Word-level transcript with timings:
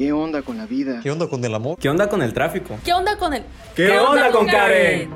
¿Qué 0.00 0.14
onda 0.14 0.40
con 0.40 0.56
la 0.56 0.64
vida? 0.64 1.00
¿Qué 1.02 1.10
onda 1.10 1.28
con 1.28 1.44
el 1.44 1.54
amor? 1.54 1.76
¿Qué 1.78 1.90
onda 1.90 2.08
con 2.08 2.22
el 2.22 2.32
tráfico? 2.32 2.78
¿Qué 2.82 2.94
onda 2.94 3.18
con 3.18 3.34
el... 3.34 3.44
¿Qué, 3.76 3.98
onda, 3.98 4.30
con 4.30 4.46
Karen? 4.46 5.10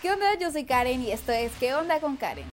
¿Qué 0.00 0.12
onda? 0.12 0.26
Yo 0.40 0.52
soy 0.52 0.64
Karen 0.64 1.02
y 1.02 1.10
esto 1.10 1.32
es 1.32 1.50
¿Qué 1.58 1.74
onda 1.74 1.98
con 1.98 2.16
Karen? 2.16 2.48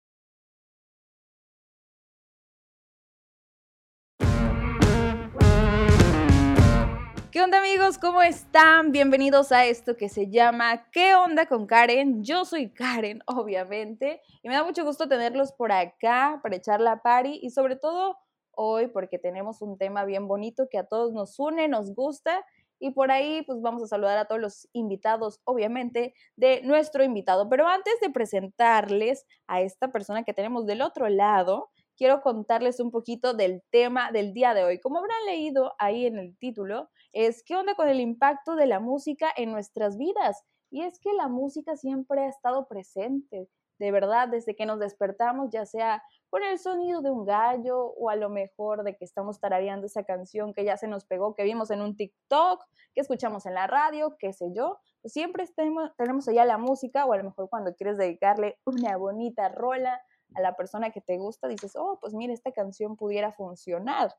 ¿Qué 7.32 7.43
onda 7.43 7.59
amigos? 7.59 8.00
¿Cómo 8.00 8.23
están? 8.23 8.91
Bienvenidos 8.91 9.52
a 9.52 9.68
esto 9.68 9.96
que 9.96 10.09
se 10.09 10.32
llama 10.32 10.89
¿Qué 10.91 11.14
onda 11.14 11.46
con 11.46 11.68
Karen? 11.68 12.23
Yo 12.23 12.43
soy 12.43 12.71
Karen, 12.71 13.21
obviamente, 13.28 14.23
y 14.41 14.50
me 14.50 14.55
da 14.55 14.64
mucho 14.64 14.84
gusto 14.84 15.07
tenerlos 15.07 15.52
por 15.52 15.71
acá 15.71 16.39
para 16.42 16.56
echar 16.56 16.82
la 16.82 17.04
party 17.04 17.37
y 17.43 17.51
sobre 17.51 17.75
todo 17.75 18.18
hoy 18.50 18.87
porque 18.87 19.20
tenemos 19.20 19.61
un 19.61 19.78
tema 19.78 20.06
bien 20.06 20.28
bonito 20.28 20.70
que 20.71 20.79
a 20.79 20.87
todos 20.87 21.14
nos 21.14 21.37
une, 21.37 21.68
nos 21.68 21.93
gusta 21.93 22.43
y 22.79 22.92
por 22.92 23.11
ahí 23.11 23.43
pues 23.43 23.61
vamos 23.61 23.84
a 23.84 23.87
saludar 23.87 24.18
a 24.18 24.25
todos 24.25 24.42
los 24.42 24.68
invitados, 24.73 25.39
obviamente, 25.43 26.15
de 26.36 26.61
nuestro 26.64 27.04
invitado. 27.04 27.48
Pero 27.48 27.68
antes 27.68 27.93
de 28.01 28.09
presentarles 28.09 29.28
a 29.46 29.61
esta 29.61 29.92
persona 29.92 30.23
que 30.23 30.34
tenemos 30.34 30.65
del 30.65 30.82
otro 30.82 31.07
lado, 31.09 31.70
quiero 31.96 32.22
contarles 32.22 32.80
un 32.80 32.89
poquito 32.89 33.34
del 33.34 33.61
tema 33.70 34.11
del 34.11 34.34
día 34.34 34.56
de 34.56 34.64
hoy. 34.64 34.80
Como 34.80 34.98
habrán 34.98 35.25
leído 35.28 35.73
ahí 35.78 36.06
en 36.06 36.17
el 36.17 36.36
título, 36.38 36.89
es 37.13 37.44
qué 37.44 37.55
onda 37.55 37.75
con 37.75 37.88
el 37.88 37.99
impacto 37.99 38.55
de 38.55 38.67
la 38.67 38.80
música 38.80 39.31
en 39.36 39.52
nuestras 39.52 39.97
vidas. 39.97 40.44
Y 40.72 40.83
es 40.83 41.00
que 41.00 41.13
la 41.13 41.27
música 41.27 41.75
siempre 41.75 42.22
ha 42.22 42.27
estado 42.27 42.67
presente, 42.67 43.50
de 43.80 43.91
verdad, 43.91 44.27
desde 44.27 44.55
que 44.55 44.66
nos 44.66 44.80
despertamos, 44.80 45.50
ya 45.52 45.66
sea 45.66 46.03
con 46.30 46.44
el 46.44 46.59
sonido 46.59 47.02
de 47.02 47.09
un 47.09 47.25
gallo 47.25 47.80
o 47.80 48.09
a 48.09 48.16
lo 48.16 48.30
mejor 48.30 48.84
de 48.84 48.95
que 48.95 49.06
estamos 49.06 49.39
tarareando 49.39 49.88
esa 49.88 50.03
canción 50.03 50.53
que 50.53 50.66
ya 50.66 50.78
se 50.78 50.88
nos 50.88 51.06
pegó, 51.06 51.34
que 51.34 51.44
vimos 51.44 51.72
en 51.72 51.81
un 51.81 51.95
TikTok, 51.95 52.61
que 52.94 53.02
escuchamos 53.02 53.45
en 53.45 53.56
la 53.56 53.67
radio, 53.67 54.16
qué 54.19 54.34
sé 54.34 54.52
yo. 54.53 54.78
Pues 55.02 55.14
siempre 55.14 55.47
tenemos, 55.56 55.91
tenemos 55.97 56.28
allá 56.28 56.45
la 56.45 56.58
música 56.58 57.06
o 57.06 57.14
a 57.14 57.17
lo 57.17 57.23
mejor 57.23 57.50
cuando 57.50 57.73
quieres 57.73 57.97
dedicarle 57.97 58.59
una 58.66 58.95
bonita 58.97 59.50
rola 59.50 60.00
a 60.36 60.41
la 60.41 60.56
persona 60.56 60.91
que 60.91 61.02
te 61.02 61.17
gusta, 61.17 61.47
dices, 61.47 61.75
oh, 61.75 61.97
pues 62.00 62.14
mira, 62.14 62.34
esta 62.34 62.52
canción 62.52 62.95
pudiera 62.95 63.31
funcionar. 63.31 64.14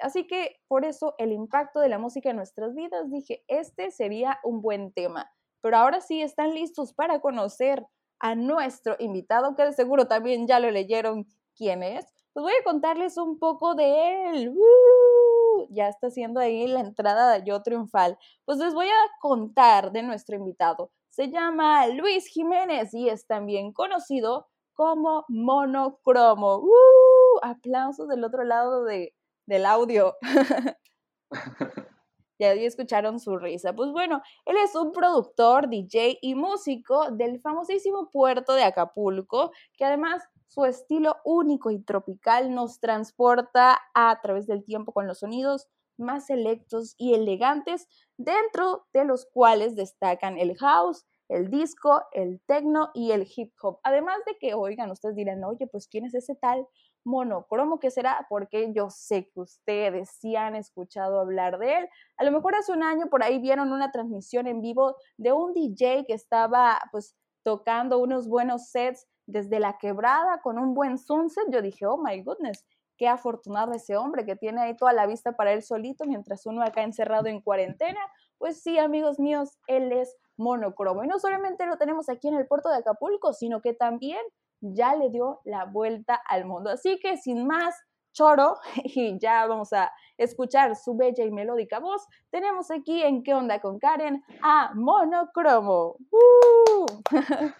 Así 0.00 0.26
que 0.26 0.60
por 0.68 0.84
eso 0.84 1.14
el 1.18 1.32
impacto 1.32 1.80
de 1.80 1.88
la 1.88 1.98
música 1.98 2.30
en 2.30 2.36
nuestras 2.36 2.74
vidas, 2.74 3.10
dije, 3.10 3.44
este 3.48 3.90
sería 3.90 4.38
un 4.44 4.62
buen 4.62 4.92
tema. 4.92 5.30
Pero 5.60 5.76
ahora 5.76 6.00
sí 6.00 6.22
están 6.22 6.54
listos 6.54 6.94
para 6.94 7.20
conocer 7.20 7.86
a 8.18 8.34
nuestro 8.34 8.96
invitado, 8.98 9.54
que 9.54 9.64
de 9.64 9.72
seguro 9.72 10.06
también 10.06 10.46
ya 10.46 10.60
lo 10.60 10.70
leyeron 10.70 11.26
quién 11.56 11.82
es. 11.82 12.06
Pues 12.32 12.44
voy 12.44 12.52
a 12.52 12.64
contarles 12.64 13.16
un 13.16 13.38
poco 13.38 13.74
de 13.74 14.30
él. 14.30 14.50
¡Uh! 14.50 15.66
Ya 15.70 15.88
está 15.88 16.08
haciendo 16.08 16.40
ahí 16.40 16.66
la 16.66 16.80
entrada 16.80 17.32
de 17.32 17.44
Yo 17.44 17.62
Triunfal. 17.62 18.18
Pues 18.44 18.58
les 18.58 18.74
voy 18.74 18.86
a 18.86 19.10
contar 19.20 19.92
de 19.92 20.02
nuestro 20.02 20.36
invitado. 20.36 20.92
Se 21.08 21.30
llama 21.30 21.86
Luis 21.88 22.26
Jiménez 22.26 22.94
y 22.94 23.08
es 23.08 23.26
también 23.26 23.72
conocido 23.72 24.46
como 24.74 25.24
monocromo. 25.28 26.58
¡Uh! 26.58 27.38
Aplausos 27.42 28.08
del 28.08 28.24
otro 28.24 28.44
lado 28.44 28.84
de, 28.84 29.14
del 29.50 29.66
audio. 29.66 30.16
ya 32.38 32.52
escucharon 32.52 33.20
su 33.20 33.36
risa. 33.36 33.74
Pues 33.74 33.90
bueno, 33.90 34.22
él 34.46 34.56
es 34.64 34.74
un 34.74 34.92
productor, 34.92 35.68
DJ 35.68 36.18
y 36.22 36.34
músico 36.34 37.10
del 37.10 37.40
famosísimo 37.40 38.10
puerto 38.10 38.54
de 38.54 38.62
Acapulco, 38.62 39.50
que 39.76 39.84
además 39.84 40.22
su 40.46 40.64
estilo 40.64 41.16
único 41.24 41.70
y 41.70 41.80
tropical 41.82 42.54
nos 42.54 42.80
transporta 42.80 43.78
a 43.94 44.20
través 44.22 44.46
del 44.46 44.64
tiempo 44.64 44.92
con 44.92 45.06
los 45.06 45.18
sonidos 45.18 45.68
más 45.98 46.26
selectos 46.26 46.94
y 46.96 47.14
elegantes, 47.14 47.86
dentro 48.16 48.86
de 48.94 49.04
los 49.04 49.26
cuales 49.26 49.76
destacan 49.76 50.38
el 50.38 50.56
house, 50.56 51.04
el 51.28 51.50
disco, 51.50 52.02
el 52.12 52.40
techno 52.46 52.90
y 52.94 53.12
el 53.12 53.28
hip 53.36 53.52
hop. 53.62 53.80
Además 53.82 54.16
de 54.26 54.36
que, 54.38 54.54
oigan, 54.54 54.90
ustedes 54.90 55.14
dirán, 55.14 55.44
oye, 55.44 55.66
pues 55.66 55.88
¿quién 55.88 56.06
es 56.06 56.14
ese 56.14 56.34
tal 56.34 56.66
monocromo 57.04 57.78
que 57.78 57.90
será? 57.90 58.26
Porque 58.28 58.72
yo 58.72 58.90
sé 58.90 59.28
que 59.30 59.40
ustedes 59.40 60.10
sí 60.10 60.36
han 60.36 60.54
escuchado 60.54 61.20
hablar 61.20 61.58
de 61.58 61.78
él. 61.78 61.88
A 62.16 62.24
lo 62.24 62.32
mejor 62.32 62.54
hace 62.54 62.72
un 62.72 62.82
año 62.82 63.08
por 63.08 63.22
ahí 63.22 63.38
vieron 63.38 63.72
una 63.72 63.90
transmisión 63.90 64.46
en 64.46 64.60
vivo 64.60 64.96
de 65.16 65.32
un 65.32 65.54
DJ 65.54 66.04
que 66.06 66.14
estaba 66.14 66.80
pues 66.92 67.16
tocando 67.42 67.98
unos 67.98 68.28
buenos 68.28 68.68
sets 68.68 69.06
desde 69.26 69.60
la 69.60 69.78
quebrada 69.78 70.40
con 70.42 70.58
un 70.58 70.74
buen 70.74 70.98
sunset. 70.98 71.44
Yo 71.50 71.62
dije, 71.62 71.86
oh 71.86 71.98
my 71.98 72.22
goodness, 72.22 72.64
qué 72.96 73.08
afortunado 73.08 73.72
ese 73.72 73.96
hombre 73.96 74.26
que 74.26 74.36
tiene 74.36 74.60
ahí 74.60 74.76
toda 74.76 74.92
la 74.92 75.06
vista 75.06 75.32
para 75.32 75.52
él 75.52 75.62
solito 75.62 76.04
mientras 76.04 76.44
uno 76.46 76.62
acá 76.62 76.82
encerrado 76.82 77.26
en 77.26 77.40
cuarentena. 77.40 78.00
Pues 78.38 78.62
sí, 78.62 78.78
amigos 78.78 79.18
míos, 79.18 79.58
él 79.66 79.92
es 79.92 80.16
monocromo. 80.36 81.04
Y 81.04 81.06
no 81.06 81.18
solamente 81.18 81.66
lo 81.66 81.76
tenemos 81.76 82.08
aquí 82.08 82.28
en 82.28 82.34
el 82.34 82.46
puerto 82.46 82.68
de 82.68 82.76
Acapulco, 82.76 83.32
sino 83.32 83.60
que 83.60 83.74
también 83.74 84.20
ya 84.60 84.94
le 84.96 85.10
dio 85.10 85.40
la 85.44 85.64
vuelta 85.64 86.20
al 86.28 86.44
mundo. 86.44 86.70
Así 86.70 86.98
que 87.00 87.16
sin 87.16 87.46
más 87.46 87.74
choro, 88.12 88.56
y 88.84 89.18
ya 89.18 89.46
vamos 89.46 89.72
a 89.72 89.92
escuchar 90.18 90.76
su 90.76 90.96
bella 90.96 91.24
y 91.24 91.30
melódica 91.30 91.78
voz, 91.78 92.06
tenemos 92.30 92.70
aquí 92.70 93.02
en 93.02 93.22
¿Qué 93.22 93.34
onda 93.34 93.60
con 93.60 93.78
Karen? 93.78 94.22
a 94.42 94.72
Monocromo. 94.74 95.96
¡Uh! 96.10 96.86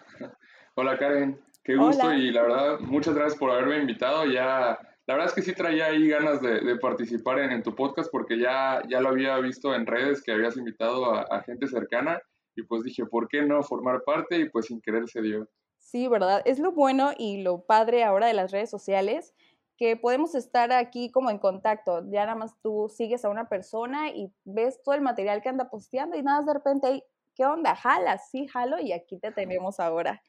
Hola 0.75 0.97
Karen, 0.97 1.39
qué 1.63 1.75
gusto 1.75 2.13
y 2.13 2.31
la 2.31 2.43
verdad, 2.43 2.79
muchas 2.79 3.13
gracias 3.13 3.37
por 3.37 3.51
haberme 3.51 3.79
invitado. 3.79 4.25
Ya 4.25 4.79
la 5.07 5.15
verdad 5.15 5.27
es 5.27 5.33
que 5.33 5.41
sí 5.41 5.53
traía 5.53 5.87
ahí 5.87 6.07
ganas 6.07 6.41
de, 6.41 6.75
participar 6.77 7.39
en, 7.39 7.63
tu 7.63 7.75
podcast 7.75 8.09
porque 8.11 8.39
ya, 8.39 8.81
ya 8.87 9.01
lo 9.01 9.09
había 9.09 9.37
visto 9.39 9.75
en 9.75 9.85
redes 9.85 10.21
que 10.23 10.31
habías 10.31 10.55
invitado 10.55 11.13
a, 11.13 11.41
gente 11.43 11.67
cercana 11.67 12.21
y 12.55 12.63
pues 12.63 12.83
dije, 12.83 13.05
¿por 13.05 13.27
qué 13.27 13.41
no 13.41 13.61
formar 13.63 14.03
parte? 14.05 14.37
Y 14.37 14.49
pues 14.49 14.67
sin 14.67 14.81
querer 14.81 15.09
se 15.09 15.21
dio. 15.21 15.49
Sí, 15.91 16.07
¿verdad? 16.07 16.41
Es 16.45 16.57
lo 16.57 16.71
bueno 16.71 17.11
y 17.17 17.41
lo 17.41 17.65
padre 17.65 18.05
ahora 18.05 18.27
de 18.27 18.33
las 18.33 18.53
redes 18.53 18.69
sociales 18.69 19.35
que 19.77 19.97
podemos 19.97 20.35
estar 20.35 20.71
aquí 20.71 21.11
como 21.11 21.29
en 21.29 21.37
contacto. 21.37 22.01
Ya 22.09 22.21
nada 22.21 22.35
más 22.35 22.55
tú 22.61 22.87
sigues 22.87 23.25
a 23.25 23.29
una 23.29 23.49
persona 23.49 24.09
y 24.09 24.31
ves 24.45 24.81
todo 24.83 24.95
el 24.95 25.01
material 25.01 25.41
que 25.41 25.49
anda 25.49 25.69
posteando 25.69 26.15
y 26.15 26.23
nada, 26.23 26.43
de 26.43 26.53
repente, 26.53 27.03
¿qué 27.35 27.45
onda? 27.45 27.75
Jala, 27.75 28.17
sí, 28.19 28.47
jalo 28.47 28.79
y 28.79 28.93
aquí 28.93 29.19
te 29.19 29.33
tenemos 29.33 29.81
ahora. 29.81 30.23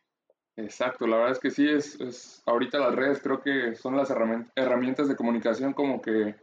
Exacto, 0.56 1.06
la 1.06 1.18
verdad 1.18 1.32
es 1.32 1.38
que 1.38 1.50
sí, 1.50 1.68
es, 1.68 2.00
es 2.00 2.42
ahorita 2.44 2.80
las 2.80 2.96
redes 2.96 3.22
creo 3.22 3.40
que 3.40 3.76
son 3.76 3.96
las 3.96 4.10
herramientas 4.10 5.06
de 5.06 5.14
comunicación 5.14 5.74
como 5.74 6.02
que, 6.02 6.34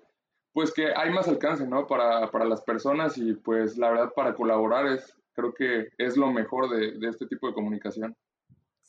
pues 0.53 0.73
que 0.73 0.93
hay 0.95 1.09
más 1.09 1.27
alcance, 1.27 1.67
¿no? 1.67 1.87
Para, 1.87 2.31
para 2.31 2.45
las 2.45 2.61
personas 2.61 3.17
y 3.17 3.33
pues 3.33 3.77
la 3.77 3.89
verdad 3.89 4.13
para 4.15 4.33
colaborar 4.33 4.87
es, 4.87 5.13
creo 5.33 5.53
que 5.53 5.89
es 5.97 6.15
lo 6.15 6.31
mejor 6.31 6.69
de, 6.69 6.97
de 6.97 7.09
este 7.09 7.27
tipo 7.27 7.47
de 7.47 7.53
comunicación. 7.53 8.15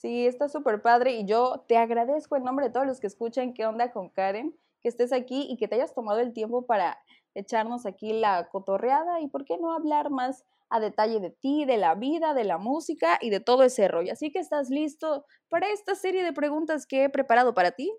Sí, 0.01 0.27
está 0.27 0.49
súper 0.49 0.81
padre 0.81 1.13
y 1.13 1.27
yo 1.27 1.63
te 1.69 1.77
agradezco 1.77 2.35
en 2.35 2.45
nombre 2.45 2.65
de 2.67 2.73
todos 2.73 2.87
los 2.87 3.01
que 3.01 3.07
escuchan 3.07 3.53
qué 3.53 3.67
onda 3.67 3.93
con 3.93 4.09
Karen, 4.09 4.57
que 4.83 4.89
estés 4.89 5.13
aquí 5.13 5.47
y 5.51 5.59
que 5.59 5.69
te 5.69 5.75
hayas 5.75 5.95
tomado 5.95 6.21
el 6.21 6.33
tiempo 6.33 6.65
para 6.65 6.97
echarnos 7.35 7.85
aquí 7.85 8.15
la 8.15 8.49
cotorreada 8.49 9.21
y 9.21 9.29
por 9.29 9.45
qué 9.45 9.59
no 9.59 9.75
hablar 9.75 10.09
más 10.09 10.43
a 10.71 10.81
detalle 10.81 11.21
de 11.21 11.29
ti, 11.29 11.67
de 11.67 11.77
la 11.77 11.97
vida, 11.97 12.33
de 12.33 12.45
la 12.45 12.57
música 12.57 13.19
y 13.21 13.29
de 13.29 13.41
todo 13.41 13.63
ese 13.63 13.89
rollo. 13.89 14.15
Así 14.15 14.33
que 14.33 14.39
estás 14.39 14.71
listo 14.71 15.27
para 15.51 15.69
esta 15.69 15.95
serie 15.95 16.25
de 16.25 16.33
preguntas 16.33 16.87
que 16.87 17.05
he 17.05 17.11
preparado 17.11 17.53
para 17.53 17.73
ti. 17.73 17.93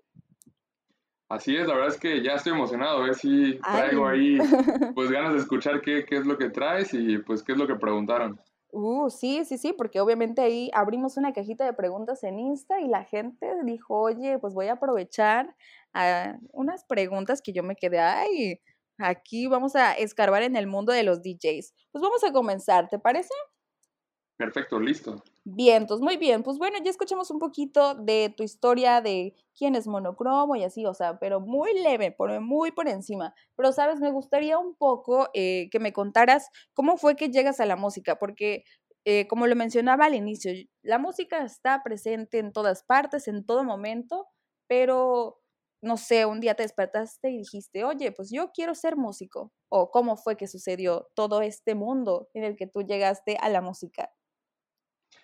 Así 1.28 1.56
es, 1.56 1.68
la 1.68 1.74
verdad 1.74 1.94
es 1.94 2.00
que 2.00 2.20
ya 2.20 2.32
estoy 2.32 2.52
emocionado, 2.52 2.98
a 2.98 3.04
ver 3.04 3.14
si 3.14 3.60
traigo 3.60 4.08
ahí 4.08 4.38
pues 4.96 5.08
ganas 5.08 5.34
de 5.34 5.38
escuchar 5.38 5.80
qué, 5.80 6.04
qué 6.04 6.16
es 6.16 6.26
lo 6.26 6.36
que 6.36 6.50
traes 6.50 6.92
y 6.94 7.18
pues 7.18 7.44
qué 7.44 7.52
es 7.52 7.58
lo 7.58 7.68
que 7.68 7.76
preguntaron. 7.76 8.40
Uh, 8.74 9.10
sí, 9.10 9.44
sí, 9.44 9.58
sí, 9.58 9.74
porque 9.74 10.00
obviamente 10.00 10.40
ahí 10.40 10.70
abrimos 10.72 11.18
una 11.18 11.32
cajita 11.34 11.64
de 11.66 11.74
preguntas 11.74 12.24
en 12.24 12.38
Insta 12.38 12.80
y 12.80 12.88
la 12.88 13.04
gente 13.04 13.46
dijo, 13.64 13.98
oye, 14.00 14.38
pues 14.38 14.54
voy 14.54 14.68
a 14.68 14.72
aprovechar 14.74 15.54
a 15.92 16.38
unas 16.52 16.84
preguntas 16.84 17.42
que 17.42 17.52
yo 17.52 17.62
me 17.62 17.76
quedé, 17.76 17.98
ay, 18.00 18.60
Aquí 18.98 19.46
vamos 19.48 19.74
a 19.74 19.94
escarbar 19.94 20.42
en 20.42 20.54
el 20.54 20.66
mundo 20.68 20.92
de 20.92 21.02
los 21.02 21.22
DJs. 21.22 21.74
Pues 21.90 22.02
vamos 22.02 22.22
a 22.24 22.32
comenzar, 22.32 22.88
¿te 22.88 22.98
parece? 23.00 23.32
Perfecto, 24.42 24.80
listo. 24.80 25.22
Bien, 25.44 25.82
entonces 25.82 26.02
muy 26.04 26.16
bien. 26.16 26.42
Pues 26.42 26.58
bueno, 26.58 26.78
ya 26.84 26.90
escuchamos 26.90 27.30
un 27.30 27.38
poquito 27.38 27.94
de 27.94 28.34
tu 28.36 28.42
historia 28.42 29.00
de 29.00 29.36
quién 29.56 29.76
es 29.76 29.86
monocromo 29.86 30.56
y 30.56 30.64
así, 30.64 30.84
o 30.84 30.94
sea, 30.94 31.20
pero 31.20 31.40
muy 31.40 31.74
leve, 31.80 32.16
muy 32.40 32.72
por 32.72 32.88
encima. 32.88 33.34
Pero, 33.56 33.72
sabes, 33.72 34.00
me 34.00 34.10
gustaría 34.10 34.58
un 34.58 34.74
poco 34.74 35.28
eh, 35.34 35.68
que 35.70 35.78
me 35.78 35.92
contaras 35.92 36.48
cómo 36.74 36.96
fue 36.96 37.14
que 37.14 37.28
llegas 37.30 37.60
a 37.60 37.66
la 37.66 37.76
música, 37.76 38.18
porque 38.18 38.64
eh, 39.04 39.28
como 39.28 39.46
lo 39.46 39.54
mencionaba 39.56 40.06
al 40.06 40.14
inicio, 40.14 40.52
la 40.82 40.98
música 40.98 41.44
está 41.44 41.82
presente 41.84 42.38
en 42.38 42.52
todas 42.52 42.82
partes, 42.84 43.28
en 43.28 43.44
todo 43.44 43.62
momento, 43.64 44.26
pero 44.68 45.40
no 45.82 45.96
sé, 45.98 46.26
un 46.26 46.40
día 46.40 46.54
te 46.54 46.62
despertaste 46.64 47.30
y 47.30 47.38
dijiste, 47.38 47.84
oye, 47.84 48.12
pues 48.12 48.30
yo 48.32 48.50
quiero 48.52 48.74
ser 48.74 48.96
músico? 48.96 49.52
¿O 49.68 49.90
cómo 49.90 50.16
fue 50.16 50.36
que 50.36 50.46
sucedió 50.48 51.08
todo 51.14 51.42
este 51.42 51.74
mundo 51.74 52.28
en 52.34 52.44
el 52.44 52.56
que 52.56 52.66
tú 52.68 52.82
llegaste 52.82 53.36
a 53.40 53.48
la 53.48 53.60
música? 53.60 54.10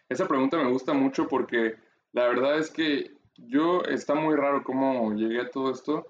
Esa 0.08 0.26
pregunta 0.26 0.56
me 0.56 0.70
gusta 0.70 0.94
mucho 0.94 1.28
porque 1.28 1.76
la 2.12 2.26
verdad 2.28 2.58
es 2.58 2.70
que 2.70 3.18
yo 3.36 3.82
está 3.82 4.14
muy 4.14 4.34
raro 4.36 4.64
cómo 4.64 5.12
llegué 5.14 5.40
a 5.40 5.50
todo 5.50 5.70
esto. 5.70 6.06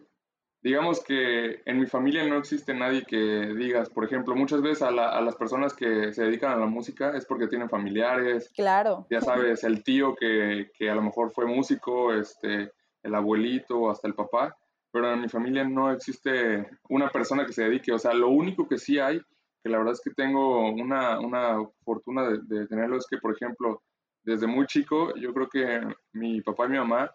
digamos 0.61 1.03
que 1.05 1.63
en 1.67 1.79
mi 1.79 1.87
familia 1.87 2.25
no 2.25 2.37
existe 2.39 2.75
nadie 2.75 3.05
que 3.05 3.17
digas, 3.17 3.91
por 3.91 4.05
ejemplo, 4.05 4.35
muchas 4.35 4.61
veces 4.61 4.83
a, 4.83 4.91
las 4.91 5.37
personas 5.37 5.73
que 5.73 6.13
se 6.13 6.25
dedican 6.25 6.53
a 6.53 6.57
la 6.57 6.67
música 6.67 7.17
es 7.17 7.25
porque 7.27 7.47
tienen 7.47 7.69
familiares. 7.69 8.51
Claro. 8.55 9.07
Ya 9.11 9.21
sabes, 9.21 9.63
el 9.65 9.85
tío 9.85 10.15
que, 10.15 10.71
que 10.75 10.91
a 10.91 10.95
lo 10.95 11.03
mejor 11.03 11.31
fue 11.31 11.47
músico, 11.47 12.13
este, 12.13 12.73
el 13.03 13.15
abuelito, 13.15 13.91
hasta 13.91 14.09
el 14.09 14.15
papá. 14.15 14.57
Pero 14.91 15.13
en 15.13 15.21
mi 15.21 15.29
familia 15.29 15.65
no 15.65 15.93
existe 15.93 16.67
una 16.89 17.11
persona 17.11 17.45
que 17.47 17.53
se 17.53 17.65
dedique. 17.65 17.93
O 17.93 17.99
sea, 17.99 18.15
lo 18.15 18.29
único 18.29 18.67
que 18.67 18.79
sí 18.79 18.99
hay, 18.99 19.21
que 19.63 19.69
la 19.69 19.79
verdad 19.79 19.93
es 19.93 20.01
que 20.01 20.11
tengo 20.11 20.71
una, 20.71 21.21
una 21.21 21.59
fortuna 21.85 22.29
de, 22.29 22.39
de 22.43 22.67
tenerlo, 22.67 22.97
es 22.97 23.07
que, 23.09 23.19
por 23.19 23.35
ejemplo, 23.35 23.83
desde 24.23 24.47
muy 24.47 24.67
chico, 24.67 25.15
yo 25.17 25.33
creo 25.33 25.49
que 25.49 25.81
mi 26.13 26.41
papá 26.43 26.67
y 26.67 26.71
mi 26.71 26.79
mamá 26.79 27.11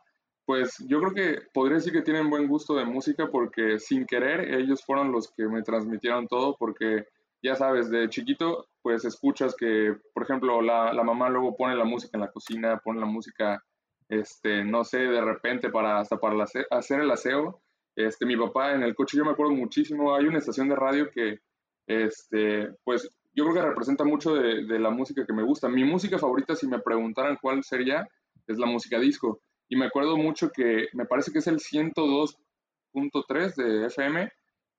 pues 0.45 0.77
yo 0.87 0.99
creo 0.99 1.13
que 1.13 1.41
podría 1.53 1.77
decir 1.77 1.93
que 1.93 2.01
tienen 2.01 2.29
buen 2.29 2.47
gusto 2.47 2.75
de 2.75 2.85
música 2.85 3.29
porque 3.31 3.79
sin 3.79 4.05
querer 4.05 4.53
ellos 4.53 4.83
fueron 4.85 5.11
los 5.11 5.31
que 5.31 5.47
me 5.47 5.61
transmitieron 5.61 6.27
todo 6.27 6.57
porque 6.57 7.07
ya 7.41 7.55
sabes, 7.55 7.89
de 7.89 8.09
chiquito 8.09 8.67
pues 8.81 9.05
escuchas 9.05 9.55
que, 9.55 9.95
por 10.13 10.23
ejemplo, 10.23 10.61
la, 10.61 10.93
la 10.93 11.03
mamá 11.03 11.29
luego 11.29 11.55
pone 11.55 11.75
la 11.75 11.85
música 11.85 12.17
en 12.17 12.21
la 12.21 12.31
cocina, 12.31 12.81
pone 12.83 12.99
la 12.99 13.05
música, 13.05 13.63
este, 14.09 14.63
no 14.63 14.83
sé, 14.83 14.99
de 14.99 15.21
repente 15.21 15.69
para 15.69 15.99
hasta 15.99 16.17
para 16.17 16.43
hacer 16.43 16.99
el 16.99 17.11
aseo. 17.11 17.61
Este, 17.95 18.25
mi 18.25 18.35
papá 18.35 18.73
en 18.73 18.83
el 18.83 18.93
coche, 18.95 19.17
yo 19.17 19.23
me 19.23 19.31
acuerdo 19.31 19.53
muchísimo, 19.53 20.13
hay 20.13 20.25
una 20.25 20.39
estación 20.39 20.67
de 20.67 20.75
radio 20.75 21.09
que, 21.11 21.39
este, 21.87 22.73
pues 22.83 23.09
yo 23.33 23.43
creo 23.43 23.55
que 23.55 23.69
representa 23.69 24.03
mucho 24.03 24.35
de, 24.35 24.65
de 24.65 24.79
la 24.79 24.89
música 24.89 25.25
que 25.25 25.33
me 25.33 25.43
gusta. 25.43 25.67
Mi 25.69 25.83
música 25.83 26.17
favorita, 26.17 26.55
si 26.55 26.67
me 26.67 26.79
preguntaran 26.79 27.37
cuál 27.41 27.63
sería, 27.63 28.07
es 28.47 28.57
la 28.57 28.65
música 28.65 28.99
disco. 28.99 29.41
Y 29.69 29.75
me 29.75 29.85
acuerdo 29.85 30.17
mucho 30.17 30.51
que 30.51 30.87
me 30.93 31.05
parece 31.05 31.31
que 31.31 31.39
es 31.39 31.47
el 31.47 31.59
102.3 31.59 33.55
de 33.55 33.87
FM. 33.87 34.31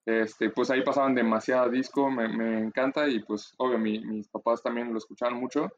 Este, 0.06 0.51
pues 0.51 0.71
ahí 0.71 0.83
pasaban 0.83 1.15
demasiada 1.15 1.69
disco, 1.69 2.11
me, 2.11 2.29
me 2.29 2.59
encanta 2.59 3.09
y 3.09 3.21
pues 3.21 3.55
obvio 3.56 3.79
mis 3.79 4.29
papás 4.29 4.62
también 4.62 4.93
lo 4.93 4.99
escuchaban 4.99 5.41
mucho. 5.41 5.71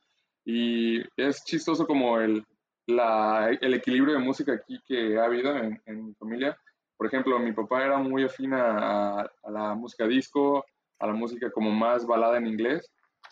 Y 0.44 1.00
es 1.17 1.44
chistoso 1.44 1.87
como 1.87 2.20
el, 2.20 2.44
la, 2.87 3.50
el 3.61 3.75
equilibrio 3.75 4.14
de 4.14 4.20
música 4.20 4.52
aquí 4.52 4.78
que 4.87 5.19
ha 5.19 5.25
habido 5.25 5.56
en, 5.56 5.81
en 5.87 6.06
mi 6.06 6.14
familia. 6.14 6.56
Por 6.96 7.06
ejemplo, 7.06 7.38
mi 7.38 7.52
papá 7.52 7.84
era 7.84 7.99
muy 7.99 8.25
afín 8.25 8.55
a, 8.55 9.20
a, 9.20 9.50
la 9.50 9.75
música 9.75 10.06
disco, 10.06 10.64
a 10.98 11.06
la 11.06 11.12
música 11.12 11.50
como 11.50 11.70
más 11.70 12.06
balada 12.06 12.38
en 12.38 12.46
inglés. 12.46 12.90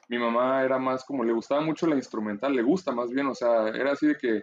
Mi 0.08 0.18
mamá 0.18 0.62
era 0.64 0.78
más 0.78 1.04
como, 1.04 1.24
le 1.24 1.32
gustaba 1.32 1.60
mucho 1.60 1.86
la 1.86 1.96
instrumental, 1.96 2.54
le 2.54 2.62
gusta 2.62 2.92
más 2.92 3.10
bien, 3.10 3.26
o 3.26 3.34
sea, 3.34 3.68
era 3.68 3.92
así 3.92 4.06
de 4.06 4.16
que 4.16 4.42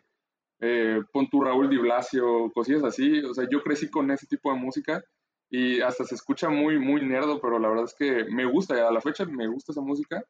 eh, 0.62 1.02
pon 1.12 1.28
tu 1.28 1.42
Raúl 1.42 1.70
Di 1.70 1.78
Blasio, 1.78 2.52
cosillas 2.54 2.84
así. 2.84 3.20
O 3.24 3.34
sea, 3.34 3.48
yo 3.50 3.62
crecí 3.64 3.90
con 3.90 4.10
ese 4.12 4.28
tipo 4.28 4.54
de 4.54 4.60
música 4.60 5.04
y 5.50 5.82
hasta 5.82 6.06
se 6.06 6.16
escucha 6.16 6.50
muy, 6.50 6.80
muy 6.80 7.06
nerdo, 7.06 7.42
pero 7.42 7.60
la 7.60 7.68
verdad 7.68 7.86
es 7.86 7.96
que 7.96 8.26
me 8.32 8.46
gusta, 8.46 8.88
a 8.88 8.92
la 8.92 9.02
fecha 9.02 9.26
me 9.26 9.48
gusta 9.48 9.72
esa 9.72 9.82
música. 9.82 10.24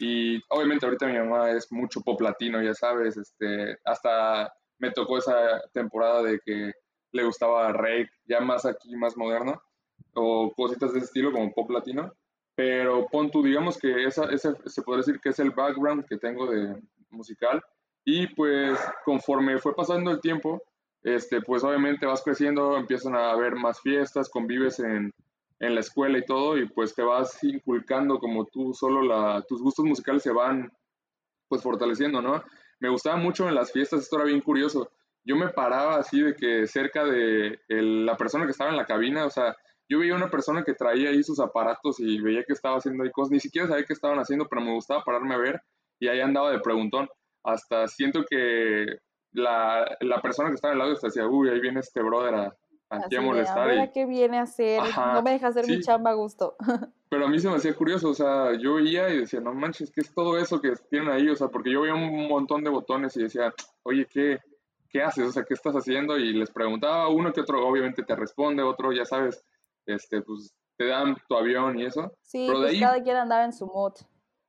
Y 0.00 0.40
obviamente 0.50 0.84
ahorita 0.84 1.06
mi 1.06 1.18
mamá 1.18 1.50
es 1.52 1.72
mucho 1.72 2.00
pop 2.02 2.20
latino, 2.20 2.62
ya 2.62 2.74
sabes, 2.74 3.16
este, 3.16 3.78
hasta 3.84 4.52
me 4.78 4.90
tocó 4.92 5.18
esa 5.18 5.60
temporada 5.72 6.22
de 6.22 6.38
que 6.44 6.72
le 7.12 7.24
gustaba 7.24 7.72
Rake, 7.72 8.10
ya 8.26 8.40
más 8.40 8.64
aquí, 8.66 8.94
más 8.96 9.16
moderno, 9.16 9.60
o 10.14 10.52
cositas 10.54 10.92
de 10.92 10.98
ese 10.98 11.06
estilo 11.06 11.32
como 11.32 11.52
pop 11.52 11.70
latino. 11.70 12.12
Pero 12.58 13.06
pon 13.06 13.30
tú, 13.30 13.40
digamos 13.40 13.78
que 13.78 14.04
esa, 14.04 14.24
ese 14.32 14.52
se 14.66 14.82
puede 14.82 14.98
decir 14.98 15.20
que 15.20 15.28
es 15.28 15.38
el 15.38 15.52
background 15.52 16.04
que 16.06 16.16
tengo 16.16 16.50
de 16.50 16.82
musical 17.08 17.62
y 18.04 18.26
pues 18.34 18.76
conforme 19.04 19.60
fue 19.60 19.76
pasando 19.76 20.10
el 20.10 20.20
tiempo, 20.20 20.60
este, 21.04 21.40
pues 21.40 21.62
obviamente 21.62 22.04
vas 22.04 22.20
creciendo, 22.20 22.76
empiezan 22.76 23.14
a 23.14 23.30
haber 23.30 23.54
más 23.54 23.80
fiestas, 23.80 24.28
convives 24.28 24.80
en, 24.80 25.14
en 25.60 25.74
la 25.76 25.78
escuela 25.78 26.18
y 26.18 26.24
todo, 26.24 26.58
y 26.58 26.68
pues 26.68 26.96
te 26.96 27.02
vas 27.02 27.38
inculcando 27.44 28.18
como 28.18 28.44
tú 28.46 28.74
solo 28.74 29.02
la, 29.02 29.40
tus 29.42 29.62
gustos 29.62 29.84
musicales 29.84 30.24
se 30.24 30.32
van 30.32 30.68
pues 31.46 31.62
fortaleciendo, 31.62 32.20
¿no? 32.20 32.42
Me 32.80 32.88
gustaba 32.88 33.18
mucho 33.18 33.46
en 33.46 33.54
las 33.54 33.70
fiestas, 33.70 34.00
esto 34.00 34.16
era 34.16 34.24
bien 34.24 34.40
curioso. 34.40 34.90
Yo 35.22 35.36
me 35.36 35.50
paraba 35.50 35.98
así 35.98 36.22
de 36.22 36.34
que 36.34 36.66
cerca 36.66 37.04
de 37.04 37.60
la 37.68 38.16
persona 38.16 38.46
que 38.46 38.50
estaba 38.50 38.70
en 38.70 38.76
la 38.76 38.84
cabina, 38.84 39.26
o 39.26 39.30
sea, 39.30 39.56
yo 39.88 39.98
veía 39.98 40.14
una 40.14 40.30
persona 40.30 40.64
que 40.64 40.74
traía 40.74 41.10
ahí 41.10 41.22
sus 41.22 41.40
aparatos 41.40 41.98
y 42.00 42.20
veía 42.20 42.44
que 42.44 42.52
estaba 42.52 42.76
haciendo 42.76 43.04
ahí 43.04 43.10
cosas, 43.10 43.32
ni 43.32 43.40
siquiera 43.40 43.68
sabía 43.68 43.84
qué 43.84 43.92
estaban 43.92 44.18
haciendo, 44.18 44.46
pero 44.48 44.62
me 44.62 44.74
gustaba 44.74 45.02
pararme 45.02 45.34
a 45.34 45.38
ver 45.38 45.62
y 45.98 46.08
ahí 46.08 46.20
andaba 46.20 46.50
de 46.50 46.60
preguntón 46.60 47.08
hasta 47.42 47.86
siento 47.88 48.24
que 48.28 48.98
la, 49.32 49.96
la 50.00 50.20
persona 50.20 50.48
que 50.48 50.56
estaba 50.56 50.72
al 50.72 50.78
lado 50.78 50.94
decía, 51.00 51.26
uy, 51.26 51.48
ahí 51.48 51.60
viene 51.60 51.80
este 51.80 52.02
brother 52.02 52.34
a, 52.34 52.56
aquí 52.90 53.16
a 53.16 53.20
molestar. 53.20 53.92
Qué 53.92 54.06
viene 54.06 54.38
a 54.38 54.42
hacer, 54.42 54.82
no 54.96 55.22
me 55.22 55.32
deja 55.32 55.48
hacer 55.48 55.66
mi 55.66 55.80
chamba 55.80 56.10
a 56.10 56.14
gusto. 56.14 56.56
Pero 57.10 57.24
a 57.24 57.28
mí 57.28 57.38
se 57.38 57.48
me 57.48 57.56
hacía 57.56 57.74
curioso, 57.74 58.10
o 58.10 58.14
sea, 58.14 58.52
yo 58.58 58.74
veía 58.74 59.08
y 59.08 59.20
decía, 59.20 59.40
no 59.40 59.54
manches, 59.54 59.90
¿qué 59.90 60.02
es 60.02 60.12
todo 60.12 60.36
eso 60.36 60.60
que 60.60 60.72
tienen 60.90 61.08
ahí? 61.10 61.28
O 61.30 61.36
sea, 61.36 61.48
porque 61.48 61.72
yo 61.72 61.80
veía 61.80 61.94
un 61.94 62.28
montón 62.28 62.62
de 62.62 62.70
botones 62.70 63.16
y 63.16 63.22
decía, 63.22 63.54
oye, 63.82 64.06
¿qué, 64.10 64.38
qué 64.90 65.02
haces? 65.02 65.26
O 65.26 65.32
sea, 65.32 65.44
¿qué 65.44 65.54
estás 65.54 65.74
haciendo? 65.74 66.18
Y 66.18 66.34
les 66.34 66.50
preguntaba, 66.50 67.08
uno 67.08 67.32
que 67.32 67.40
otro 67.40 67.66
obviamente 67.66 68.02
te 68.02 68.14
responde, 68.14 68.62
otro, 68.62 68.92
ya 68.92 69.06
sabes, 69.06 69.42
este, 69.88 70.22
pues 70.22 70.54
te 70.76 70.86
dan 70.86 71.16
tu 71.28 71.36
avión 71.36 71.78
y 71.78 71.86
eso. 71.86 72.12
Sí, 72.22 72.46
Pero 72.46 72.60
pues 72.60 72.80
cada 72.80 73.02
quien 73.02 73.16
andaba 73.16 73.44
en 73.44 73.52
su 73.52 73.66
mood. 73.66 73.94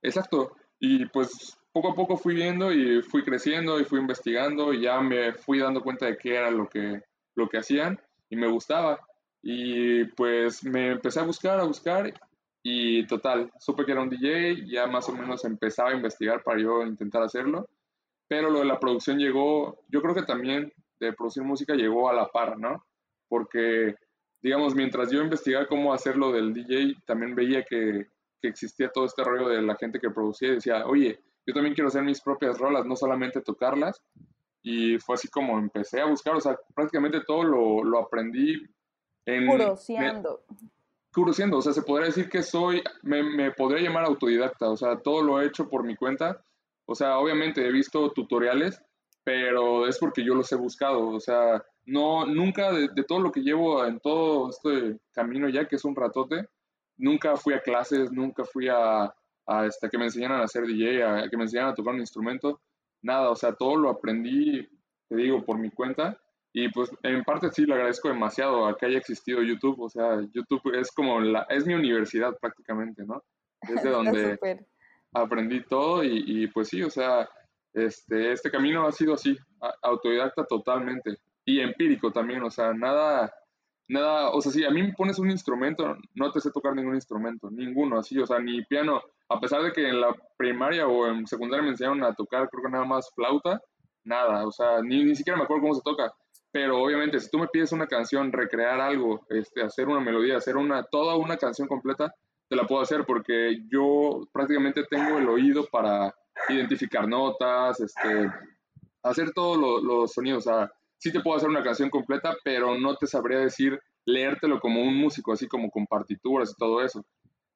Exacto. 0.02 0.54
Y 0.78 1.06
pues 1.06 1.58
poco 1.72 1.90
a 1.90 1.94
poco 1.94 2.16
fui 2.16 2.34
viendo 2.34 2.72
y 2.72 3.02
fui 3.02 3.22
creciendo 3.22 3.80
y 3.80 3.84
fui 3.84 4.00
investigando 4.00 4.72
y 4.72 4.82
ya 4.82 5.00
me 5.00 5.32
fui 5.32 5.58
dando 5.58 5.82
cuenta 5.82 6.06
de 6.06 6.16
qué 6.16 6.36
era 6.36 6.50
lo 6.50 6.68
que, 6.68 7.02
lo 7.34 7.48
que 7.48 7.58
hacían 7.58 8.00
y 8.28 8.36
me 8.36 8.48
gustaba. 8.48 9.00
Y 9.42 10.04
pues 10.04 10.64
me 10.64 10.92
empecé 10.92 11.20
a 11.20 11.24
buscar, 11.24 11.60
a 11.60 11.64
buscar 11.64 12.12
y 12.62 13.06
total, 13.06 13.50
supe 13.58 13.84
que 13.84 13.92
era 13.92 14.02
un 14.02 14.10
DJ, 14.10 14.66
ya 14.66 14.86
más 14.86 15.08
o 15.08 15.12
menos 15.12 15.44
empezaba 15.44 15.90
a 15.90 15.94
investigar 15.94 16.42
para 16.42 16.60
yo 16.60 16.82
intentar 16.82 17.22
hacerlo, 17.22 17.68
pero 18.28 18.50
lo 18.50 18.58
de 18.60 18.66
la 18.66 18.78
producción 18.78 19.18
llegó, 19.18 19.82
yo 19.88 20.02
creo 20.02 20.14
que 20.14 20.22
también 20.22 20.72
de 21.00 21.12
producir 21.14 21.42
música 21.42 21.74
llegó 21.74 22.10
a 22.10 22.12
la 22.12 22.28
par, 22.28 22.58
¿no? 22.58 22.84
Porque, 23.28 23.94
digamos, 24.42 24.74
mientras 24.74 25.10
yo 25.10 25.22
investigaba 25.22 25.66
cómo 25.66 25.92
hacerlo 25.92 26.32
del 26.32 26.52
DJ, 26.52 26.96
también 27.06 27.34
veía 27.34 27.64
que, 27.64 28.06
que 28.40 28.48
existía 28.48 28.90
todo 28.90 29.04
este 29.04 29.22
rollo 29.22 29.48
de 29.48 29.62
la 29.62 29.76
gente 29.76 30.00
que 30.00 30.10
producía 30.10 30.48
y 30.48 30.54
decía, 30.54 30.86
oye, 30.86 31.20
yo 31.46 31.54
también 31.54 31.74
quiero 31.74 31.88
hacer 31.88 32.02
mis 32.02 32.20
propias 32.20 32.58
rolas, 32.58 32.86
no 32.86 32.96
solamente 32.96 33.40
tocarlas. 33.40 34.02
Y 34.62 34.98
fue 34.98 35.14
así 35.14 35.28
como 35.28 35.58
empecé 35.58 36.00
a 36.00 36.06
buscar, 36.06 36.36
o 36.36 36.40
sea, 36.40 36.58
prácticamente 36.74 37.20
todo 37.26 37.44
lo, 37.44 37.82
lo 37.82 37.98
aprendí 37.98 38.62
en... 39.24 39.46
Curoseando, 41.12 41.58
o 41.58 41.62
sea, 41.62 41.72
se 41.72 41.82
podría 41.82 42.06
decir 42.06 42.28
que 42.28 42.42
soy, 42.42 42.82
me, 43.02 43.22
me 43.22 43.50
podría 43.50 43.82
llamar 43.82 44.04
autodidacta, 44.04 44.70
o 44.70 44.76
sea, 44.76 44.96
todo 44.96 45.22
lo 45.22 45.40
he 45.40 45.46
hecho 45.46 45.68
por 45.68 45.82
mi 45.82 45.96
cuenta. 45.96 46.44
O 46.86 46.94
sea, 46.94 47.18
obviamente 47.18 47.66
he 47.66 47.72
visto 47.72 48.12
tutoriales, 48.12 48.80
pero 49.24 49.88
es 49.88 49.98
porque 49.98 50.24
yo 50.24 50.34
los 50.34 50.50
he 50.52 50.56
buscado, 50.56 51.08
o 51.08 51.18
sea, 51.18 51.64
no, 51.86 52.26
nunca 52.26 52.72
de, 52.72 52.88
de, 52.94 53.04
todo 53.04 53.20
lo 53.20 53.32
que 53.32 53.40
llevo 53.40 53.84
en 53.84 53.98
todo 54.00 54.50
este 54.50 54.98
camino 55.12 55.48
ya, 55.48 55.66
que 55.66 55.76
es 55.76 55.84
un 55.84 55.96
ratote, 55.96 56.46
nunca 56.96 57.36
fui 57.36 57.54
a 57.54 57.60
clases, 57.60 58.12
nunca 58.12 58.44
fui 58.44 58.68
a, 58.68 59.12
a 59.46 59.66
este, 59.66 59.88
que 59.88 59.98
me 59.98 60.04
enseñaran 60.04 60.40
a 60.40 60.44
hacer 60.44 60.66
DJ, 60.66 61.02
a 61.02 61.28
que 61.28 61.36
me 61.36 61.44
enseñaran 61.44 61.72
a 61.72 61.74
tocar 61.74 61.94
un 61.94 62.00
instrumento, 62.00 62.60
nada, 63.02 63.30
o 63.30 63.36
sea, 63.36 63.52
todo 63.54 63.76
lo 63.76 63.90
aprendí, 63.90 64.68
te 65.08 65.16
digo, 65.16 65.44
por 65.44 65.58
mi 65.58 65.70
cuenta. 65.70 66.18
Y 66.52 66.68
pues 66.70 66.90
en 67.04 67.22
parte 67.22 67.50
sí 67.50 67.64
le 67.64 67.74
agradezco 67.74 68.08
demasiado 68.08 68.66
a 68.66 68.76
que 68.76 68.86
haya 68.86 68.98
existido 68.98 69.40
YouTube, 69.42 69.80
o 69.80 69.88
sea, 69.88 70.20
YouTube 70.32 70.74
es 70.74 70.90
como 70.90 71.20
la, 71.20 71.46
es 71.48 71.64
mi 71.64 71.74
universidad 71.74 72.36
prácticamente, 72.40 73.04
¿no? 73.04 73.22
Es 73.62 73.82
de 73.82 73.90
donde 74.38 74.38
aprendí 75.12 75.64
todo 75.64 76.04
y, 76.04 76.24
y, 76.26 76.46
pues 76.48 76.68
sí, 76.68 76.82
o 76.82 76.90
sea, 76.90 77.28
este, 77.72 78.32
este 78.32 78.50
camino 78.50 78.86
ha 78.86 78.92
sido 78.92 79.14
así, 79.14 79.36
autodidacta 79.82 80.44
totalmente 80.44 81.16
y 81.44 81.60
empírico 81.60 82.12
también, 82.12 82.42
o 82.42 82.50
sea, 82.50 82.72
nada, 82.72 83.32
nada, 83.88 84.30
o 84.30 84.40
sea, 84.40 84.52
si 84.52 84.64
a 84.64 84.70
mí 84.70 84.82
me 84.82 84.92
pones 84.92 85.18
un 85.18 85.30
instrumento, 85.30 85.96
no 86.14 86.30
te 86.30 86.40
sé 86.40 86.50
tocar 86.50 86.74
ningún 86.74 86.94
instrumento, 86.94 87.50
ninguno, 87.50 87.98
así, 87.98 88.18
o 88.18 88.26
sea, 88.26 88.38
ni 88.38 88.64
piano, 88.64 89.00
a 89.28 89.40
pesar 89.40 89.62
de 89.62 89.72
que 89.72 89.88
en 89.88 90.00
la 90.00 90.14
primaria 90.36 90.86
o 90.86 91.06
en 91.08 91.26
secundaria 91.26 91.62
me 91.62 91.70
enseñaron 91.70 92.02
a 92.04 92.14
tocar, 92.14 92.48
creo 92.48 92.64
que 92.64 92.70
nada 92.70 92.84
más 92.84 93.10
flauta, 93.14 93.60
nada, 94.04 94.46
o 94.46 94.52
sea, 94.52 94.82
ni, 94.82 95.04
ni 95.04 95.14
siquiera 95.14 95.36
me 95.36 95.44
acuerdo 95.44 95.62
cómo 95.62 95.74
se 95.74 95.82
toca, 95.82 96.12
pero 96.52 96.82
obviamente 96.82 97.20
si 97.20 97.30
tú 97.30 97.38
me 97.38 97.48
pides 97.48 97.72
una 97.72 97.86
canción, 97.86 98.32
recrear 98.32 98.80
algo, 98.80 99.24
este, 99.28 99.62
hacer 99.62 99.88
una 99.88 100.00
melodía, 100.00 100.36
hacer 100.36 100.56
una, 100.56 100.82
toda 100.82 101.16
una 101.16 101.36
canción 101.36 101.68
completa, 101.68 102.12
te 102.48 102.56
la 102.56 102.66
puedo 102.66 102.82
hacer 102.82 103.04
porque 103.06 103.60
yo 103.70 104.28
prácticamente 104.32 104.84
tengo 104.90 105.18
el 105.18 105.28
oído 105.28 105.66
para 105.70 106.12
identificar 106.48 107.06
notas, 107.06 107.78
este, 107.80 108.28
hacer 109.02 109.32
todos 109.32 109.82
los 109.82 110.12
sonidos, 110.12 110.46
o 110.46 110.50
sea, 110.50 110.72
sí 111.00 111.10
te 111.10 111.20
puedo 111.20 111.36
hacer 111.36 111.48
una 111.48 111.62
canción 111.62 111.90
completa, 111.90 112.36
pero 112.44 112.78
no 112.78 112.94
te 112.96 113.06
sabría 113.06 113.38
decir 113.38 113.80
leértelo 114.04 114.60
como 114.60 114.82
un 114.82 114.96
músico, 114.96 115.32
así 115.32 115.48
como 115.48 115.70
con 115.70 115.86
partituras 115.86 116.50
y 116.50 116.56
todo 116.56 116.82
eso. 116.82 117.04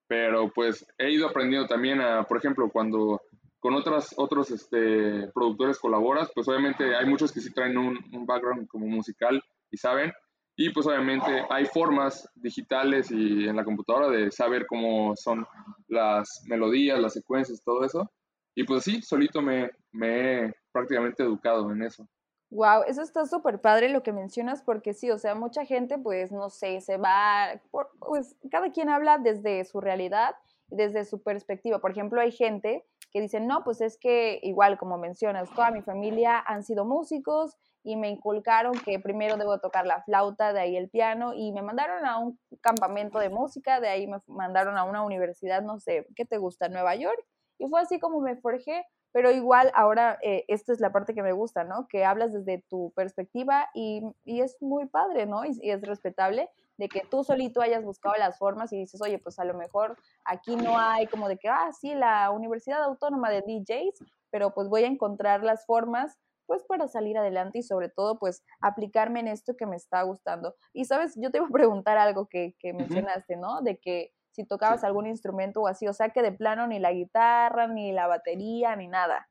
Pero 0.09 0.51
pues 0.53 0.87
he 0.99 1.11
ido 1.13 1.29
aprendiendo 1.29 1.69
también 1.69 2.01
a, 2.01 2.25
por 2.25 2.39
ejemplo, 2.39 2.71
cuando 2.71 3.21
con 3.61 3.75
otras, 3.75 4.15
otros 4.17 4.51
este, 4.51 5.29
productores 5.35 5.79
colaboras, 5.79 6.31
pues 6.35 6.49
obviamente 6.49 6.95
hay 6.97 7.07
muchos 7.07 7.33
que 7.33 7.41
sí 7.41 7.53
traen 7.53 7.79
un, 7.79 8.27
background 8.27 8.67
como 8.67 8.87
musical 8.87 9.43
y 9.71 9.77
saben, 9.77 10.13
Y 10.57 10.71
pues 10.71 10.87
obviamente 10.87 11.45
hay 11.51 11.67
formas 11.67 12.29
digitales 12.37 13.11
y 13.11 13.49
en 13.49 13.57
la 13.57 13.65
computadora 13.65 14.09
de 14.09 14.31
saber 14.31 14.67
cómo 14.67 15.15
son 15.17 15.47
las 15.89 16.45
melodías, 16.47 17.01
las 17.01 17.15
secuencias, 17.15 17.63
todo 17.65 17.85
eso. 17.85 18.11
Y 18.55 18.65
pues 18.65 18.85
sí, 18.85 19.03
solito 19.03 19.43
me, 19.43 19.71
me 19.93 20.45
he 20.45 20.55
prácticamente 20.73 21.23
educado 21.23 21.73
en 21.73 21.83
eso. 21.83 22.07
Wow, 22.55 22.85
eso 22.87 23.03
está 23.03 23.27
súper 23.27 23.61
padre 23.61 23.89
lo 23.89 24.05
que 24.05 24.13
mencionas 24.13 24.63
porque 24.63 24.95
sí, 24.95 25.11
o 25.11 25.19
sea, 25.19 25.35
mucha 25.35 25.65
gente 25.65 25.99
pues 25.99 26.31
no 26.31 26.51
sé, 26.51 26.81
se 26.81 26.99
va, 26.99 27.61
pues 27.99 28.37
cada 28.49 28.71
quien 28.71 28.89
habla 28.91 29.19
desde 29.19 29.65
su 29.65 29.81
realidad 29.81 30.37
y 30.71 30.77
desde 30.77 31.05
su 31.05 31.21
perspectiva. 31.21 31.81
Por 31.81 31.91
ejemplo, 31.91 32.21
hay 32.21 32.31
gente 32.31 32.87
que 33.11 33.21
dice, 33.21 33.41
no, 33.41 33.65
pues 33.65 33.81
es 33.81 33.99
que 33.99 34.39
igual 34.45 34.79
como 34.79 34.99
mencionas, 34.99 35.51
toda 35.53 35.73
mi 35.73 35.83
familia 35.83 36.45
han 36.47 36.63
sido 36.63 36.85
músicos 36.85 37.57
y 37.83 37.97
me 37.97 38.09
inculcaron 38.09 38.75
que 38.85 39.01
primero 39.01 39.37
debo 39.37 39.59
tocar 39.59 39.85
la 39.85 40.05
flauta, 40.05 40.53
de 40.53 40.61
ahí 40.61 40.77
el 40.77 40.89
piano 40.89 41.35
y 41.35 41.51
me 41.51 41.61
mandaron 41.61 42.07
a 42.07 42.21
un 42.21 42.39
campamento 42.61 43.19
de 43.19 43.31
música, 43.31 43.81
de 43.81 43.89
ahí 43.89 44.07
me 44.07 44.19
mandaron 44.29 44.79
a 44.79 44.85
una 44.85 45.03
universidad, 45.03 45.61
no 45.61 45.81
sé, 45.81 46.07
¿qué 46.15 46.25
te 46.25 46.39
gusta? 46.39 46.69
Nueva 46.69 46.95
York. 46.95 47.19
Y 47.59 47.67
fue 47.67 47.81
así 47.81 47.99
como 47.99 48.21
me 48.21 48.37
forjé 48.37 48.87
pero 49.15 49.31
igual 49.31 49.71
ahora 49.75 50.19
eh, 50.23 50.45
esta 50.49 50.73
es 50.73 50.81
la 50.81 50.91
parte 50.91 51.15
que 51.15 51.23
me 51.23 51.31
gusta, 51.31 51.63
¿no? 51.63 51.87
Que 51.87 52.05
hablas 52.05 52.33
desde 52.33 52.65
tu 52.69 52.93
perspectiva 52.97 53.69
y, 53.73 54.03
y 54.25 54.41
es 54.41 54.61
muy 54.61 54.87
padre, 54.87 55.25
¿no? 55.25 55.45
Y, 55.45 55.71
es 55.71 55.81
respetable 55.83 56.51
de 56.79 56.89
que 56.89 57.03
tú 57.09 57.23
solito 57.23 57.61
hayas 57.61 57.85
buscado 57.85 58.17
las 58.17 58.37
formas 58.39 58.73
y 58.73 58.77
dices, 58.77 59.01
oye, 59.01 59.21
pues 59.21 59.39
a 59.39 59.45
lo 59.45 59.55
mejor 59.55 59.97
aquí 60.25 60.57
no 60.57 60.81
hay 60.81 61.07
como 61.07 61.29
de 61.29 61.37
que, 61.37 61.49
ah, 61.49 61.71
sí, 61.73 61.95
la 61.95 62.29
Universidad 62.33 62.83
Autónoma 62.83 63.31
de 63.31 63.43
DJs, 63.43 64.05
pero 64.31 64.53
pues 64.53 64.69
voy 64.69 64.83
a 64.83 64.89
encontrar 64.89 65.45
las 65.45 65.65
formas 65.65 66.19
pues 66.47 66.65
para 66.65 66.89
salir 66.89 67.17
adelante 67.17 67.61
y 67.61 67.63
sobre 67.63 67.91
todo 67.91 68.19
pues 68.19 68.43
aplicarme 68.61 69.21
en 69.21 69.29
esto 69.29 69.57
que 69.57 69.67
me 69.67 69.77
está 69.77 70.03
gustando. 70.03 70.57
Y 70.73 70.87
sabes, 70.87 71.15
yo 71.15 71.31
te 71.31 71.39
iba 71.39 71.47
a 71.47 71.51
preguntar 71.51 71.99
algo 71.99 72.27
que, 72.27 72.57
que 72.59 72.73
mencionaste, 72.73 73.37
¿no? 73.37 73.63
De 73.63 73.79
que 73.79 74.13
si 74.35 74.45
tocabas 74.45 74.83
algún 74.83 75.07
instrumento 75.07 75.61
o 75.61 75.69
así, 75.69 75.87
o 75.87 75.93
sea 75.93 76.11
que 76.11 76.23
de 76.23 76.33
plano 76.33 76.67
ni 76.67 76.81
la 76.81 76.93
guitarra, 76.93 77.69
ni 77.69 77.93
la 77.93 78.09
batería, 78.09 78.75
ni 78.75 78.89
nada. 78.89 79.29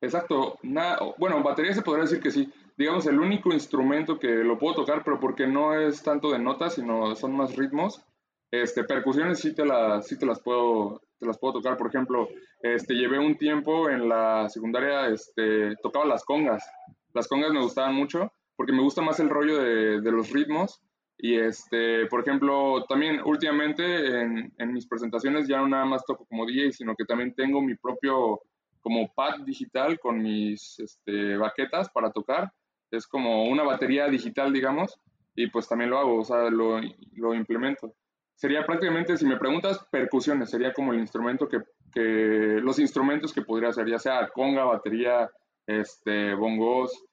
Exacto, 0.00 0.58
nada, 0.62 0.98
bueno, 1.16 1.40
batería 1.44 1.72
se 1.72 1.82
podría 1.82 2.04
decir 2.04 2.20
que 2.20 2.32
sí. 2.32 2.52
Digamos, 2.76 3.06
el 3.06 3.20
único 3.20 3.52
instrumento 3.52 4.18
que 4.18 4.28
lo 4.28 4.58
puedo 4.58 4.74
tocar, 4.74 5.04
pero 5.04 5.20
porque 5.20 5.46
no 5.46 5.78
es 5.78 6.02
tanto 6.02 6.32
de 6.32 6.40
notas, 6.40 6.74
sino 6.74 7.14
son 7.14 7.36
más 7.36 7.54
ritmos. 7.54 8.04
Este, 8.50 8.82
percusiones 8.82 9.38
sí 9.38 9.54
te 9.54 9.64
las, 9.64 10.08
sí 10.08 10.18
te 10.18 10.26
las 10.26 10.40
puedo, 10.40 11.00
te 11.20 11.26
las 11.26 11.38
puedo 11.38 11.54
tocar. 11.54 11.76
Por 11.76 11.86
ejemplo, 11.86 12.28
este, 12.62 12.94
llevé 12.94 13.20
un 13.20 13.38
tiempo 13.38 13.88
en 13.88 14.08
la 14.08 14.48
secundaria, 14.48 15.06
este, 15.06 15.76
tocaba 15.76 16.04
las 16.04 16.24
congas. 16.24 16.68
Las 17.14 17.28
congas 17.28 17.52
me 17.52 17.62
gustaban 17.62 17.94
mucho 17.94 18.32
porque 18.56 18.72
me 18.72 18.82
gusta 18.82 19.02
más 19.02 19.20
el 19.20 19.30
rollo 19.30 19.62
de, 19.62 20.00
de 20.00 20.12
los 20.12 20.30
ritmos 20.30 20.82
y 21.24 21.38
este, 21.38 22.06
por 22.06 22.22
ejemplo, 22.22 22.84
también 22.88 23.20
últimamente 23.24 24.22
en, 24.22 24.52
en, 24.58 24.72
mis 24.72 24.88
presentaciones 24.88 25.46
ya 25.46 25.58
no 25.58 25.68
nada 25.68 25.84
más 25.84 26.04
toco 26.04 26.26
como 26.26 26.44
DJ, 26.44 26.72
sino 26.72 26.96
que 26.96 27.04
también 27.04 27.32
tengo 27.32 27.62
mi 27.62 27.76
propio 27.76 28.40
como 28.80 29.14
pad 29.14 29.42
digital 29.46 30.00
con 30.00 30.20
mis 30.20 30.80
este, 30.80 31.36
baquetas 31.36 31.88
para 31.90 32.10
tocar. 32.10 32.52
Es 32.90 33.06
como 33.06 33.44
una 33.44 33.62
batería 33.62 34.08
digital, 34.08 34.52
digamos, 34.52 34.98
y 35.36 35.46
pues 35.46 35.68
también 35.68 35.90
lo 35.90 35.98
hago, 36.00 36.18
o 36.18 36.24
sea, 36.24 36.50
lo, 36.50 36.80
lo 37.12 37.34
implemento. 37.34 37.94
Sería 38.34 38.66
prácticamente, 38.66 39.16
si 39.16 39.24
me 39.24 39.36
preguntas, 39.36 39.86
percusiones, 39.92 40.50
sería 40.50 40.72
como 40.72 40.92
el 40.92 40.98
instrumento 40.98 41.48
que, 41.48 41.60
que 41.94 42.58
los 42.60 42.80
instrumentos 42.80 43.32
que 43.32 43.42
podría 43.42 43.68
hacer, 43.68 43.88
ya 43.88 44.00
sea 44.00 44.28
conga, 44.34 44.64
batería, 44.64 45.30
este, 45.68 46.34
bongos, 46.34 47.04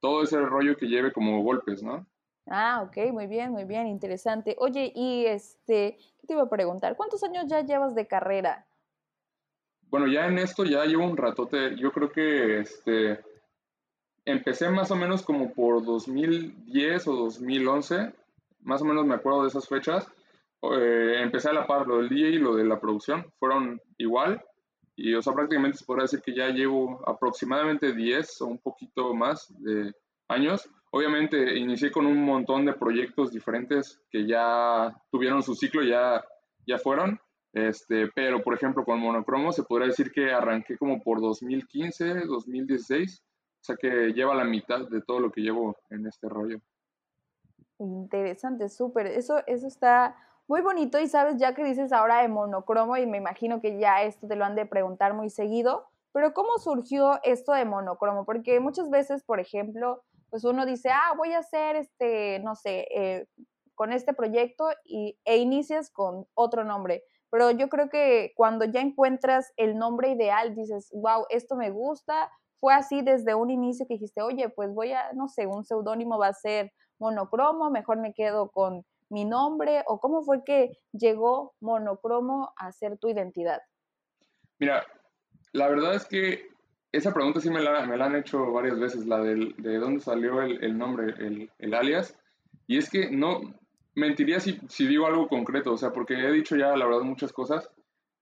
todo 0.00 0.24
ese 0.24 0.40
rollo 0.40 0.76
que 0.76 0.88
lleve 0.88 1.12
como 1.12 1.44
golpes, 1.44 1.80
¿no? 1.80 2.08
Ah, 2.46 2.82
ok, 2.86 3.12
muy 3.12 3.26
bien, 3.26 3.52
muy 3.52 3.64
bien, 3.64 3.86
interesante. 3.86 4.56
Oye, 4.58 4.92
y 4.94 5.26
este, 5.26 5.96
¿qué 6.20 6.26
te 6.26 6.32
iba 6.32 6.42
a 6.42 6.50
preguntar? 6.50 6.96
¿Cuántos 6.96 7.22
años 7.22 7.44
ya 7.46 7.60
llevas 7.62 7.94
de 7.94 8.06
carrera? 8.06 8.66
Bueno, 9.88 10.06
ya 10.06 10.26
en 10.26 10.38
esto 10.38 10.64
ya 10.64 10.84
llevo 10.84 11.04
un 11.04 11.16
ratote. 11.16 11.76
Yo 11.76 11.92
creo 11.92 12.10
que 12.10 12.60
este, 12.60 13.20
empecé 14.24 14.68
más 14.70 14.90
o 14.90 14.96
menos 14.96 15.22
como 15.22 15.52
por 15.52 15.84
2010 15.84 17.08
o 17.08 17.12
2011. 17.16 18.12
Más 18.60 18.82
o 18.82 18.84
menos 18.84 19.06
me 19.06 19.14
acuerdo 19.14 19.42
de 19.42 19.48
esas 19.48 19.68
fechas. 19.68 20.06
Eh, 20.62 21.20
empecé 21.22 21.50
a 21.50 21.52
la 21.52 21.66
par, 21.66 21.86
lo 21.86 21.98
del 21.98 22.08
día 22.08 22.28
y 22.28 22.38
lo 22.38 22.54
de 22.54 22.64
la 22.64 22.80
producción 22.80 23.30
fueron 23.38 23.80
igual. 23.98 24.42
Y, 24.96 25.14
o 25.14 25.22
sea, 25.22 25.32
prácticamente 25.32 25.78
se 25.78 25.84
podría 25.84 26.04
decir 26.04 26.22
que 26.22 26.34
ya 26.34 26.48
llevo 26.48 27.02
aproximadamente 27.06 27.92
10 27.92 28.40
o 28.42 28.46
un 28.46 28.58
poquito 28.58 29.14
más 29.14 29.52
de 29.62 29.92
años 30.28 30.68
Obviamente 30.94 31.58
inicié 31.58 31.90
con 31.90 32.04
un 32.04 32.22
montón 32.22 32.66
de 32.66 32.74
proyectos 32.74 33.32
diferentes 33.32 33.98
que 34.10 34.26
ya 34.26 34.94
tuvieron 35.10 35.42
su 35.42 35.54
ciclo, 35.54 35.82
ya, 35.82 36.22
ya 36.66 36.76
fueron, 36.76 37.18
este, 37.54 38.08
pero 38.14 38.42
por 38.42 38.52
ejemplo 38.52 38.84
con 38.84 39.00
Monocromo 39.00 39.52
se 39.52 39.62
podría 39.62 39.88
decir 39.88 40.12
que 40.12 40.30
arranqué 40.30 40.76
como 40.76 41.02
por 41.02 41.22
2015, 41.22 42.26
2016, 42.26 43.24
o 43.24 43.64
sea 43.64 43.76
que 43.76 44.12
lleva 44.12 44.34
la 44.34 44.44
mitad 44.44 44.86
de 44.86 45.00
todo 45.00 45.18
lo 45.18 45.32
que 45.32 45.40
llevo 45.40 45.78
en 45.88 46.06
este 46.06 46.28
rollo. 46.28 46.60
Interesante, 47.78 48.68
súper, 48.68 49.06
eso, 49.06 49.42
eso 49.46 49.66
está 49.66 50.14
muy 50.46 50.60
bonito 50.60 51.00
y 51.00 51.08
sabes, 51.08 51.38
ya 51.38 51.54
que 51.54 51.64
dices 51.64 51.90
ahora 51.94 52.20
de 52.20 52.28
monocromo 52.28 52.98
y 52.98 53.06
me 53.06 53.16
imagino 53.16 53.62
que 53.62 53.78
ya 53.78 54.02
esto 54.02 54.28
te 54.28 54.36
lo 54.36 54.44
han 54.44 54.56
de 54.56 54.66
preguntar 54.66 55.14
muy 55.14 55.30
seguido, 55.30 55.86
pero 56.12 56.34
¿cómo 56.34 56.58
surgió 56.58 57.18
esto 57.22 57.52
de 57.52 57.64
monocromo? 57.64 58.26
Porque 58.26 58.60
muchas 58.60 58.90
veces, 58.90 59.22
por 59.22 59.40
ejemplo, 59.40 60.04
pues 60.32 60.44
uno 60.44 60.64
dice, 60.64 60.88
ah, 60.88 61.12
voy 61.14 61.34
a 61.34 61.40
hacer 61.40 61.76
este, 61.76 62.38
no 62.38 62.54
sé, 62.54 62.86
eh, 62.90 63.26
con 63.74 63.92
este 63.92 64.14
proyecto 64.14 64.64
y, 64.82 65.18
e 65.26 65.36
inicias 65.36 65.90
con 65.90 66.26
otro 66.32 66.64
nombre. 66.64 67.04
Pero 67.28 67.50
yo 67.50 67.68
creo 67.68 67.90
que 67.90 68.32
cuando 68.34 68.64
ya 68.64 68.80
encuentras 68.80 69.52
el 69.58 69.76
nombre 69.76 70.08
ideal, 70.08 70.54
dices, 70.54 70.88
wow, 70.94 71.26
esto 71.28 71.54
me 71.54 71.68
gusta. 71.68 72.30
Fue 72.60 72.72
así 72.72 73.02
desde 73.02 73.34
un 73.34 73.50
inicio 73.50 73.84
que 73.86 73.94
dijiste, 73.94 74.22
oye, 74.22 74.48
pues 74.48 74.72
voy 74.72 74.92
a, 74.92 75.12
no 75.12 75.28
sé, 75.28 75.46
un 75.46 75.66
seudónimo 75.66 76.16
va 76.16 76.28
a 76.28 76.32
ser 76.32 76.72
monocromo, 76.98 77.68
mejor 77.70 77.98
me 77.98 78.14
quedo 78.14 78.50
con 78.50 78.86
mi 79.10 79.26
nombre, 79.26 79.84
o 79.86 80.00
cómo 80.00 80.22
fue 80.22 80.44
que 80.44 80.78
llegó 80.92 81.52
monocromo 81.60 82.54
a 82.56 82.72
ser 82.72 82.96
tu 82.96 83.10
identidad. 83.10 83.60
Mira, 84.58 84.86
la 85.52 85.68
verdad 85.68 85.94
es 85.94 86.06
que 86.06 86.51
esa 86.92 87.14
pregunta 87.14 87.40
sí 87.40 87.50
me 87.50 87.62
la, 87.62 87.86
me 87.86 87.96
la 87.96 88.06
han 88.06 88.16
hecho 88.16 88.52
varias 88.52 88.78
veces, 88.78 89.06
la 89.06 89.18
del, 89.18 89.54
de 89.56 89.78
dónde 89.78 90.00
salió 90.00 90.42
el, 90.42 90.62
el 90.62 90.76
nombre, 90.76 91.14
el, 91.18 91.50
el, 91.58 91.74
alias. 91.74 92.16
Y 92.66 92.76
es 92.76 92.90
que 92.90 93.10
no, 93.10 93.40
mentiría 93.94 94.40
si, 94.40 94.60
si, 94.68 94.86
digo 94.86 95.06
algo 95.06 95.26
concreto, 95.26 95.72
o 95.72 95.78
sea, 95.78 95.90
porque 95.90 96.14
he 96.14 96.32
dicho 96.32 96.54
ya, 96.54 96.76
la 96.76 96.84
verdad, 96.84 97.00
muchas 97.00 97.32
cosas. 97.32 97.68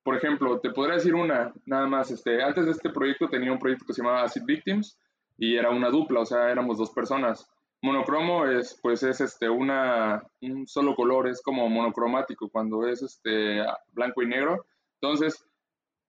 Por 0.04 0.16
ejemplo, 0.16 0.60
te 0.60 0.70
podría 0.70 0.94
decir 0.94 1.14
una, 1.14 1.52
nada 1.66 1.86
más, 1.86 2.10
este, 2.12 2.42
antes 2.42 2.64
de 2.64 2.70
este 2.70 2.90
proyecto 2.90 3.28
tenía 3.28 3.52
un 3.52 3.58
proyecto 3.58 3.84
que 3.84 3.92
se 3.92 4.02
llamaba 4.02 4.22
Acid 4.22 4.44
Victims 4.46 4.96
y 5.36 5.56
era 5.56 5.70
una 5.70 5.90
dupla, 5.90 6.20
o 6.20 6.26
sea, 6.26 6.50
éramos 6.50 6.78
dos 6.78 6.90
personas. 6.90 7.50
Monocromo 7.82 8.46
es, 8.46 8.78
pues, 8.80 9.02
es 9.02 9.20
este, 9.20 9.48
una, 9.48 10.22
un 10.42 10.68
solo 10.68 10.94
color, 10.94 11.28
es 11.28 11.42
como 11.42 11.68
monocromático 11.68 12.48
cuando 12.50 12.86
es 12.86 13.02
este, 13.02 13.64
blanco 13.92 14.22
y 14.22 14.26
negro. 14.26 14.64
Entonces, 15.00 15.44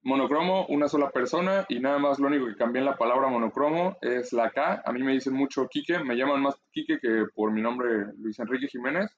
monocromo, 0.03 0.65
una 0.67 0.87
sola 0.87 1.09
persona 1.09 1.65
y 1.69 1.79
nada 1.79 1.99
más 1.99 2.19
lo 2.19 2.27
único 2.27 2.47
que 2.47 2.55
cambié 2.55 2.79
en 2.79 2.85
la 2.85 2.97
palabra 2.97 3.27
monocromo 3.27 3.97
es 4.01 4.33
la 4.33 4.49
K. 4.49 4.81
A 4.85 4.91
mí 4.91 5.03
me 5.03 5.13
dicen 5.13 5.33
mucho 5.33 5.67
Quique, 5.67 5.99
me 6.03 6.15
llaman 6.15 6.41
más 6.41 6.55
Quique 6.71 6.99
que 6.99 7.25
por 7.35 7.51
mi 7.51 7.61
nombre 7.61 8.07
Luis 8.17 8.39
Enrique 8.39 8.67
Jiménez. 8.67 9.11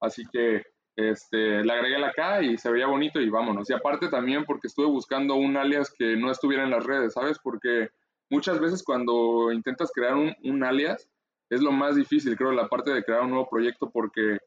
Así 0.00 0.24
que 0.30 0.62
este, 0.94 1.64
le 1.64 1.72
agregué 1.72 1.98
la 1.98 2.12
K 2.12 2.42
y 2.42 2.58
se 2.58 2.70
veía 2.70 2.86
bonito 2.86 3.20
y 3.20 3.30
vámonos. 3.30 3.68
Y 3.70 3.72
aparte 3.72 4.08
también 4.08 4.44
porque 4.44 4.66
estuve 4.66 4.86
buscando 4.86 5.34
un 5.34 5.56
alias 5.56 5.92
que 5.96 6.16
no 6.16 6.30
estuviera 6.30 6.64
en 6.64 6.70
las 6.70 6.84
redes, 6.84 7.14
¿sabes? 7.14 7.38
Porque 7.42 7.88
muchas 8.30 8.60
veces 8.60 8.82
cuando 8.82 9.52
intentas 9.52 9.90
crear 9.92 10.14
un, 10.14 10.34
un 10.44 10.64
alias 10.64 11.08
es 11.48 11.60
lo 11.60 11.72
más 11.72 11.96
difícil, 11.96 12.36
creo, 12.36 12.52
la 12.52 12.68
parte 12.68 12.92
de 12.92 13.04
crear 13.04 13.22
un 13.22 13.30
nuevo 13.30 13.48
proyecto 13.48 13.90
porque 13.90 14.38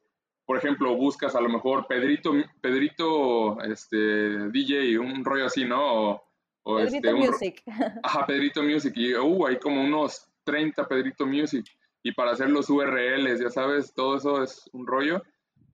por 0.49 0.57
ejemplo, 0.57 0.95
buscas 0.95 1.35
a 1.35 1.41
lo 1.41 1.47
mejor 1.47 1.85
Pedrito, 1.85 2.33
Pedrito, 2.59 3.61
este, 3.61 4.49
DJ, 4.49 4.97
un 4.97 5.23
rollo 5.23 5.45
así, 5.45 5.63
¿no? 5.63 6.23
O, 6.63 6.77
Pedrito 6.77 7.09
este, 7.09 7.13
Music. 7.13 7.63
ajá, 8.03 8.25
Pedrito 8.25 8.63
Music. 8.63 8.91
Y, 8.95 9.13
uh, 9.13 9.45
hay 9.45 9.59
como 9.59 9.79
unos 9.79 10.27
30 10.45 10.87
Pedrito 10.87 11.27
Music. 11.27 11.67
Y 12.01 12.13
para 12.13 12.31
hacer 12.31 12.49
los 12.49 12.67
URLs, 12.67 13.39
ya 13.39 13.51
sabes, 13.51 13.93
todo 13.93 14.17
eso 14.17 14.41
es 14.41 14.67
un 14.73 14.87
rollo. 14.87 15.21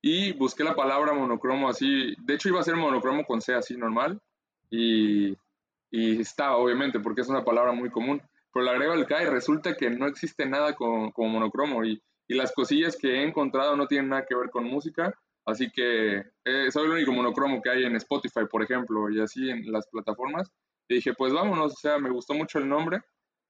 Y 0.01 0.33
busqué 0.33 0.65
la 0.65 0.75
palabra 0.75 1.13
monocromo 1.13 1.69
así. 1.69 2.13
De 2.25 2.33
hecho, 2.33 2.49
iba 2.49 2.59
a 2.59 2.63
ser 2.63 2.75
monocromo 2.75 3.23
con 3.23 3.39
C 3.39 3.53
así 3.53 3.77
normal. 3.77 4.19
Y, 4.69 5.37
y 5.89 6.19
está, 6.19 6.57
obviamente, 6.57 6.99
porque 6.99 7.21
es 7.21 7.29
una 7.29 7.45
palabra 7.45 7.71
muy 7.71 7.89
común. 7.89 8.21
Pero 8.51 8.65
le 8.65 8.71
agrego 8.71 8.91
el 8.91 9.05
K 9.05 9.23
y 9.23 9.27
resulta 9.27 9.77
que 9.77 9.89
no 9.89 10.05
existe 10.05 10.45
nada 10.45 10.73
como 10.73 11.13
monocromo. 11.17 11.85
Y 11.85 12.03
y 12.27 12.35
las 12.35 12.51
cosillas 12.53 12.97
que 12.97 13.07
he 13.07 13.23
encontrado 13.23 13.75
no 13.75 13.87
tienen 13.87 14.09
nada 14.09 14.25
que 14.25 14.35
ver 14.35 14.49
con 14.49 14.65
música, 14.65 15.13
así 15.45 15.69
que 15.71 16.23
eh, 16.43 16.71
soy 16.71 16.85
el 16.85 16.91
único 16.91 17.11
monocromo 17.11 17.61
que 17.61 17.69
hay 17.69 17.85
en 17.85 17.95
Spotify, 17.97 18.45
por 18.49 18.63
ejemplo, 18.63 19.09
y 19.09 19.21
así 19.21 19.49
en 19.49 19.71
las 19.71 19.87
plataformas. 19.87 20.51
Y 20.87 20.95
dije, 20.95 21.13
pues 21.13 21.33
vámonos, 21.33 21.73
o 21.73 21.77
sea, 21.77 21.97
me 21.99 22.09
gustó 22.09 22.33
mucho 22.33 22.59
el 22.59 22.69
nombre 22.69 23.01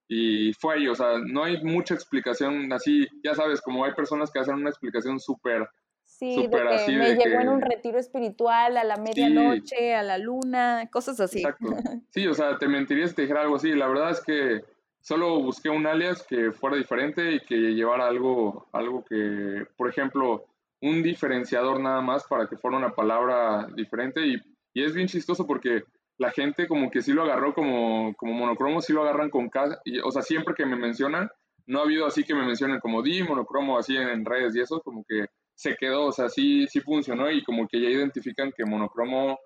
y 0.07 0.53
fue 0.53 0.75
ahí, 0.75 0.87
o 0.87 0.95
sea, 0.95 1.17
no 1.25 1.43
hay 1.43 1.63
mucha 1.63 1.93
explicación 1.93 2.71
así, 2.71 3.07
ya 3.23 3.33
sabes, 3.33 3.61
como 3.61 3.83
hay 3.83 3.93
personas 3.93 4.31
que 4.31 4.39
hacen 4.39 4.55
una 4.55 4.69
explicación 4.69 5.19
súper... 5.19 5.67
Sí, 6.03 6.47
de 6.47 6.49
que 6.85 6.91
me 6.93 7.15
llegó 7.15 7.41
en 7.41 7.49
un 7.49 7.61
retiro 7.61 7.97
espiritual 7.97 8.77
a 8.77 8.85
la 8.85 8.95
medianoche, 8.95 9.95
a 9.95 10.03
la 10.03 10.17
luna, 10.17 10.87
cosas 10.91 11.19
así. 11.19 11.39
Exacto. 11.39 11.65
Sí, 12.09 12.25
o 12.27 12.33
sea, 12.33 12.57
te 12.57 12.67
mentiría 12.69 13.07
si 13.07 13.15
te 13.15 13.23
dijera 13.23 13.41
algo 13.41 13.57
así. 13.57 13.73
La 13.73 13.87
verdad 13.87 14.11
es 14.11 14.21
que 14.21 14.63
solo 15.05 15.39
busqué 15.39 15.69
un 15.69 15.85
alias 15.85 16.25
que 16.27 16.51
fuera 16.51 16.77
diferente 16.77 17.35
y 17.35 17.39
que 17.41 17.55
llevara 17.55 18.07
algo, 18.07 18.67
algo 18.73 19.05
que, 19.05 19.63
por 19.77 19.87
ejemplo, 19.87 20.45
un 20.81 21.03
diferenciador 21.03 21.79
nada 21.79 22.01
más 22.01 22.25
para 22.27 22.47
que 22.47 22.57
fuera 22.57 22.77
una 22.77 22.89
palabra 22.89 23.67
diferente. 23.75 24.25
Y, 24.25 24.37
y 24.73 24.83
es 24.83 24.95
bien 24.95 25.07
chistoso 25.07 25.45
porque 25.45 25.83
la 26.17 26.31
gente 26.31 26.67
como 26.67 26.89
que 26.89 27.03
sí 27.03 27.13
lo 27.13 27.21
agarró 27.21 27.53
como, 27.53 28.15
como 28.15 28.33
monocromo, 28.33 28.81
sí 28.81 28.93
lo 28.93 29.03
agarran 29.03 29.29
con 29.29 29.49
casa, 29.49 29.79
y, 29.85 29.99
o 29.99 30.09
sea, 30.09 30.23
siempre 30.23 30.55
que 30.55 30.65
me 30.65 30.75
mencionan, 30.75 31.29
no 31.67 31.79
ha 31.79 31.83
habido 31.83 32.07
así 32.07 32.23
que 32.23 32.33
me 32.33 32.45
mencionen 32.45 32.79
como 32.79 33.03
di 33.03 33.21
monocromo 33.21 33.77
así 33.77 33.95
en, 33.95 34.25
redes 34.25 34.55
y 34.55 34.61
eso, 34.61 34.81
como 34.81 35.03
que 35.07 35.25
se 35.53 35.75
quedó, 35.75 36.05
o 36.07 36.11
sea, 36.11 36.29
sí, 36.29 36.65
sí 36.67 36.79
funcionó 36.81 37.29
y 37.29 37.43
como 37.43 37.67
que 37.67 37.79
ya 37.79 37.89
identifican 37.89 38.51
que 38.55 38.65
monocromo, 38.65 39.37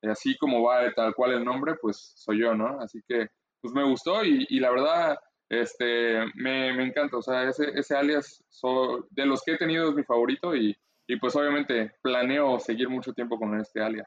eh, 0.00 0.08
así 0.08 0.36
como 0.38 0.62
va 0.62 0.90
tal 0.94 1.14
cual 1.14 1.32
el 1.32 1.44
nombre, 1.44 1.74
pues 1.80 2.14
soy 2.16 2.40
yo, 2.40 2.54
¿no? 2.54 2.80
Así 2.80 3.00
que, 3.06 3.28
pues 3.64 3.72
me 3.72 3.82
gustó 3.82 4.22
y, 4.22 4.46
y 4.50 4.60
la 4.60 4.70
verdad, 4.70 5.18
este, 5.48 6.18
me, 6.34 6.70
me, 6.74 6.84
encanta, 6.84 7.16
o 7.16 7.22
sea, 7.22 7.48
ese, 7.48 7.70
ese 7.74 7.96
alias 7.96 8.44
de 9.10 9.24
los 9.24 9.42
que 9.42 9.52
he 9.52 9.56
tenido 9.56 9.88
es 9.88 9.94
mi 9.94 10.04
favorito 10.04 10.54
y, 10.54 10.76
y 11.06 11.16
pues 11.16 11.34
obviamente 11.34 11.92
planeo 12.02 12.60
seguir 12.60 12.90
mucho 12.90 13.14
tiempo 13.14 13.38
con 13.38 13.58
este 13.58 13.80
alias 13.80 14.06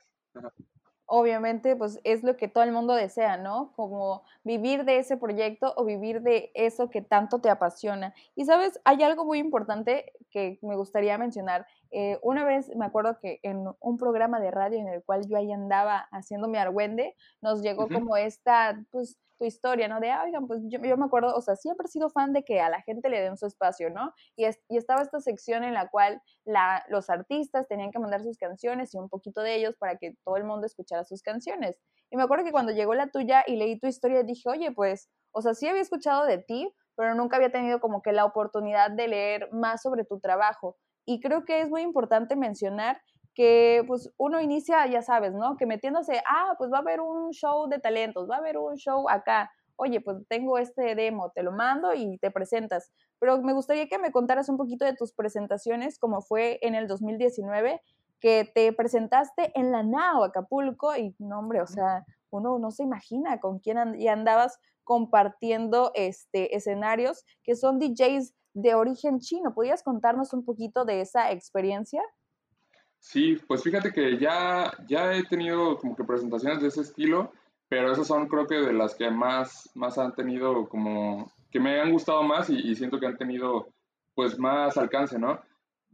obviamente, 1.08 1.76
pues 1.76 2.00
es 2.04 2.22
lo 2.24 2.36
que 2.36 2.50
todo 2.50 2.64
el 2.66 2.74
mundo 2.74 2.94
desea, 2.94 3.38
¿no? 3.38 3.72
Como 3.76 4.24
vivir 4.44 4.84
de 4.84 5.00
ese 5.00 5.16
proyecto 5.16 5.74
o 5.78 5.86
vivir 5.86 6.22
de 6.22 6.52
eso 6.54 6.90
que 6.90 7.02
tanto 7.02 7.40
te 7.40 7.50
apasiona. 7.50 8.14
Y 8.36 8.46
sabes, 8.46 8.80
hay 8.84 9.02
algo 9.04 9.24
muy 9.26 9.40
importante 9.40 10.12
que 10.30 10.60
me 10.62 10.76
gustaría 10.76 11.18
mencionar. 11.18 11.66
Eh, 11.92 12.20
una 12.22 12.44
vez 12.44 12.76
me 12.76 12.86
acuerdo 12.86 13.18
que 13.20 13.40
en 13.44 13.66
un 13.80 13.98
programa 13.98 14.42
de 14.42 14.52
radio 14.52 14.80
en 14.80 14.90
el 14.90 15.02
cual 15.04 15.26
yo 15.28 15.38
ahí 15.38 15.52
andaba 15.52 16.08
haciendo 16.12 16.50
mi 16.50 16.58
argüende, 16.58 17.16
nos 17.42 17.62
llegó 17.62 17.88
como 17.88 18.18
esta, 18.18 18.78
pues, 18.92 19.18
tu 19.38 19.46
historia, 19.46 19.88
¿no? 19.88 20.00
De, 20.00 20.12
ah, 20.12 20.24
oigan, 20.26 20.48
pues 20.48 20.62
yo, 20.68 20.80
me 20.80 21.06
acuerdo, 21.06 21.36
o 21.36 21.42
sea, 21.42 21.56
siempre 21.56 21.86
he 21.86 21.90
sido 21.90 22.10
fan 22.10 22.34
de 22.34 22.44
que 22.44 22.60
a 22.60 22.70
la 22.70 22.82
gente 22.82 23.10
le 23.10 23.22
den 23.22 23.38
su 23.38 23.46
espacio, 23.46 23.90
¿no? 23.90 24.14
Y, 24.36 24.46
y 24.46 24.78
estaba 24.78 25.02
esta 25.02 25.20
sección 25.20 25.64
en 25.64 25.74
la 25.74 25.90
cual 25.90 26.22
los 26.90 27.10
artistas 27.10 27.68
tenían 27.68 27.92
que 27.92 28.00
mandar 28.00 28.22
sus 28.24 28.38
canciones 28.38 28.94
y 28.94 28.98
un 28.98 29.10
poquito 29.10 29.42
de 29.42 29.56
ellos 29.56 29.76
para 29.78 29.98
que 29.98 30.16
todo 30.24 30.38
el 30.38 30.44
mundo 30.44 30.66
escuchara 30.66 31.04
sus 31.04 31.22
canciones. 31.22 31.80
Y 32.10 32.18
me 32.18 32.24
acuerdo 32.24 32.46
que 32.46 32.52
cuando 32.52 32.72
llegó 32.72 32.94
la 32.94 33.08
tuya 33.08 33.44
y 33.46 33.58
leí 33.58 33.80
tu 33.80 33.88
historia, 33.88 34.24
dije, 34.24 34.50
oye, 34.50 34.72
pues, 34.72 35.10
o 35.32 35.42
sea, 35.42 35.54
sí 35.54 35.68
había 35.68 35.82
escuchado 35.82 36.26
de 36.26 36.38
ti, 36.38 36.74
pero 36.96 37.14
nunca 37.16 37.38
había 37.38 37.52
tenido 37.52 37.80
como 37.80 38.02
que 38.02 38.12
la 38.12 38.26
oportunidad 38.26 38.92
de 38.92 39.08
leer 39.08 39.50
más 39.52 39.82
sobre 39.82 40.04
tu 40.06 40.20
trabajo. 40.20 40.78
Y 41.06 41.22
creo 41.22 41.46
que 41.46 41.62
es 41.62 41.70
muy 41.70 41.82
importante 41.84 42.36
mencionar 42.36 43.02
que 43.38 43.84
pues 43.86 44.12
uno 44.18 44.42
inicia, 44.42 44.88
ya 44.88 45.04
sabes, 45.04 45.32
¿no? 45.32 45.58
Que 45.58 45.68
metiéndose, 45.68 46.24
ah, 46.28 46.56
pues 46.58 46.72
va 46.74 46.78
a 46.78 46.82
haber 46.82 47.02
un 47.02 47.30
show 47.34 47.70
de 47.70 47.78
talentos, 47.78 48.28
va 48.28 48.38
a 48.38 48.40
haber 48.40 48.58
un 48.58 48.78
show 48.78 49.08
acá. 49.08 49.52
Oye, 49.76 50.02
pues 50.02 50.18
tengo 50.28 50.58
este 50.58 50.96
demo, 50.96 51.30
te 51.36 51.44
lo 51.44 51.52
mando 51.52 51.94
y 51.94 52.18
te 52.18 52.32
presentas. 52.32 52.92
Pero 53.20 53.40
me 53.44 53.54
gustaría 53.54 53.88
que 53.88 54.00
me 54.00 54.12
contaras 54.12 54.50
un 54.50 54.58
poquito 54.58 54.86
de 54.86 54.96
tus 54.96 55.14
presentaciones, 55.14 56.00
como 56.00 56.22
fue 56.22 56.58
en 56.64 56.74
el 56.74 56.88
2019, 56.88 57.80
que 58.20 58.52
te 58.56 58.74
presentaste 58.74 59.52
en 59.54 59.72
la 59.72 59.84
NAO, 59.84 60.24
Acapulco, 60.24 60.96
y 60.96 61.16
no, 61.20 61.38
hombre, 61.38 61.62
o 61.62 61.68
sea, 61.68 62.08
uno 62.32 62.58
no 62.58 62.72
se 62.72 62.82
imagina 62.82 63.40
con 63.40 63.60
quién 63.60 63.78
andabas 63.78 64.60
compartiendo 64.84 65.92
este, 65.94 66.56
escenarios 66.56 67.24
que 67.44 67.56
son 67.56 67.78
DJs 67.78 68.34
de 68.56 68.74
origen 68.74 69.20
chino. 69.20 69.54
¿Podrías 69.54 69.84
contarnos 69.84 70.34
un 70.34 70.44
poquito 70.44 70.86
de 70.86 71.02
esa 71.02 71.30
experiencia? 71.32 72.02
Sí, 73.00 73.38
pues 73.48 73.64
fíjate 73.64 73.92
que 73.92 74.18
ya, 74.18 74.72
ya 74.88 75.14
he 75.14 75.24
tenido 75.24 75.78
como 75.78 75.96
que 75.96 76.04
presentaciones 76.04 76.62
de 76.62 76.68
ese 76.68 76.82
estilo, 76.82 77.32
pero 77.70 77.92
esas 77.92 78.08
son 78.08 78.28
creo 78.28 78.48
que 78.48 78.56
de 78.56 78.74
las 78.74 78.96
que 78.96 79.10
más, 79.10 79.70
más 79.76 79.98
han 79.98 80.14
tenido 80.14 80.68
como, 80.68 81.32
que 81.52 81.60
me 81.60 81.80
han 81.80 81.92
gustado 81.92 82.24
más 82.24 82.50
y, 82.50 82.76
siento 82.76 83.00
que 83.00 83.08
han 83.08 83.18
tenido 83.18 83.68
pues 84.16 84.40
más 84.40 84.78
alcance, 84.78 85.20
¿no? 85.20 85.40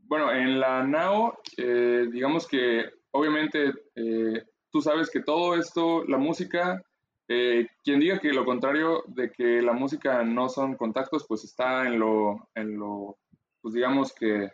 Bueno, 0.06 0.32
en 0.32 0.60
la 0.60 0.84
NAO, 0.84 1.40
eh, 1.58 2.08
digamos 2.12 2.48
que 2.48 2.86
obviamente 3.12 3.74
eh, 3.96 4.44
tú 4.72 4.82
sabes 4.82 5.10
que 5.10 5.22
todo 5.22 5.56
esto, 5.56 6.04
la 6.06 6.18
música, 6.18 6.82
eh, 7.28 7.68
quien 7.84 8.00
diga 8.00 8.20
que 8.20 8.34
lo 8.34 8.46
contrario 8.46 9.04
de 9.08 9.32
que 9.32 9.62
la 9.62 9.74
música 9.74 10.24
no 10.24 10.50
son 10.50 10.76
contactos, 10.76 11.26
pues 11.28 11.44
está 11.44 11.86
en 11.88 12.00
lo, 12.00 12.50
en 12.56 12.78
lo 12.78 13.18
pues 13.62 13.74
digamos 13.74 14.14
que 14.14 14.52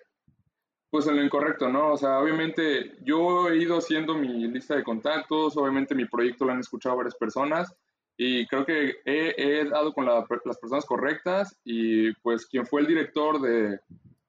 pues 0.90 1.06
en 1.08 1.16
lo 1.16 1.24
incorrecto, 1.24 1.70
¿no? 1.70 1.94
O 1.94 1.98
sea, 1.98 2.20
obviamente 2.20 2.98
yo 3.02 3.50
he 3.50 3.58
ido 3.58 3.78
haciendo 3.78 4.16
mi 4.16 4.48
lista 4.48 4.76
de 4.76 4.84
contactos, 4.84 5.56
obviamente 5.56 5.94
mi 5.96 6.06
proyecto 6.06 6.46
lo 6.46 6.54
han 6.54 6.60
escuchado 6.60 6.98
varias 6.98 7.16
personas 7.16 7.76
y 8.18 8.48
creo 8.48 8.66
que 8.66 8.96
he, 9.06 9.66
dado 9.66 9.94
con 9.94 10.06
las 10.06 10.28
personas 10.60 10.86
correctas 10.86 11.56
y 11.64 12.12
pues 12.16 12.46
quien 12.48 12.66
fue 12.66 12.82
el 12.82 12.88
director 12.88 13.40
de, 13.40 13.80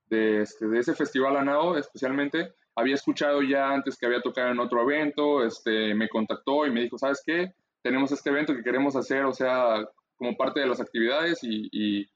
de, 0.07 0.42
este, 0.42 0.68
de 0.68 0.79
ese 0.79 0.94
festival 0.94 1.37
ANAO 1.37 1.77
especialmente, 1.77 2.53
había 2.77 2.94
escuchado 2.94 3.42
ya 3.42 3.70
antes 3.70 3.96
que 3.96 4.07
había 4.07 4.20
tocado 4.20 4.51
en 4.51 4.61
otro 4.61 4.83
evento, 4.83 5.44
este, 5.44 5.94
me 5.94 6.09
contactó 6.09 6.66
y 6.66 6.70
me 6.70 6.83
dijo, 6.83 6.99
¿sabes 6.99 7.23
qué? 7.25 7.53
Tenemos 7.83 8.12
este 8.12 8.31
evento 8.31 8.55
que 8.55 8.62
queremos 8.62 8.94
hacer, 8.96 9.25
o 9.25 9.33
sea, 9.33 9.88
como 10.16 10.37
parte 10.37 10.61
de 10.61 10.66
las 10.66 10.81
actividades 10.81 11.40
y, 11.42 12.07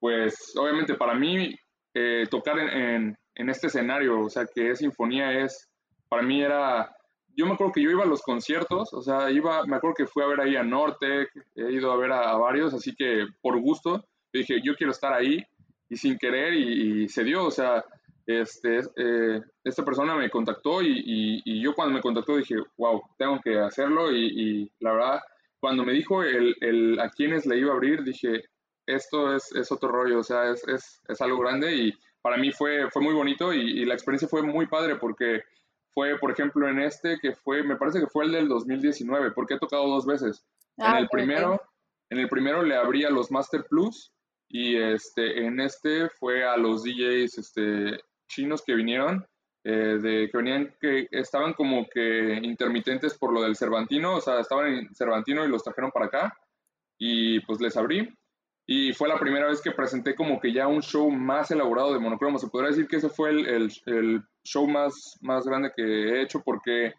pues 0.00 0.54
obviamente 0.56 0.94
para 0.94 1.14
mí 1.14 1.54
eh, 1.94 2.26
tocar 2.28 2.58
en 2.58 2.68
en 2.70 3.16
este 3.34 3.68
escenario, 3.68 4.20
o 4.20 4.30
sea, 4.30 4.46
que 4.46 4.70
es 4.70 4.78
sinfonía 4.78 5.44
es, 5.44 5.68
para 6.08 6.22
mí 6.22 6.42
era, 6.42 6.94
yo 7.34 7.46
me 7.46 7.52
acuerdo 7.52 7.72
que 7.72 7.82
yo 7.82 7.90
iba 7.90 8.02
a 8.02 8.06
los 8.06 8.22
conciertos, 8.22 8.92
o 8.92 9.02
sea, 9.02 9.30
iba, 9.30 9.64
me 9.64 9.76
acuerdo 9.76 9.94
que 9.94 10.06
fui 10.06 10.22
a 10.22 10.26
ver 10.26 10.40
ahí 10.40 10.56
a 10.56 10.62
Norte, 10.62 11.28
he 11.54 11.72
ido 11.72 11.90
a 11.92 11.96
ver 11.96 12.12
a, 12.12 12.36
varios, 12.36 12.74
así 12.74 12.94
que 12.94 13.26
por 13.40 13.58
gusto, 13.60 14.04
dije, 14.32 14.60
yo 14.62 14.74
quiero 14.74 14.92
estar 14.92 15.12
ahí, 15.12 15.44
y 15.88 15.96
sin 15.96 16.18
querer, 16.18 16.54
y, 16.54 17.08
se 17.08 17.24
dio, 17.24 17.44
o 17.44 17.50
sea, 17.50 17.84
este, 18.26 18.80
eh, 18.96 19.40
esta 19.64 19.84
persona 19.84 20.14
me 20.14 20.30
contactó 20.30 20.80
y, 20.82 21.42
y, 21.44 21.62
yo 21.62 21.74
cuando 21.74 21.94
me 21.94 22.00
contactó 22.00 22.36
dije, 22.36 22.56
wow, 22.76 23.02
tengo 23.18 23.40
que 23.42 23.58
hacerlo 23.58 24.12
y, 24.12 24.70
la 24.80 24.92
verdad, 24.92 25.20
cuando 25.60 25.84
me 25.84 25.92
dijo 25.92 26.22
el, 26.22 26.56
el, 26.60 27.00
a 27.00 27.08
quiénes 27.10 27.46
le 27.46 27.58
iba 27.58 27.72
a 27.72 27.74
abrir, 27.74 28.02
dije, 28.02 28.42
esto 28.86 29.34
es, 29.34 29.52
es 29.54 29.70
otro 29.70 29.88
rollo, 29.88 30.18
o 30.18 30.22
sea, 30.22 30.50
es, 30.50 30.66
es, 30.66 31.00
es 31.08 31.20
algo 31.20 31.38
grande 31.38 31.74
y 31.74 31.92
para 32.22 32.36
mí 32.36 32.52
fue, 32.52 32.88
fue 32.90 33.02
muy 33.02 33.14
bonito 33.14 33.52
y, 33.52 33.84
la 33.84 33.94
experiencia 33.94 34.28
fue 34.28 34.42
muy 34.42 34.66
padre 34.66 34.96
porque 34.96 35.42
fue, 35.92 36.18
por 36.18 36.30
ejemplo, 36.30 36.68
en 36.68 36.80
este 36.80 37.18
que 37.20 37.34
fue, 37.34 37.62
me 37.62 37.76
parece 37.76 38.00
que 38.00 38.06
fue 38.06 38.24
el 38.24 38.32
del 38.32 38.48
2019, 38.48 39.32
porque 39.32 39.54
he 39.54 39.58
tocado 39.58 39.86
dos 39.88 40.06
veces. 40.06 40.44
en, 40.78 40.86
ah, 40.86 40.98
el 40.98 41.08
primero, 41.08 41.60
en 42.08 42.18
el 42.18 42.28
primero 42.28 42.62
le 42.62 42.76
abrí 42.76 43.04
a 43.04 43.10
los 43.10 43.30
Master 43.30 43.66
Plus 43.68 44.12
y 44.48 44.76
este, 44.76 45.44
en 45.44 45.60
este 45.60 46.08
fue 46.08 46.44
a 46.44 46.56
los 46.56 46.84
DJs 46.84 47.38
este, 47.38 48.00
chinos 48.28 48.62
que 48.62 48.74
vinieron, 48.74 49.26
eh, 49.64 49.98
de, 50.00 50.28
que 50.30 50.36
venían, 50.36 50.74
que 50.80 51.08
estaban 51.10 51.52
como 51.52 51.88
que 51.88 52.38
intermitentes 52.42 53.18
por 53.18 53.32
lo 53.32 53.42
del 53.42 53.56
Cervantino, 53.56 54.16
o 54.16 54.20
sea, 54.20 54.40
estaban 54.40 54.66
en 54.72 54.94
Cervantino 54.94 55.44
y 55.44 55.48
los 55.48 55.62
trajeron 55.62 55.90
para 55.90 56.06
acá 56.06 56.38
y 56.98 57.40
pues 57.40 57.60
les 57.60 57.76
abrí 57.76 58.08
y 58.66 58.92
fue 58.92 59.08
la 59.08 59.18
primera 59.18 59.48
vez 59.48 59.60
que 59.60 59.72
presenté 59.72 60.14
como 60.14 60.40
que 60.40 60.52
ya 60.52 60.68
un 60.68 60.82
show 60.82 61.10
más 61.10 61.50
elaborado 61.50 61.92
de 61.92 61.98
monocromo. 61.98 62.38
Se 62.38 62.48
podría 62.48 62.70
decir 62.70 62.86
que 62.86 62.96
ese 62.96 63.08
fue 63.08 63.30
el, 63.30 63.72
el, 63.86 64.22
show 64.44 64.66
más, 64.66 65.18
más 65.20 65.44
grande 65.44 65.72
que 65.74 65.82
he 65.82 66.22
hecho 66.22 66.42
porque, 66.42 66.92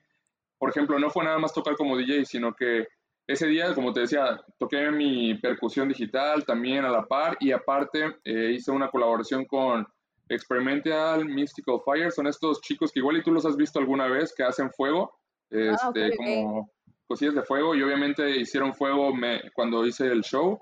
por 0.58 0.70
ejemplo, 0.70 0.98
no 0.98 1.10
fue 1.10 1.26
nada 1.26 1.40
más 1.40 1.54
tocar 1.54 1.76
como 1.76 1.98
DJ, 1.98 2.26
sino 2.26 2.54
que 2.54 2.88
ese 3.28 3.48
día, 3.48 3.74
como 3.74 3.94
te 3.94 4.02
decía, 4.02 4.42
toqué 4.58 4.92
mi 4.92 5.36
percusión 5.36 5.90
digital 5.90 6.46
también 6.46 6.86
a 6.86 6.90
la 6.90 7.06
par 7.06 7.38
y 7.40 7.52
aparte 7.52 8.18
eh, 8.24 8.52
hice 8.56 8.72
una 8.72 8.90
colaboración 8.90 9.46
con 9.46 9.86
Experimental 10.30 11.26
Mystical 11.26 11.80
Fire. 11.86 12.12
Son 12.12 12.28
estos 12.28 12.62
chicos 12.62 12.92
que 12.92 13.00
igual 13.00 13.18
y 13.18 13.24
tú 13.24 13.32
los 13.32 13.46
has 13.46 13.56
visto 13.56 13.80
alguna 13.80 14.08
vez 14.08 14.34
que 14.36 14.44
hacen 14.44 14.72
fuego, 14.72 15.18
ah, 15.54 15.92
este, 15.92 16.16
como 16.18 16.70
cosillas 17.08 17.36
de 17.36 17.44
fuego 17.44 17.76
y 17.76 17.84
obviamente 17.84 18.30
hicieron 18.40 18.74
fuego 18.74 19.14
me, 19.14 19.42
cuando 19.54 19.86
hice 19.86 20.08
el 20.08 20.22
show. 20.22 20.62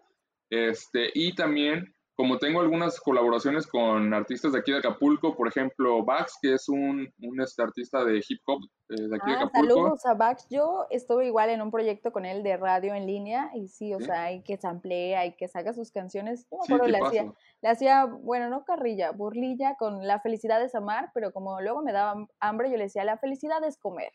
Este, 0.51 1.09
y 1.13 1.33
también, 1.33 1.95
como 2.13 2.37
tengo 2.37 2.59
algunas 2.59 2.99
colaboraciones 2.99 3.65
con 3.65 4.13
artistas 4.13 4.51
de 4.51 4.59
aquí 4.59 4.73
de 4.73 4.79
Acapulco, 4.79 5.33
por 5.33 5.47
ejemplo, 5.47 6.03
Bax, 6.03 6.37
que 6.41 6.55
es 6.55 6.67
un, 6.67 7.09
un 7.21 7.41
este, 7.41 7.63
artista 7.63 8.03
de 8.03 8.17
hip 8.17 8.41
hop 8.45 8.59
eh, 8.89 9.07
de 9.07 9.15
aquí 9.15 9.31
de 9.31 9.37
ah, 9.37 9.43
Acapulco. 9.43 9.75
Saludos 9.75 10.05
a 10.05 10.13
Bax. 10.13 10.47
Yo 10.49 10.87
estuve 10.89 11.25
igual 11.25 11.51
en 11.51 11.61
un 11.61 11.71
proyecto 11.71 12.11
con 12.11 12.25
él 12.25 12.43
de 12.43 12.57
radio 12.57 12.93
en 12.93 13.07
línea 13.07 13.49
y 13.55 13.69
sí, 13.69 13.93
o 13.93 14.01
sea, 14.01 14.23
hay 14.23 14.43
que 14.43 14.57
samplee, 14.57 15.15
hay 15.15 15.37
que 15.37 15.47
sacar 15.47 15.73
sus 15.73 15.89
canciones. 15.89 16.45
Yo 16.51 16.57
me 16.57 16.75
acuerdo, 16.75 16.91
le, 16.91 16.97
hacía, 16.99 17.33
le 17.61 17.69
hacía, 17.69 18.03
bueno, 18.03 18.49
no 18.49 18.65
carrilla, 18.65 19.11
burlilla 19.11 19.77
con 19.79 20.05
La 20.05 20.19
felicidad 20.19 20.61
es 20.61 20.75
amar, 20.75 21.11
pero 21.13 21.31
como 21.31 21.61
luego 21.61 21.81
me 21.81 21.93
daba 21.93 22.27
hambre, 22.41 22.69
yo 22.69 22.75
le 22.75 22.83
decía, 22.83 23.05
la 23.05 23.17
felicidad 23.19 23.63
es 23.63 23.77
comer. 23.77 24.11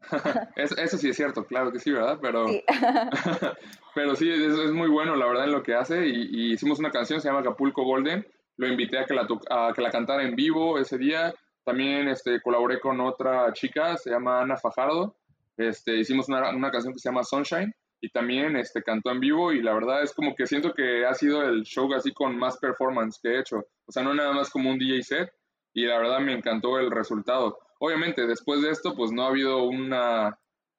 eso, 0.56 0.96
sí 0.96 1.10
es 1.10 1.16
cierto, 1.16 1.44
claro 1.44 1.72
que 1.72 1.78
sí, 1.78 1.90
¿verdad? 1.90 2.18
Pero 2.20 2.48
sí, 2.48 2.64
pero 3.94 4.16
sí 4.16 4.30
es, 4.30 4.72
muy 4.72 4.88
bueno, 4.88 5.16
la 5.16 5.26
verdad, 5.26 5.44
en 5.44 5.52
lo 5.52 5.62
que 5.62 5.74
hace. 5.74 6.06
Y, 6.06 6.52
hicimos 6.52 6.78
una 6.78 6.90
canción, 6.90 7.20
se 7.20 7.28
llama 7.28 7.40
Acapulco 7.40 7.84
Golden. 7.84 8.26
Lo 8.56 8.66
invité 8.66 8.98
a 8.98 9.04
que 9.04 9.14
la, 9.14 9.26
a 9.50 9.72
que 9.74 9.82
la 9.82 9.90
cantara 9.90 10.22
en 10.22 10.34
vivo 10.34 10.78
ese 10.78 10.98
día. 10.98 11.34
También 11.64 12.08
este, 12.08 12.40
colaboré 12.40 12.80
con 12.80 13.00
otra 13.00 13.52
chica, 13.52 13.96
se 13.96 14.10
llama 14.10 14.40
Ana 14.40 14.56
Fajardo. 14.56 15.16
Este, 15.56 15.96
hicimos 15.96 16.28
una, 16.28 16.50
una 16.50 16.70
canción 16.70 16.94
que 16.94 17.00
se 17.00 17.08
llama 17.08 17.24
Sunshine 17.24 17.74
y 18.00 18.10
también 18.10 18.56
este, 18.56 18.82
cantó 18.82 19.10
en 19.10 19.20
vivo 19.20 19.52
y 19.52 19.60
la 19.60 19.74
verdad 19.74 20.02
es 20.02 20.14
como 20.14 20.34
que 20.34 20.46
siento 20.46 20.72
que 20.72 21.04
ha 21.04 21.14
sido 21.14 21.42
el 21.42 21.64
show 21.64 21.92
así 21.94 22.12
con 22.12 22.38
más 22.38 22.56
performance 22.58 23.18
que 23.20 23.30
he 23.30 23.40
hecho. 23.40 23.66
O 23.86 23.92
sea, 23.92 24.02
no 24.02 24.14
nada 24.14 24.32
más 24.32 24.50
como 24.50 24.70
un 24.70 24.78
DJ 24.78 25.02
set 25.02 25.32
y 25.74 25.84
la 25.84 25.98
verdad 25.98 26.20
me 26.20 26.32
encantó 26.32 26.78
el 26.78 26.90
resultado. 26.90 27.58
Obviamente, 27.78 28.26
después 28.26 28.62
de 28.62 28.70
esto, 28.70 28.94
pues 28.94 29.12
no 29.12 29.22
ha 29.22 29.28
habido 29.28 29.64
una, 29.64 30.38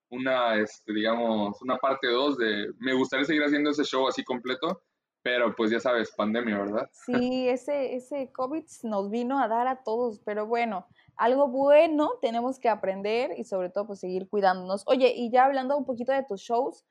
una 0.10 0.56
este, 0.56 0.94
digamos, 0.94 1.62
una 1.62 1.78
parte 1.78 2.08
2 2.08 2.38
de, 2.38 2.74
me 2.80 2.94
gustaría 2.94 3.26
seguir 3.26 3.44
haciendo 3.44 3.70
ese 3.70 3.84
show 3.84 4.08
así 4.08 4.24
completo, 4.24 4.82
pero 5.22 5.56
pues 5.56 5.72
ya 5.72 5.80
sabes, 5.80 6.12
pandemia, 6.16 6.58
¿verdad? 6.58 6.90
Sí, 6.92 7.48
ese, 7.48 7.96
ese 7.96 8.32
COVID 8.32 8.64
nos 8.84 9.10
vino 9.10 9.40
a 9.40 9.48
dar 9.48 9.68
a 9.68 9.84
todos, 9.84 10.20
pero 10.26 10.46
bueno, 10.46 10.88
algo 11.16 11.48
bueno 11.50 12.12
tenemos 12.22 12.60
que 12.60 12.70
aprender 12.70 13.38
y 13.38 13.44
sobre 13.44 13.70
todo 13.70 13.88
pues 13.88 14.00
seguir 14.00 14.30
cuidándonos. 14.30 14.84
Oye, 14.88 15.14
y 15.16 15.30
ya 15.32 15.46
hablando 15.46 15.78
un 15.78 15.86
poquito 15.86 16.12
de 16.12 16.24
tus 16.24 16.42
shows, 16.42 16.86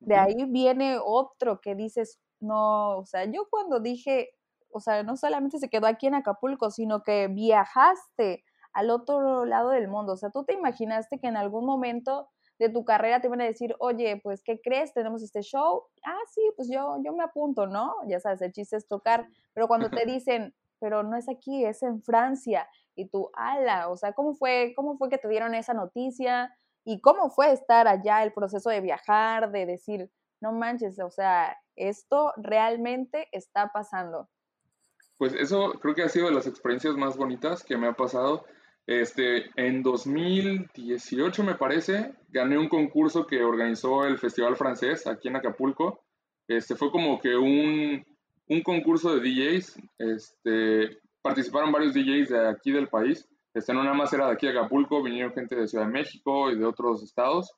de 0.00 0.16
ahí 0.16 0.44
viene 0.48 0.98
otro 1.02 1.60
que 1.60 1.74
dices, 1.74 2.18
no, 2.40 2.98
o 2.98 3.04
sea, 3.04 3.24
yo 3.24 3.46
cuando 3.50 3.80
dije, 3.80 4.30
o 4.70 4.80
sea, 4.80 5.02
no 5.02 5.16
solamente 5.16 5.58
se 5.58 5.68
quedó 5.68 5.86
aquí 5.86 6.06
en 6.06 6.14
Acapulco, 6.14 6.70
sino 6.70 7.02
que 7.02 7.28
viajaste 7.28 8.44
al 8.72 8.90
otro 8.90 9.44
lado 9.44 9.70
del 9.70 9.88
mundo. 9.88 10.12
O 10.12 10.16
sea, 10.16 10.30
tú 10.30 10.44
te 10.44 10.54
imaginaste 10.54 11.18
que 11.18 11.28
en 11.28 11.36
algún 11.36 11.64
momento 11.64 12.28
de 12.58 12.68
tu 12.68 12.84
carrera 12.84 13.20
te 13.20 13.28
iban 13.28 13.40
a 13.40 13.44
decir, 13.44 13.76
oye, 13.78 14.20
pues, 14.22 14.42
¿qué 14.42 14.60
crees? 14.60 14.92
Tenemos 14.92 15.22
este 15.22 15.42
show. 15.42 15.84
Ah, 16.04 16.18
sí, 16.32 16.40
pues 16.56 16.68
yo, 16.68 16.96
yo 17.04 17.12
me 17.12 17.22
apunto, 17.22 17.66
¿no? 17.66 17.94
Ya 18.06 18.18
sabes, 18.20 18.42
el 18.42 18.52
chiste 18.52 18.76
es 18.76 18.88
tocar. 18.88 19.28
Pero 19.54 19.68
cuando 19.68 19.90
te 19.90 20.04
dicen, 20.06 20.54
pero 20.80 21.02
no 21.02 21.16
es 21.16 21.28
aquí, 21.28 21.64
es 21.64 21.82
en 21.82 22.02
Francia. 22.02 22.68
Y 22.94 23.08
tú, 23.08 23.30
ala, 23.34 23.88
o 23.90 23.96
sea, 23.96 24.12
¿cómo 24.12 24.34
fue, 24.34 24.72
cómo 24.76 24.96
fue 24.96 25.08
que 25.08 25.18
te 25.18 25.28
dieron 25.28 25.54
esa 25.54 25.72
noticia? 25.72 26.56
¿Y 26.84 27.00
cómo 27.00 27.30
fue 27.30 27.52
estar 27.52 27.86
allá, 27.86 28.22
el 28.22 28.32
proceso 28.32 28.70
de 28.70 28.80
viajar, 28.80 29.52
de 29.52 29.66
decir, 29.66 30.10
no 30.40 30.52
manches, 30.52 30.98
o 30.98 31.10
sea, 31.10 31.56
esto 31.76 32.32
realmente 32.36 33.28
está 33.32 33.70
pasando? 33.72 34.28
Pues 35.16 35.32
eso 35.34 35.72
creo 35.80 35.94
que 35.94 36.02
ha 36.02 36.08
sido 36.08 36.26
de 36.26 36.34
las 36.34 36.46
experiencias 36.46 36.94
más 36.96 37.16
bonitas 37.16 37.64
que 37.64 37.76
me 37.76 37.88
ha 37.88 37.92
pasado 37.92 38.44
este, 38.88 39.50
en 39.56 39.82
2018 39.82 41.44
me 41.44 41.56
parece, 41.56 42.14
gané 42.30 42.56
un 42.56 42.70
concurso 42.70 43.26
que 43.26 43.42
organizó 43.42 44.06
el 44.06 44.18
Festival 44.18 44.56
Francés 44.56 45.06
aquí 45.06 45.28
en 45.28 45.36
Acapulco. 45.36 46.00
Este, 46.48 46.74
fue 46.74 46.90
como 46.90 47.20
que 47.20 47.36
un, 47.36 48.02
un 48.48 48.62
concurso 48.62 49.14
de 49.14 49.20
DJs. 49.20 49.76
Este, 49.98 51.00
participaron 51.20 51.70
varios 51.70 51.92
DJs 51.92 52.30
de 52.30 52.48
aquí 52.48 52.72
del 52.72 52.88
país. 52.88 53.28
Este, 53.52 53.74
no 53.74 53.84
nada 53.84 53.94
más 53.94 54.10
era 54.14 54.26
de 54.26 54.32
aquí 54.32 54.46
de 54.46 54.58
Acapulco, 54.58 55.02
vinieron 55.02 55.34
gente 55.34 55.54
de 55.54 55.68
Ciudad 55.68 55.84
de 55.84 55.92
México 55.92 56.50
y 56.50 56.58
de 56.58 56.64
otros 56.64 57.02
estados. 57.02 57.52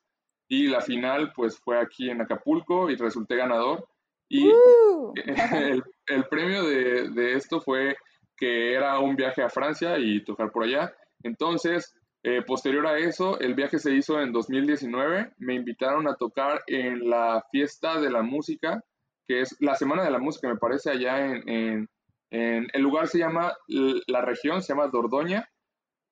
Y 0.49 0.67
la 0.67 0.81
final 0.81 1.31
pues 1.33 1.57
fue 1.57 1.79
aquí 1.79 2.09
en 2.09 2.19
Acapulco 2.19 2.89
y 2.89 2.97
resulté 2.97 3.37
ganador. 3.37 3.87
Y 4.27 4.49
¡Uh! 4.49 5.13
el, 5.15 5.81
el, 6.07 6.23
premio 6.25 6.65
de, 6.65 7.09
de 7.09 7.35
esto 7.35 7.61
fue 7.61 7.95
que 8.35 8.73
era 8.73 8.99
un 8.99 9.15
viaje 9.15 9.41
a 9.41 9.49
Francia 9.49 9.97
y 9.97 10.25
tocar 10.25 10.51
por 10.51 10.65
allá. 10.65 10.93
Entonces, 11.23 11.93
eh, 12.23 12.43
posterior 12.43 12.85
a 12.85 12.99
eso, 12.99 13.39
el 13.39 13.55
viaje 13.55 13.79
se 13.79 13.93
hizo 13.93 14.19
en 14.21 14.31
2019. 14.31 15.31
Me 15.37 15.55
invitaron 15.55 16.07
a 16.07 16.15
tocar 16.15 16.61
en 16.67 17.09
la 17.09 17.43
fiesta 17.51 17.99
de 17.99 18.11
la 18.11 18.21
música, 18.21 18.83
que 19.27 19.41
es 19.41 19.55
la 19.59 19.75
Semana 19.75 20.03
de 20.03 20.11
la 20.11 20.19
Música, 20.19 20.47
me 20.47 20.57
parece, 20.57 20.91
allá 20.91 21.25
en, 21.25 21.87
el 22.33 22.81
lugar 22.81 23.07
se 23.07 23.17
llama, 23.17 23.53
la 23.67 24.21
región 24.21 24.61
se 24.61 24.73
llama 24.73 24.87
Dordoña. 24.87 25.49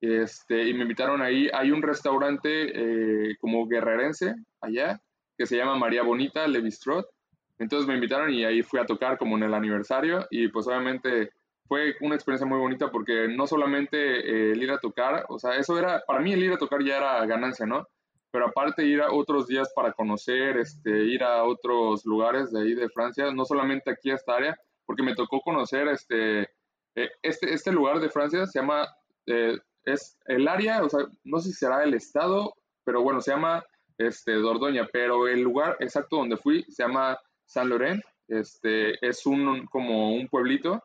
Este, 0.02 0.67
y 0.67 0.74
me 0.74 0.84
invitaron 0.84 1.22
ahí. 1.22 1.50
Hay 1.54 1.72
un 1.72 1.82
restaurante 1.82 3.30
eh, 3.30 3.36
como 3.39 3.67
guerrerense 3.67 4.34
allá, 4.62 5.02
que 5.38 5.45
se 5.45 5.58
llama 5.58 5.78
María 5.78 6.04
Bonita 6.04 6.48
Levistrot. 6.48 7.08
Entonces 7.60 7.88
me 7.88 7.95
invitaron 7.95 8.34
y 8.34 8.45
ahí 8.45 8.63
fui 8.63 8.80
a 8.80 8.86
tocar 8.86 9.17
como 9.17 9.38
en 9.38 9.43
el 9.43 9.54
aniversario 9.54 10.26
y 10.32 10.48
pues 10.48 10.65
obviamente 10.67 11.32
fue 11.69 11.95
una 12.01 12.15
experiencia 12.15 12.47
muy 12.47 12.58
bonita 12.58 12.89
porque 12.91 13.27
no 13.27 13.45
solamente 13.45 13.97
eh, 13.97 14.51
el 14.53 14.63
ir 14.63 14.71
a 14.71 14.79
tocar, 14.79 15.23
o 15.29 15.38
sea, 15.38 15.55
eso 15.55 15.77
era, 15.77 16.03
para 16.05 16.19
mí 16.19 16.34
el 16.34 16.43
ir 16.43 16.51
a 16.51 16.58
tocar 16.58 16.84
ya 16.84 16.97
era 16.97 17.25
ganancia, 17.27 17.67
¿no? 17.67 17.88
Pero 18.32 18.47
aparte 18.47 18.84
ir 18.84 19.01
a 19.01 19.13
otros 19.13 19.47
días 19.47 19.71
para 19.75 19.93
conocer, 19.93 20.58
este, 20.58 20.89
ir 20.89 21.23
a 21.23 21.43
otros 21.43 22.05
lugares 22.05 22.51
de 22.51 22.62
ahí 22.62 22.73
de 22.73 22.89
Francia, 22.89 23.32
no 23.32 23.45
solamente 23.45 23.91
aquí 23.91 24.10
a 24.10 24.15
esta 24.15 24.36
área, 24.36 24.58
porque 24.88 25.03
me 25.03 25.13
tocó 25.13 25.41
conocer 25.41 25.88
este, 25.89 26.41
eh, 26.95 27.12
este, 27.21 27.53
este 27.53 27.71
lugar 27.71 27.99
de 27.99 28.10
Francia, 28.10 28.47
se 28.47 28.60
llama, 28.60 28.88
eh, 29.27 29.55
es 29.86 30.17
el 30.25 30.47
área, 30.47 30.84
o 30.84 30.89
sea, 30.89 31.01
no 31.23 31.38
sé 31.38 31.49
si 31.49 31.55
será 31.55 31.84
el 31.84 31.93
estado, 31.93 32.55
pero 32.84 33.03
bueno, 33.03 33.21
se 33.21 33.29
llama 33.29 33.63
este, 33.99 34.34
Dordoña, 34.34 34.89
pero 34.91 35.27
el 35.27 35.41
lugar 35.41 35.77
exacto 35.82 36.17
donde 36.17 36.38
fui 36.38 36.63
se 36.63 36.82
llama 36.82 37.19
San 37.45 37.69
Laurent, 37.69 38.03
este, 38.27 39.08
es 39.08 39.27
un, 39.27 39.67
como 39.67 40.15
un 40.15 40.27
pueblito, 40.27 40.84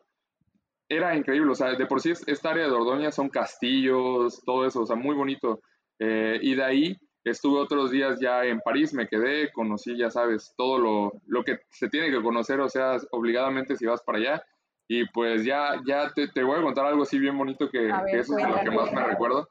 era 0.87 1.15
increíble, 1.15 1.51
o 1.51 1.55
sea, 1.55 1.73
de 1.73 1.85
por 1.85 2.01
sí 2.01 2.11
esta 2.27 2.51
área 2.51 2.65
de 2.65 2.69
Dordoña 2.69 3.11
son 3.11 3.29
castillos, 3.29 4.41
todo 4.45 4.65
eso, 4.65 4.81
o 4.81 4.85
sea, 4.85 4.95
muy 4.95 5.15
bonito. 5.15 5.61
Eh, 5.99 6.39
y 6.41 6.55
de 6.55 6.63
ahí 6.63 6.97
estuve 7.23 7.59
otros 7.59 7.91
días 7.91 8.19
ya 8.19 8.43
en 8.45 8.59
París, 8.59 8.93
me 8.93 9.07
quedé, 9.07 9.51
conocí, 9.51 9.97
ya 9.97 10.11
sabes, 10.11 10.53
todo 10.55 10.77
lo, 10.77 11.13
lo 11.25 11.43
que 11.43 11.59
se 11.71 11.89
tiene 11.89 12.11
que 12.11 12.21
conocer, 12.21 12.59
o 12.59 12.69
sea, 12.69 12.97
obligadamente 13.11 13.75
si 13.75 13.85
vas 13.85 14.03
para 14.03 14.19
allá. 14.19 14.43
Y 14.87 15.07
pues 15.09 15.43
ya, 15.43 15.81
ya 15.87 16.11
te, 16.13 16.27
te 16.27 16.43
voy 16.43 16.59
a 16.59 16.63
contar 16.63 16.85
algo 16.85 17.03
así 17.03 17.17
bien 17.17 17.35
bonito 17.35 17.69
que, 17.71 17.89
eso 18.11 18.37
es 18.37 18.47
lo 18.47 18.55
que 18.63 18.69
más 18.69 18.93
me 18.93 19.03
recuerdo. 19.03 19.49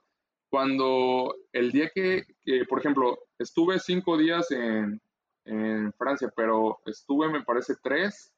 Cuando 0.49 1.35
el 1.53 1.73
día 1.73 1.91
que, 1.93 2.23
que, 2.45 2.65
por 2.67 2.79
ejemplo, 2.79 3.19
estuve 3.41 3.81
cinco 3.81 4.17
días 4.17 4.53
en, 4.53 5.01
en 5.45 5.93
Francia, 5.95 6.33
pero 6.37 6.79
estuve, 6.87 7.29
me 7.29 7.43
parece, 7.43 7.75
tres 7.83 8.33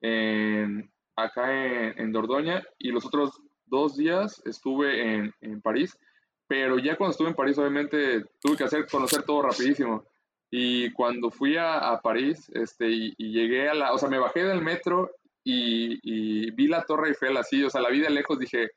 en, 0.00 0.88
acá 1.22 1.52
en, 1.52 2.12
Dordoña 2.12 2.62
y 2.78 2.90
los 2.90 3.04
otros 3.04 3.40
dos 3.66 3.96
días 3.96 4.40
estuve 4.44 5.14
en, 5.14 5.34
en, 5.40 5.60
París, 5.60 5.98
pero 6.46 6.78
ya 6.78 6.96
cuando 6.96 7.12
estuve 7.12 7.28
en 7.28 7.34
París 7.34 7.58
obviamente 7.58 8.24
tuve 8.40 8.56
que 8.56 8.64
hacer 8.64 8.86
conocer 8.86 9.22
todo 9.24 9.42
rapidísimo. 9.42 10.04
Y 10.50 10.90
cuando 10.92 11.30
fui 11.30 11.58
a, 11.58 11.90
a 11.90 12.00
París 12.00 12.50
este, 12.54 12.88
y, 12.88 13.14
llegué 13.18 13.68
a 13.68 13.74
la, 13.74 13.92
o 13.92 13.98
sea, 13.98 14.08
me 14.08 14.18
bajé 14.18 14.44
del 14.44 14.62
metro 14.62 15.10
y, 15.44 15.98
y, 16.02 16.50
vi 16.52 16.68
la 16.68 16.84
Torre 16.84 17.08
Eiffel 17.08 17.36
así, 17.36 17.62
o 17.62 17.70
sea, 17.70 17.82
la 17.82 17.90
vi 17.90 18.00
de 18.00 18.10
lejos, 18.10 18.38
dije, 18.38 18.70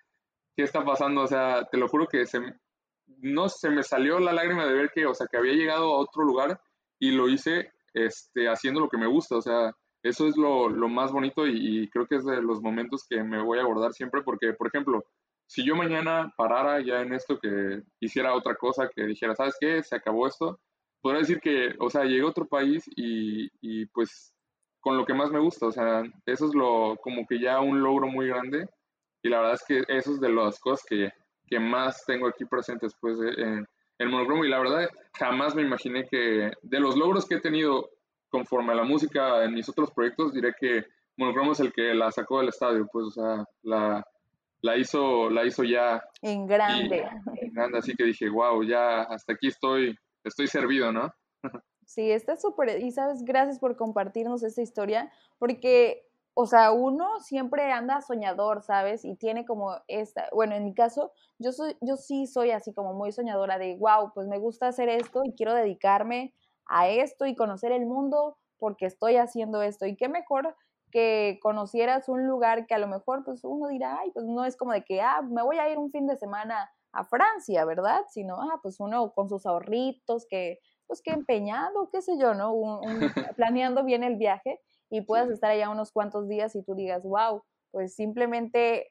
¿qué 0.56 0.64
está 0.64 0.84
pasando? 0.84 1.22
O 1.22 1.28
sea, 1.28 1.66
te 1.72 1.78
lo 1.78 1.88
juro 1.88 2.08
que 2.08 2.26
se, 2.26 2.40
no 3.20 3.48
se 3.50 3.70
me 3.70 3.84
salió 3.84 4.20
la 4.20 4.34
lágrima 4.34 4.66
de 4.66 4.74
ver 4.74 4.92
que, 4.94 5.06
o 5.06 5.14
sea, 5.14 5.28
que 5.28 5.38
había 5.38 5.54
llegado 5.54 5.94
a 5.94 6.00
otro 6.00 6.24
lugar 6.24 6.60
y 7.00 7.12
lo 7.12 7.30
hice 7.30 7.72
este, 7.94 8.50
haciendo 8.50 8.80
lo 8.80 8.90
que 8.90 8.98
me 8.98 9.08
gusta, 9.08 9.38
o 9.38 9.42
sea, 9.42 9.74
eso 10.04 10.28
es 10.28 10.36
lo, 10.36 10.70
más 10.90 11.12
bonito 11.12 11.46
y, 11.48 11.90
creo 11.90 12.08
que 12.08 12.16
es 12.16 12.26
de 12.26 12.42
los 12.42 12.62
momentos 12.62 13.06
que 13.08 13.24
me 13.24 13.42
voy 13.42 13.60
a 13.60 13.64
abordar 13.64 13.94
siempre 13.94 14.22
porque, 14.24 14.54
por 14.54 14.68
ejemplo, 14.68 15.04
si 15.46 15.64
yo 15.64 15.76
mañana 15.76 16.34
parara 16.38 16.82
ya 16.82 17.02
en 17.02 17.14
esto 17.14 17.40
que 17.40 17.82
hiciera 18.00 18.34
otra 18.34 18.56
cosa, 18.56 18.90
que 18.90 19.06
dijera, 19.06 19.36
¿sabes 19.36 19.56
qué? 19.60 19.84
Se 19.84 19.96
acabó 19.96 20.28
esto, 20.28 20.60
podría 21.02 21.22
decir 21.22 21.40
que, 21.40 21.76
o 21.80 21.90
sea, 21.90 22.06
llegué 22.06 22.22
a 22.22 22.28
otro 22.28 22.48
país 22.48 22.84
y, 22.96 23.50
y 23.62 23.86
pues 23.88 24.34
con 24.80 24.98
lo 24.98 25.06
que 25.06 25.14
más 25.14 25.30
me 25.30 25.40
gusta, 25.40 25.68
o 25.68 25.72
sea, 25.72 26.04
eso 26.26 26.48
es 26.48 26.56
lo, 26.56 26.98
como 27.02 27.26
que 27.28 27.40
ya 27.40 27.60
un 27.60 27.82
logro 27.82 28.08
muy 28.08 28.28
grande 28.28 28.68
y 29.22 29.30
la 29.30 29.38
verdad 29.38 29.54
es 29.56 29.64
que 29.66 29.84
eso 29.88 30.14
es 30.14 30.20
de 30.20 30.30
las 30.30 30.60
cosas 30.60 30.84
que, 30.88 31.12
que 31.48 31.60
más 31.60 32.04
tengo 32.06 32.28
aquí 32.28 32.46
presentes 32.46 32.94
pues 33.00 33.20
en 33.38 33.68
el 34.00 34.10
monocromo 34.10 34.44
y 34.44 34.50
la 34.50 34.60
verdad 34.60 34.90
jamás 35.14 35.54
me 35.54 35.62
imaginé 35.62 36.08
que 36.08 36.52
de 36.62 36.80
los 36.80 36.98
logros 36.98 37.28
que 37.28 37.36
he 37.36 37.40
tenido 37.40 37.90
conforme 38.32 38.72
a 38.72 38.76
la 38.76 38.84
música 38.84 39.44
en 39.44 39.54
mis 39.54 39.70
otros 39.70 39.92
proyectos, 39.92 40.34
diré 40.34 40.54
que 40.60 40.86
Monocromo 41.18 41.52
es 41.52 41.60
el 41.60 41.72
que 41.74 41.94
la 41.94 42.12
sacó 42.12 42.40
del 42.40 42.50
estadio, 42.50 42.88
pues, 42.92 43.06
o 43.08 43.12
sea, 43.12 43.46
la, 43.62 44.04
la 44.62 44.78
hizo, 44.78 45.30
la 45.30 45.46
hizo 45.46 45.64
ya. 45.64 46.02
En 46.22 46.48
grande. 46.48 47.06
en 47.36 47.54
grande, 47.54 47.78
así 47.78 47.94
que 47.96 48.06
dije, 48.06 48.30
wow, 48.30 48.64
ya 48.64 49.04
hasta 49.04 49.34
aquí 49.34 49.48
estoy, 49.48 49.96
estoy 50.24 50.48
servido, 50.48 50.92
¿no? 50.92 51.12
Sí, 51.86 52.10
está 52.10 52.38
súper, 52.38 52.82
y 52.82 52.92
sabes, 52.92 53.24
gracias 53.26 53.60
por 53.60 53.76
compartirnos 53.76 54.44
esta 54.44 54.62
historia, 54.62 55.12
porque, 55.38 56.08
o 56.34 56.46
sea, 56.46 56.72
uno 56.72 57.20
siempre 57.20 57.70
anda 57.74 58.00
soñador, 58.00 58.64
¿sabes? 58.64 59.04
Y 59.04 59.18
tiene 59.18 59.46
como 59.46 59.76
esta, 59.90 60.30
bueno, 60.32 60.56
en 60.56 60.64
mi 60.64 60.74
caso, 60.74 61.12
yo, 61.38 61.52
soy, 61.52 61.76
yo 61.82 61.98
sí 61.98 62.28
soy 62.28 62.52
así 62.52 62.74
como 62.74 62.94
muy 62.94 63.12
soñadora 63.12 63.58
de, 63.58 63.76
wow, 63.76 64.14
pues 64.14 64.28
me 64.28 64.40
gusta 64.40 64.70
hacer 64.70 64.88
esto 64.88 65.24
y 65.26 65.34
quiero 65.34 65.54
dedicarme 65.54 66.34
a 66.72 66.90
esto 66.90 67.26
y 67.26 67.36
conocer 67.36 67.72
el 67.72 67.86
mundo 67.86 68.38
porque 68.58 68.86
estoy 68.86 69.18
haciendo 69.18 69.62
esto. 69.62 69.86
Y 69.86 69.96
qué 69.96 70.08
mejor 70.08 70.56
que 70.92 71.40
conocieras 71.42 72.10
un 72.10 72.28
lugar 72.28 72.66
que 72.66 72.74
a 72.74 72.80
lo 72.80 72.88
mejor 72.88 73.24
pues 73.24 73.44
uno 73.44 73.68
dirá, 73.68 74.00
ay, 74.00 74.12
pues 74.12 74.26
no 74.26 74.46
es 74.46 74.58
como 74.58 74.74
de 74.74 74.84
que, 74.84 75.02
ah, 75.02 75.22
me 75.22 75.44
voy 75.44 75.58
a 75.58 75.70
ir 75.70 75.78
un 75.78 75.92
fin 75.92 76.08
de 76.08 76.18
semana 76.18 76.70
a 76.94 77.06
Francia, 77.06 77.64
¿verdad? 77.66 78.02
Sino, 78.10 78.36
ah, 78.42 78.60
pues 78.62 78.80
uno 78.80 79.12
con 79.14 79.30
sus 79.30 79.46
ahorritos, 79.46 80.26
que 80.30 80.60
pues 80.88 81.02
que 81.02 81.12
empeñado, 81.12 81.90
qué 81.90 82.02
sé 82.02 82.18
yo, 82.18 82.34
¿no? 82.34 82.54
planeando 83.38 83.84
bien 83.84 84.04
el 84.04 84.18
viaje 84.18 84.60
y 84.90 85.02
puedas 85.02 85.30
estar 85.30 85.52
allá 85.52 85.70
unos 85.70 85.92
cuantos 85.92 86.28
días 86.28 86.56
y 86.56 86.64
tú 86.64 86.76
digas, 86.76 87.06
wow, 87.06 87.44
pues 87.72 87.96
simplemente 87.96 88.88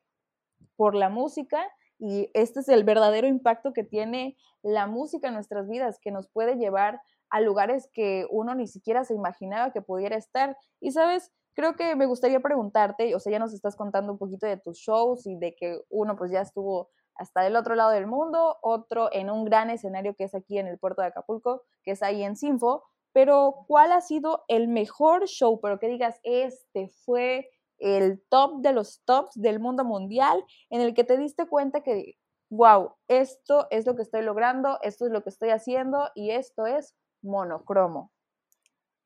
por 0.77 0.95
la 0.95 1.11
música 1.11 1.63
y 1.99 2.31
este 2.33 2.61
es 2.61 2.69
el 2.69 2.85
verdadero 2.85 3.27
impacto 3.27 3.75
que 3.75 3.85
tiene 3.85 4.37
la 4.63 4.87
música 4.87 5.29
en 5.29 5.35
nuestras 5.35 5.69
vidas, 5.69 5.99
que 6.01 6.11
nos 6.11 6.29
puede 6.31 6.57
llevar 6.57 7.01
a 7.31 7.41
lugares 7.41 7.89
que 7.93 8.27
uno 8.31 8.55
ni 8.55 8.67
siquiera 8.67 9.05
se 9.05 9.15
imaginaba 9.15 9.73
que 9.73 9.83
pudiera 9.83 10.17
estar. 10.17 10.57
Y 10.81 10.93
sabes, 10.93 11.33
creo 11.55 11.77
que 11.77 11.97
me 11.97 12.07
gustaría 12.07 12.41
preguntarte, 12.41 13.15
o 13.15 13.21
sea, 13.21 13.33
ya 13.33 13.39
nos 13.39 13.55
estás 13.55 13.77
contando 13.77 14.13
un 14.13 14.19
poquito 14.19 14.47
de 14.47 14.57
tus 14.57 14.79
shows 14.79 15.27
y 15.27 15.37
de 15.37 15.55
que 15.55 15.81
uno 15.89 16.17
pues 16.17 16.31
ya 16.31 16.41
estuvo 16.41 16.91
hasta 17.15 17.43
del 17.43 17.57
otro 17.57 17.75
lado 17.75 17.91
del 17.91 18.07
mundo, 18.07 18.57
otro 18.63 19.11
en 19.13 19.31
un 19.31 19.45
gran 19.45 19.69
escenario 19.69 20.15
que 20.15 20.25
es 20.25 20.35
aquí 20.35 20.59
en 20.59 20.67
el 20.67 20.79
puerto 20.79 21.03
de 21.03 21.09
Acapulco, 21.09 21.63
que 21.83 21.93
es 21.93 22.03
ahí 22.03 22.23
en 22.23 22.37
Sinfo, 22.37 22.85
pero 23.13 23.65
¿cuál 23.67 23.93
ha 23.93 24.01
sido 24.01 24.45
el 24.49 24.69
mejor 24.69 25.27
show? 25.27 25.61
Pero 25.61 25.79
que 25.79 25.89
digas, 25.89 26.19
este 26.23 26.89
fue 27.05 27.51
el 27.79 28.23
top 28.29 28.61
de 28.61 28.73
los 28.73 29.03
tops 29.05 29.41
del 29.41 29.59
mundo 29.59 29.85
mundial, 29.85 30.45
en 30.71 30.81
el 30.81 30.95
que 30.95 31.05
te 31.05 31.17
diste 31.17 31.47
cuenta 31.47 31.83
que, 31.83 32.17
wow, 32.51 32.95
esto 33.09 33.67
es 33.71 33.87
lo 33.87 33.97
que 33.97 34.03
estoy 34.03 34.23
logrando, 34.23 34.79
esto 34.83 35.07
es 35.07 35.13
lo 35.13 35.23
que 35.23 35.31
estoy 35.31 35.51
haciendo 35.51 36.11
y 36.15 36.31
esto 36.31 36.67
es 36.67 36.95
monocromo. 37.23 38.13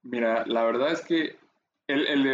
Mira, 0.03 0.45
la 0.47 0.65
verdad 0.65 0.93
es 0.93 1.01
que 1.03 1.39
el, 1.87 2.25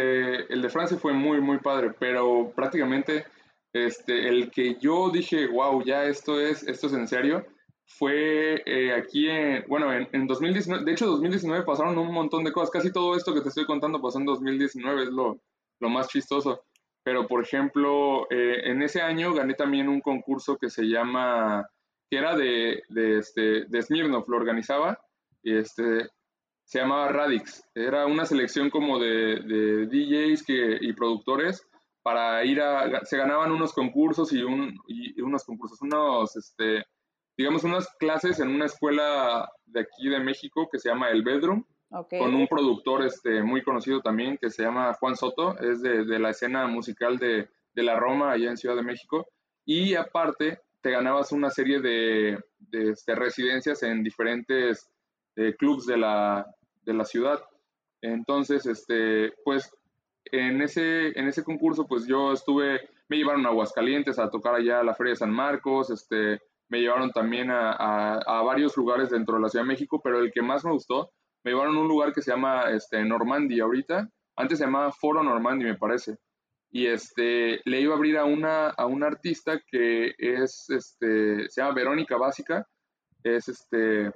de, 0.61 0.69
Francia 0.69 0.97
fue 0.97 1.13
muy, 1.13 1.41
muy 1.41 1.59
padre, 1.59 1.91
pero 1.97 2.51
prácticamente 2.55 3.25
este, 3.73 4.27
el 4.27 4.51
que 4.51 4.75
yo 4.79 5.09
dije, 5.09 5.47
wow, 5.47 5.83
ya 5.83 6.05
esto 6.05 6.39
es, 6.39 6.63
esto 6.63 6.87
es 6.87 6.93
en 6.93 7.07
serio, 7.07 7.45
fue 7.85 8.61
eh, 8.65 8.93
aquí, 8.93 9.29
en, 9.29 9.65
bueno, 9.67 9.91
en, 9.93 10.07
en, 10.11 10.27
2019, 10.27 10.85
de 10.85 10.91
hecho 10.91 11.07
2019 11.07 11.65
pasaron 11.65 11.97
un 11.97 12.13
montón 12.13 12.43
de 12.43 12.51
cosas, 12.51 12.71
casi 12.71 12.91
todo 12.91 13.15
esto 13.15 13.33
que 13.33 13.41
te 13.41 13.49
estoy 13.49 13.65
contando 13.65 14.01
pasó 14.01 14.19
en 14.19 14.25
2019, 14.25 15.03
es 15.03 15.09
lo, 15.09 15.39
lo 15.79 15.89
más 15.89 16.07
chistoso. 16.07 16.63
Pero, 17.03 17.27
por 17.27 17.43
ejemplo, 17.43 18.27
eh, 18.29 18.61
en 18.65 18.81
ese 18.83 19.01
año 19.01 19.33
gané 19.33 19.55
también 19.55 19.89
un 19.89 20.01
concurso 20.01 20.57
que 20.57 20.69
se 20.69 20.83
llama, 20.83 21.67
que 22.09 22.17
era 22.17 22.35
de, 22.35 22.83
de, 22.89 23.17
este, 23.17 23.65
de 23.65 23.81
Smirnov, 23.81 24.29
lo 24.29 24.37
organizaba, 24.37 24.99
y 25.43 25.57
este, 25.57 26.07
se 26.63 26.79
llamaba 26.79 27.09
Radix. 27.09 27.63
Era 27.75 28.05
una 28.05 28.25
selección 28.25 28.69
como 28.69 28.99
de, 28.99 29.41
de 29.41 29.85
DJs 29.87 30.43
que, 30.43 30.77
y 30.81 30.93
productores 30.93 31.67
para 32.01 32.43
ir 32.45 32.61
a, 32.61 33.03
se 33.05 33.17
ganaban 33.17 33.51
unos 33.51 33.73
concursos 33.73 34.33
y, 34.33 34.41
un, 34.41 34.79
y 34.87 35.21
unos 35.21 35.43
concursos, 35.43 35.81
unos, 35.81 36.35
este, 36.35 36.83
digamos, 37.37 37.63
unas 37.63 37.87
clases 37.99 38.39
en 38.39 38.49
una 38.49 38.65
escuela 38.65 39.49
de 39.65 39.81
aquí 39.81 40.09
de 40.09 40.19
México 40.19 40.67
que 40.71 40.79
se 40.79 40.89
llama 40.89 41.09
El 41.09 41.23
Bedroom, 41.23 41.65
con 41.89 42.33
un 42.33 42.47
productor 42.47 43.05
este, 43.05 43.43
muy 43.43 43.61
conocido 43.63 44.01
también 44.01 44.37
que 44.37 44.49
se 44.49 44.63
llama 44.63 44.93
Juan 44.93 45.17
Soto, 45.17 45.59
es 45.59 45.81
de, 45.81 46.05
de 46.05 46.19
la 46.19 46.29
escena 46.29 46.65
musical 46.67 47.17
de, 47.17 47.49
de, 47.73 47.83
la 47.83 47.99
Roma 47.99 48.31
allá 48.31 48.49
en 48.49 48.57
Ciudad 48.57 48.77
de 48.77 48.81
México. 48.81 49.27
Y 49.65 49.95
aparte, 49.95 50.59
te 50.79 50.91
ganabas 50.91 51.33
una 51.33 51.49
serie 51.49 51.81
de, 51.81 52.39
de 52.59 52.91
este, 52.91 53.13
residencias 53.13 53.83
en 53.83 54.03
diferentes 54.03 54.89
clubs 55.57 55.85
de 55.85 55.97
la, 55.97 56.45
de 56.83 56.93
la 56.93 57.05
ciudad. 57.05 57.39
Entonces, 58.01 58.65
este, 58.65 59.33
pues 59.43 59.71
en 60.25 60.61
ese, 60.61 61.17
en 61.19 61.27
ese 61.27 61.43
concurso, 61.43 61.87
pues 61.87 62.07
yo 62.07 62.33
estuve, 62.33 62.81
me 63.09 63.17
llevaron 63.17 63.45
a 63.45 63.49
Aguascalientes 63.49 64.19
a 64.19 64.29
tocar 64.29 64.55
allá 64.55 64.79
a 64.79 64.83
la 64.83 64.95
Feria 64.95 65.11
de 65.11 65.17
San 65.17 65.31
Marcos, 65.31 65.89
este, 65.89 66.39
me 66.69 66.79
llevaron 66.79 67.11
también 67.11 67.51
a, 67.51 67.71
a, 67.71 68.17
a 68.17 68.41
varios 68.43 68.77
lugares 68.77 69.09
dentro 69.09 69.35
de 69.35 69.41
la 69.41 69.49
Ciudad 69.49 69.65
de 69.65 69.69
México, 69.69 69.99
pero 70.03 70.19
el 70.19 70.31
que 70.31 70.41
más 70.41 70.63
me 70.63 70.71
gustó 70.71 71.11
me 71.43 71.51
llevaron 71.51 71.75
a 71.75 71.81
un 71.81 71.87
lugar 71.87 72.13
que 72.13 72.21
se 72.21 72.31
llama 72.31 72.69
este, 72.71 73.03
Normandy 73.03 73.59
ahorita. 73.59 74.07
Antes 74.35 74.59
se 74.59 74.65
llamaba 74.65 74.91
Foro 74.91 75.23
Normandy, 75.23 75.65
me 75.65 75.77
parece. 75.77 76.17
Y 76.69 76.85
este, 76.85 77.59
le 77.65 77.81
iba 77.81 77.93
a 77.93 77.97
abrir 77.97 78.17
a 78.17 78.25
una, 78.25 78.69
a 78.69 78.85
una 78.85 79.07
artista 79.07 79.59
que 79.67 80.13
es, 80.17 80.69
este, 80.69 81.49
se 81.49 81.61
llama 81.61 81.73
Verónica 81.73 82.15
Básica. 82.17 82.65
Es, 83.23 83.49
este, 83.49 84.11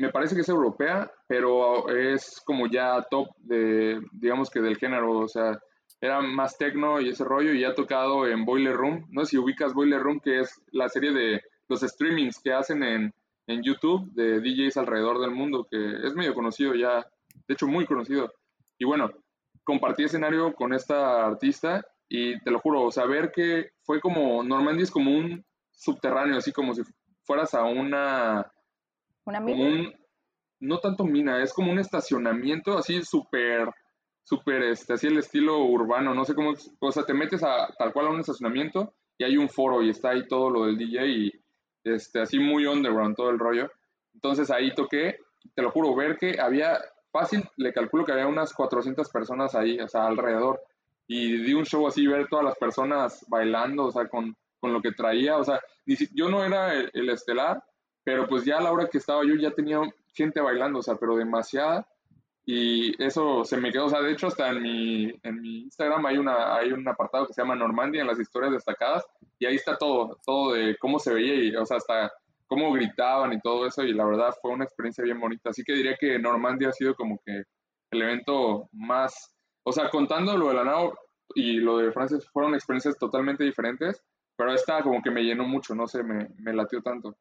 me 0.00 0.10
parece 0.10 0.34
que 0.34 0.40
es 0.40 0.48
europea, 0.48 1.10
pero 1.26 1.88
es 1.88 2.40
como 2.44 2.66
ya 2.66 3.02
top 3.10 3.28
de, 3.38 4.00
digamos 4.12 4.50
que 4.50 4.60
del 4.60 4.76
género. 4.76 5.18
O 5.18 5.28
sea, 5.28 5.60
era 6.00 6.20
más 6.20 6.56
techno 6.56 7.00
y 7.00 7.10
ese 7.10 7.24
rollo 7.24 7.52
y 7.52 7.64
ha 7.64 7.74
tocado 7.74 8.26
en 8.26 8.44
Boiler 8.44 8.74
Room. 8.74 9.06
No 9.10 9.24
sé 9.24 9.32
si 9.32 9.38
ubicas 9.38 9.74
Boiler 9.74 10.00
Room, 10.00 10.20
que 10.20 10.40
es 10.40 10.62
la 10.72 10.88
serie 10.88 11.12
de 11.12 11.42
los 11.68 11.80
streamings 11.80 12.40
que 12.40 12.52
hacen 12.52 12.82
en, 12.82 13.14
en 13.46 13.62
YouTube 13.62 14.10
de 14.12 14.40
DJs 14.40 14.76
alrededor 14.78 15.20
del 15.20 15.30
mundo, 15.30 15.66
que 15.70 16.06
es 16.06 16.14
medio 16.14 16.34
conocido 16.34 16.74
ya, 16.74 17.06
de 17.46 17.54
hecho 17.54 17.66
muy 17.66 17.86
conocido. 17.86 18.32
Y 18.78 18.84
bueno, 18.84 19.10
compartí 19.64 20.04
escenario 20.04 20.54
con 20.54 20.72
esta 20.72 21.26
artista 21.26 21.84
y 22.08 22.40
te 22.40 22.50
lo 22.50 22.58
juro, 22.58 22.82
o 22.82 22.90
sea, 22.90 23.04
ver 23.06 23.30
que 23.30 23.70
fue 23.82 24.00
como, 24.00 24.42
Normandy 24.42 24.82
es 24.82 24.90
como 24.90 25.12
un 25.12 25.44
subterráneo, 25.70 26.38
así 26.38 26.52
como 26.52 26.74
si 26.74 26.82
fueras 27.22 27.54
a 27.54 27.64
una... 27.64 28.50
¿Una 29.30 29.40
mina? 29.40 29.92
no 30.60 30.78
tanto 30.78 31.04
mina, 31.04 31.42
es 31.42 31.54
como 31.54 31.72
un 31.72 31.78
estacionamiento 31.78 32.76
así 32.76 33.02
súper, 33.02 33.70
súper, 34.22 34.62
este, 34.64 34.92
así 34.92 35.06
el 35.06 35.18
estilo 35.18 35.64
urbano, 35.64 36.14
no 36.14 36.24
sé 36.24 36.34
cómo, 36.34 36.52
o 36.80 36.92
sea, 36.92 37.04
te 37.04 37.14
metes 37.14 37.42
a 37.42 37.68
tal 37.78 37.92
cual 37.94 38.08
a 38.08 38.10
un 38.10 38.20
estacionamiento 38.20 38.92
y 39.16 39.24
hay 39.24 39.38
un 39.38 39.48
foro 39.48 39.82
y 39.82 39.90
está 39.90 40.10
ahí 40.10 40.26
todo 40.28 40.50
lo 40.50 40.66
del 40.66 40.76
DJ 40.76 41.06
y 41.06 41.32
este, 41.84 42.20
así 42.20 42.38
muy 42.38 42.66
underground 42.66 43.16
todo 43.16 43.30
el 43.30 43.38
rollo. 43.38 43.70
Entonces 44.12 44.50
ahí 44.50 44.74
toqué, 44.74 45.18
te 45.54 45.62
lo 45.62 45.70
juro, 45.70 45.94
ver 45.94 46.18
que 46.18 46.38
había, 46.38 46.78
fácil, 47.10 47.44
le 47.56 47.72
calculo 47.72 48.04
que 48.04 48.12
había 48.12 48.26
unas 48.26 48.52
400 48.52 49.08
personas 49.10 49.54
ahí, 49.54 49.80
o 49.80 49.88
sea, 49.88 50.06
alrededor. 50.06 50.60
Y 51.06 51.42
di 51.42 51.54
un 51.54 51.64
show 51.64 51.86
así, 51.86 52.06
ver 52.06 52.28
todas 52.28 52.44
las 52.44 52.56
personas 52.56 53.24
bailando, 53.28 53.86
o 53.86 53.90
sea, 53.90 54.08
con, 54.08 54.36
con 54.60 54.72
lo 54.72 54.80
que 54.80 54.92
traía, 54.92 55.36
o 55.36 55.44
sea, 55.44 55.60
yo 56.14 56.28
no 56.28 56.44
era 56.44 56.74
el, 56.74 57.08
estelar, 57.08 57.62
pero 58.04 58.26
pues 58.26 58.44
ya 58.44 58.58
a 58.58 58.62
la 58.62 58.72
hora 58.72 58.88
que 58.88 58.98
estaba 58.98 59.24
yo 59.24 59.34
ya 59.34 59.50
tenía 59.50 59.80
gente 60.14 60.40
bailando, 60.40 60.80
o 60.80 60.82
sea, 60.82 60.96
pero 60.96 61.16
demasiada. 61.16 61.86
Y 62.46 63.00
eso 63.02 63.44
se 63.44 63.58
me 63.58 63.70
quedó, 63.70 63.86
o 63.86 63.90
sea, 63.90 64.00
de 64.00 64.12
hecho 64.12 64.26
hasta 64.26 64.48
en 64.48 64.62
mi, 64.62 65.20
en 65.22 65.40
mi 65.40 65.62
Instagram 65.62 66.04
hay, 66.06 66.18
una, 66.18 66.56
hay 66.56 66.72
un 66.72 66.88
apartado 66.88 67.26
que 67.26 67.34
se 67.34 67.42
llama 67.42 67.54
Normandia 67.54 68.00
en 68.00 68.08
las 68.08 68.18
historias 68.18 68.52
destacadas 68.52 69.04
y 69.38 69.46
ahí 69.46 69.54
está 69.54 69.76
todo, 69.76 70.18
todo 70.24 70.54
de 70.54 70.76
cómo 70.78 70.98
se 70.98 71.12
veía 71.14 71.34
y, 71.34 71.54
o 71.54 71.64
sea, 71.66 71.76
hasta 71.76 72.10
cómo 72.46 72.72
gritaban 72.72 73.32
y 73.32 73.40
todo 73.40 73.66
eso 73.66 73.84
y 73.84 73.92
la 73.92 74.04
verdad 74.04 74.34
fue 74.42 74.50
una 74.50 74.64
experiencia 74.64 75.04
bien 75.04 75.20
bonita. 75.20 75.50
Así 75.50 75.62
que 75.62 75.74
diría 75.74 75.96
que 75.96 76.18
Normandia 76.18 76.70
ha 76.70 76.72
sido 76.72 76.96
como 76.96 77.20
que 77.24 77.44
el 77.92 78.02
evento 78.02 78.68
más, 78.72 79.36
o 79.62 79.72
sea, 79.72 79.88
contando 79.90 80.36
lo 80.36 80.48
de 80.48 80.54
la 80.54 80.64
NAO 80.64 80.94
y 81.34 81.58
lo 81.58 81.78
de 81.78 81.92
Francia 81.92 82.18
fueron 82.32 82.54
experiencias 82.54 82.96
totalmente 82.98 83.44
diferentes, 83.44 84.02
pero 84.36 84.52
esta 84.52 84.82
como 84.82 85.02
que 85.02 85.10
me 85.10 85.22
llenó 85.22 85.44
mucho, 85.44 85.74
no 85.74 85.86
sé, 85.86 86.02
me, 86.02 86.28
me 86.38 86.52
latió 86.52 86.82
tanto. 86.82 87.16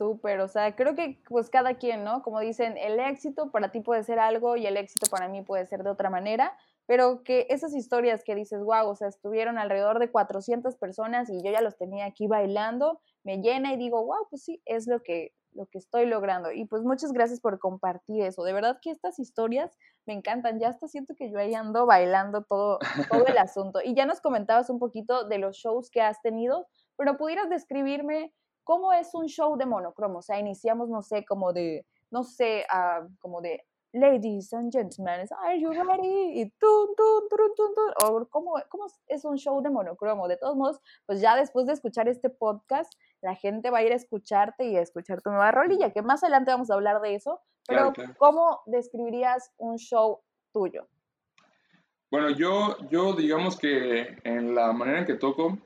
Súper, 0.00 0.40
o 0.40 0.48
sea, 0.48 0.74
creo 0.76 0.94
que 0.94 1.20
pues 1.28 1.50
cada 1.50 1.74
quien, 1.74 2.04
¿no? 2.04 2.22
Como 2.22 2.40
dicen, 2.40 2.78
el 2.78 2.98
éxito 2.98 3.50
para 3.50 3.70
ti 3.70 3.80
puede 3.80 4.02
ser 4.02 4.18
algo 4.18 4.56
y 4.56 4.66
el 4.66 4.78
éxito 4.78 5.10
para 5.10 5.28
mí 5.28 5.42
puede 5.42 5.66
ser 5.66 5.82
de 5.82 5.90
otra 5.90 6.08
manera, 6.08 6.56
pero 6.86 7.22
que 7.22 7.46
esas 7.50 7.74
historias 7.74 8.24
que 8.24 8.34
dices, 8.34 8.62
wow, 8.62 8.88
o 8.88 8.96
sea, 8.96 9.08
estuvieron 9.08 9.58
alrededor 9.58 9.98
de 9.98 10.10
400 10.10 10.74
personas 10.76 11.28
y 11.28 11.42
yo 11.42 11.52
ya 11.52 11.60
los 11.60 11.76
tenía 11.76 12.06
aquí 12.06 12.28
bailando, 12.28 13.02
me 13.24 13.42
llena 13.42 13.74
y 13.74 13.76
digo, 13.76 14.02
wow, 14.02 14.26
pues 14.30 14.42
sí, 14.42 14.62
es 14.64 14.86
lo 14.86 15.02
que, 15.02 15.34
lo 15.52 15.66
que 15.66 15.76
estoy 15.76 16.06
logrando. 16.06 16.50
Y 16.50 16.64
pues 16.64 16.82
muchas 16.82 17.12
gracias 17.12 17.38
por 17.38 17.58
compartir 17.58 18.22
eso. 18.22 18.42
De 18.42 18.54
verdad 18.54 18.78
que 18.80 18.90
estas 18.90 19.18
historias 19.18 19.76
me 20.06 20.14
encantan. 20.14 20.58
Ya 20.58 20.68
hasta 20.68 20.88
siento 20.88 21.14
que 21.14 21.30
yo 21.30 21.38
ahí 21.38 21.52
ando 21.52 21.84
bailando 21.84 22.42
todo, 22.44 22.78
todo 23.10 23.26
el 23.26 23.36
asunto. 23.38 23.80
Y 23.84 23.94
ya 23.94 24.06
nos 24.06 24.22
comentabas 24.22 24.70
un 24.70 24.78
poquito 24.78 25.24
de 25.24 25.36
los 25.36 25.58
shows 25.58 25.90
que 25.90 26.00
has 26.00 26.22
tenido, 26.22 26.68
pero 26.96 27.18
pudieras 27.18 27.50
describirme 27.50 28.32
¿Cómo 28.70 28.92
es 28.92 29.12
un 29.14 29.26
show 29.26 29.56
de 29.56 29.66
monocromo? 29.66 30.20
O 30.20 30.22
sea, 30.22 30.38
iniciamos, 30.38 30.88
no 30.88 31.02
sé, 31.02 31.24
como 31.24 31.52
de, 31.52 31.84
no 32.08 32.22
sé, 32.22 32.64
uh, 32.72 33.04
como 33.18 33.40
de 33.40 33.66
Ladies 33.92 34.52
and 34.52 34.70
gentlemen, 34.70 35.26
are 35.42 35.60
you 35.60 35.72
ready? 35.72 36.40
Y 36.40 36.50
tun, 36.50 36.94
tun, 36.96 37.28
tun, 37.28 37.54
tun, 37.56 37.74
tun. 37.74 37.92
O 38.04 38.28
¿cómo, 38.28 38.54
¿cómo, 38.68 38.86
es 39.08 39.24
un 39.24 39.38
show 39.38 39.60
de 39.60 39.70
monocromo? 39.70 40.28
De 40.28 40.36
todos 40.36 40.54
modos, 40.54 40.80
pues 41.04 41.20
ya 41.20 41.34
después 41.34 41.66
de 41.66 41.72
escuchar 41.72 42.06
este 42.06 42.30
podcast, 42.30 42.92
la 43.20 43.34
gente 43.34 43.70
va 43.70 43.78
a 43.78 43.82
ir 43.82 43.90
a 43.90 43.96
escucharte 43.96 44.66
y 44.66 44.76
a 44.76 44.82
escuchar 44.82 45.20
tu 45.20 45.30
nueva 45.30 45.50
rolilla, 45.50 45.90
que 45.92 46.02
más 46.02 46.22
adelante 46.22 46.52
vamos 46.52 46.70
a 46.70 46.74
hablar 46.74 47.00
de 47.00 47.16
eso. 47.16 47.40
Pero, 47.66 47.92
¿cómo 48.18 48.60
describirías 48.66 49.50
un 49.56 49.78
show 49.78 50.20
tuyo? 50.52 50.86
Bueno, 52.08 52.30
yo, 52.30 52.76
yo 52.88 53.14
digamos 53.14 53.58
que 53.58 54.16
en 54.22 54.54
la 54.54 54.72
manera 54.72 55.00
en 55.00 55.06
que 55.06 55.14
toco, 55.14 55.58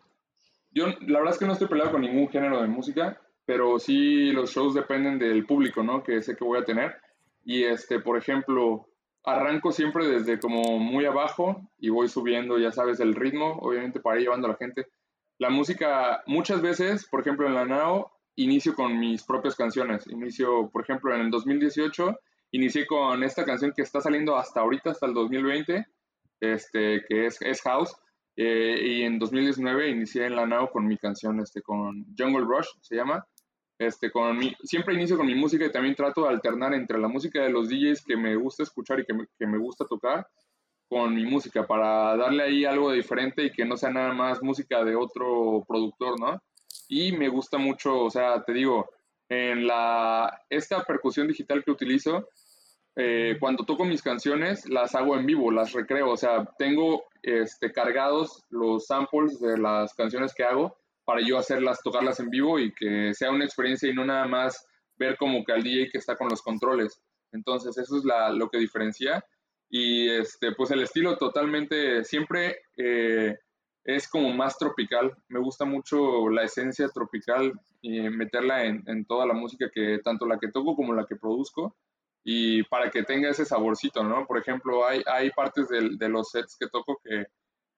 yo 0.75 0.87
la 0.87 1.19
verdad 1.19 1.35
es 1.35 1.39
que 1.39 1.47
no 1.47 1.53
estoy 1.53 1.69
peleado 1.69 1.93
con 1.93 2.03
ningún 2.03 2.29
género 2.29 2.61
de 2.61 2.69
música, 2.69 3.21
pero 3.47 3.79
sí 3.79 4.33
los 4.33 4.51
shows 4.51 4.75
dependen 4.75 5.19
del 5.19 5.47
público, 5.47 5.83
¿no? 5.83 6.03
Que 6.03 6.21
sé 6.23 6.37
que 6.37 6.45
voy 6.45 6.59
a 6.59 6.65
tener. 6.65 6.97
Y 7.45 7.65
este, 7.65 8.01
por 8.01 8.19
ejemplo, 8.19 8.89
arranco 9.25 9.73
siempre 9.73 10.07
desde 10.07 10.39
como 10.39 10.79
muy 10.79 11.05
abajo 11.05 11.71
y 11.79 11.91
voy 11.91 12.09
subiendo, 12.09 12.59
ya 12.59 12.73
sabes, 12.73 13.01
el 13.01 13.15
ritmo, 13.15 13.59
obviamente 13.61 14.01
para 14.01 14.17
ir 14.17 14.25
llevando 14.25 14.49
a 14.49 14.51
la 14.51 14.57
gente. 14.57 14.87
La 15.39 15.51
música, 15.51 16.23
muchas 16.27 16.61
veces, 16.61 17.07
por 17.09 17.21
ejemplo, 17.21 17.47
en 17.47 17.55
la 17.55 17.65
NAO, 17.65 18.13
inicio 18.37 18.75
con 18.75 18.99
mis 18.99 19.23
propias 19.25 19.57
canciones. 19.57 20.07
Inicio, 20.07 20.71
por 20.71 20.83
ejemplo, 20.83 21.15
en 21.15 21.23
el 21.23 21.31
2018, 21.31 22.19
inicié 22.53 22.87
con 22.87 23.23
esta 23.23 23.45
canción 23.45 23.73
que 23.75 23.83
está 23.83 24.01
saliendo 24.01 24.37
hasta 24.37 24.61
ahorita, 24.61 24.91
hasta 24.91 25.07
el 25.07 25.15
2020, 25.15 25.87
este, 26.41 27.05
que 27.09 27.27
es, 27.27 27.41
es 27.43 27.63
House. 27.63 27.97
Eh, 28.37 28.81
y 28.83 29.03
en 29.03 29.19
2019 29.19 29.91
inicié 29.91 30.27
en 30.27 30.37
la 30.37 30.47
NAO 30.47 30.71
con 30.71 30.87
mi 30.87 30.97
canción, 30.99 31.41
este, 31.41 31.63
con 31.63 32.05
Jungle 32.17 32.45
Rush, 32.45 32.69
se 32.81 32.97
llama. 32.97 33.27
Este, 33.79 34.11
con 34.11 34.39
mi, 34.39 34.55
siempre 34.63 34.95
inicio 34.95 35.17
con 35.17 35.27
mi 35.27 35.35
música 35.35 35.65
y 35.65 35.73
también 35.73 35.97
trato 35.97 36.23
de 36.23 36.29
alternar 36.29 36.75
entre 36.75 36.99
la 36.99 37.09
música 37.09 37.43
de 37.43 37.51
los 37.51 37.69
DJs 37.69 38.05
que 38.05 38.17
me 38.17 38.37
gusta 38.37 38.63
escuchar 38.63 39.01
y 39.01 39.05
que 39.05 39.15
me, 39.15 39.27
que 39.37 39.47
me 39.47 39.59
gusta 39.59 39.85
tocar 39.85 40.27
con 40.89 41.15
mi 41.15 41.25
música 41.25 41.67
para 41.67 42.17
darle 42.17 42.45
ahí 42.45 42.65
algo 42.65 42.93
diferente 42.93 43.45
y 43.45 43.51
que 43.51 43.65
no 43.65 43.77
sea 43.77 43.91
nada 43.91 44.13
más 44.13 44.43
música 44.43 44.85
de 44.85 44.95
otro 44.95 45.65
productor, 45.67 46.21
¿no? 46.21 46.41
Y 46.89 47.13
me 47.13 47.29
gusta 47.29 47.59
mucho, 47.59 47.99
o 48.01 48.11
sea, 48.11 48.43
te 48.45 48.53
digo, 48.53 48.89
en 49.29 49.67
la, 49.67 50.43
esta 50.51 50.83
percusión 50.85 51.27
digital 51.27 51.65
que 51.65 51.71
utilizo, 51.71 52.29
eh, 52.97 53.37
cuando 53.41 53.65
toco 53.65 53.85
mis 53.85 54.03
canciones, 54.03 54.69
las 54.69 54.95
hago 54.95 55.17
en 55.17 55.27
vivo, 55.27 55.51
las 55.51 55.73
recreo, 55.73 56.11
o 56.11 56.17
sea, 56.17 56.45
tengo 56.59 57.05
este, 57.23 57.73
cargados 57.73 58.45
los 58.51 58.87
samples 58.87 59.41
de 59.41 59.59
las 59.59 59.95
canciones 59.95 60.33
que 60.33 60.45
hago 60.45 60.77
para 61.05 61.21
yo 61.21 61.39
hacerlas, 61.39 61.81
tocarlas 61.83 62.21
en 62.21 62.31
vivo 62.31 62.59
y 62.59 62.73
que 62.73 63.13
sea 63.15 63.31
una 63.31 63.45
experiencia 63.45 63.91
y 63.91 63.95
no 63.95 64.05
nada 64.05 64.27
más 64.27 64.67
ver 64.97 65.17
como 65.17 65.45
que 65.45 65.53
al 65.53 65.63
DJ 65.63 65.91
que 65.91 65.99
está 65.99 66.17
con 66.17 66.29
los 66.29 66.41
controles. 66.41 67.03
Entonces, 67.33 67.77
eso 67.77 67.99
es 67.99 68.05
la, 68.05 68.31
lo 68.31 68.49
que 68.49 68.59
diferencia. 68.59 69.25
Y 69.69 70.09
este, 70.09 70.53
pues 70.53 70.71
el 70.71 70.83
estilo 70.83 71.17
totalmente, 71.19 72.05
siempre 72.05 72.59
eh, 72.77 73.37
es 73.85 74.09
como 74.09 74.33
más 74.33 74.57
tropical. 74.57 75.13
Me 75.29 75.41
gusta 75.41 75.65
mucho 75.65 76.29
la 76.31 76.45
esencia 76.45 76.89
tropical 76.89 77.53
y 77.83 78.01
meterla 78.09 78.65
en, 78.65 78.85
en, 78.87 79.05
toda 79.05 79.27
la 79.27 79.35
música 79.35 79.69
que, 79.75 79.99
tanto 80.03 80.27
la 80.27 80.39
que 80.39 80.53
toco 80.53 80.77
como 80.77 80.95
la 80.95 81.07
que 81.07 81.17
produzco. 81.17 81.77
Y 82.25 82.63
para 82.65 82.91
que 82.91 83.03
tenga 83.03 83.29
ese 83.29 83.45
saborcito, 83.45 84.03
¿no? 84.03 84.27
Por 84.27 84.39
ejemplo, 84.39 84.87
hay, 84.87 85.03
hay 85.07 85.31
partes 85.31 85.69
de, 85.69 85.91
de 85.97 86.09
los 86.09 86.31
sets 86.31 86.57
que 86.59 86.69
toco 86.69 86.99
que, 87.05 87.27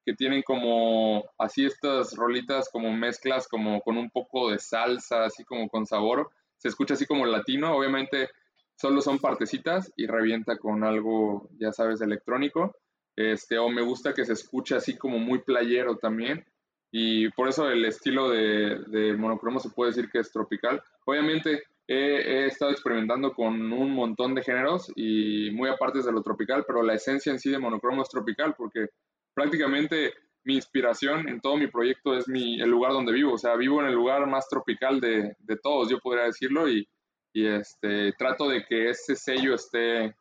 que 0.06 0.14
tienen 0.14 0.42
como 0.42 1.24
así 1.36 1.66
estas 1.66 2.14
rolitas 2.14 2.68
como 2.70 2.92
mezclas 2.92 3.48
como 3.48 3.80
con 3.80 3.98
un 3.98 4.08
poco 4.08 4.50
de 4.50 4.60
salsa, 4.60 5.24
así 5.24 5.44
como 5.44 5.68
con 5.68 5.84
sabor. 5.84 6.30
Se 6.58 6.68
escucha 6.68 6.94
así 6.94 7.06
como 7.06 7.26
latino, 7.26 7.76
obviamente 7.76 8.30
solo 8.76 9.00
son 9.00 9.18
partecitas 9.18 9.92
y 9.96 10.06
revienta 10.06 10.58
con 10.58 10.84
algo, 10.84 11.48
ya 11.58 11.72
sabes, 11.72 12.00
electrónico. 12.00 12.76
Este, 13.16 13.58
o 13.58 13.68
me 13.68 13.82
gusta 13.82 14.14
que 14.14 14.24
se 14.24 14.34
escuche 14.34 14.76
así 14.76 14.96
como 14.96 15.18
muy 15.18 15.40
playero 15.40 15.96
también. 15.96 16.46
Y 16.92 17.28
por 17.30 17.48
eso 17.48 17.68
el 17.68 17.84
estilo 17.84 18.30
de, 18.30 18.78
de 18.86 19.16
monocromo 19.16 19.58
se 19.58 19.70
puede 19.70 19.90
decir 19.90 20.08
que 20.08 20.20
es 20.20 20.30
tropical. 20.30 20.82
Obviamente 21.04 21.64
he, 21.88 22.46
estado 22.46 22.72
experimentando 22.72 23.32
con 23.32 23.72
un 23.72 23.90
montón 23.92 24.34
de 24.34 24.42
géneros 24.42 24.92
y 24.96 25.50
muy 25.52 25.68
aparte 25.68 26.02
de 26.02 26.12
lo 26.12 26.22
tropical, 26.22 26.64
pero 26.66 26.82
la 26.82 26.94
esencia 26.94 27.32
en 27.32 27.38
sí 27.38 27.50
de 27.50 27.58
monocromo 27.58 28.02
es 28.02 28.08
tropical 28.08 28.54
porque 28.56 28.88
prácticamente 29.34 30.14
mi 30.44 30.54
inspiración 30.54 31.28
en 31.28 31.40
todo 31.40 31.56
mi 31.56 31.66
proyecto 31.66 32.16
es 32.16 32.28
mi, 32.28 32.60
el 32.60 32.70
lugar 32.70 32.92
donde 32.92 33.12
vivo. 33.12 33.34
O 33.34 33.38
sea, 33.38 33.56
vivo 33.56 33.80
en 33.80 33.88
el 33.88 33.94
lugar 33.94 34.26
más 34.26 34.48
tropical 34.48 35.00
de, 35.00 35.36
de 35.38 35.56
todos, 35.56 35.90
yo 35.90 35.98
podría 35.98 36.24
decirlo, 36.24 36.68
y, 36.68 36.88
y, 37.32 37.46
este, 37.46 38.12
trato 38.12 38.48
de 38.48 38.64
que 38.64 38.90
ese 38.90 39.16
sello 39.16 39.54
esté 39.54 40.14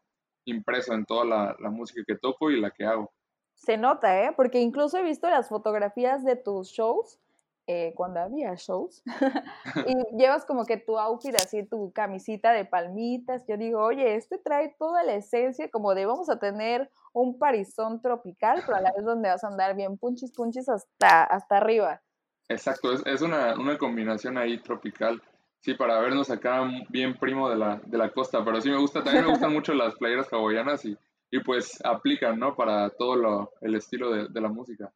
impreso 0.46 0.94
en 0.94 1.06
toda 1.06 1.26
la, 1.26 1.56
la, 1.60 1.70
música 1.70 2.02
que 2.06 2.18
toco 2.18 2.50
y 2.50 2.60
la 2.60 2.72
que 2.72 2.86
hago. 2.86 3.12
Se 3.56 3.78
nota, 3.78 4.24
¿eh? 4.24 4.34
Porque 4.36 4.60
incluso 4.60 4.98
he 4.98 5.04
visto 5.04 5.30
las 5.30 5.48
fotografías 5.48 6.24
de 6.24 6.36
tus 6.36 6.70
shows 6.70 7.20
eh, 7.68 7.94
cuando 7.96 8.20
había 8.20 8.54
shows, 8.56 9.04
y 9.88 10.18
llevas 10.18 10.46
como 10.46 10.66
que 10.66 10.78
tu 10.78 10.98
outfit 10.98 11.36
así, 11.36 11.64
tu 11.64 11.92
camisita 11.94 12.52
de 12.52 12.66
palmitas, 12.66 13.46
yo 13.48 13.58
digo, 13.58 13.82
oye, 13.82 14.16
este 14.16 14.38
trae 14.38 14.76
toda 14.78 15.04
la 15.04 15.16
esencia 15.16 15.70
como 15.70 15.96
de 15.96 16.06
vamos 16.06 16.30
a 16.30 16.40
tener 16.40 16.92
un 17.14 17.40
parizón 17.40 18.02
tropical, 18.02 18.62
pero 18.66 18.78
a 18.78 18.82
la 18.82 18.92
vez 18.92 19.04
donde 19.04 19.30
vas 19.30 19.44
a 19.44 19.48
andar 19.48 19.76
bien 19.76 19.98
punchis 19.98 20.32
punchis 20.32 20.68
hasta, 20.70 21.24
hasta 21.24 21.58
arriba. 21.58 22.02
Exacto, 22.50 22.92
es, 22.94 23.02
es 23.06 23.22
una, 23.22 23.56
una, 23.56 23.78
combinación 23.78 24.38
ahí 24.38 24.60
tropical. 24.60 25.22
Sí, 25.62 25.74
para 25.74 26.00
vernos 26.00 26.30
acá 26.30 26.70
bien 26.90 27.18
primo 27.18 27.50
de 27.50 27.56
la, 27.56 27.82
de 27.84 27.98
la 27.98 28.12
costa, 28.12 28.44
pero 28.46 28.62
sí 28.62 28.70
me 28.70 28.78
gusta, 28.78 29.04
también 29.04 29.26
me 29.26 29.32
gustan 29.32 29.52
mucho 29.52 29.74
las 29.74 29.96
playeras 29.96 30.32
hawaianas 30.32 30.86
y, 30.86 30.96
y 31.32 31.40
pues 31.40 31.84
aplican, 31.84 32.38
¿no? 32.38 32.56
Para 32.56 32.92
todo 32.92 33.16
lo, 33.16 33.52
el 33.62 33.74
estilo 33.74 34.12
de, 34.12 34.28
de 34.28 34.42
la 34.42 34.50
música. 34.50 34.94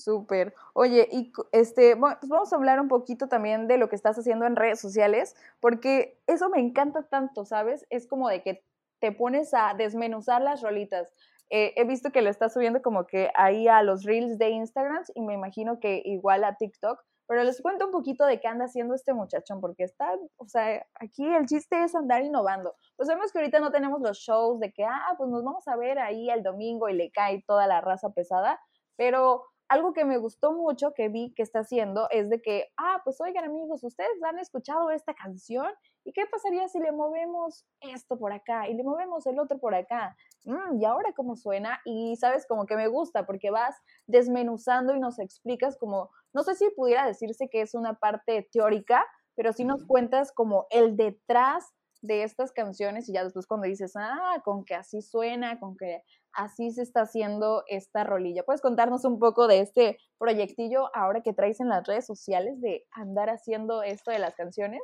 Súper. 0.00 0.54
Oye, 0.72 1.08
y 1.10 1.32
este, 1.52 1.94
bueno, 1.94 2.16
pues 2.20 2.30
vamos 2.30 2.52
a 2.52 2.56
hablar 2.56 2.80
un 2.80 2.88
poquito 2.88 3.28
también 3.28 3.68
de 3.68 3.76
lo 3.76 3.88
que 3.88 3.96
estás 3.96 4.18
haciendo 4.18 4.46
en 4.46 4.56
redes 4.56 4.80
sociales, 4.80 5.36
porque 5.60 6.18
eso 6.26 6.48
me 6.48 6.58
encanta 6.58 7.02
tanto, 7.02 7.44
¿sabes? 7.44 7.86
Es 7.90 8.06
como 8.06 8.28
de 8.28 8.42
que 8.42 8.64
te 8.98 9.12
pones 9.12 9.52
a 9.54 9.74
desmenuzar 9.74 10.42
las 10.42 10.62
rolitas. 10.62 11.08
Eh, 11.50 11.74
he 11.76 11.84
visto 11.84 12.12
que 12.12 12.22
lo 12.22 12.30
estás 12.30 12.54
subiendo 12.54 12.80
como 12.80 13.06
que 13.06 13.30
ahí 13.34 13.66
a 13.66 13.82
los 13.82 14.04
reels 14.04 14.38
de 14.38 14.50
Instagram 14.50 15.02
y 15.14 15.20
me 15.22 15.34
imagino 15.34 15.80
que 15.80 16.00
igual 16.04 16.44
a 16.44 16.56
TikTok, 16.56 17.02
pero 17.26 17.44
les 17.44 17.60
cuento 17.60 17.86
un 17.86 17.92
poquito 17.92 18.24
de 18.24 18.40
qué 18.40 18.48
anda 18.48 18.64
haciendo 18.64 18.94
este 18.94 19.14
muchachón, 19.14 19.60
porque 19.60 19.84
está, 19.84 20.16
o 20.36 20.48
sea, 20.48 20.84
aquí 20.94 21.24
el 21.26 21.46
chiste 21.46 21.82
es 21.82 21.94
andar 21.94 22.22
innovando. 22.22 22.74
Pues 22.96 23.08
sabemos 23.08 23.32
que 23.32 23.38
ahorita 23.38 23.60
no 23.60 23.70
tenemos 23.70 24.00
los 24.00 24.18
shows 24.18 24.60
de 24.60 24.72
que, 24.72 24.84
ah, 24.84 25.14
pues 25.16 25.30
nos 25.30 25.44
vamos 25.44 25.66
a 25.68 25.76
ver 25.76 25.98
ahí 25.98 26.30
el 26.30 26.42
domingo 26.42 26.88
y 26.88 26.94
le 26.94 27.10
cae 27.10 27.44
toda 27.46 27.66
la 27.66 27.80
raza 27.80 28.10
pesada, 28.10 28.60
pero 28.96 29.44
algo 29.70 29.92
que 29.92 30.04
me 30.04 30.18
gustó 30.18 30.52
mucho 30.52 30.92
que 30.94 31.08
vi 31.08 31.32
que 31.32 31.44
está 31.44 31.60
haciendo 31.60 32.08
es 32.10 32.28
de 32.28 32.42
que, 32.42 32.66
ah, 32.76 33.00
pues 33.04 33.20
oigan 33.20 33.44
amigos, 33.44 33.84
ustedes 33.84 34.20
han 34.24 34.40
escuchado 34.40 34.90
esta 34.90 35.14
canción 35.14 35.72
y 36.04 36.12
qué 36.12 36.26
pasaría 36.26 36.66
si 36.68 36.80
le 36.80 36.90
movemos 36.90 37.64
esto 37.80 38.18
por 38.18 38.32
acá 38.32 38.68
y 38.68 38.74
le 38.74 38.82
movemos 38.82 39.26
el 39.26 39.38
otro 39.38 39.60
por 39.60 39.76
acá. 39.76 40.16
Mm, 40.44 40.80
y 40.80 40.84
ahora 40.84 41.12
cómo 41.14 41.36
suena 41.36 41.80
y 41.84 42.16
sabes 42.16 42.46
como 42.48 42.66
que 42.66 42.74
me 42.74 42.88
gusta 42.88 43.26
porque 43.26 43.52
vas 43.52 43.76
desmenuzando 44.08 44.92
y 44.92 44.98
nos 44.98 45.20
explicas 45.20 45.78
como, 45.78 46.10
no 46.32 46.42
sé 46.42 46.56
si 46.56 46.68
pudiera 46.70 47.06
decirse 47.06 47.48
que 47.48 47.60
es 47.60 47.74
una 47.74 47.94
parte 47.94 48.48
teórica, 48.50 49.06
pero 49.36 49.52
sí 49.52 49.64
nos 49.64 49.86
cuentas 49.86 50.32
como 50.32 50.66
el 50.70 50.96
detrás 50.96 51.64
de 52.02 52.22
estas 52.22 52.52
canciones 52.52 53.08
y 53.08 53.12
ya 53.12 53.24
después 53.24 53.46
cuando 53.46 53.66
dices, 53.66 53.92
ah, 53.96 54.40
con 54.44 54.64
que 54.64 54.74
así 54.74 55.02
suena, 55.02 55.58
con 55.58 55.76
que 55.76 56.02
así 56.32 56.70
se 56.70 56.82
está 56.82 57.02
haciendo 57.02 57.64
esta 57.66 58.04
rolilla. 58.04 58.44
¿Puedes 58.44 58.62
contarnos 58.62 59.04
un 59.04 59.18
poco 59.18 59.46
de 59.46 59.60
este 59.60 59.98
proyectillo 60.18 60.94
ahora 60.94 61.22
que 61.22 61.32
traes 61.32 61.60
en 61.60 61.68
las 61.68 61.86
redes 61.86 62.06
sociales 62.06 62.60
de 62.60 62.84
andar 62.92 63.28
haciendo 63.28 63.82
esto 63.82 64.10
de 64.10 64.18
las 64.18 64.34
canciones? 64.34 64.80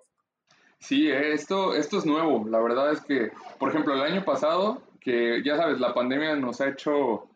Sí, 0.79 1.11
esto, 1.11 1.75
esto 1.75 1.99
es 1.99 2.07
nuevo. 2.07 2.47
La 2.49 2.61
verdad 2.61 2.93
es 2.93 3.01
que, 3.01 3.31
por 3.59 3.71
ejemplo, 3.71 3.95
el 3.95 4.03
año 4.03 4.25
pasado, 4.25 4.83
que 5.01 5.43
ya 5.45 5.57
sabes, 5.57 5.81
la 5.81 5.95
pandemia 5.95 6.37
nos 6.37 6.61
ha 6.61 6.69
hecho 6.69 7.31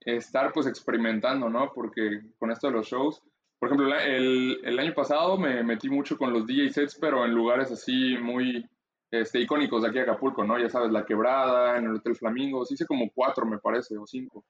estar 0.00 0.52
pues 0.52 0.66
experimentando, 0.66 1.50
¿no? 1.50 1.72
Porque 1.74 2.22
con 2.38 2.50
esto 2.50 2.68
de 2.68 2.72
los 2.74 2.86
shows, 2.86 3.22
por 3.58 3.68
ejemplo, 3.68 3.94
el, 3.94 4.60
el 4.64 4.78
año 4.78 4.94
pasado 4.94 5.36
me 5.36 5.62
metí 5.62 5.88
mucho 5.88 6.16
con 6.16 6.32
los 6.32 6.46
DJ 6.46 6.70
sets, 6.70 6.96
pero 6.98 7.24
en 7.24 7.32
lugares 7.32 7.70
así 7.72 8.16
muy, 8.16 8.64
este, 9.10 9.40
icónicos 9.40 9.82
de 9.82 9.88
aquí 9.88 9.98
a 9.98 10.02
Acapulco, 10.02 10.44
¿no? 10.44 10.58
Ya 10.58 10.68
sabes, 10.68 10.90
La 10.90 11.04
Quebrada, 11.04 11.78
en 11.78 11.84
el 11.86 11.96
Hotel 11.96 12.16
Flamingo, 12.16 12.64
hice 12.68 12.86
como 12.86 13.10
cuatro, 13.14 13.46
me 13.46 13.58
parece, 13.58 13.96
o 13.96 14.06
cinco. 14.06 14.44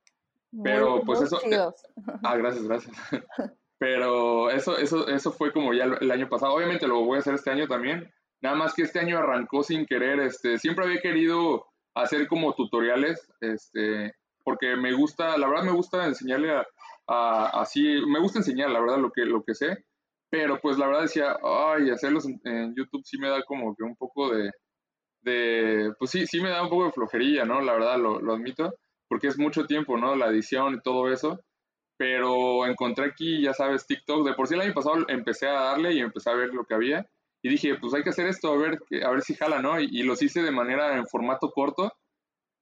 Pero 0.62 0.96
muy, 0.96 1.04
pues 1.04 1.20
muy 1.20 1.26
eso... 1.26 1.38
Chidos. 1.40 1.86
Ah, 2.22 2.36
gracias, 2.36 2.64
gracias. 2.64 2.96
Pero 3.78 4.50
eso, 4.50 4.76
eso, 4.76 5.06
eso 5.06 5.30
fue 5.30 5.52
como 5.52 5.72
ya 5.72 5.84
el 5.84 6.10
año 6.10 6.28
pasado. 6.28 6.54
Obviamente 6.54 6.88
lo 6.88 7.04
voy 7.04 7.16
a 7.16 7.20
hacer 7.20 7.34
este 7.34 7.50
año 7.50 7.68
también. 7.68 8.12
Nada 8.40 8.56
más 8.56 8.74
que 8.74 8.82
este 8.82 8.98
año 8.98 9.18
arrancó 9.18 9.62
sin 9.62 9.86
querer. 9.86 10.18
Este, 10.20 10.58
siempre 10.58 10.84
había 10.84 11.00
querido 11.00 11.64
hacer 11.94 12.26
como 12.26 12.54
tutoriales, 12.54 13.30
este, 13.40 14.14
porque 14.44 14.76
me 14.76 14.92
gusta, 14.92 15.36
la 15.38 15.48
verdad 15.48 15.64
me 15.64 15.72
gusta 15.72 16.06
enseñarle 16.06 16.52
a, 16.52 16.66
a, 17.06 17.60
así, 17.60 18.00
me 18.06 18.20
gusta 18.20 18.38
enseñar, 18.38 18.70
la 18.70 18.80
verdad, 18.80 18.98
lo 18.98 19.10
que, 19.12 19.24
lo 19.24 19.42
que 19.42 19.54
sé. 19.54 19.84
Pero 20.30 20.60
pues 20.60 20.78
la 20.78 20.86
verdad 20.86 21.02
decía, 21.02 21.36
ay, 21.42 21.90
hacerlos 21.90 22.26
en, 22.26 22.74
YouTube 22.74 23.02
sí 23.04 23.18
me 23.18 23.28
da 23.28 23.42
como 23.44 23.74
que 23.74 23.82
un 23.82 23.96
poco 23.96 24.30
de, 24.34 24.50
de, 25.22 25.92
pues 25.98 26.10
sí, 26.10 26.26
sí 26.26 26.40
me 26.40 26.50
da 26.50 26.62
un 26.62 26.68
poco 26.68 26.86
de 26.86 26.92
flojería, 26.92 27.44
¿no? 27.44 27.60
La 27.62 27.72
verdad, 27.74 27.98
lo, 27.98 28.32
admito, 28.32 28.74
porque 29.08 29.28
es 29.28 29.38
mucho 29.38 29.66
tiempo, 29.66 29.96
¿no? 29.96 30.16
La 30.16 30.28
edición 30.28 30.74
y 30.74 30.80
todo 30.82 31.10
eso. 31.10 31.40
Pero 31.96 32.66
encontré 32.66 33.06
aquí, 33.06 33.42
ya 33.42 33.54
sabes, 33.54 33.86
TikTok. 33.86 34.26
De 34.26 34.34
por 34.34 34.46
sí 34.48 34.54
el 34.54 34.60
año 34.60 34.74
pasado 34.74 34.96
empecé 35.08 35.48
a 35.48 35.52
darle 35.60 35.94
y 35.94 36.00
empecé 36.00 36.30
a 36.30 36.34
ver 36.34 36.50
lo 36.54 36.64
que 36.64 36.74
había. 36.74 37.06
Y 37.42 37.48
dije, 37.50 37.76
pues 37.76 37.94
hay 37.94 38.02
que 38.02 38.10
hacer 38.10 38.26
esto, 38.26 38.52
a 38.52 38.58
ver, 38.58 38.78
a 39.04 39.10
ver 39.10 39.22
si 39.22 39.34
jala, 39.34 39.62
¿no? 39.62 39.80
Y, 39.80 39.88
y 39.90 40.02
los 40.02 40.22
hice 40.22 40.42
de 40.42 40.50
manera 40.50 40.96
en 40.96 41.06
formato 41.06 41.50
corto. 41.50 41.92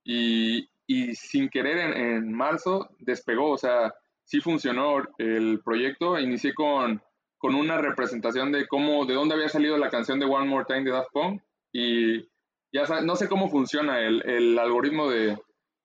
Y, 0.05 0.69
y 0.87 1.15
sin 1.17 1.49
querer 1.49 1.97
en 1.97 2.33
marzo 2.33 2.91
despegó, 3.01 3.51
o 3.51 3.59
sea, 3.59 3.93
sí 4.25 4.41
funcionó 4.41 5.03
el 5.19 5.61
proyecto. 5.65 6.19
Inicié 6.19 6.55
con 6.55 7.03
con 7.39 7.55
una 7.55 7.79
representación 7.79 8.53
de 8.53 8.67
cómo, 8.67 9.05
de 9.05 9.15
dónde 9.15 9.35
había 9.35 9.49
salido 9.49 9.77
la 9.77 9.91
canción 9.91 10.19
de 10.19 10.27
One 10.27 10.47
More 10.47 10.65
Time 10.67 10.85
de 10.85 10.91
Daft 10.91 11.11
Punk 11.13 11.43
y 11.73 12.29
ya 12.73 12.85
no 13.03 13.17
sé 13.17 13.29
cómo 13.29 13.49
funciona 13.49 14.01
el, 14.01 14.23
el 14.29 14.59
algoritmo 14.59 15.09
de, 15.09 15.39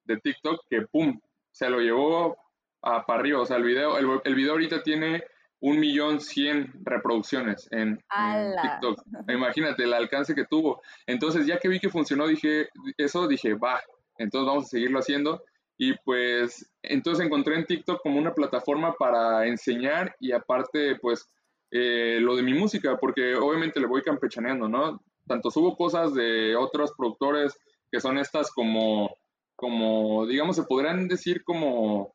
de 0.06 0.18
TikTok 0.18 0.62
que, 0.70 0.82
¡pum!, 0.84 1.20
se 1.52 1.70
lo 1.70 1.80
llevó 1.80 2.38
a, 2.82 3.06
para 3.06 3.20
arriba. 3.20 3.42
O 3.42 3.46
sea, 3.46 3.58
el 3.58 3.64
video, 3.64 3.98
el, 3.98 4.22
el 4.24 4.36
video 4.36 4.54
ahorita 4.54 4.84
tiene 4.84 5.24
un 5.62 5.80
millón 5.80 6.20
cien 6.20 6.72
reproducciones 6.84 7.68
en, 7.72 7.98
TikTok. 7.98 9.04
Imagínate 9.30 9.84
el 9.84 9.94
alcance 9.94 10.34
que 10.34 10.46
tuvo. 10.46 10.82
Entonces, 11.06 11.46
ya 11.46 11.60
que 11.60 11.70
vi 11.70 11.80
que 11.80 11.90
funcionó, 11.90 12.28
dije, 12.28 12.70
eso 12.98 13.28
dije, 13.28 13.54
va, 13.54 13.80
entonces 14.18 14.48
vamos 14.48 14.66
a 14.66 14.70
seguirlo 14.70 15.00
haciendo. 15.00 15.44
Y 15.78 15.94
pues, 16.04 16.72
entonces 16.84 17.26
encontré 17.26 17.56
en 17.56 17.66
TikTok 17.66 18.02
como 18.02 18.20
una 18.20 18.34
plataforma 18.34 18.94
para 18.94 19.48
enseñar 19.48 20.16
y 20.20 20.32
aparte, 20.32 20.96
pues, 20.96 21.28
eh, 21.72 22.20
lo 22.20 22.36
de 22.36 22.44
mi 22.44 22.54
música, 22.54 22.98
porque 22.98 23.36
obviamente 23.36 23.80
le 23.80 23.88
voy 23.88 24.02
campechaneando, 24.02 24.68
¿no? 24.68 25.02
Tanto 25.26 25.50
subo 25.50 25.78
cosas 25.78 26.14
de 26.14 26.56
otros 26.56 26.92
productores 26.98 27.58
que 27.90 28.02
son 28.02 28.18
estas 28.18 28.52
como, 28.52 29.16
como 29.56 30.26
digamos, 30.26 30.56
se 30.56 30.64
podrían 30.64 31.08
decir 31.08 31.44
como 31.44 32.14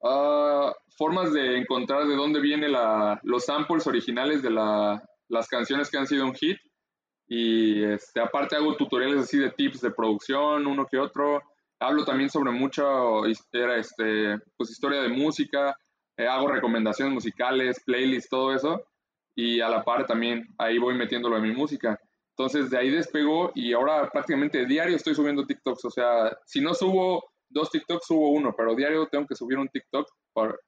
uh, 0.00 0.72
formas 0.96 1.32
de 1.32 1.58
encontrar 1.58 2.06
de 2.06 2.16
dónde 2.16 2.40
vienen 2.40 2.72
los 3.22 3.44
samples 3.44 3.86
originales 3.86 4.42
de 4.42 4.50
las 4.50 5.48
canciones 5.48 5.90
que 5.90 5.98
han 5.98 6.06
sido 6.06 6.24
un 6.24 6.34
hit. 6.34 6.58
Y 7.30 7.84
este, 7.84 8.20
aparte 8.20 8.56
hago 8.56 8.74
tutoriales 8.76 9.20
así 9.20 9.38
de 9.38 9.50
tips 9.50 9.82
de 9.82 9.90
producción, 9.90 10.66
uno 10.66 10.86
que 10.86 10.98
otro. 10.98 11.42
Hablo 11.78 12.04
también 12.04 12.30
sobre 12.30 12.50
mucha 12.50 12.84
este, 13.26 14.38
pues, 14.56 14.70
historia 14.70 15.02
de 15.02 15.08
música. 15.08 15.76
Eh, 16.18 16.26
hago 16.26 16.48
recomendaciones 16.48 17.14
musicales, 17.14 17.80
playlists, 17.84 18.28
todo 18.28 18.54
eso. 18.54 18.84
Y 19.34 19.60
a 19.60 19.68
la 19.68 19.84
par 19.84 20.04
también 20.06 20.48
ahí 20.58 20.78
voy 20.78 20.94
metiéndolo 20.94 21.36
en 21.36 21.44
mi 21.44 21.52
música. 21.52 21.98
Entonces 22.36 22.70
de 22.70 22.78
ahí 22.78 22.90
despegó 22.90 23.52
y 23.54 23.72
ahora 23.72 24.10
prácticamente 24.10 24.66
diario 24.66 24.96
estoy 24.96 25.14
subiendo 25.14 25.46
TikToks. 25.46 25.84
O 25.84 25.90
sea, 25.90 26.36
si 26.44 26.60
no 26.60 26.74
subo 26.74 27.24
dos 27.48 27.70
TikToks, 27.70 28.06
subo 28.06 28.30
uno, 28.30 28.54
pero 28.56 28.74
diario 28.74 29.06
tengo 29.06 29.26
que 29.26 29.34
subir 29.34 29.58
un 29.58 29.68
TikTok 29.68 30.08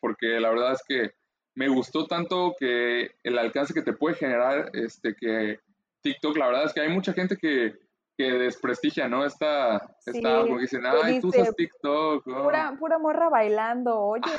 porque 0.00 0.40
la 0.40 0.50
verdad 0.50 0.72
es 0.72 0.82
que 0.86 1.10
me 1.54 1.68
gustó 1.68 2.06
tanto 2.06 2.54
que 2.58 3.10
el 3.22 3.38
alcance 3.38 3.74
que 3.74 3.82
te 3.82 3.92
puede 3.92 4.16
generar, 4.16 4.70
este, 4.72 5.14
que 5.14 5.58
TikTok, 6.02 6.36
la 6.36 6.46
verdad 6.46 6.64
es 6.64 6.72
que 6.72 6.80
hay 6.80 6.88
mucha 6.88 7.12
gente 7.12 7.36
que, 7.36 7.74
que 8.20 8.32
desprestigia, 8.32 9.08
¿no? 9.08 9.24
Esta, 9.24 9.96
esta 10.04 10.40
porque 10.40 10.60
dicen, 10.60 10.82
ay, 10.84 11.20
tú 11.20 11.28
usas 11.28 11.54
TikTok. 11.56 12.24
Pura, 12.24 12.76
pura 12.78 12.98
morra 12.98 13.30
bailando, 13.30 13.98
oye, 13.98 14.30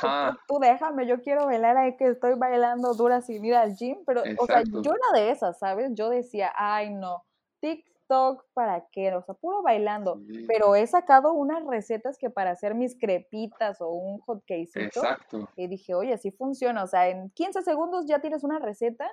tú, 0.46 0.60
déjame, 0.60 1.04
yo 1.08 1.20
quiero 1.20 1.46
bailar 1.46 1.76
ahí 1.76 1.96
que 1.96 2.10
estoy 2.10 2.34
bailando 2.34 2.94
dura 2.94 3.22
sin 3.22 3.44
ir 3.44 3.56
al 3.56 3.74
gym, 3.74 3.98
pero, 4.06 4.22
o 4.38 4.46
sea, 4.46 4.62
yo 4.62 4.92
era 4.92 5.20
de 5.20 5.30
esas, 5.32 5.58
¿sabes? 5.58 5.90
Yo 5.94 6.10
decía, 6.10 6.52
ay, 6.54 6.94
no, 6.94 7.24
TikTok 7.58 8.44
para 8.54 8.86
qué, 8.92 9.12
o 9.16 9.22
sea, 9.22 9.34
puro 9.34 9.62
bailando. 9.62 10.20
Pero 10.46 10.76
he 10.76 10.86
sacado 10.86 11.32
unas 11.32 11.66
recetas 11.66 12.18
que 12.18 12.30
para 12.30 12.52
hacer 12.52 12.76
mis 12.76 12.96
crepitas 12.96 13.80
o 13.80 13.88
un 13.88 14.20
hot 14.20 14.44
Exacto. 14.46 15.48
Y 15.56 15.66
dije, 15.66 15.94
oye, 15.94 16.12
así 16.12 16.30
funciona. 16.30 16.84
O 16.84 16.86
sea, 16.86 17.08
en 17.08 17.30
15 17.30 17.62
segundos 17.62 18.06
ya 18.06 18.20
tienes 18.20 18.44
una 18.44 18.60
receta 18.60 19.10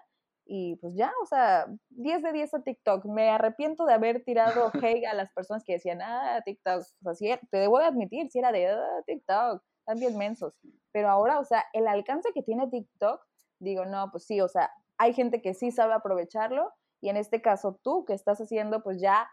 y 0.51 0.77
pues 0.77 0.95
ya, 0.95 1.13
o 1.21 1.27
sea, 1.27 1.67
10 1.91 2.23
de 2.23 2.33
10 2.33 2.53
a 2.55 2.63
TikTok. 2.63 3.05
Me 3.05 3.29
arrepiento 3.29 3.85
de 3.85 3.93
haber 3.93 4.23
tirado 4.23 4.71
hate 4.83 5.05
a 5.05 5.13
las 5.13 5.31
personas 5.31 5.63
que 5.63 5.73
decían, 5.73 6.01
ah, 6.01 6.41
TikTok. 6.43 6.81
O 7.05 7.13
sea, 7.13 7.39
te 7.51 7.57
debo 7.57 7.77
de 7.77 7.85
admitir, 7.85 8.31
si 8.31 8.39
era 8.39 8.51
de 8.51 8.67
ah, 8.67 9.03
TikTok, 9.05 9.61
están 9.77 9.99
bien 9.99 10.17
mensos. 10.17 10.55
Pero 10.91 11.07
ahora, 11.07 11.39
o 11.39 11.45
sea, 11.45 11.63
el 11.71 11.87
alcance 11.87 12.31
que 12.33 12.41
tiene 12.41 12.67
TikTok, 12.67 13.21
digo, 13.59 13.85
no, 13.85 14.09
pues 14.09 14.25
sí, 14.25 14.41
o 14.41 14.47
sea, 14.47 14.71
hay 14.97 15.13
gente 15.13 15.43
que 15.43 15.53
sí 15.53 15.69
sabe 15.69 15.93
aprovecharlo 15.93 16.73
y 16.99 17.09
en 17.09 17.17
este 17.17 17.43
caso 17.43 17.79
tú 17.83 18.03
que 18.05 18.13
estás 18.13 18.41
haciendo 18.41 18.81
pues 18.81 18.99
ya, 18.99 19.29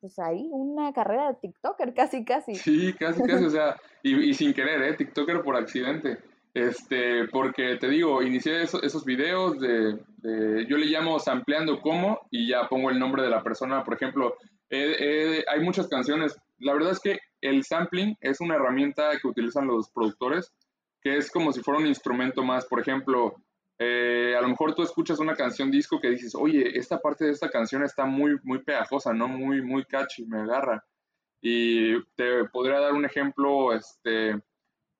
pues 0.00 0.18
ahí 0.18 0.48
una 0.50 0.94
carrera 0.94 1.28
de 1.28 1.34
TikToker, 1.34 1.92
casi, 1.94 2.24
casi. 2.24 2.54
Sí, 2.54 2.94
casi, 2.98 3.22
casi, 3.22 3.44
o 3.44 3.50
sea, 3.50 3.76
y, 4.02 4.32
sin 4.32 4.54
querer, 4.54 4.82
¿eh? 4.82 4.94
TikToker 4.94 5.42
por 5.42 5.56
accidente. 5.56 6.18
Este, 6.54 7.26
porque 7.32 7.76
te 7.76 7.88
digo, 7.88 8.22
inicié 8.22 8.62
esos, 8.62 9.04
videos 9.04 9.58
de, 9.58 9.98
yo 10.68 10.76
le 10.76 10.86
llamo 10.86 11.18
sampleando 11.18 11.80
como 11.80 12.28
y 12.30 12.48
ya 12.48 12.68
pongo 12.68 12.90
el 12.90 12.98
nombre 13.00 13.24
de 13.24 13.30
la 13.30 13.42
persona. 13.42 13.82
Por 13.82 13.94
ejemplo, 13.94 14.36
hay 14.70 15.60
muchas 15.60 15.88
canciones. 15.88 16.36
La 16.58 16.72
verdad 16.72 16.92
es 16.92 17.00
que 17.00 17.18
el 17.40 17.64
sampling 17.64 18.16
es 18.20 18.40
una 18.40 18.54
herramienta 18.54 19.10
que 19.20 19.26
utilizan 19.26 19.66
los 19.66 19.90
productores, 19.90 20.52
que 21.02 21.16
es 21.16 21.30
como 21.30 21.52
si 21.52 21.60
fuera 21.60 21.80
un 21.80 21.86
instrumento 21.86 22.44
más. 22.44 22.66
Por 22.66 22.80
ejemplo, 22.80 23.34
eh, 23.78 24.34
a 24.38 24.40
lo 24.40 24.48
mejor 24.48 24.74
tú 24.74 24.82
escuchas 24.82 25.18
una 25.18 25.34
canción 25.34 25.70
disco 25.70 26.00
que 26.00 26.10
dices, 26.10 26.34
oye, 26.34 26.78
esta 26.78 27.00
parte 27.00 27.24
de 27.24 27.32
esta 27.32 27.50
canción 27.50 27.82
está 27.82 28.06
muy, 28.06 28.38
muy 28.44 28.62
pegajosa, 28.62 29.12
¿no? 29.12 29.26
Muy, 29.26 29.60
muy 29.60 29.84
catchy, 29.84 30.24
me 30.24 30.40
agarra. 30.40 30.84
Y 31.40 32.00
te 32.14 32.44
podría 32.52 32.80
dar 32.80 32.92
un 32.92 33.04
ejemplo 33.04 33.74
este, 33.74 34.40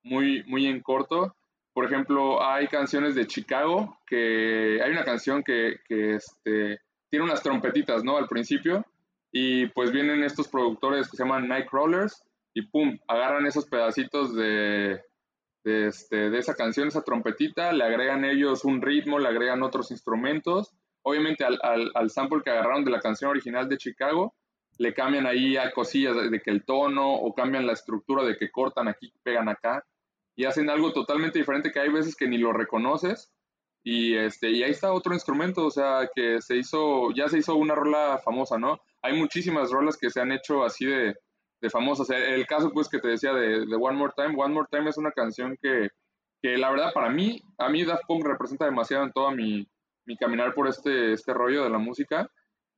muy, 0.03 0.43
muy 0.43 0.67
en 0.67 0.81
corto. 0.81 1.35
Por 1.75 1.83
ejemplo, 1.83 2.41
hay 2.41 2.69
canciones 2.69 3.15
de 3.15 3.27
Chicago 3.27 3.99
que 4.07 4.79
hay 4.81 4.91
una 4.91 5.03
canción 5.03 5.43
que, 5.43 5.81
que 5.85 6.15
este, 6.15 6.79
tiene 7.09 7.25
unas 7.25 7.43
trompetitas, 7.43 8.01
¿no? 8.01 8.15
Al 8.15 8.29
principio. 8.29 8.85
Y 9.29 9.65
pues 9.67 9.91
vienen 9.91 10.23
estos 10.23 10.47
productores 10.47 11.11
que 11.11 11.17
se 11.17 11.23
llaman 11.23 11.49
Nightcrawlers 11.49 12.23
y 12.53 12.61
pum, 12.61 12.97
agarran 13.09 13.45
esos 13.45 13.65
pedacitos 13.65 14.33
de, 14.33 15.01
de, 15.65 15.87
este, 15.87 16.29
de 16.29 16.37
esa 16.37 16.55
canción, 16.55 16.87
esa 16.87 17.03
trompetita, 17.03 17.73
le 17.73 17.83
agregan 17.83 18.23
ellos 18.23 18.63
un 18.63 18.81
ritmo, 18.81 19.19
le 19.19 19.27
agregan 19.27 19.61
otros 19.61 19.91
instrumentos. 19.91 20.71
Obviamente 21.01 21.43
al, 21.43 21.59
al, 21.93 22.09
sample 22.09 22.39
que 22.41 22.51
agarraron 22.51 22.85
de 22.85 22.91
la 22.91 23.01
canción 23.01 23.31
original 23.31 23.67
de 23.67 23.77
Chicago, 23.77 24.33
le 24.77 24.93
cambian 24.93 25.27
ahí 25.27 25.57
a 25.57 25.71
cosillas 25.71 26.15
de, 26.31 26.39
que 26.39 26.51
el 26.51 26.63
tono 26.63 27.15
o 27.15 27.35
cambian 27.35 27.67
la 27.67 27.73
estructura 27.73 28.23
de 28.23 28.37
que 28.37 28.49
cortan 28.49 28.87
aquí, 28.87 29.11
pegan 29.23 29.49
acá 29.49 29.83
y 30.35 30.45
hacen 30.45 30.69
algo 30.69 30.91
totalmente 30.91 31.39
diferente 31.39 31.71
que 31.71 31.79
hay 31.79 31.89
veces 31.89 32.15
que 32.15 32.27
ni 32.27 32.37
lo 32.37 32.51
reconoces. 32.51 33.31
Y, 33.83 34.15
este, 34.15 34.49
y 34.49 34.63
ahí 34.63 34.71
está 34.71 34.91
otro 34.91 35.13
instrumento, 35.13 35.65
o 35.65 35.71
sea, 35.71 36.09
que 36.13 36.41
se 36.41 36.57
hizo, 36.57 37.11
ya 37.11 37.29
se 37.29 37.37
hizo 37.37 37.55
una 37.55 37.75
rola 37.75 38.19
famosa, 38.23 38.57
¿no? 38.57 38.79
Hay 39.03 39.15
muchísimas 39.15 39.71
rolas 39.71 39.95
que 39.95 40.09
se 40.09 40.19
han 40.19 40.31
hecho 40.31 40.63
así 40.63 40.85
de, 40.85 41.15
de 41.61 41.69
famosas. 41.69 42.09
El, 42.09 42.45
caso, 42.47 42.71
pues, 42.71 42.89
que 42.89 42.99
te 42.99 43.09
decía 43.09 43.31
de, 43.33 43.63
One 43.75 43.97
More 43.97 44.13
Time. 44.15 44.33
One 44.35 44.53
More 44.53 44.67
Time 44.71 44.89
es 44.89 44.97
una 44.97 45.11
canción 45.11 45.55
que, 45.61 45.89
que, 46.41 46.57
la 46.57 46.71
verdad, 46.71 46.93
para 46.93 47.09
mí, 47.09 47.41
a 47.59 47.69
mí 47.69 47.85
Daft 47.85 48.03
Punk 48.07 48.25
representa 48.25 48.65
demasiado 48.65 49.03
en 49.03 49.11
todo 49.11 49.31
mi, 49.31 49.67
mi 50.05 50.17
caminar 50.17 50.53
por 50.55 50.67
este, 50.67 51.13
este 51.13 51.33
rollo 51.33 51.63
de 51.63 51.69
la 51.69 51.77
música. 51.77 52.27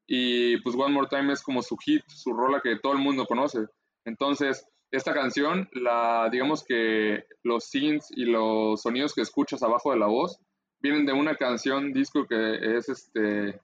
Y 0.05 0.59
pues 0.61 0.75
One 0.75 0.93
More 0.93 1.07
Time 1.09 1.33
es 1.33 1.41
como 1.41 1.61
su 1.61 1.77
hit, 1.77 2.03
su 2.07 2.33
rola 2.33 2.61
que 2.61 2.79
todo 2.79 2.93
el 2.93 2.99
mundo 2.99 3.25
conoce. 3.25 3.65
Entonces, 4.05 4.65
esta 4.91 5.13
canción, 5.13 5.69
la, 5.73 6.29
digamos 6.31 6.63
que 6.63 7.25
los 7.43 7.65
synths 7.65 8.09
y 8.11 8.25
los 8.25 8.81
sonidos 8.81 9.13
que 9.13 9.21
escuchas 9.21 9.61
abajo 9.63 9.91
de 9.91 9.99
la 9.99 10.07
voz 10.07 10.39
vienen 10.79 11.05
de 11.05 11.13
una 11.13 11.35
canción, 11.35 11.91
disco 11.91 12.25
que 12.25 12.77
es 12.77 12.87
este, 12.89 13.59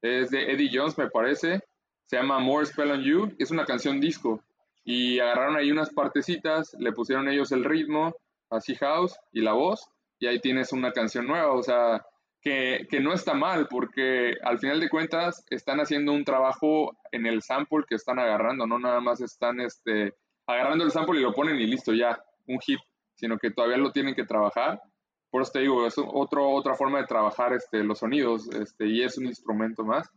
es 0.00 0.30
de 0.30 0.52
Eddie 0.52 0.70
Jones, 0.72 0.96
me 0.96 1.10
parece. 1.10 1.60
Se 2.06 2.16
llama 2.16 2.38
More 2.38 2.66
Spell 2.66 2.90
on 2.90 3.02
You. 3.02 3.34
Es 3.38 3.50
una 3.50 3.64
canción 3.64 4.00
disco 4.00 4.42
y 4.84 5.18
agarraron 5.18 5.56
ahí 5.56 5.70
unas 5.70 5.90
partecitas, 5.90 6.74
le 6.78 6.92
pusieron 6.92 7.28
ellos 7.28 7.52
el 7.52 7.64
ritmo, 7.64 8.14
así 8.50 8.74
house 8.76 9.16
y 9.32 9.40
la 9.40 9.52
voz, 9.52 9.88
y 10.18 10.26
ahí 10.26 10.40
tienes 10.40 10.72
una 10.72 10.92
canción 10.92 11.26
nueva, 11.26 11.52
o 11.52 11.62
sea, 11.62 12.04
que, 12.40 12.86
que, 12.90 13.00
no 13.00 13.12
está 13.12 13.34
mal, 13.34 13.68
porque 13.68 14.34
al 14.42 14.58
final 14.58 14.80
de 14.80 14.88
cuentas 14.88 15.44
están 15.50 15.78
haciendo 15.78 16.12
un 16.12 16.24
trabajo 16.24 16.96
en 17.12 17.26
el 17.26 17.42
sample 17.42 17.84
que 17.88 17.94
están 17.94 18.18
agarrando, 18.18 18.66
no 18.66 18.78
nada 18.80 19.00
más 19.00 19.20
están 19.20 19.60
este, 19.60 20.14
agarrando 20.54 20.84
el 20.84 20.90
sample 20.90 21.20
y 21.20 21.22
lo 21.22 21.32
ponen 21.32 21.56
y 21.56 21.66
listo, 21.66 21.92
ya, 21.92 22.22
un 22.46 22.58
hit, 22.60 22.80
sino 23.14 23.38
que 23.38 23.50
todavía 23.50 23.76
lo 23.76 23.92
tienen 23.92 24.14
que 24.14 24.24
trabajar. 24.24 24.80
Por 25.30 25.42
eso 25.42 25.52
te 25.52 25.60
digo, 25.60 25.86
es 25.86 25.94
otro, 25.98 26.50
otra 26.50 26.74
forma 26.74 27.00
de 27.00 27.06
trabajar 27.06 27.52
este, 27.52 27.82
los 27.82 28.00
sonidos 28.00 28.48
este, 28.54 28.86
y 28.86 29.02
es 29.02 29.16
un 29.18 29.26
instrumento 29.26 29.84
más. 29.84 30.08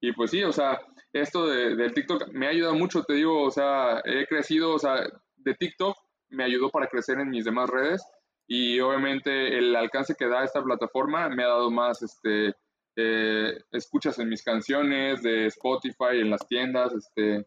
Y 0.00 0.12
pues 0.12 0.30
sí, 0.30 0.42
o 0.42 0.52
sea, 0.52 0.80
esto 1.12 1.46
de, 1.46 1.76
del 1.76 1.94
TikTok 1.94 2.28
me 2.32 2.46
ha 2.46 2.50
ayudado 2.50 2.74
mucho, 2.74 3.02
te 3.04 3.14
digo, 3.14 3.42
o 3.42 3.50
sea, 3.50 4.00
he 4.04 4.26
crecido, 4.26 4.74
o 4.74 4.78
sea, 4.78 5.06
de 5.36 5.54
TikTok 5.54 5.96
me 6.30 6.44
ayudó 6.44 6.70
para 6.70 6.88
crecer 6.88 7.18
en 7.20 7.30
mis 7.30 7.44
demás 7.44 7.70
redes 7.70 8.02
y 8.46 8.80
obviamente 8.80 9.56
el 9.56 9.74
alcance 9.74 10.14
que 10.18 10.28
da 10.28 10.44
esta 10.44 10.62
plataforma 10.62 11.28
me 11.28 11.44
ha 11.44 11.48
dado 11.48 11.70
más, 11.70 12.02
este, 12.02 12.54
eh, 12.96 13.58
escuchas 13.72 14.18
en 14.18 14.28
mis 14.28 14.42
canciones, 14.42 15.22
de 15.22 15.46
Spotify, 15.46 16.20
en 16.20 16.30
las 16.30 16.46
tiendas, 16.46 16.92
este, 16.92 17.46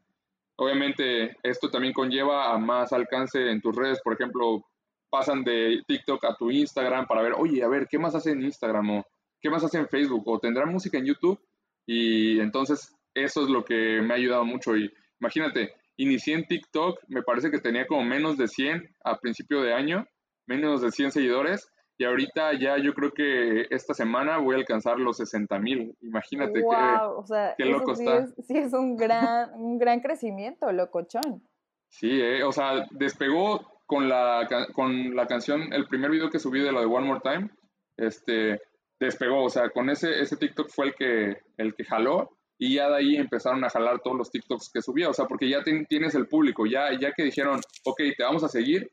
obviamente 0.58 1.38
esto 1.43 1.70
también 1.70 1.93
conlleva 1.93 2.53
a 2.53 2.58
más 2.58 2.91
alcance 2.93 3.49
en 3.49 3.62
tus 3.62 3.76
redes, 3.76 4.01
por 4.03 4.14
ejemplo, 4.14 4.66
pasan 5.10 5.43
de 5.43 5.82
TikTok 5.88 6.26
a 6.26 6.36
tu 6.36 6.51
Instagram 6.51 7.08
para 7.08 7.22
ver, 7.22 7.34
oye, 7.38 7.64
a 7.64 7.68
ver, 7.68 7.88
¿qué 7.88 7.97
más 7.97 8.16
hace 8.16 8.32
en 8.32 8.41
Instagram 8.41 8.89
o 8.91 9.05
qué 9.41 9.49
más 9.49 9.64
hace 9.64 9.78
en 9.78 9.88
Facebook 9.88 10.24
o 10.28 10.39
tendrá 10.39 10.66
música 10.66 10.97
en 10.97 11.05
YouTube? 11.05 11.39
Y 11.86 12.39
entonces 12.39 12.93
eso 13.14 13.43
es 13.43 13.49
lo 13.49 13.64
que 13.64 14.01
me 14.01 14.14
ha 14.14 14.18
ayudado 14.18 14.45
mucho. 14.45 14.76
Y 14.76 14.91
imagínate, 15.20 15.74
inicié 15.97 16.36
en 16.36 16.45
TikTok, 16.45 16.99
me 17.08 17.24
parece 17.24 17.49
que 17.49 17.60
tenía 17.60 17.88
como 17.88 18.03
menos 18.03 18.38
de 18.38 18.47
100 18.47 18.95
a 19.03 19.18
principio 19.20 19.62
de 19.62 19.74
año, 19.74 20.05
menos 20.45 20.82
de 20.82 20.91
100 20.91 21.12
seguidores. 21.12 21.72
Y 21.99 22.05
ahorita 22.05 22.53
ya 22.59 22.77
yo 22.77 22.93
creo 22.93 23.11
que 23.11 23.65
esta 23.71 23.93
semana 23.93 24.37
voy 24.37 24.55
a 24.55 24.59
alcanzar 24.59 24.99
los 24.99 25.17
60 25.17 25.57
mil. 25.59 25.95
Imagínate 26.01 26.59
qué, 26.59 26.99
o 27.15 27.25
sea, 27.25 27.55
qué 27.57 27.65
loco 27.65 27.95
sí 27.95 28.05
está. 28.05 28.17
Es, 28.19 28.45
sí, 28.45 28.57
es 28.57 28.73
un 28.73 28.95
gran, 28.95 29.51
un 29.55 29.79
gran 29.79 29.99
crecimiento, 29.99 30.71
locochón. 30.71 31.41
Sí, 31.89 32.21
eh, 32.21 32.43
o 32.43 32.51
sea, 32.51 32.85
despegó 32.91 33.81
con 33.87 34.09
la, 34.09 34.47
con 34.73 35.15
la 35.15 35.25
canción, 35.25 35.73
el 35.73 35.87
primer 35.87 36.11
video 36.11 36.29
que 36.29 36.39
subí 36.39 36.59
de 36.61 36.71
lo 36.71 36.81
de 36.81 36.85
One 36.85 37.07
More 37.07 37.21
Time, 37.21 37.49
este, 37.95 38.61
despegó, 38.99 39.45
o 39.45 39.49
sea, 39.49 39.69
con 39.69 39.89
ese, 39.89 40.21
ese 40.21 40.37
TikTok 40.37 40.69
fue 40.69 40.87
el 40.87 40.95
que, 40.95 41.37
el 41.57 41.73
que 41.73 41.85
jaló 41.85 42.37
y 42.59 42.75
ya 42.75 42.89
de 42.89 42.97
ahí 42.97 43.15
empezaron 43.15 43.63
a 43.63 43.69
jalar 43.69 44.01
todos 44.01 44.17
los 44.17 44.31
TikToks 44.31 44.71
que 44.73 44.81
subía, 44.81 45.09
o 45.09 45.13
sea, 45.13 45.25
porque 45.25 45.49
ya 45.49 45.63
tienes 45.63 46.15
el 46.15 46.27
público, 46.27 46.65
ya, 46.65 46.89
ya 46.99 47.13
que 47.13 47.23
dijeron, 47.23 47.61
ok, 47.85 48.01
te 48.17 48.23
vamos 48.23 48.43
a 48.43 48.49
seguir, 48.49 48.91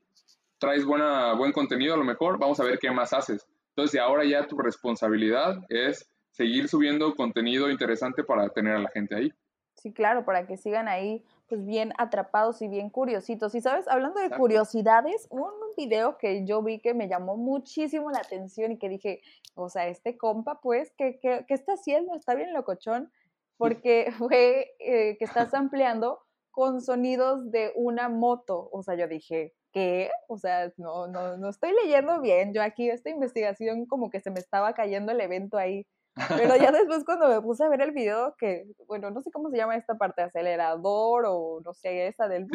traes 0.64 0.86
buena, 0.86 1.34
buen 1.34 1.52
contenido 1.52 1.92
a 1.92 1.98
lo 1.98 2.04
mejor, 2.04 2.38
vamos 2.38 2.58
a 2.58 2.64
ver 2.64 2.78
qué 2.78 2.90
más 2.90 3.12
haces. 3.12 3.46
Entonces, 3.76 4.00
ahora 4.00 4.24
ya 4.24 4.46
tu 4.46 4.56
responsabilidad 4.56 5.62
es 5.68 6.08
seguir 6.30 6.68
subiendo 6.68 7.14
contenido 7.14 7.70
interesante 7.70 8.24
para 8.24 8.48
tener 8.48 8.76
a 8.76 8.78
la 8.78 8.88
gente 8.88 9.14
ahí. 9.14 9.30
Sí, 9.74 9.92
claro, 9.92 10.24
para 10.24 10.46
que 10.46 10.56
sigan 10.56 10.88
ahí 10.88 11.22
pues 11.48 11.66
bien 11.66 11.92
atrapados 11.98 12.62
y 12.62 12.68
bien 12.68 12.88
curiositos. 12.88 13.54
Y 13.54 13.60
sabes, 13.60 13.86
hablando 13.88 14.20
de 14.20 14.30
curiosidades, 14.30 15.26
un 15.28 15.50
video 15.76 16.16
que 16.16 16.46
yo 16.46 16.62
vi 16.62 16.80
que 16.80 16.94
me 16.94 17.08
llamó 17.08 17.36
muchísimo 17.36 18.10
la 18.10 18.20
atención 18.20 18.72
y 18.72 18.78
que 18.78 18.88
dije, 18.88 19.20
o 19.54 19.68
sea, 19.68 19.86
este 19.88 20.16
compa, 20.16 20.60
pues, 20.62 20.94
¿qué, 20.96 21.18
qué, 21.20 21.44
qué 21.46 21.52
está 21.52 21.74
haciendo? 21.74 22.14
Está 22.14 22.34
bien 22.34 22.54
locochón, 22.54 23.12
porque 23.58 24.14
fue 24.16 24.74
eh, 24.78 25.18
que 25.18 25.24
estás 25.26 25.52
ampliando 25.52 26.20
con 26.50 26.80
sonidos 26.80 27.50
de 27.50 27.70
una 27.74 28.08
moto. 28.08 28.70
O 28.72 28.82
sea, 28.82 28.94
yo 28.94 29.06
dije, 29.08 29.52
¿qué? 29.74 30.10
O 30.28 30.38
sea, 30.38 30.72
no, 30.78 31.08
no, 31.08 31.36
no 31.36 31.48
estoy 31.50 31.72
leyendo 31.82 32.20
bien. 32.20 32.54
Yo 32.54 32.62
aquí, 32.62 32.88
esta 32.88 33.10
investigación, 33.10 33.86
como 33.86 34.08
que 34.08 34.20
se 34.20 34.30
me 34.30 34.38
estaba 34.38 34.72
cayendo 34.72 35.12
el 35.12 35.20
evento 35.20 35.58
ahí. 35.58 35.86
Pero 36.28 36.56
ya 36.56 36.70
después 36.72 37.04
cuando 37.04 37.28
me 37.28 37.42
puse 37.42 37.64
a 37.64 37.68
ver 37.68 37.82
el 37.82 37.90
video, 37.90 38.36
que, 38.38 38.66
bueno, 38.86 39.10
no 39.10 39.20
sé 39.20 39.30
cómo 39.32 39.50
se 39.50 39.56
llama 39.56 39.76
esta 39.76 39.96
parte, 39.96 40.22
acelerador 40.22 41.24
o 41.26 41.60
no 41.64 41.74
sé, 41.74 42.06
esa 42.06 42.28
del... 42.28 42.46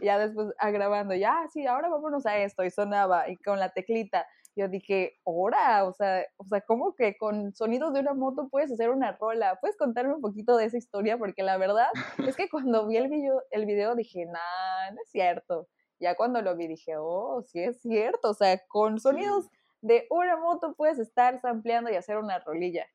ya 0.00 0.18
después 0.18 0.54
grabando, 0.72 1.14
ya, 1.14 1.48
sí, 1.52 1.66
ahora 1.66 1.88
vámonos 1.88 2.24
a 2.26 2.38
esto, 2.38 2.64
y 2.64 2.70
sonaba, 2.70 3.28
y 3.28 3.36
con 3.36 3.58
la 3.58 3.70
teclita. 3.70 4.24
Yo 4.56 4.68
dije, 4.68 5.20
ahora, 5.26 5.84
o 5.84 5.92
sea, 5.92 6.24
o 6.38 6.44
sea, 6.44 6.62
¿cómo 6.62 6.94
que 6.94 7.18
con 7.18 7.54
sonidos 7.54 7.92
de 7.92 8.00
una 8.00 8.14
moto 8.14 8.48
puedes 8.48 8.72
hacer 8.72 8.88
una 8.88 9.12
rola? 9.12 9.58
¿Puedes 9.60 9.76
contarme 9.76 10.14
un 10.14 10.22
poquito 10.22 10.56
de 10.56 10.64
esa 10.64 10.78
historia? 10.78 11.18
Porque 11.18 11.42
la 11.42 11.58
verdad 11.58 11.88
es 12.26 12.36
que 12.36 12.48
cuando 12.48 12.86
vi 12.86 12.96
el 12.96 13.08
video, 13.08 13.42
el 13.50 13.66
video 13.66 13.94
dije, 13.94 14.24
nah, 14.24 14.90
no 14.94 15.02
es 15.02 15.10
cierto. 15.10 15.68
Ya 16.00 16.14
cuando 16.14 16.40
lo 16.40 16.56
vi 16.56 16.68
dije, 16.68 16.94
oh, 16.96 17.42
sí 17.46 17.60
es 17.60 17.80
cierto, 17.82 18.30
o 18.30 18.34
sea, 18.34 18.58
con 18.66 18.98
sonidos 18.98 19.46
de 19.82 20.06
una 20.10 20.36
moto 20.36 20.74
puedes 20.74 20.98
estar 20.98 21.38
sampleando 21.38 21.90
y 21.90 21.96
hacer 21.96 22.16
una 22.16 22.38
rolilla. 22.38 22.86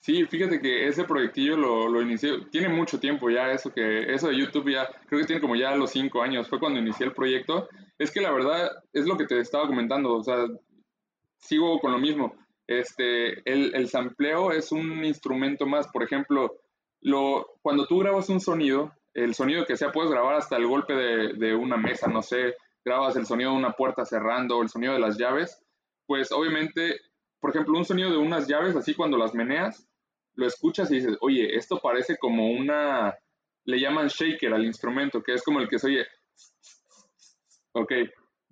Sí, 0.00 0.24
fíjate 0.26 0.60
que 0.60 0.88
ese 0.88 1.04
proyectillo 1.04 1.56
lo, 1.56 1.88
lo 1.88 2.02
inicié, 2.02 2.46
tiene 2.50 2.68
mucho 2.68 2.98
tiempo 2.98 3.30
ya 3.30 3.52
eso 3.52 3.72
que, 3.72 4.12
eso 4.12 4.28
de 4.28 4.36
YouTube 4.36 4.72
ya, 4.72 4.88
creo 5.06 5.20
que 5.20 5.26
tiene 5.26 5.40
como 5.40 5.54
ya 5.54 5.76
los 5.76 5.92
cinco 5.92 6.22
años, 6.22 6.48
fue 6.48 6.58
cuando 6.58 6.80
inicié 6.80 7.06
el 7.06 7.12
proyecto. 7.12 7.68
Es 8.02 8.10
que 8.10 8.20
la 8.20 8.32
verdad 8.32 8.68
es 8.92 9.06
lo 9.06 9.16
que 9.16 9.26
te 9.26 9.38
estaba 9.38 9.68
comentando, 9.68 10.16
o 10.16 10.24
sea, 10.24 10.44
sigo 11.38 11.78
con 11.78 11.92
lo 11.92 11.98
mismo. 11.98 12.34
Este, 12.66 13.48
el, 13.48 13.72
el 13.76 13.88
sampleo 13.88 14.50
es 14.50 14.72
un 14.72 15.04
instrumento 15.04 15.66
más, 15.66 15.86
por 15.86 16.02
ejemplo, 16.02 16.58
lo, 17.00 17.46
cuando 17.62 17.86
tú 17.86 18.00
grabas 18.00 18.28
un 18.28 18.40
sonido, 18.40 18.92
el 19.14 19.36
sonido 19.36 19.66
que 19.66 19.76
sea, 19.76 19.92
puedes 19.92 20.10
grabar 20.10 20.34
hasta 20.34 20.56
el 20.56 20.66
golpe 20.66 20.94
de, 20.94 21.34
de 21.34 21.54
una 21.54 21.76
mesa, 21.76 22.08
no 22.08 22.22
sé, 22.22 22.56
grabas 22.84 23.14
el 23.14 23.24
sonido 23.24 23.52
de 23.52 23.58
una 23.58 23.72
puerta 23.72 24.04
cerrando, 24.04 24.62
el 24.62 24.68
sonido 24.68 24.94
de 24.94 24.98
las 24.98 25.16
llaves, 25.16 25.62
pues 26.04 26.32
obviamente, 26.32 27.00
por 27.38 27.50
ejemplo, 27.50 27.78
un 27.78 27.84
sonido 27.84 28.10
de 28.10 28.16
unas 28.16 28.48
llaves, 28.48 28.74
así 28.74 28.94
cuando 28.94 29.16
las 29.16 29.32
meneas, 29.32 29.88
lo 30.34 30.44
escuchas 30.44 30.90
y 30.90 30.96
dices, 30.96 31.16
oye, 31.20 31.56
esto 31.56 31.78
parece 31.80 32.16
como 32.18 32.50
una, 32.50 33.16
le 33.64 33.78
llaman 33.78 34.08
shaker 34.08 34.54
al 34.54 34.64
instrumento, 34.64 35.22
que 35.22 35.34
es 35.34 35.44
como 35.44 35.60
el 35.60 35.68
que 35.68 35.78
se 35.78 35.86
oye, 35.86 36.06
ok, 37.72 37.92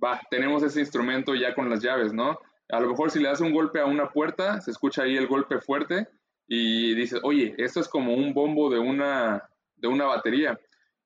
va, 0.02 0.20
tenemos 0.30 0.62
ese 0.62 0.80
instrumento 0.80 1.34
ya 1.34 1.54
con 1.54 1.68
las 1.68 1.82
llaves, 1.82 2.12
¿no? 2.12 2.38
A 2.68 2.80
lo 2.80 2.88
mejor 2.88 3.10
si 3.10 3.18
le 3.18 3.28
das 3.28 3.40
un 3.40 3.52
golpe 3.52 3.80
a 3.80 3.86
una 3.86 4.10
puerta, 4.10 4.60
se 4.60 4.70
escucha 4.70 5.02
ahí 5.02 5.16
el 5.16 5.26
golpe 5.26 5.60
fuerte 5.60 6.08
y 6.46 6.94
dices, 6.94 7.20
oye, 7.22 7.54
esto 7.58 7.80
es 7.80 7.88
como 7.88 8.14
un 8.14 8.32
bombo 8.32 8.70
de 8.70 8.78
una, 8.78 9.42
de 9.76 9.88
una 9.88 10.06
batería. 10.06 10.58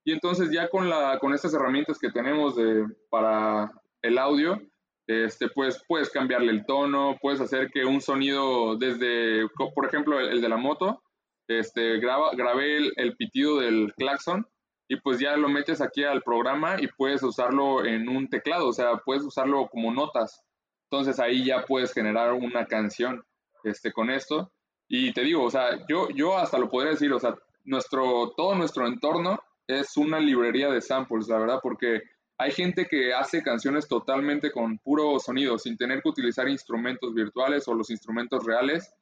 Y 0.03 0.11
entonces 0.11 0.51
ya 0.51 0.69
con, 0.69 0.89
la, 0.89 1.17
con 1.19 1.33
estas 1.33 1.53
herramientas 1.53 1.97
que 1.97 2.11
tenemos 2.11 2.55
de, 2.55 2.85
para 3.09 3.71
el 4.03 4.17
audio, 4.19 4.61
este, 5.07 5.49
pues 5.49 5.83
puedes 5.87 6.09
cambiarle 6.09 6.51
el 6.51 6.65
tono, 6.65 7.17
puedes 7.21 7.41
hacer 7.41 7.69
que 7.71 7.85
un 7.85 8.01
sonido 8.01 8.75
desde, 8.77 9.47
por 9.73 9.85
ejemplo, 9.85 10.19
el, 10.19 10.41
de 10.41 10.49
la 10.49 10.57
moto, 10.57 11.03
este, 11.47 11.99
graba, 11.99 12.31
grabé 12.35 12.77
el, 12.95 13.15
pitido 13.15 13.59
del 13.59 13.93
claxon 13.95 14.47
y 14.87 14.97
pues 14.97 15.19
ya 15.19 15.35
lo 15.35 15.49
metes 15.49 15.81
aquí 15.81 16.03
al 16.03 16.21
programa 16.21 16.75
y 16.79 16.87
puedes 16.87 17.23
usarlo 17.23 17.85
en 17.85 18.07
un 18.07 18.27
teclado, 18.29 18.67
o 18.67 18.73
sea, 18.73 18.97
puedes 18.97 19.23
usarlo 19.23 19.67
como 19.67 19.91
notas. 19.91 20.43
Entonces 20.89 21.19
ahí 21.19 21.45
ya 21.45 21.65
puedes 21.65 21.93
generar 21.93 22.33
una 22.33 22.65
canción 22.65 23.23
este, 23.63 23.91
con 23.91 24.09
esto. 24.09 24.51
Y 24.87 25.11
te 25.13 25.21
digo, 25.21 25.43
o 25.43 25.49
sea, 25.49 25.85
yo, 25.87 26.09
yo 26.09 26.37
hasta 26.37 26.59
lo 26.59 26.69
podría 26.69 26.91
decir, 26.91 27.11
o 27.11 27.19
sea, 27.19 27.35
nuestro, 27.63 28.33
todo 28.37 28.53
nuestro 28.53 28.85
entorno 28.87 29.39
es 29.67 29.97
una 29.97 30.19
librería 30.19 30.69
de 30.69 30.81
samples, 30.81 31.27
la 31.27 31.39
verdad, 31.39 31.59
porque 31.63 32.03
hay 32.37 32.51
gente 32.51 32.85
que 32.85 33.13
hace 33.13 33.41
canciones 33.41 33.87
totalmente 33.87 34.51
con 34.51 34.77
puro 34.77 35.19
sonido, 35.19 35.57
sin 35.57 35.77
tener 35.77 36.03
que 36.03 36.09
utilizar 36.09 36.47
instrumentos 36.47 37.13
virtuales 37.13 37.67
o 37.67 37.73
los 37.73 37.89
instrumentos 37.89 38.45
reales. 38.45 38.93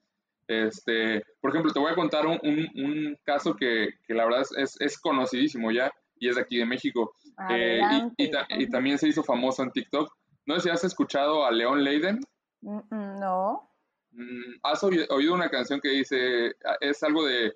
Este, 0.61 1.23
por 1.41 1.51
ejemplo, 1.51 1.71
te 1.71 1.79
voy 1.79 1.91
a 1.91 1.95
contar 1.95 2.25
un, 2.27 3.17
caso 3.23 3.55
que, 3.55 3.89
la 4.07 4.25
verdad 4.25 4.43
es, 4.57 4.79
es, 4.79 4.99
conocidísimo 4.99 5.71
ya 5.71 5.91
y 6.17 6.29
es 6.29 6.35
de 6.35 6.41
aquí 6.41 6.57
de 6.57 6.65
México. 6.65 7.13
Eh, 7.49 7.81
y, 8.17 8.69
también 8.69 8.97
se 8.97 9.07
hizo 9.07 9.23
famoso 9.23 9.63
en 9.63 9.71
TikTok. 9.71 10.11
No 10.45 10.55
sé 10.55 10.61
si 10.61 10.69
has 10.69 10.83
escuchado 10.83 11.45
a 11.45 11.51
León 11.51 11.83
Leiden. 11.83 12.19
No. 12.61 13.69
Mm, 14.11 14.59
¿Has 14.63 14.83
oído 14.83 15.33
una 15.33 15.49
canción 15.49 15.79
que 15.81 15.89
dice, 15.89 16.53
es 16.79 17.03
algo 17.03 17.25
de 17.25 17.53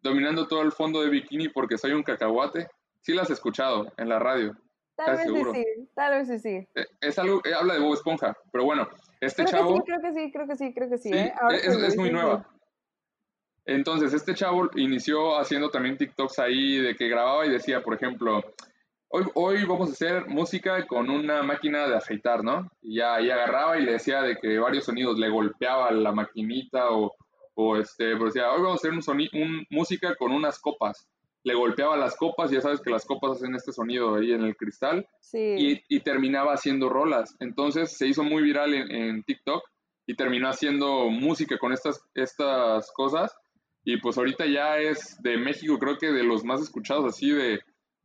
dominando 0.00 0.46
todo 0.46 0.62
el 0.62 0.72
fondo 0.72 1.02
de 1.02 1.10
bikini 1.10 1.48
porque 1.48 1.76
soy 1.76 1.92
un 1.92 2.02
cacahuate? 2.02 2.68
Sí 3.00 3.14
la 3.14 3.22
has 3.22 3.30
escuchado 3.30 3.92
en 3.96 4.08
la 4.08 4.18
radio. 4.18 4.56
Tal 4.96 5.16
vez 5.16 5.26
sí, 5.52 5.64
tal 5.94 6.26
vez 6.26 6.42
sí. 6.42 6.68
Eh, 6.74 6.86
es 7.00 7.18
algo, 7.18 7.40
que 7.40 7.54
habla 7.54 7.74
de 7.74 7.80
Bob 7.80 7.94
Esponja, 7.94 8.36
pero 8.50 8.64
bueno, 8.64 8.88
este 9.20 9.44
chavo... 9.44 9.76
sí, 9.76 9.82
creo 9.84 10.00
que 10.00 10.12
sí, 10.12 10.32
creo 10.32 10.46
que 10.46 10.56
sí, 10.56 10.74
creo 10.74 10.90
que 10.90 10.98
sí. 10.98 11.10
¿eh? 11.12 11.32
es, 11.64 11.96
muy 11.96 12.10
nueva. 12.10 12.48
Entonces, 13.64 14.14
este 14.14 14.34
chavo 14.34 14.70
inició 14.76 15.38
haciendo 15.38 15.70
también 15.70 15.96
TikToks 15.96 16.38
ahí 16.38 16.78
de 16.78 16.94
que 16.94 17.08
grababa 17.08 17.46
y 17.46 17.50
decía, 17.50 17.82
por 17.82 17.94
ejemplo, 17.94 18.42
hoy, 19.08 19.24
hoy 19.34 19.64
vamos 19.64 19.90
a 19.90 19.92
hacer 19.92 20.26
música 20.26 20.86
con 20.86 21.10
una 21.10 21.42
máquina 21.42 21.86
de 21.86 21.96
afeitar, 21.96 22.42
¿no? 22.42 22.70
Y 22.80 22.96
ya 22.96 23.14
ahí 23.16 23.30
agarraba 23.30 23.78
y 23.78 23.84
le 23.84 23.92
decía 23.92 24.22
de 24.22 24.36
que 24.36 24.58
varios 24.58 24.84
sonidos 24.84 25.18
le 25.18 25.28
golpeaba 25.28 25.90
la 25.90 26.12
maquinita 26.12 26.90
o, 26.90 27.14
o 27.54 27.76
este, 27.76 28.12
pero 28.12 28.26
decía, 28.26 28.50
hoy 28.52 28.62
vamos 28.62 28.84
a 28.84 28.88
hacer 28.88 28.92
un, 28.92 29.42
un 29.42 29.66
música 29.70 30.14
con 30.14 30.32
unas 30.32 30.58
copas 30.58 31.08
le 31.44 31.54
golpeaba 31.54 31.96
las 31.96 32.16
copas, 32.16 32.50
ya 32.50 32.60
sabes 32.60 32.80
que 32.80 32.90
las 32.90 33.04
copas 33.04 33.32
hacen 33.32 33.54
este 33.54 33.72
sonido 33.72 34.16
ahí 34.16 34.32
en 34.32 34.42
el 34.42 34.56
cristal, 34.56 35.06
y, 35.32 36.00
terminaba 36.00 36.54
haciendo 36.54 36.88
rolas. 36.88 37.36
Entonces 37.40 37.96
se 37.96 38.06
hizo 38.06 38.22
muy 38.22 38.42
viral 38.42 38.74
en, 38.74 39.22
TikTok 39.22 39.62
y 40.06 40.14
terminó 40.14 40.48
haciendo 40.48 41.10
música 41.10 41.58
con 41.58 41.72
estas, 41.72 42.00
estas 42.14 42.90
cosas. 42.92 43.34
Y 43.84 43.98
pues 43.98 44.18
ahorita 44.18 44.46
ya 44.46 44.78
es 44.78 45.16
de 45.22 45.36
México, 45.38 45.78
creo 45.78 45.96
que 45.96 46.12
de 46.12 46.24
los 46.24 46.44
más 46.44 46.60
escuchados, 46.60 47.04
así 47.06 47.30
de, 47.30 47.60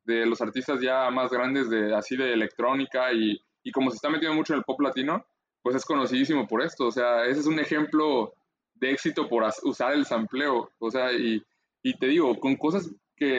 de 0.06 0.26
los 0.26 0.42
artistas 0.42 0.80
ya 0.82 1.10
más 1.10 1.32
grandes, 1.32 1.70
de 1.70 1.94
así 1.94 2.16
de 2.16 2.34
electrónica, 2.34 3.12
y, 3.12 3.42
y 3.64 3.72
como 3.72 3.90
se 3.90 3.96
está 3.96 4.10
metiendo 4.10 4.36
mucho 4.36 4.54
en 4.54 4.60
el 4.60 4.66
pop 4.66 4.80
latino, 4.82 5.26
pues 5.62 5.76
es 5.76 5.86
conocidísimo 5.86 6.48
por 6.48 6.62
esto. 6.62 6.88
O 6.88 6.92
sea, 6.92 7.26
ese 7.26 7.40
es 7.40 7.48
un 7.48 7.60
ejemplo 7.60 8.34
de 8.76 8.92
éxito 8.92 9.28
por 9.28 9.44
usar 9.64 9.94
el 9.94 10.06
sampleo. 10.06 10.72
O 10.80 10.92
sea, 10.92 11.12
y, 11.14 11.42
y 11.82 11.98
te 11.98 12.08
digo, 12.08 12.40
con 12.40 12.56
cosas 12.56 12.90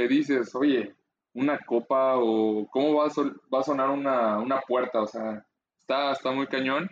dices, 0.09 0.55
oye, 0.55 0.95
una 1.35 1.59
copa 1.59 2.17
o 2.17 2.67
cómo 2.71 2.95
va 2.95 3.07
a, 3.07 3.11
va 3.53 3.61
a 3.61 3.65
sonar 3.65 3.91
una, 3.91 4.39
una, 4.39 4.61
puerta, 4.61 5.03
o 5.03 5.07
sea, 5.07 5.45
está, 5.81 6.13
está 6.13 6.31
muy 6.31 6.47
cañón 6.47 6.89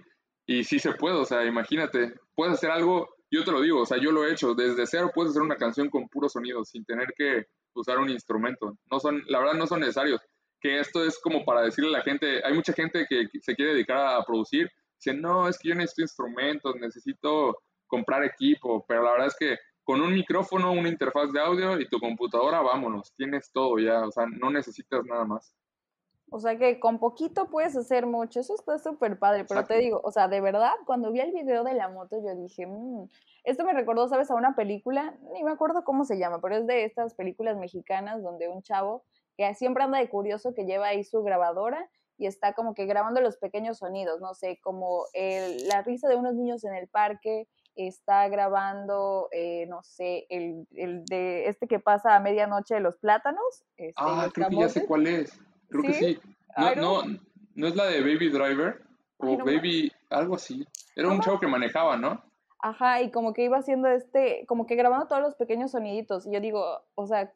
y 0.47 0.64
sí 0.64 0.78
se 0.78 0.93
puede, 0.93 1.16
o 1.16 1.24
sea, 1.24 1.45
imagínate, 1.45 2.14
puedes 2.34 2.55
hacer 2.55 2.70
algo, 2.70 3.09
yo 3.30 3.45
te 3.45 3.53
lo 3.53 3.61
digo, 3.61 3.82
o 3.82 3.86
sea, 3.86 3.99
yo 3.99 4.11
lo 4.11 4.24
he 4.26 4.32
hecho, 4.32 4.55
desde 4.55 4.86
cero 4.86 5.12
puedes 5.14 5.30
hacer 5.30 5.43
una 5.43 5.57
canción 5.57 5.88
con 5.88 6.09
puro 6.09 6.28
sonido, 6.28 6.64
sin 6.64 6.84
tener 6.84 7.12
que 7.16 7.47
usar 7.74 7.99
un 7.99 8.11
instrumento, 8.11 8.76
no 8.90 9.01
son, 9.01 9.22
la 9.28 9.38
verdad 9.38 9.55
no 9.55 9.66
son 9.66 9.80
necesarios, 9.80 10.20
que 10.61 10.80
esto 10.80 11.05
es 11.05 11.18
como 11.20 11.45
para 11.45 11.62
decirle 11.62 11.90
a 11.90 11.99
la 11.99 12.05
gente, 12.05 12.45
hay 12.45 12.55
mucha 12.55 12.72
gente 12.72 13.07
que 13.09 13.28
se 13.40 13.55
quiere 13.55 13.74
dedicar 13.74 13.99
a 13.99 14.24
producir, 14.24 14.68
dice, 14.97 15.14
no, 15.14 15.49
es 15.49 15.59
que 15.59 15.68
yo 15.68 15.74
necesito 15.74 16.03
instrumentos, 16.03 16.74
necesito 16.76 17.59
comprar 17.86 18.24
equipo, 18.24 18.84
pero 18.88 19.03
la 19.03 19.12
verdad 19.12 19.26
es 19.28 19.36
que 19.38 19.57
con 19.85 20.01
un 20.01 20.14
micrófono, 20.14 20.72
una 20.72 20.89
interfaz 20.89 21.33
de 21.33 21.41
audio 21.41 21.80
y 21.80 21.89
tu 21.89 21.99
computadora, 21.99 22.61
vámonos, 22.61 23.12
tienes 23.14 23.51
todo 23.53 23.78
ya, 23.78 24.07
o 24.07 24.11
sea, 24.11 24.26
no 24.26 24.51
necesitas 24.51 25.05
nada 25.05 25.24
más. 25.24 25.55
O 26.35 26.41
sea 26.41 26.57
que 26.57 26.80
con 26.80 26.99
poquito 26.99 27.51
puedes 27.51 27.76
hacer 27.76 28.07
mucho, 28.07 28.41
eso 28.41 28.55
está 28.55 28.78
súper 28.78 29.18
padre, 29.18 29.45
pero 29.47 29.66
te 29.66 29.76
digo, 29.76 30.01
o 30.03 30.11
sea, 30.11 30.28
de 30.28 30.41
verdad, 30.41 30.72
cuando 30.87 31.12
vi 31.12 31.20
el 31.20 31.30
video 31.30 31.62
de 31.62 31.74
la 31.74 31.91
moto, 31.91 32.16
yo 32.24 32.35
dije, 32.35 32.66
mmm, 32.66 33.07
esto 33.45 33.64
me 33.64 33.74
recordó, 33.74 34.09
¿sabes? 34.09 34.30
A 34.30 34.35
una 34.35 34.57
película, 34.57 35.14
ni 35.35 35.45
me 35.45 35.51
acuerdo 35.51 35.85
cómo 35.85 36.07
se 36.07 36.18
llama, 36.18 36.41
pero 36.41 36.57
es 36.57 36.66
de 36.66 36.85
estas 36.85 37.14
películas 37.14 37.59
mexicanas 37.59 38.22
donde 38.22 38.49
un 38.49 38.62
chavo 38.62 39.05
que 39.37 39.53
siempre 39.55 39.83
anda 39.83 39.99
de 39.99 40.09
curioso 40.09 40.55
que 40.55 40.64
lleva 40.64 40.87
ahí 40.87 41.05
su 41.05 41.22
grabadora 41.22 41.91
y 42.16 42.26
está 42.26 42.55
como 42.55 42.72
que 42.72 42.87
grabando 42.87 43.20
los 43.20 43.37
pequeños 43.37 43.78
sonidos, 43.78 44.22
no 44.22 44.33
sé, 44.33 44.59
como 44.62 45.05
el, 45.12 45.68
la 45.68 45.83
risa 45.83 46.09
de 46.09 46.16
unos 46.16 46.35
niños 46.35 46.64
en 46.64 46.74
el 46.74 46.89
parque, 46.89 47.47
está 47.77 48.29
grabando, 48.29 49.29
eh, 49.33 49.66
no 49.68 49.83
sé, 49.83 50.27
el, 50.29 50.66
el, 50.73 51.05
de 51.05 51.49
este 51.49 51.66
que 51.66 51.79
pasa 51.79 52.16
a 52.16 52.20
medianoche 52.20 52.75
de 52.75 52.81
los 52.81 52.99
plátanos. 52.99 53.64
Este, 53.77 53.95
ah, 53.97 54.29
creo 54.33 54.49
que 54.49 54.57
ya 54.57 54.68
sé 54.68 54.87
cuál 54.87 55.07
es. 55.07 55.39
Creo 55.68 55.83
que 55.83 55.95
sí. 55.95 56.20
No, 56.57 56.75
no, 56.75 57.18
no, 57.55 57.66
es 57.66 57.77
la 57.77 57.87
de 57.87 58.01
Baby 58.01 58.31
Driver 58.31 58.83
o 59.18 59.39
Baby, 59.39 59.91
algo 60.11 60.35
así. 60.35 60.66
Era 60.95 61.09
un 61.09 61.20
chavo 61.20 61.41
que 61.41 61.47
manejaba, 61.47 61.97
¿no? 61.97 62.23
Ajá, 62.59 63.03
y 63.03 63.11
como 63.11 63.33
que 63.33 63.45
iba 63.45 63.57
haciendo 63.57 63.89
este, 63.89 64.45
como 64.47 64.66
que 64.66 64.77
grabando 64.77 65.09
todos 65.09 65.23
los 65.23 65.35
pequeños 65.35 65.73
soniditos. 65.73 66.27
Y 66.27 66.33
yo 66.33 66.41
digo, 66.41 66.83
o 66.95 67.07
sea, 67.07 67.33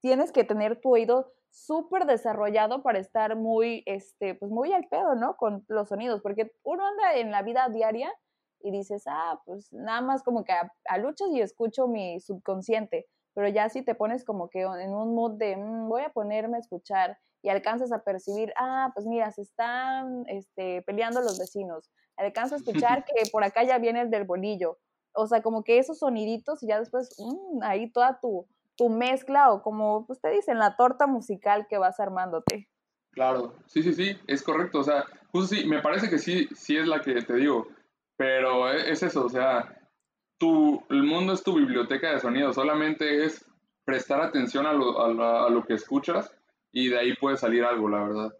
tienes 0.00 0.30
que 0.32 0.44
tener 0.44 0.80
tu 0.80 0.90
oído 0.90 1.32
súper 1.50 2.06
desarrollado 2.06 2.82
para 2.82 2.98
estar 2.98 3.36
muy, 3.36 3.82
este, 3.86 4.34
pues 4.34 4.50
muy 4.50 4.72
al 4.72 4.86
pedo, 4.88 5.14
¿no? 5.14 5.36
Con 5.36 5.64
los 5.68 5.88
sonidos, 5.88 6.20
porque 6.22 6.52
uno 6.62 6.86
anda 6.86 7.16
en 7.16 7.30
la 7.30 7.42
vida 7.42 7.68
diaria 7.68 8.12
y 8.60 8.70
dices, 8.70 9.04
ah, 9.06 9.40
pues 9.44 9.72
nada 9.72 10.00
más 10.00 10.22
como 10.22 10.44
que 10.44 10.52
a, 10.52 10.98
luchas 10.98 11.28
y 11.32 11.40
escucho 11.40 11.86
mi 11.88 12.20
subconsciente, 12.20 13.06
pero 13.34 13.48
ya 13.48 13.68
si 13.68 13.82
te 13.82 13.94
pones 13.94 14.24
como 14.24 14.48
que 14.48 14.62
en 14.62 14.94
un 14.94 15.14
mood 15.14 15.38
de, 15.38 15.56
mm, 15.56 15.88
voy 15.88 16.02
a 16.02 16.10
ponerme 16.10 16.56
a 16.56 16.60
escuchar 16.60 17.18
y 17.42 17.50
alcanzas 17.50 17.92
a 17.92 18.02
percibir, 18.02 18.52
ah, 18.56 18.90
pues 18.94 19.06
mira, 19.06 19.30
se 19.30 19.42
están 19.42 20.24
este, 20.26 20.82
peleando 20.82 21.20
los 21.20 21.38
vecinos, 21.38 21.90
alcanzas 22.16 22.54
a 22.54 22.56
escuchar 22.56 23.04
que 23.04 23.30
por 23.30 23.44
acá 23.44 23.62
ya 23.62 23.78
viene 23.78 24.00
el 24.00 24.10
del 24.10 24.24
bolillo, 24.24 24.78
o 25.12 25.26
sea, 25.26 25.42
como 25.42 25.62
que 25.62 25.78
esos 25.78 25.98
soniditos 25.98 26.62
y 26.62 26.68
ya 26.68 26.78
después, 26.78 27.16
mm, 27.18 27.62
ahí 27.62 27.90
toda 27.90 28.20
tu, 28.20 28.46
tu 28.76 28.88
mezcla 28.88 29.52
o 29.52 29.62
como 29.62 30.06
pues 30.06 30.20
te 30.20 30.30
dicen, 30.30 30.58
la 30.58 30.76
torta 30.76 31.06
musical 31.06 31.66
que 31.68 31.78
vas 31.78 32.00
armándote. 32.00 32.68
Claro, 33.10 33.54
sí, 33.66 33.82
sí, 33.82 33.92
sí, 33.94 34.16
es 34.26 34.42
correcto, 34.42 34.78
o 34.78 34.84
sea, 34.84 35.04
justo 35.32 35.56
sí, 35.56 35.66
me 35.66 35.82
parece 35.82 36.08
que 36.08 36.18
sí, 36.18 36.48
sí 36.54 36.76
es 36.76 36.86
la 36.86 37.00
que 37.00 37.20
te 37.22 37.34
digo, 37.34 37.66
pero 38.18 38.70
e, 38.70 38.90
es 38.90 39.02
eso, 39.02 39.24
o 39.24 39.28
sea, 39.30 39.74
tu, 40.38 40.84
el 40.90 41.04
mundo 41.04 41.32
es 41.32 41.42
tu 41.42 41.54
biblioteca 41.54 42.10
de 42.10 42.20
sonido, 42.20 42.52
solamente 42.52 43.24
es 43.24 43.46
prestar 43.84 44.20
atención 44.20 44.66
a 44.66 44.72
lo, 44.74 45.00
a, 45.00 45.48
lo 45.48 45.64
que 45.64 45.74
escuchas 45.74 46.36
y 46.72 46.88
de 46.90 46.98
ahí 46.98 47.14
puede 47.16 47.38
salir 47.38 47.64
algo, 47.64 47.88
la 47.88 48.02
verdad. 48.02 48.34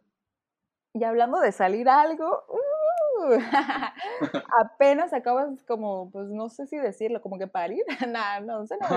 Y 0.92 1.04
hablando 1.04 1.38
de 1.40 1.52
salir 1.52 1.88
algo, 1.88 2.44
uh, 2.48 3.38
apenas 4.60 5.12
acabas 5.12 5.64
como, 5.64 6.10
pues 6.10 6.28
no 6.28 6.48
sé 6.48 6.66
si 6.66 6.76
decirlo, 6.76 7.22
como 7.22 7.38
que 7.38 7.46
parir, 7.46 7.84
nada, 8.08 8.40
no, 8.40 8.66
sé, 8.66 8.76
no, 8.80 8.88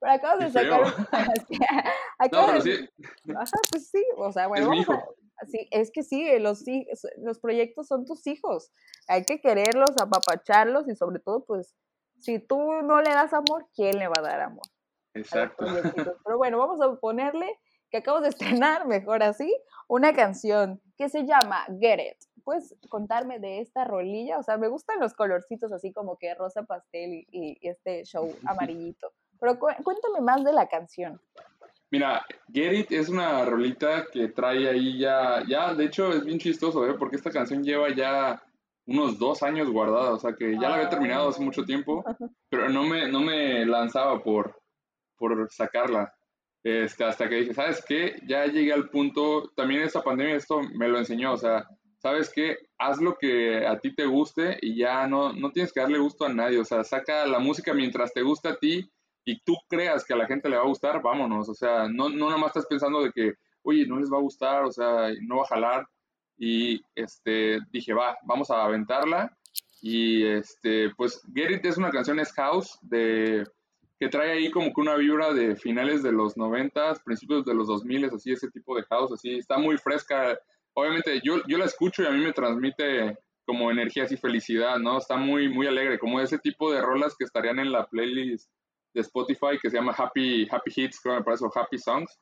pero 0.00 0.12
acabas 0.12 0.40
de 0.40 0.50
sacar, 0.50 0.80
no, 0.80 1.06
pero 2.18 2.60
sí. 2.60 2.88
Ajá, 3.36 3.50
pues 3.70 3.88
sí, 3.88 4.04
o 4.16 4.32
sea, 4.32 4.48
bueno, 4.48 4.72
es 4.72 4.86
vamos 4.86 5.04
Sí, 5.48 5.68
es 5.70 5.90
que 5.90 6.02
sí, 6.02 6.38
los, 6.38 6.64
los 7.18 7.38
proyectos 7.40 7.86
son 7.88 8.04
tus 8.04 8.26
hijos. 8.26 8.72
Hay 9.08 9.24
que 9.24 9.40
quererlos, 9.40 9.90
apapacharlos 10.00 10.88
y 10.88 10.94
sobre 10.94 11.18
todo, 11.20 11.44
pues, 11.44 11.74
si 12.18 12.38
tú 12.38 12.58
no 12.82 13.00
le 13.00 13.10
das 13.10 13.32
amor, 13.32 13.66
¿quién 13.74 13.98
le 13.98 14.08
va 14.08 14.14
a 14.18 14.22
dar 14.22 14.40
amor? 14.40 14.64
Exacto. 15.14 15.64
Pero 16.24 16.38
bueno, 16.38 16.58
vamos 16.58 16.80
a 16.80 16.94
ponerle 16.96 17.58
que 17.90 17.98
acabo 17.98 18.20
de 18.20 18.28
estrenar, 18.62 18.86
mejor 18.86 19.22
así, 19.22 19.54
una 19.88 20.14
canción 20.14 20.80
que 20.96 21.08
se 21.08 21.24
llama 21.24 21.64
Get 21.80 22.00
It. 22.00 22.18
¿Puedes 22.44 22.74
contarme 22.88 23.38
de 23.38 23.60
esta 23.60 23.84
rolilla? 23.84 24.38
O 24.38 24.42
sea, 24.42 24.56
me 24.56 24.68
gustan 24.68 24.98
los 24.98 25.14
colorcitos 25.14 25.72
así 25.72 25.92
como 25.92 26.16
que 26.16 26.34
rosa 26.34 26.64
pastel 26.64 27.26
y, 27.30 27.58
este 27.62 28.04
show 28.04 28.28
amarillito. 28.46 29.12
Pero 29.38 29.58
cuéntame 29.58 30.20
más 30.20 30.44
de 30.44 30.52
la 30.52 30.68
canción. 30.68 31.20
Mira, 31.92 32.24
Get 32.50 32.72
It 32.72 32.92
es 32.92 33.10
una 33.10 33.44
rolita 33.44 34.06
que 34.10 34.28
trae 34.28 34.66
ahí 34.66 34.98
ya, 34.98 35.44
ya, 35.46 35.74
de 35.74 35.84
hecho 35.84 36.10
es 36.10 36.24
bien 36.24 36.38
chistoso, 36.38 36.88
¿eh? 36.88 36.94
porque 36.98 37.16
esta 37.16 37.30
canción 37.30 37.62
lleva 37.62 37.94
ya 37.94 38.42
unos 38.86 39.18
dos 39.18 39.42
años 39.42 39.68
guardada, 39.68 40.14
o 40.14 40.18
sea 40.18 40.32
que 40.32 40.54
ya 40.54 40.70
la 40.70 40.76
había 40.76 40.88
terminado 40.88 41.28
hace 41.28 41.42
mucho 41.42 41.66
tiempo, 41.66 42.02
pero 42.48 42.70
no 42.70 42.84
me, 42.84 43.08
no 43.08 43.20
me 43.20 43.66
lanzaba 43.66 44.22
por, 44.22 44.58
por 45.18 45.46
sacarla. 45.52 46.14
Este, 46.64 47.04
hasta 47.04 47.28
que 47.28 47.34
dije, 47.34 47.52
¿sabes 47.52 47.84
qué? 47.86 48.16
Ya 48.26 48.46
llegué 48.46 48.72
al 48.72 48.88
punto, 48.88 49.50
también 49.54 49.82
esta 49.82 50.02
pandemia 50.02 50.36
esto 50.36 50.62
me 50.62 50.88
lo 50.88 50.96
enseñó, 50.96 51.34
o 51.34 51.36
sea, 51.36 51.68
¿sabes 51.98 52.32
qué? 52.34 52.56
Haz 52.78 53.02
lo 53.02 53.18
que 53.18 53.66
a 53.66 53.78
ti 53.78 53.94
te 53.94 54.06
guste 54.06 54.56
y 54.62 54.78
ya 54.78 55.06
no, 55.06 55.34
no 55.34 55.52
tienes 55.52 55.74
que 55.74 55.80
darle 55.80 55.98
gusto 55.98 56.24
a 56.24 56.32
nadie, 56.32 56.58
o 56.58 56.64
sea, 56.64 56.84
saca 56.84 57.26
la 57.26 57.38
música 57.38 57.74
mientras 57.74 58.14
te 58.14 58.22
gusta 58.22 58.52
a 58.52 58.56
ti 58.56 58.90
y 59.24 59.40
tú 59.40 59.56
creas 59.68 60.04
que 60.04 60.14
a 60.14 60.16
la 60.16 60.26
gente 60.26 60.48
le 60.48 60.56
va 60.56 60.62
a 60.62 60.68
gustar, 60.68 61.00
vámonos. 61.02 61.48
O 61.48 61.54
sea, 61.54 61.88
no, 61.88 62.08
no 62.08 62.26
nada 62.26 62.38
más 62.38 62.48
estás 62.48 62.66
pensando 62.66 63.02
de 63.02 63.12
que, 63.12 63.34
oye, 63.62 63.86
no 63.86 63.98
les 63.98 64.12
va 64.12 64.18
a 64.18 64.22
gustar, 64.22 64.64
o 64.64 64.72
sea, 64.72 65.10
no 65.22 65.36
va 65.36 65.42
a 65.42 65.48
jalar. 65.48 65.86
Y 66.36 66.82
este, 66.94 67.60
dije, 67.70 67.92
va, 67.92 68.16
vamos 68.24 68.50
a 68.50 68.64
aventarla. 68.64 69.36
Y 69.80 70.24
este, 70.24 70.90
pues, 70.96 71.22
Get 71.34 71.50
It 71.50 71.66
es 71.66 71.76
una 71.76 71.90
canción, 71.90 72.18
es 72.20 72.32
house, 72.32 72.78
de, 72.82 73.44
que 73.98 74.08
trae 74.08 74.32
ahí 74.32 74.50
como 74.50 74.72
que 74.72 74.80
una 74.80 74.96
vibra 74.96 75.32
de 75.32 75.56
finales 75.56 76.02
de 76.02 76.12
los 76.12 76.36
90, 76.36 76.94
principios 77.04 77.44
de 77.44 77.54
los 77.54 77.68
2000, 77.68 78.06
así, 78.06 78.32
ese 78.32 78.50
tipo 78.50 78.76
de 78.76 78.82
house, 78.84 79.12
así, 79.12 79.38
está 79.38 79.58
muy 79.58 79.76
fresca. 79.78 80.38
Obviamente, 80.74 81.20
yo, 81.22 81.46
yo 81.46 81.58
la 81.58 81.66
escucho 81.66 82.02
y 82.02 82.06
a 82.06 82.10
mí 82.10 82.24
me 82.24 82.32
transmite 82.32 83.16
como 83.44 83.70
energía 83.70 84.06
y 84.08 84.16
felicidad, 84.16 84.78
¿no? 84.78 84.98
Está 84.98 85.16
muy, 85.16 85.48
muy 85.48 85.66
alegre, 85.66 85.98
como 85.98 86.20
ese 86.20 86.38
tipo 86.38 86.72
de 86.72 86.80
rolas 86.80 87.14
que 87.16 87.24
estarían 87.24 87.58
en 87.58 87.72
la 87.72 87.86
playlist 87.86 88.48
de 88.94 89.00
Spotify 89.00 89.58
que 89.60 89.70
se 89.70 89.76
llama 89.76 89.94
Happy, 89.96 90.46
Happy 90.50 90.72
Hits, 90.74 91.00
creo 91.00 91.14
que 91.14 91.20
me 91.20 91.24
parece, 91.24 91.44
o 91.44 91.50
Happy 91.54 91.78
Songs, 91.78 92.18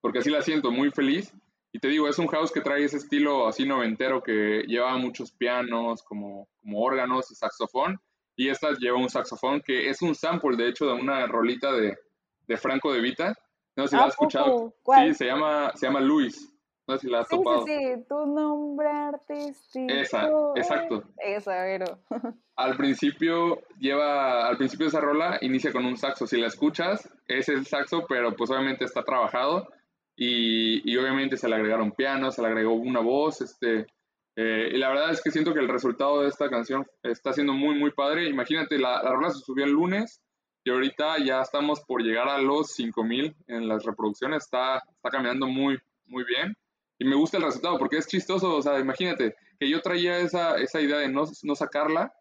porque 0.00 0.18
así 0.18 0.30
la 0.30 0.42
siento, 0.42 0.70
muy 0.70 0.90
feliz. 0.90 1.32
Y 1.72 1.78
te 1.78 1.88
digo, 1.88 2.08
es 2.08 2.18
un 2.18 2.26
house 2.26 2.50
que 2.50 2.60
trae 2.60 2.84
ese 2.84 2.96
estilo 2.96 3.46
así 3.46 3.64
noventero 3.64 4.22
que 4.22 4.64
lleva 4.66 4.96
muchos 4.96 5.30
pianos, 5.32 6.02
como, 6.02 6.48
como 6.60 6.80
órganos 6.80 7.30
y 7.30 7.34
saxofón. 7.36 7.96
Y 8.36 8.48
esta 8.48 8.72
lleva 8.72 8.98
un 8.98 9.08
saxofón 9.08 9.60
que 9.60 9.88
es 9.88 10.02
un 10.02 10.14
sample, 10.14 10.56
de 10.56 10.68
hecho, 10.68 10.86
de 10.86 10.94
una 10.94 11.26
rolita 11.26 11.72
de, 11.72 11.96
de 12.48 12.56
Franco 12.56 12.92
de 12.92 13.00
Vita. 13.00 13.34
No 13.76 13.86
sé 13.86 13.90
si 13.90 13.96
la 13.96 14.04
has 14.04 14.14
escuchado. 14.14 14.74
Sí, 14.84 15.14
se 15.14 15.26
llama, 15.26 15.72
se 15.76 15.86
llama 15.86 16.00
Luis. 16.00 16.52
No 16.88 16.96
sé 16.96 17.06
si 17.06 17.12
la 17.12 17.20
has 17.20 17.28
topado. 17.28 17.64
Sí, 17.64 17.72
sí, 17.72 18.04
tu 18.08 18.26
nombre 18.26 18.88
artístico. 18.88 19.92
Esa, 19.92 20.28
exacto. 20.56 21.04
Esa, 21.18 21.52
pero. 21.62 22.00
al 22.64 22.76
principio 22.76 23.62
lleva, 23.78 24.46
al 24.46 24.56
principio 24.56 24.84
de 24.84 24.88
esa 24.88 25.00
rola 25.00 25.38
inicia 25.40 25.72
con 25.72 25.86
un 25.86 25.96
saxo. 25.96 26.26
Si 26.26 26.38
la 26.38 26.46
escuchas, 26.48 27.08
es 27.26 27.48
el 27.48 27.66
saxo, 27.66 28.04
pero 28.08 28.36
pues 28.36 28.50
obviamente 28.50 28.84
está 28.84 29.02
trabajado 29.02 29.68
y, 30.16 30.90
y 30.90 30.96
obviamente 30.96 31.36
se 31.36 31.48
le 31.48 31.56
agregaron 31.56 31.92
pianos, 31.92 32.34
se 32.34 32.42
le 32.42 32.48
agregó 32.48 32.74
una 32.74 33.00
voz, 33.00 33.40
este, 33.40 33.86
eh, 34.36 34.70
y 34.72 34.78
la 34.78 34.88
verdad 34.88 35.10
es 35.10 35.22
que 35.22 35.30
siento 35.30 35.52
que 35.52 35.60
el 35.60 35.68
resultado 35.68 36.22
de 36.22 36.28
esta 36.28 36.48
canción 36.48 36.86
está 37.02 37.32
siendo 37.32 37.52
muy, 37.52 37.78
muy 37.78 37.90
padre. 37.90 38.28
Imagínate, 38.28 38.78
la, 38.78 39.02
la 39.02 39.12
rola 39.12 39.30
se 39.30 39.40
subió 39.40 39.64
el 39.64 39.72
lunes 39.72 40.22
y 40.64 40.70
ahorita 40.70 41.18
ya 41.24 41.40
estamos 41.40 41.80
por 41.80 42.02
llegar 42.02 42.28
a 42.28 42.38
los 42.38 42.72
5000 42.72 43.36
en 43.48 43.68
las 43.68 43.84
reproducciones. 43.84 44.44
Está, 44.44 44.76
está 44.76 45.10
caminando 45.10 45.46
muy, 45.46 45.78
muy 46.06 46.24
bien. 46.24 46.54
Y 46.98 47.04
me 47.04 47.16
gusta 47.16 47.38
el 47.38 47.44
resultado 47.44 47.78
porque 47.78 47.98
es 47.98 48.06
chistoso. 48.06 48.56
O 48.56 48.62
sea, 48.62 48.78
imagínate 48.78 49.34
que 49.58 49.68
yo 49.68 49.80
traía 49.80 50.18
esa, 50.18 50.56
esa 50.56 50.80
idea 50.80 50.98
de 50.98 51.08
no, 51.08 51.24
no 51.42 51.54
sacarla 51.54 52.12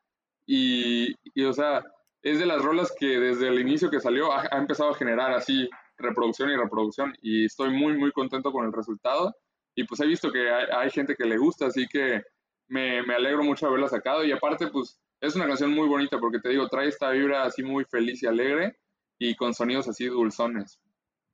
y, 0.51 1.45
o 1.45 1.53
sea, 1.53 1.83
es 2.23 2.39
de 2.39 2.47
las 2.47 2.63
rolas 2.63 2.91
que 2.99 3.19
desde 3.19 3.49
el 3.49 3.59
inicio 3.59 3.91
que 3.91 3.99
salió 3.99 4.33
ha, 4.33 4.47
empezado 4.57 4.89
a 4.89 4.95
generar 4.95 5.31
así 5.31 5.69
reproducción 5.95 6.49
y 6.49 6.55
reproducción 6.55 7.13
y 7.21 7.45
estoy 7.45 7.69
muy, 7.69 7.95
muy 7.95 8.11
contento 8.11 8.51
con 8.51 8.65
el 8.65 8.73
resultado. 8.73 9.35
Y 9.75 9.83
pues 9.83 10.01
he 10.01 10.07
visto 10.07 10.31
que 10.31 10.49
hay, 10.49 10.89
gente 10.89 11.15
que 11.15 11.25
le 11.25 11.37
gusta, 11.37 11.67
así 11.67 11.85
que 11.87 12.23
me, 12.67 13.03
me, 13.03 13.13
alegro 13.13 13.43
mucho 13.43 13.67
de 13.67 13.69
haberla 13.69 13.89
sacado. 13.89 14.25
Y 14.25 14.31
aparte, 14.31 14.67
pues 14.67 14.99
es 15.21 15.35
una 15.35 15.45
canción 15.45 15.69
muy 15.69 15.87
bonita 15.87 16.19
porque 16.19 16.39
te 16.39 16.49
digo, 16.49 16.67
trae 16.67 16.87
esta 16.87 17.11
vibra 17.11 17.43
así 17.43 17.61
muy 17.61 17.85
feliz 17.85 18.23
y 18.23 18.25
alegre 18.25 18.75
y 19.19 19.35
con 19.35 19.53
sonidos 19.53 19.87
así 19.87 20.07
dulzones. 20.07 20.79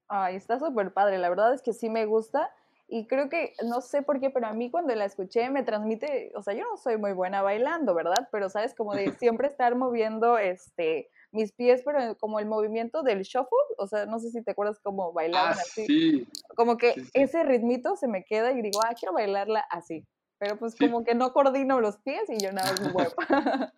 Ay, 0.09 0.36
está 0.36 0.59
súper 0.59 0.93
padre. 0.93 1.20
La 1.20 1.30
verdad 1.30 1.53
es 1.53 1.61
que 1.61 1.72
sí 1.72 1.89
me 1.89 2.05
gusta. 2.05 2.51
Y 2.88 3.08
creo 3.08 3.30
que, 3.30 3.54
no 3.64 3.82
sé 3.82 4.04
por 4.04 4.20
qué, 4.20 4.30
pero 4.30 4.48
a 4.48 4.54
mí 4.54 4.70
cuando 4.70 4.94
la 4.94 5.06
escuché 5.06 5.50
me 5.50 5.64
transmite, 5.64 6.32
o 6.36 6.44
sea, 6.44 6.54
yo 6.54 6.64
no 6.70 6.78
soy 6.78 6.98
muy 6.98 7.14
buena 7.14 7.42
bailando, 7.42 7.96
¿verdad? 7.96 8.28
Pero, 8.32 8.50
¿sabes? 8.50 8.76
Como 8.76 8.94
de 8.94 9.12
siempre 9.20 9.48
estar 9.48 9.76
moviendo 9.76 10.38
este, 10.38 11.10
mis 11.32 11.52
pies, 11.52 11.82
pero 11.84 12.16
como 12.18 12.40
el 12.40 12.46
movimiento 12.46 13.02
del 13.02 13.24
shuffle, 13.24 13.76
o 13.78 13.88
sea, 13.88 14.06
no 14.06 14.20
sé 14.20 14.30
si 14.30 14.44
te 14.44 14.52
acuerdas 14.52 14.80
cómo 14.84 15.14
bailaban 15.14 15.54
ah, 15.54 15.62
así. 15.62 15.86
Sí. 15.86 16.28
Como 16.56 16.78
que 16.78 16.96
ese 17.14 17.44
ritmito 17.44 17.96
se 17.96 18.08
me 18.08 18.24
queda 18.24 18.52
y 18.52 18.62
digo, 18.62 18.80
ah, 18.84 18.94
quiero 18.98 19.14
bailarla 19.14 19.66
así. 19.72 20.06
Pero 20.38 20.58
pues 20.58 20.76
como 20.76 21.04
que 21.04 21.16
no 21.16 21.34
coordino 21.34 21.80
los 21.80 21.98
pies 21.98 22.30
y 22.30 22.44
yo 22.44 22.52
nada 22.52 22.72
más 22.72 22.94
muevo. 22.94 23.14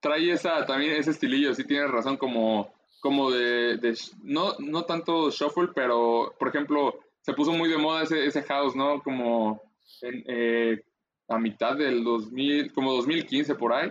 Trae 0.00 0.32
esa, 0.32 0.64
también 0.64 0.96
ese 0.96 1.10
estilillo, 1.10 1.54
sí 1.54 1.64
tienes 1.64 1.90
razón, 1.90 2.16
como, 2.16 2.72
como 3.00 3.30
de, 3.30 3.76
de 3.76 3.96
no, 4.22 4.54
no 4.58 4.86
tanto 4.86 5.30
shuffle, 5.30 5.68
pero, 5.74 6.34
por 6.38 6.48
ejemplo, 6.48 6.98
se 7.22 7.32
puso 7.32 7.52
muy 7.52 7.68
de 7.68 7.78
moda 7.78 8.02
ese, 8.02 8.26
ese 8.26 8.42
house, 8.42 8.74
¿no? 8.74 9.02
Como 9.02 9.62
en, 10.02 10.24
eh, 10.26 10.82
a 11.28 11.38
mitad 11.38 11.76
del 11.76 12.02
2000, 12.04 12.72
como 12.72 12.92
2015 12.94 13.54
por 13.54 13.72
ahí. 13.72 13.90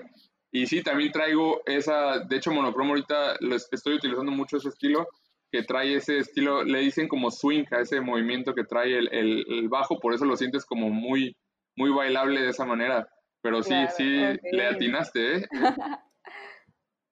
Y 0.51 0.65
sí, 0.65 0.82
también 0.82 1.11
traigo 1.11 1.61
esa, 1.65 2.19
de 2.19 2.36
hecho 2.38 2.51
Monocromo 2.51 2.91
ahorita 2.91 3.38
estoy 3.71 3.95
utilizando 3.95 4.32
mucho 4.32 4.57
ese 4.57 4.69
estilo 4.69 5.07
que 5.51 5.63
trae 5.63 5.95
ese 5.95 6.19
estilo, 6.19 6.63
le 6.63 6.80
dicen 6.80 7.07
como 7.07 7.32
swing 7.32 7.65
a 7.71 7.82
ese 7.82 8.01
movimiento 8.01 8.53
que 8.53 8.63
trae 8.63 8.97
el, 8.97 9.09
el, 9.11 9.67
bajo, 9.67 9.99
por 9.99 10.13
eso 10.13 10.25
lo 10.25 10.38
sientes 10.38 10.65
como 10.65 10.89
muy, 10.89 11.36
muy 11.75 11.89
bailable 11.91 12.41
de 12.41 12.49
esa 12.49 12.65
manera. 12.65 13.07
Pero 13.41 13.63
sí, 13.63 13.73
sí, 13.95 14.21
le 14.51 14.67
atinaste, 14.67 15.38
¿eh? 15.38 15.47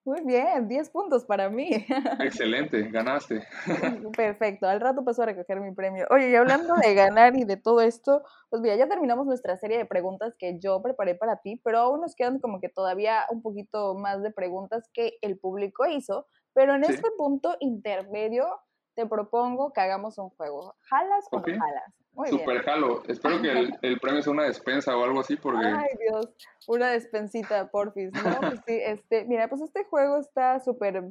Muy 0.08 0.22
bien, 0.22 0.70
10 0.70 0.90
puntos 0.92 1.26
para 1.26 1.50
mí. 1.50 1.70
Excelente, 2.22 2.82
ganaste. 2.84 3.46
Perfecto, 4.16 4.66
al 4.66 4.80
rato 4.80 5.04
paso 5.04 5.24
a 5.24 5.26
recoger 5.26 5.60
mi 5.60 5.74
premio. 5.74 6.08
Oye, 6.10 6.30
y 6.30 6.36
hablando 6.36 6.76
de 6.76 6.94
ganar 6.94 7.36
y 7.36 7.44
de 7.44 7.58
todo 7.58 7.82
esto, 7.82 8.24
pues 8.50 8.62
mira, 8.62 8.78
ya 8.78 8.88
terminamos 8.88 9.26
nuestra 9.26 9.58
serie 9.58 9.78
de 9.78 9.86
preguntas 9.86 10.34
que 10.40 10.60
yo 10.60 10.82
preparé 10.82 11.16
para 11.16 11.42
ti, 11.42 11.60
pero 11.62 11.80
aún 11.80 12.00
nos 12.00 12.16
quedan 12.16 12.40
como 12.40 12.62
que 12.62 12.70
todavía 12.70 13.26
un 13.32 13.42
poquito 13.42 13.96
más 13.96 14.24
de 14.24 14.32
preguntas 14.32 14.90
que 14.94 15.18
el 15.22 15.38
público 15.38 15.86
hizo. 15.86 16.26
Pero 16.54 16.76
en 16.76 16.86
este 16.86 17.12
punto 17.18 17.58
intermedio 17.60 18.48
te 18.96 19.06
propongo 19.06 19.74
que 19.74 19.82
hagamos 19.82 20.18
un 20.20 20.30
juego. 20.30 20.74
¿Jalas 20.90 21.26
o 21.32 21.40
no 21.40 21.44
jalas? 21.44 21.94
Super 22.26 22.64
jalo. 22.64 23.04
Espero 23.08 23.42
que 23.42 23.52
el, 23.52 23.78
el, 23.82 24.00
premio 24.00 24.22
sea 24.22 24.34
una 24.34 24.46
despensa 24.46 24.98
o 24.98 25.04
algo 25.04 25.20
así 25.20 25.36
porque... 25.36 25.66
Ay, 25.66 25.90
Dios. 26.00 26.28
Una 26.68 26.90
despensita, 26.90 27.70
porfis. 27.70 28.12
No, 28.12 28.40
pues 28.40 28.60
sí, 28.68 28.80
este, 28.84 29.26
mira, 29.26 29.48
pues 29.48 29.62
este 29.62 29.84
juego 29.86 30.18
está 30.18 30.60
súper, 30.60 31.04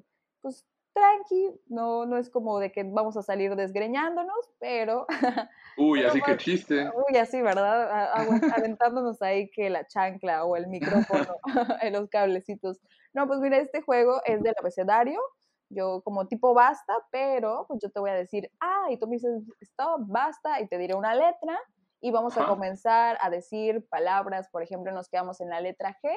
pues, 0.43 0.67
tranqui. 0.93 1.61
No, 1.69 2.07
no 2.07 2.19
es 2.19 2.29
como 2.29 2.59
de 2.59 2.73
que 2.73 2.83
vamos 2.83 3.17
a 3.17 3.23
salir 3.23 3.55
desgreñándonos, 3.55 4.51
pero... 4.59 5.07
Uy, 5.77 6.03
así 6.03 6.21
que 6.21 6.37
chiste. 6.39 6.91
Uy, 7.09 7.17
así, 7.19 7.41
¿verdad? 7.41 8.11
Aventándonos 8.57 9.23
ahí 9.23 9.49
que 9.51 9.71
la 9.71 9.87
chancla 9.87 10.45
o 10.45 10.57
el 10.57 10.67
micrófono 10.67 11.37
en 11.83 11.93
los 11.93 12.09
cablecitos. 12.09 12.81
No, 13.13 13.27
pues 13.27 13.41
mira, 13.41 13.59
este 13.59 13.81
juego 13.81 14.21
es 14.25 14.43
del 14.43 14.55
abecedario 14.59 15.21
yo 15.69 16.03
como 16.03 16.27
tipo 16.27 16.55
basta, 16.55 16.95
pero 17.11 17.67
pues 17.69 17.81
yo 17.83 17.91
te 17.91 18.01
voy 18.01 18.11
a 18.11 18.15
decir, 18.15 18.51
ah, 18.61 18.87
y 18.91 18.99
tú 18.99 19.07
me 19.07 19.17
dices, 19.17 19.43
stop, 19.61 20.03
basta, 20.07 20.61
y 20.61 20.69
te 20.69 20.79
diré 20.79 20.95
una 20.95 21.15
letra, 21.15 21.59
y 22.01 22.11
vamos 22.11 22.37
a 22.37 22.47
comenzar 22.47 23.19
a 23.21 23.31
decir 23.31 23.87
palabras, 23.89 24.49
por 24.51 24.63
ejemplo, 24.63 24.93
nos 24.93 25.09
quedamos 25.09 25.41
en 25.41 25.51
la 25.51 25.61
letra 25.61 25.97
G, 26.03 26.15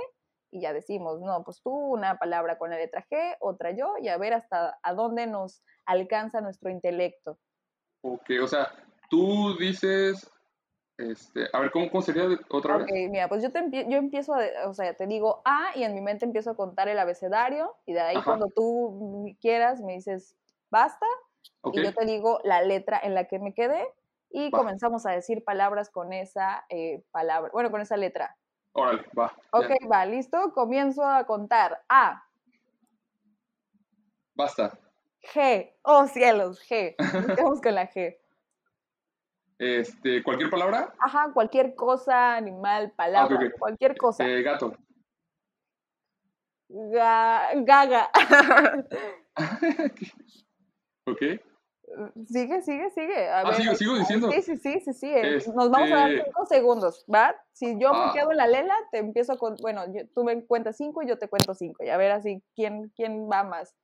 y 0.51 0.61
ya 0.61 0.73
decimos, 0.73 1.21
no, 1.21 1.43
pues 1.43 1.61
tú 1.61 1.71
una 1.71 2.17
palabra 2.17 2.57
con 2.57 2.69
la 2.69 2.77
letra 2.77 3.05
G, 3.09 3.35
otra 3.39 3.71
yo, 3.71 3.93
y 4.01 4.07
a 4.07 4.17
ver 4.17 4.33
hasta 4.33 4.77
a 4.81 4.93
dónde 4.93 5.27
nos 5.27 5.63
alcanza 5.85 6.41
nuestro 6.41 6.69
intelecto. 6.69 7.39
Ok, 8.01 8.29
o 8.41 8.47
sea, 8.47 8.71
tú 9.09 9.55
dices 9.57 10.29
este, 10.99 11.47
a 11.53 11.59
ver, 11.61 11.71
¿cómo, 11.71 12.01
sería 12.01 12.25
otra 12.49 12.77
vez? 12.77 12.83
Ok, 12.83 12.91
mira, 13.09 13.29
pues 13.29 13.41
yo, 13.41 13.51
te 13.51 13.69
yo 13.71 13.97
empiezo, 13.97 14.33
o 14.65 14.73
sea, 14.73 14.93
te 14.93 15.07
digo 15.07 15.41
A 15.45 15.71
y 15.75 15.83
en 15.83 15.93
mi 15.93 16.01
mente 16.01 16.25
empiezo 16.25 16.51
a 16.51 16.55
contar 16.55 16.89
el 16.89 16.99
abecedario 16.99 17.73
y 17.85 17.93
de 17.93 18.01
ahí 18.01 18.21
cuando 18.21 18.47
tú 18.49 19.33
quieras 19.39 19.79
me 19.79 19.93
dices 19.93 20.35
basta 20.69 21.05
y 21.71 21.81
yo 21.81 21.93
te 21.93 22.05
digo 22.05 22.41
la 22.43 22.61
letra 22.61 22.99
en 23.01 23.13
la 23.13 23.25
que 23.25 23.39
me 23.39 23.53
quedé 23.53 23.87
y 24.29 24.51
comenzamos 24.51 25.05
a 25.05 25.11
decir 25.11 25.43
palabras 25.43 25.89
con 25.89 26.11
esa 26.11 26.65
eh, 26.67 27.01
palabra, 27.11 27.49
bueno, 27.53 27.71
con 27.71 27.79
esa 27.79 27.95
letra. 27.95 28.35
Órale, 28.73 29.03
va. 29.17 29.33
Ok, 29.51 29.71
va, 29.91 30.05
listo. 30.05 30.53
Comienzo 30.53 31.03
a 31.03 31.23
contar. 31.25 31.81
A. 31.89 32.23
Basta. 34.35 34.77
G. 35.33 35.73
Oh, 35.81 36.05
cielos, 36.07 36.61
G. 36.69 36.95
Vamos 37.37 37.61
con 37.61 37.73
la 37.73 37.89
G. 37.89 38.17
Este, 39.59 40.23
¿Cualquier 40.23 40.49
palabra? 40.49 40.93
Ajá, 40.99 41.31
cualquier 41.33 41.75
cosa, 41.75 42.35
animal, 42.35 42.93
palabra, 42.95 43.51
cualquier 43.59 43.97
cosa. 43.97 44.25
Eh, 44.25 44.41
gato. 44.41 44.73
gaga. 46.69 48.09
ok. 51.05 51.21
Sigue, 52.27 52.61
sigue, 52.61 52.89
sigue. 52.91 53.29
ah, 53.29 53.51
sigo, 53.53 53.75
sigo 53.75 53.97
diciendo. 53.97 54.31
Sí, 54.31 54.41
sí, 54.43 54.57
sí, 54.57 54.79
sí, 54.79 54.93
sí. 54.93 55.11
Nos 55.53 55.69
vamos 55.69 55.91
a 55.91 55.95
dar 55.95 56.11
este 56.11 56.23
cinco 56.23 56.45
segundos, 56.45 57.05
¿va? 57.13 57.35
Si 57.51 57.77
yo 57.79 57.91
me 57.91 57.99
ah. 57.99 58.11
quedo 58.13 58.31
en 58.31 58.37
la 58.37 58.47
lela, 58.47 58.75
te 58.91 58.99
empiezo 58.99 59.37
con, 59.37 59.57
bueno, 59.61 59.83
tú 60.15 60.23
me 60.23 60.41
cuentas 60.45 60.77
cinco 60.77 61.03
y 61.03 61.07
yo 61.07 61.17
te 61.17 61.27
cuento 61.27 61.53
cinco. 61.53 61.83
Y 61.83 61.89
a 61.89 61.97
ver 61.97 62.11
así, 62.11 62.41
¿quién, 62.55 62.93
quién 62.95 63.29
va 63.29 63.43
más? 63.43 63.75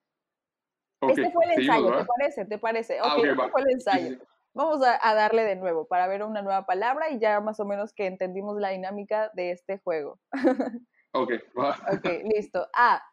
este 1.02 1.30
fue 1.32 1.46
el 1.46 1.60
ensayo, 1.60 1.98
¿te 1.98 2.06
parece? 2.06 2.46
¿Te 2.46 2.58
parece? 2.58 2.98
Ah, 3.02 3.18
ok, 3.18 3.26
este 3.26 3.50
fue 3.50 3.62
el 3.62 3.70
ensayo. 3.72 4.18
Vamos 4.56 4.82
a, 4.88 5.14
darle 5.14 5.43
de 5.43 5.58
nuevo 5.58 5.86
para 5.86 6.08
ver 6.08 6.24
una 6.24 6.41
nueva 6.41 6.66
palabra 6.66 7.10
y 7.10 7.20
ya 7.20 7.41
más 7.41 7.60
o 7.60 7.66
menos 7.66 7.91
que 7.91 8.06
entendimos 8.06 8.58
la 8.58 8.70
dinámica 8.70 9.30
de 9.34 9.51
este 9.51 9.80
juego. 9.80 10.18
ok, 11.12 11.34
va. 11.60 11.78
Ok, 11.91 12.06
listo. 12.34 12.66
A. 12.74 13.03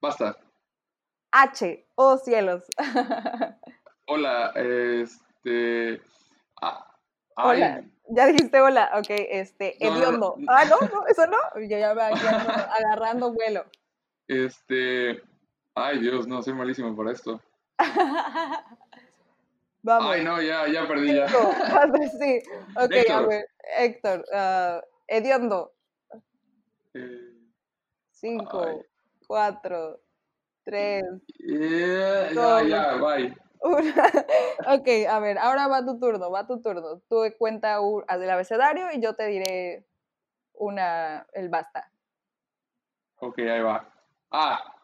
Basta. 0.00 0.38
H. 1.32 1.84
Oh 1.96 2.16
cielos. 2.16 2.64
hola, 4.06 4.52
este. 4.54 6.00
hola. 7.36 7.82
Ya 8.08 8.26
dijiste 8.26 8.60
hola, 8.60 8.90
ok, 8.94 9.06
este, 9.08 9.84
hediondo. 9.84 10.36
Ah, 10.46 10.64
no, 10.64 10.78
no, 10.78 11.06
eso 11.08 11.26
no. 11.26 11.38
Yo 11.56 11.76
ya 11.76 11.92
me 11.92 12.02
agarrando 12.02 13.32
vuelo. 13.32 13.64
Este. 14.28 15.20
Ay, 15.74 15.98
Dios, 15.98 16.28
no, 16.28 16.40
soy 16.40 16.54
malísimo 16.54 16.94
para 16.94 17.10
esto. 17.10 17.40
Vamos. 19.82 20.14
Ay, 20.14 20.24
no, 20.24 20.40
ya, 20.40 20.66
ya 20.68 20.86
perdí 20.86 21.14
ya. 21.14 21.26
sí, 22.20 22.42
ok, 22.76 23.10
a 23.10 23.20
ver. 23.22 23.46
Héctor, 23.78 24.24
uh, 24.32 24.80
hediondo. 25.08 25.74
Eh, 26.94 27.32
Cinco, 28.10 28.84
cuatro, 29.26 30.00
tres. 30.64 31.02
ya, 31.40 32.62
ya, 32.62 32.94
bye. 32.96 33.34
ok, 33.62 34.88
a 35.08 35.18
ver, 35.20 35.38
ahora 35.38 35.68
va 35.68 35.84
tu 35.84 35.98
turno, 35.98 36.30
va 36.30 36.46
tu 36.46 36.60
turno. 36.60 37.00
Tú 37.08 37.22
cuenta 37.38 37.78
el 38.08 38.30
abecedario 38.30 38.90
y 38.92 39.00
yo 39.00 39.14
te 39.14 39.26
diré 39.26 39.86
una, 40.54 41.26
el 41.32 41.48
basta. 41.48 41.90
Ok, 43.18 43.38
ahí 43.38 43.60
va. 43.60 43.88
A. 44.30 44.74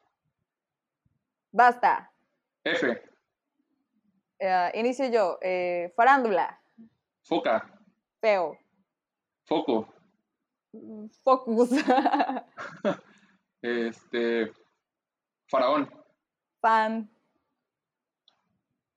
Basta. 1.51 2.13
F. 2.65 3.08
Uh, 4.41 4.71
inicio 4.75 5.07
yo. 5.11 5.39
Eh, 5.43 5.93
farándula. 5.97 6.61
Foca. 7.23 7.69
Feo. 8.21 8.57
Foco. 9.45 9.89
Mm, 10.73 11.09
focus. 11.25 11.71
este. 13.63 14.53
Faraón. 15.51 15.89
Pan. 16.61 17.11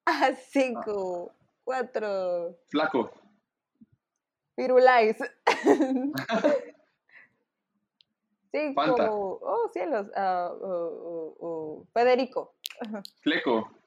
Ah, 0.05 0.31
cinco. 0.51 1.31
Cuatro. 1.63 2.57
Flaco. 2.69 3.11
Pirulais. 4.55 5.17
Cinco. 8.51 8.81
Fanta. 8.81 9.09
Oh, 9.11 9.69
cielos. 9.71 10.07
Uh, 10.13 11.85
Federico. 11.93 12.55
Fleco. 13.21 13.80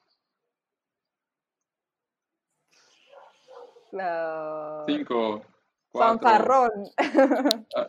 Cinco. 4.87 5.43
Cuatro. 5.91 6.19
Fanfarrón. 6.19 6.71
Ah. 7.75 7.87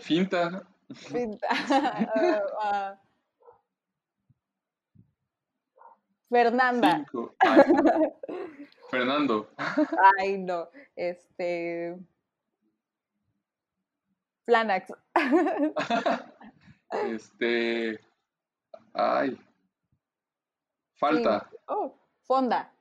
finta. 0.00 0.66
Finta. 0.94 1.48
Uh, 2.16 2.94
Fernanda. 6.30 7.04
Fernando. 8.90 9.48
Ay, 10.18 10.38
no. 10.38 10.68
Este. 10.96 11.96
Flanax. 14.44 14.92
este. 16.90 18.00
Ay. 18.92 19.38
Falta. 20.96 21.48
Oh, 21.68 21.94
fonda. 22.24 22.72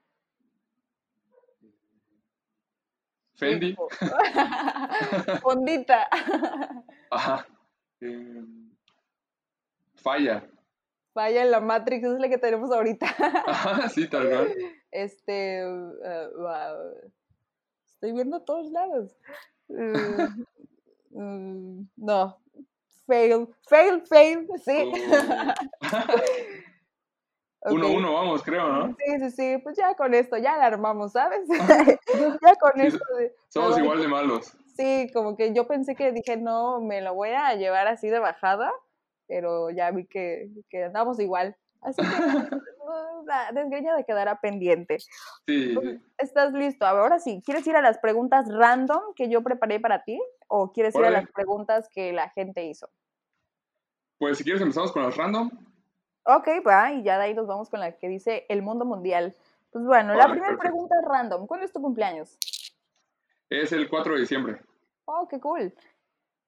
Fendi. 3.36 3.76
Fondita. 5.44 6.08
Ajá. 7.12 7.46
Em, 8.00 8.72
falla. 9.96 10.48
Falla 11.14 11.44
en 11.44 11.52
la 11.52 11.60
Matrix, 11.60 12.04
es 12.06 12.20
la 12.20 12.30
que 12.30 12.38
tenemos 12.38 12.72
ahorita. 12.72 13.06
Ajá, 13.48 13.90
sí, 13.90 14.08
tal 14.08 14.30
cual. 14.30 14.56
Este. 14.92 15.66
Uh, 15.68 17.12
estoy 17.86 18.14
viendo 18.14 18.38
a 18.38 18.46
todos 18.46 18.72
lados. 18.72 19.18
Mm, 19.68 20.46
mm, 21.12 21.90
no. 21.98 22.38
Fail. 23.06 23.50
Fail, 23.68 24.02
fail, 24.08 24.48
sí. 24.64 24.92
Oh. 25.82 26.72
Uno, 27.66 27.88
uno, 27.90 28.14
vamos, 28.14 28.44
creo, 28.44 28.68
¿no? 28.72 28.96
Sí, 28.98 29.20
sí, 29.20 29.32
sí, 29.32 29.58
pues 29.64 29.76
ya 29.76 29.96
con 29.96 30.14
esto, 30.14 30.38
ya 30.38 30.58
la 30.58 30.66
armamos, 30.66 31.14
¿sabes? 31.14 31.48
ya 32.42 32.56
con 32.56 32.80
esto. 32.80 33.04
Somos 33.50 33.78
igual 33.80 34.02
de 34.02 34.08
malos. 34.08 34.56
Sí, 34.76 35.10
como 35.14 35.36
que 35.36 35.54
yo 35.54 35.68
pensé 35.68 35.96
que 35.96 36.12
dije, 36.12 36.38
no, 36.38 36.82
me 36.82 37.02
lo 37.02 37.16
voy 37.16 37.30
a 37.30 37.56
llevar 37.56 37.88
así 37.88 38.08
de 38.10 38.20
bajada, 38.20 38.72
pero 39.28 39.70
ya 39.70 39.90
vi 39.92 40.06
que, 40.06 40.50
que 40.70 40.84
andamos 40.84 41.20
igual. 41.20 41.56
Así 41.82 42.02
que 42.02 42.08
la 43.26 43.52
desgreña 43.54 43.96
de 43.96 44.04
quedará 44.04 44.40
pendiente. 44.40 44.98
Sí. 45.48 45.74
Pues, 45.74 46.00
¿Estás 46.18 46.54
listo? 46.54 46.86
Ahora 46.86 47.20
sí, 47.20 47.42
¿quieres 47.46 47.66
ir 47.68 47.76
a 47.76 47.82
las 47.82 47.98
preguntas 48.00 48.48
random 48.50 49.14
que 49.16 49.30
yo 49.30 49.42
preparé 49.44 49.80
para 49.80 50.04
ti? 50.04 50.22
¿O 50.48 50.72
quieres 50.72 50.96
ir 50.96 51.06
a 51.06 51.10
las 51.10 51.32
preguntas 51.32 51.90
que 51.92 52.14
la 52.14 52.30
gente 52.30 52.66
hizo? 52.66 52.90
Pues 54.18 54.38
si 54.38 54.44
quieres 54.44 54.62
empezamos 54.62 54.92
con 54.92 55.04
las 55.04 55.16
random. 55.16 55.50
Ok, 56.26 56.48
va, 56.66 56.92
y 56.92 57.04
ya 57.04 57.18
de 57.18 57.26
ahí 57.26 57.34
nos 57.36 57.46
vamos 57.46 57.70
con 57.70 57.80
la 57.80 57.92
que 57.98 58.10
dice 58.10 58.46
el 58.50 58.64
mundo 58.64 58.84
mundial. 58.84 59.36
Pues 59.72 59.86
bueno, 59.86 60.16
la 60.16 60.26
primera 60.26 60.50
perfecto. 60.50 60.62
pregunta 60.62 60.96
es 61.00 61.08
random. 61.08 61.48
¿Cuándo 61.48 61.66
es 61.66 61.72
tu 61.72 61.82
cumpleaños? 61.82 62.38
Es 63.50 63.72
el 63.72 63.88
4 63.88 64.16
de 64.16 64.22
diciembre. 64.22 64.62
Oh, 65.06 65.28
qué 65.28 65.40
cool. 65.40 65.74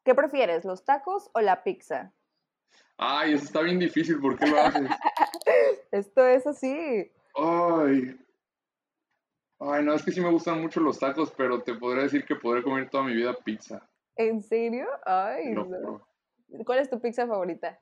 ¿Qué 0.03 0.15
prefieres, 0.15 0.65
los 0.65 0.83
tacos 0.83 1.29
o 1.33 1.41
la 1.41 1.63
pizza? 1.63 2.11
Ay, 2.97 3.33
eso 3.33 3.43
está 3.43 3.61
bien 3.61 3.77
difícil, 3.77 4.19
¿por 4.19 4.37
qué 4.37 4.47
lo 4.47 4.59
haces? 4.59 4.89
Esto 5.91 6.25
es 6.25 6.47
así. 6.47 7.11
Ay. 7.35 8.19
Ay, 9.59 9.83
no, 9.83 9.93
es 9.93 10.03
que 10.03 10.11
sí 10.11 10.21
me 10.21 10.31
gustan 10.31 10.61
mucho 10.61 10.79
los 10.79 10.97
tacos, 10.97 11.31
pero 11.37 11.61
te 11.61 11.75
podría 11.75 12.03
decir 12.03 12.25
que 12.25 12.35
podré 12.35 12.63
comer 12.63 12.89
toda 12.89 13.03
mi 13.03 13.13
vida 13.13 13.33
pizza. 13.33 13.87
¿En 14.15 14.41
serio? 14.41 14.87
Ay, 15.05 15.51
no. 15.51 16.01
¿Cuál 16.65 16.79
es 16.79 16.89
tu 16.89 16.99
pizza 16.99 17.27
favorita? 17.27 17.79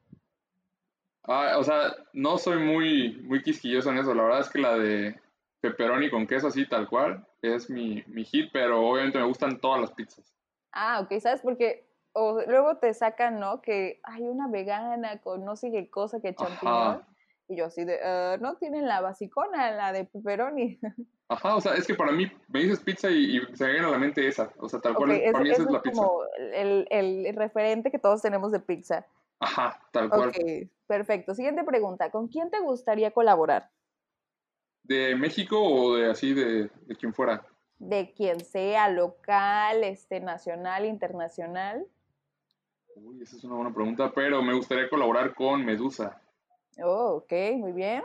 Ah, 1.27 1.55
o 1.57 1.63
sea, 1.63 1.95
no 2.13 2.37
soy 2.37 2.59
muy, 2.59 3.17
muy 3.23 3.41
quisquilloso 3.41 3.89
en 3.89 3.97
eso. 3.97 4.13
La 4.13 4.23
verdad 4.23 4.39
es 4.41 4.49
que 4.49 4.59
la 4.59 4.77
de 4.77 5.15
pepperoni 5.61 6.09
con 6.09 6.27
queso 6.27 6.47
así 6.47 6.67
tal 6.67 6.87
cual 6.87 7.25
es 7.41 7.69
mi, 7.69 8.03
mi 8.07 8.23
hit, 8.23 8.49
pero 8.53 8.87
obviamente 8.87 9.17
me 9.17 9.25
gustan 9.25 9.59
todas 9.59 9.81
las 9.81 9.91
pizzas. 9.91 10.31
Ah, 10.71 10.99
ok, 11.01 11.19
¿sabes? 11.19 11.41
Porque 11.41 11.85
o 12.13 12.41
luego 12.47 12.77
te 12.77 12.93
sacan, 12.93 13.39
¿no? 13.39 13.61
Que 13.61 13.99
hay 14.03 14.21
una 14.23 14.47
vegana 14.47 15.19
con 15.21 15.43
no 15.43 15.55
sé 15.55 15.71
qué 15.71 15.89
cosa 15.89 16.21
que 16.21 16.35
champiñón. 16.35 16.75
Ajá. 16.75 17.07
Y 17.47 17.57
yo 17.57 17.65
así 17.65 17.83
de, 17.85 17.99
"Ah, 18.03 18.37
no 18.39 18.55
tienen 18.55 18.87
la 18.87 19.01
basicona, 19.01 19.71
la 19.71 19.91
de 19.93 20.05
pepperoni. 20.05 20.79
Ajá, 21.27 21.55
o 21.55 21.61
sea, 21.61 21.73
es 21.73 21.87
que 21.87 21.95
para 21.95 22.11
mí 22.11 22.31
me 22.49 22.59
dices 22.61 22.79
pizza 22.81 23.09
y, 23.09 23.37
y 23.37 23.55
se 23.55 23.65
me 23.65 23.71
viene 23.73 23.87
a 23.87 23.91
la 23.91 23.97
mente 23.97 24.27
esa. 24.27 24.51
O 24.59 24.69
sea, 24.69 24.79
tal 24.79 24.93
cual, 24.95 25.11
es- 25.11 25.31
para 25.31 25.43
mí 25.43 25.49
esa 25.49 25.61
ese 25.63 25.69
es 25.69 25.73
la 25.73 25.81
pizza. 25.81 26.01
como 26.01 26.21
el, 26.53 26.87
el 26.91 27.35
referente 27.35 27.89
que 27.89 27.97
todos 27.99 28.21
tenemos 28.21 28.51
de 28.51 28.59
pizza. 28.59 29.05
Ajá, 29.39 29.79
tal 29.91 30.09
cual. 30.09 30.29
Ok, 30.29 30.69
perfecto. 30.87 31.33
Siguiente 31.35 31.63
pregunta. 31.63 32.09
¿Con 32.11 32.27
quién 32.27 32.49
te 32.49 32.59
gustaría 32.59 33.11
colaborar? 33.11 33.69
¿De 34.83 35.15
México 35.15 35.59
o 35.61 35.95
de 35.95 36.11
así 36.11 36.33
de, 36.33 36.69
de 36.85 36.95
quien 36.95 37.13
fuera? 37.13 37.45
De 37.77 38.13
quien 38.13 38.39
sea, 38.39 38.87
local, 38.89 39.83
este, 39.83 40.19
nacional, 40.19 40.85
internacional. 40.85 41.85
Uy, 42.95 43.21
esa 43.21 43.35
es 43.35 43.43
una 43.43 43.55
buena 43.55 43.73
pregunta, 43.73 44.11
pero 44.13 44.41
me 44.41 44.53
gustaría 44.53 44.89
colaborar 44.89 45.33
con 45.35 45.65
Medusa. 45.65 46.21
Oh, 46.81 47.15
ok, 47.23 47.33
muy 47.57 47.71
bien. 47.73 48.03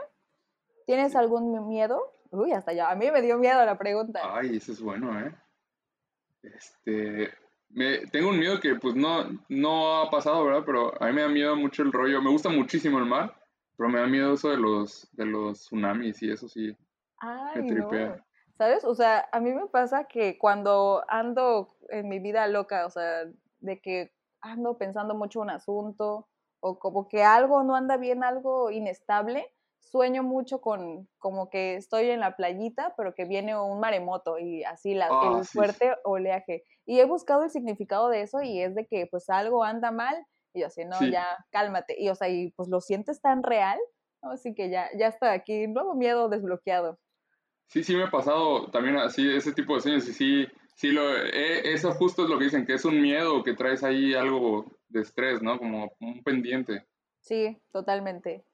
¿Tienes 0.85 1.15
algún 1.15 1.51
mi- 1.51 1.59
miedo? 1.59 2.11
Uy, 2.31 2.51
hasta 2.51 2.73
ya. 2.73 2.89
A 2.89 2.95
mí 2.95 3.09
me 3.11 3.21
dio 3.21 3.37
miedo 3.37 3.63
la 3.63 3.77
pregunta. 3.77 4.19
Ay, 4.23 4.57
ese 4.57 4.73
es 4.73 4.81
bueno, 4.81 5.17
¿eh? 5.19 5.33
Este, 6.43 7.29
me, 7.73 7.99
tengo 8.07 8.29
un 8.29 8.39
miedo 8.39 8.59
que 8.59 8.75
pues 8.75 8.95
no, 8.95 9.25
no 9.49 10.01
ha 10.01 10.09
pasado, 10.09 10.45
¿verdad? 10.45 10.63
Pero 10.65 11.01
a 11.01 11.07
mí 11.07 11.13
me 11.13 11.21
da 11.21 11.29
miedo 11.29 11.55
mucho 11.55 11.83
el 11.83 11.91
rollo. 11.91 12.21
Me 12.21 12.29
gusta 12.29 12.49
muchísimo 12.49 12.99
el 12.99 13.05
mar, 13.05 13.35
pero 13.77 13.89
me 13.89 13.99
da 13.99 14.07
miedo 14.07 14.33
eso 14.33 14.49
de 14.49 14.57
los, 14.57 15.09
de 15.13 15.25
los 15.25 15.59
tsunamis 15.59 16.21
y 16.21 16.31
eso 16.31 16.47
sí. 16.47 16.75
Ay, 17.17 17.67
tripea. 17.67 18.15
no. 18.15 18.25
¿Sabes? 18.57 18.83
O 18.85 18.93
sea, 18.93 19.27
a 19.31 19.39
mí 19.39 19.53
me 19.53 19.67
pasa 19.67 20.03
que 20.03 20.37
cuando 20.37 21.03
ando 21.07 21.75
en 21.89 22.07
mi 22.09 22.19
vida 22.19 22.47
loca, 22.47 22.85
o 22.85 22.91
sea, 22.91 23.25
de 23.59 23.81
que 23.81 24.13
ando 24.41 24.77
pensando 24.77 25.15
mucho 25.15 25.39
un 25.39 25.49
asunto 25.49 26.27
o 26.59 26.77
como 26.77 27.07
que 27.07 27.23
algo 27.23 27.63
no 27.63 27.75
anda 27.75 27.97
bien, 27.97 28.23
algo 28.23 28.69
inestable, 28.69 29.51
sueño 29.81 30.23
mucho 30.23 30.61
con 30.61 31.07
como 31.17 31.49
que 31.49 31.75
estoy 31.75 32.09
en 32.09 32.19
la 32.21 32.35
playita, 32.35 32.93
pero 32.97 33.13
que 33.13 33.25
viene 33.25 33.59
un 33.59 33.79
maremoto 33.79 34.39
y 34.39 34.63
así 34.63 34.93
la, 34.93 35.07
Ah, 35.09 35.39
el 35.39 35.43
sí. 35.43 35.57
fuerte 35.57 35.93
oleaje. 36.03 36.63
Y 36.85 36.99
he 36.99 37.05
buscado 37.05 37.43
el 37.43 37.49
significado 37.49 38.09
de 38.09 38.21
eso 38.21 38.41
y 38.41 38.61
es 38.61 38.75
de 38.75 38.85
que 38.87 39.07
pues 39.09 39.29
algo 39.29 39.63
anda 39.63 39.91
mal 39.91 40.15
y 40.53 40.61
yo 40.61 40.67
así, 40.67 40.85
no, 40.85 40.97
Sí. 40.99 41.11
ya, 41.11 41.37
cálmate. 41.51 41.95
Y 41.99 42.09
o 42.09 42.15
sea, 42.15 42.29
y 42.29 42.51
pues 42.51 42.69
lo 42.69 42.81
sientes 42.81 43.21
tan 43.21 43.43
real, 43.43 43.79
¿no? 44.21 44.31
Así 44.31 44.53
que 44.53 44.69
ya, 44.69 44.89
ya 44.97 45.07
está 45.07 45.31
aquí, 45.33 45.67
nuevo 45.67 45.95
miedo 45.95 46.29
desbloqueado. 46.29 46.99
Sí, 47.67 47.83
sí 47.83 47.95
me 47.95 48.03
ha 48.03 48.11
pasado 48.11 48.69
también 48.69 48.97
así, 48.97 49.27
ese 49.29 49.53
tipo 49.53 49.75
de 49.75 49.81
sueños 49.81 50.07
y 50.09 50.13
sí, 50.13 50.47
sí 50.75 50.91
lo, 50.91 51.15
eh, 51.15 51.73
eso 51.73 51.91
justo 51.93 52.23
es 52.23 52.29
lo 52.29 52.37
que 52.37 52.45
dicen, 52.45 52.65
que 52.65 52.73
es 52.73 52.83
un 52.85 53.01
miedo 53.01 53.43
que 53.43 53.53
traes 53.53 53.83
ahí 53.83 54.13
algo 54.13 54.65
de 54.89 55.01
estrés, 55.01 55.41
¿no? 55.41 55.57
Como 55.57 55.89
un 56.01 56.21
pendiente. 56.23 56.85
Sí, 57.21 57.57
totalmente. 57.71 58.45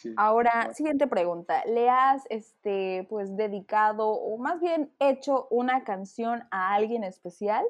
Sí. 0.00 0.14
Ahora, 0.16 0.50
Bueno. 0.54 0.72
siguiente 0.74 1.06
pregunta. 1.06 1.62
¿Le 1.66 1.90
has, 1.90 2.24
este, 2.30 3.06
pues, 3.10 3.36
dedicado 3.36 4.08
o 4.08 4.38
más 4.38 4.58
bien 4.58 4.90
hecho 4.98 5.46
una 5.50 5.84
canción 5.84 6.42
a 6.50 6.72
alguien 6.74 7.04
especial? 7.04 7.66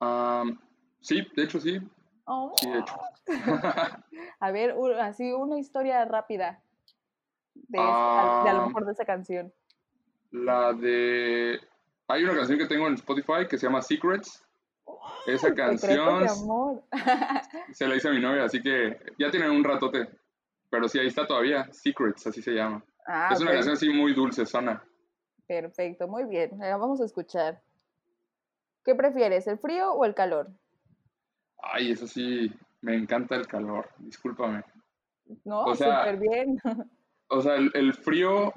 Am, 0.00 0.60
sí, 1.00 1.26
de 1.34 1.44
hecho 1.44 1.58
sí, 1.60 1.80
Oh, 2.26 2.52
sí, 2.56 2.68
de 2.70 2.78
hecho. 2.78 2.94
A 4.40 4.50
ver, 4.50 4.74
así 5.00 5.32
una 5.32 5.58
historia 5.58 6.04
rápida 6.04 6.60
de, 7.54 7.78
esa- 7.78 8.40
de 8.44 8.50
a 8.50 8.54
lo 8.54 8.66
mejor 8.66 8.84
de 8.84 8.92
esa 8.92 9.04
canción. 9.06 9.50
La 10.30 10.74
de... 10.74 11.58
Hay 12.08 12.22
una 12.24 12.34
canción 12.34 12.58
que 12.58 12.66
tengo 12.66 12.86
en 12.86 12.94
Spotify 12.94 13.46
que 13.48 13.56
se 13.56 13.66
llama 13.66 13.80
Secrets. 13.80 14.44
Esa 15.26 15.48
Secretos 15.48 15.80
canción 15.80 16.22
de 16.22 16.28
amor. 16.28 16.82
se 17.72 17.88
la 17.88 17.96
hice 17.96 18.08
a 18.08 18.12
mi 18.12 18.20
novia, 18.20 18.44
así 18.44 18.60
que 18.62 18.98
ya 19.18 19.30
tiene 19.30 19.48
un 19.48 19.64
ratote. 19.64 20.06
Pero 20.74 20.88
sí, 20.88 20.98
ahí 20.98 21.06
está 21.06 21.24
todavía. 21.24 21.68
Secrets, 21.70 22.26
así 22.26 22.42
se 22.42 22.50
llama. 22.50 22.84
Ah, 23.06 23.28
es 23.32 23.40
una 23.40 23.52
canción 23.52 23.74
así 23.74 23.88
muy 23.90 24.12
dulce, 24.12 24.44
sana. 24.44 24.82
Perfecto, 25.46 26.08
muy 26.08 26.24
bien. 26.24 26.60
Eh, 26.60 26.72
Vamos 26.72 27.00
a 27.00 27.04
escuchar. 27.04 27.62
¿Qué 28.84 28.96
prefieres, 28.96 29.46
el 29.46 29.56
frío 29.60 29.92
o 29.92 30.04
el 30.04 30.16
calor? 30.16 30.50
Ay, 31.62 31.92
eso 31.92 32.08
sí, 32.08 32.52
me 32.80 32.96
encanta 32.96 33.36
el 33.36 33.46
calor, 33.46 33.88
discúlpame. 33.98 34.64
No, 35.44 35.62
O 35.62 35.76
sea, 35.76 36.00
súper 36.00 36.18
bien. 36.18 36.58
O 37.28 37.40
sea, 37.40 37.54
el, 37.54 37.70
el 37.74 37.94
frío, 37.94 38.52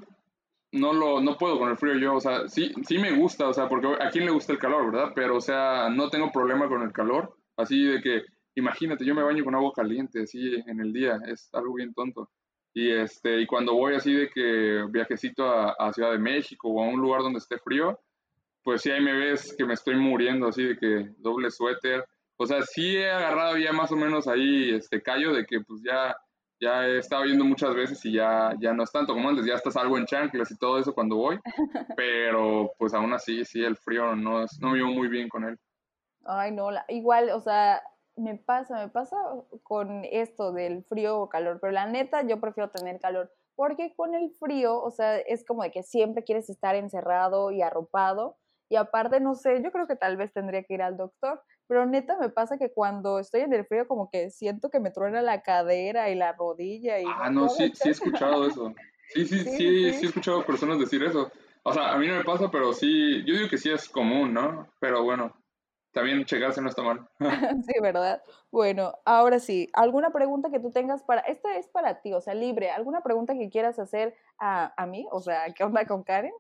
no 0.71 0.93
lo, 0.93 1.21
no 1.21 1.37
puedo 1.37 1.59
con 1.59 1.69
el 1.69 1.77
frío 1.77 1.99
yo, 1.99 2.15
o 2.15 2.19
sea, 2.19 2.47
sí, 2.49 2.73
sí 2.85 2.97
me 2.97 3.11
gusta, 3.11 3.47
o 3.47 3.53
sea, 3.53 3.69
porque 3.69 3.95
a 3.99 4.09
quién 4.09 4.25
le 4.25 4.31
gusta 4.31 4.53
el 4.53 4.59
calor, 4.59 4.91
¿verdad? 4.91 5.11
Pero, 5.13 5.37
o 5.37 5.41
sea, 5.41 5.89
no 5.89 6.09
tengo 6.09 6.31
problema 6.31 6.67
con 6.67 6.81
el 6.81 6.91
calor, 6.91 7.37
así 7.55 7.85
de 7.85 8.01
que, 8.01 8.23
imagínate, 8.57 9.05
yo 9.05 9.13
me 9.15 9.23
baño 9.23 9.43
con 9.43 9.55
agua 9.55 9.71
caliente, 9.75 10.23
así 10.23 10.55
en 10.65 10.79
el 10.79 10.91
día, 10.91 11.19
es 11.27 11.49
algo 11.53 11.75
bien 11.75 11.93
tonto. 11.93 12.29
Y, 12.73 12.91
este, 12.91 13.41
y 13.41 13.47
cuando 13.47 13.73
voy 13.73 13.95
así 13.95 14.13
de 14.13 14.29
que 14.29 14.85
viajecito 14.89 15.45
a, 15.49 15.71
a 15.79 15.93
Ciudad 15.93 16.11
de 16.11 16.19
México 16.19 16.69
o 16.69 16.83
a 16.83 16.87
un 16.87 16.99
lugar 16.99 17.21
donde 17.21 17.39
esté 17.39 17.57
frío, 17.57 17.99
pues 18.63 18.81
sí 18.81 18.91
ahí 18.91 19.01
me 19.01 19.13
ves 19.13 19.55
que 19.57 19.65
me 19.65 19.73
estoy 19.73 19.95
muriendo, 19.95 20.47
así 20.47 20.63
de 20.63 20.77
que 20.77 21.09
doble 21.17 21.49
suéter. 21.49 22.05
O 22.35 22.45
sea, 22.45 22.61
sí 22.61 22.97
he 22.97 23.09
agarrado 23.09 23.57
ya 23.57 23.71
más 23.71 23.91
o 23.91 23.95
menos 23.95 24.27
ahí 24.27 24.71
este 24.75 25.01
callo 25.01 25.33
de 25.33 25.45
que 25.45 25.61
pues 25.61 25.81
ya, 25.83 26.15
ya 26.59 26.85
he 26.87 26.97
estado 26.99 27.25
yendo 27.25 27.45
muchas 27.45 27.73
veces 27.73 28.03
y 28.05 28.13
ya, 28.13 28.53
ya 28.59 28.73
no 28.73 28.83
es 28.83 28.91
tanto 28.91 29.13
como 29.13 29.29
antes, 29.29 29.45
ya 29.45 29.55
estás 29.55 29.77
algo 29.77 29.97
en 29.97 30.05
chanclas 30.05 30.51
y 30.51 30.57
todo 30.57 30.77
eso 30.77 30.93
cuando 30.93 31.15
voy, 31.15 31.39
pero 31.97 32.71
pues 32.77 32.93
aún 32.93 33.13
así, 33.13 33.43
sí, 33.45 33.63
el 33.63 33.77
frío 33.77 34.15
no, 34.15 34.43
es, 34.43 34.59
no 34.59 34.71
me 34.71 34.83
muy 34.83 35.07
bien 35.07 35.29
con 35.29 35.45
él. 35.45 35.57
Ay, 36.25 36.51
no, 36.51 36.69
la- 36.69 36.85
igual, 36.89 37.29
o 37.29 37.39
sea, 37.39 37.81
me 38.17 38.35
pasa, 38.35 38.79
me 38.79 38.89
pasa 38.89 39.15
con 39.63 40.03
esto 40.05 40.51
del 40.51 40.83
frío 40.83 41.19
o 41.19 41.29
calor, 41.29 41.59
pero 41.61 41.71
la 41.71 41.85
neta 41.85 42.23
yo 42.23 42.39
prefiero 42.39 42.69
tener 42.69 42.99
calor, 42.99 43.31
porque 43.55 43.93
con 43.95 44.15
el 44.15 44.31
frío, 44.31 44.81
o 44.81 44.91
sea, 44.91 45.17
es 45.17 45.45
como 45.45 45.63
de 45.63 45.71
que 45.71 45.83
siempre 45.83 46.23
quieres 46.23 46.49
estar 46.49 46.75
encerrado 46.75 47.51
y 47.51 47.61
arropado, 47.61 48.37
y 48.69 48.75
aparte, 48.75 49.19
no 49.19 49.35
sé, 49.35 49.61
yo 49.63 49.71
creo 49.71 49.87
que 49.87 49.95
tal 49.95 50.17
vez 50.17 50.33
tendría 50.33 50.63
que 50.63 50.73
ir 50.73 50.81
al 50.81 50.97
doctor, 50.97 51.41
pero 51.67 51.85
neta 51.85 52.17
me 52.17 52.29
pasa 52.29 52.57
que 52.57 52.71
cuando 52.73 53.19
estoy 53.19 53.41
en 53.41 53.53
el 53.53 53.65
frío 53.65 53.87
como 53.87 54.09
que 54.09 54.29
siento 54.29 54.69
que 54.69 54.79
me 54.79 54.91
truena 54.91 55.21
la 55.21 55.41
cadera 55.41 56.09
y 56.09 56.15
la 56.15 56.33
rodilla 56.33 56.99
y 56.99 57.05
Ah, 57.07 57.29
no 57.29 57.49
sí, 57.49 57.71
sí 57.73 57.89
he 57.89 57.91
escuchado 57.91 58.45
eso. 58.47 58.73
Sí, 59.09 59.25
Sí, 59.25 59.39
sí, 59.39 59.43
sí. 59.45 59.91
sí 59.93 60.05
he 60.05 60.09
escuchado 60.09 60.45
personas 60.45 60.79
decir 60.79 61.01
eso. 61.03 61.31
O 61.63 61.73
sea, 61.73 61.93
a 61.93 61.97
mí 61.97 62.07
no 62.07 62.15
me 62.15 62.23
pasa, 62.23 62.49
pero 62.49 62.73
sí, 62.73 63.23
yo 63.25 63.35
digo 63.35 63.49
que 63.49 63.57
sí 63.57 63.69
es 63.69 63.89
común, 63.89 64.33
¿no? 64.33 64.67
Pero 64.79 65.03
bueno, 65.03 65.33
también 65.91 66.25
checarse 66.25 66.61
no 66.61 66.69
está 66.69 66.83
mal. 66.83 67.07
Sí, 67.65 67.73
¿verdad? 67.81 68.21
Bueno, 68.51 68.93
ahora 69.05 69.39
sí, 69.39 69.69
¿alguna 69.73 70.11
pregunta 70.11 70.49
que 70.51 70.59
tú 70.59 70.71
tengas 70.71 71.03
para, 71.03 71.21
esta 71.21 71.55
es 71.57 71.67
para 71.67 72.01
ti, 72.01 72.13
o 72.13 72.21
sea, 72.21 72.33
libre, 72.33 72.69
¿alguna 72.71 73.01
pregunta 73.01 73.33
que 73.33 73.49
quieras 73.49 73.79
hacer 73.79 74.15
a, 74.39 74.73
a 74.81 74.85
mí? 74.85 75.07
O 75.11 75.21
sea, 75.21 75.51
¿qué 75.53 75.63
onda 75.63 75.85
con 75.85 76.03
Karen? 76.03 76.33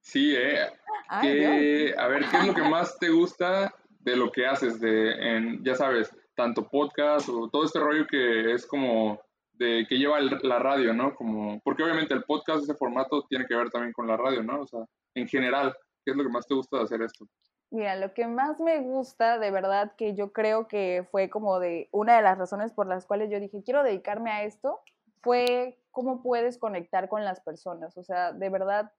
Sí, 0.00 0.34
eh, 0.36 0.66
Ay, 1.08 1.28
que, 1.28 1.94
a 1.96 2.08
ver, 2.08 2.24
¿qué 2.30 2.36
es 2.38 2.46
lo 2.46 2.54
que 2.54 2.62
más 2.62 2.98
te 2.98 3.08
gusta 3.10 3.72
de 4.00 4.16
lo 4.16 4.32
que 4.32 4.46
haces? 4.46 4.80
De, 4.80 5.12
en, 5.12 5.64
ya 5.64 5.76
sabes, 5.76 6.10
tanto 6.34 6.68
podcast 6.68 7.28
o 7.28 7.48
todo 7.48 7.64
este 7.64 7.78
rollo 7.78 8.06
que 8.08 8.52
es 8.52 8.66
como 8.66 9.20
de 9.52 9.86
que 9.88 9.96
lleva 9.96 10.18
el- 10.18 10.40
la 10.42 10.58
radio, 10.58 10.92
¿no? 10.92 11.14
Como, 11.14 11.60
porque 11.62 11.84
obviamente 11.84 12.14
el 12.14 12.24
podcast, 12.24 12.64
ese 12.64 12.74
formato, 12.74 13.22
tiene 13.28 13.46
que 13.46 13.54
ver 13.54 13.70
también 13.70 13.92
con 13.92 14.08
la 14.08 14.16
radio, 14.16 14.42
¿no? 14.42 14.62
O 14.62 14.66
sea, 14.66 14.80
en 15.14 15.28
general, 15.28 15.72
¿qué 16.04 16.10
es 16.10 16.16
lo 16.16 16.24
que 16.24 16.30
más 16.30 16.46
te 16.48 16.54
gusta 16.54 16.78
de 16.78 16.82
hacer 16.84 17.02
esto? 17.02 17.26
Mira, 17.72 17.96
lo 17.96 18.12
que 18.12 18.26
más 18.26 18.60
me 18.60 18.80
gusta, 18.80 19.38
de 19.38 19.50
verdad, 19.50 19.92
que 19.96 20.14
yo 20.14 20.30
creo 20.34 20.68
que 20.68 21.08
fue 21.10 21.30
como 21.30 21.58
de 21.58 21.88
una 21.90 22.16
de 22.16 22.22
las 22.22 22.36
razones 22.36 22.70
por 22.70 22.86
las 22.86 23.06
cuales 23.06 23.30
yo 23.30 23.40
dije, 23.40 23.62
quiero 23.64 23.82
dedicarme 23.82 24.30
a 24.30 24.44
esto, 24.44 24.80
fue 25.22 25.80
cómo 25.90 26.22
puedes 26.22 26.58
conectar 26.58 27.08
con 27.08 27.24
las 27.24 27.40
personas. 27.40 27.96
O 27.96 28.04
sea, 28.04 28.32
de 28.32 28.50
verdad, 28.50 28.92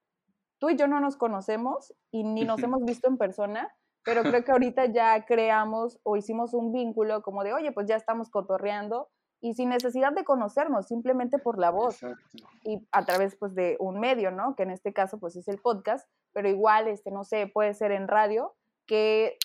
tú 0.57 0.71
y 0.71 0.75
yo 0.75 0.87
no 0.87 0.99
nos 0.99 1.17
conocemos 1.17 1.93
y 2.09 2.23
ni 2.23 2.45
nos 2.45 2.63
hemos 2.63 2.83
visto 2.83 3.07
en 3.07 3.17
persona, 3.17 3.71
pero 4.03 4.23
creo 4.23 4.43
que 4.43 4.51
ahorita 4.51 4.87
ya 4.87 5.23
creamos 5.23 5.99
o 6.01 6.17
hicimos 6.17 6.55
un 6.55 6.73
vínculo 6.73 7.21
como 7.21 7.43
de, 7.43 7.53
oye, 7.53 7.71
pues 7.73 7.85
ya 7.85 7.95
estamos 7.95 8.31
cotorreando 8.31 9.07
y 9.39 9.53
sin 9.53 9.69
necesidad 9.69 10.13
de 10.13 10.23
conocernos, 10.23 10.87
simplemente 10.87 11.37
por 11.37 11.59
la 11.59 11.69
voz 11.69 11.99
y 12.63 12.87
a 12.91 13.05
través 13.05 13.35
pues 13.35 13.53
de 13.53 13.77
un 13.79 13.99
medio, 13.99 14.31
¿no? 14.31 14.55
Que 14.55 14.63
en 14.63 14.71
este 14.71 14.93
caso 14.93 15.19
pues 15.19 15.35
es 15.35 15.47
el 15.47 15.59
podcast, 15.59 16.09
pero 16.31 16.49
igual, 16.49 16.87
este, 16.87 17.11
no 17.11 17.23
sé, 17.23 17.45
puede 17.45 17.75
ser 17.75 17.91
en 17.91 18.07
radio, 18.07 18.55
que 18.85 19.37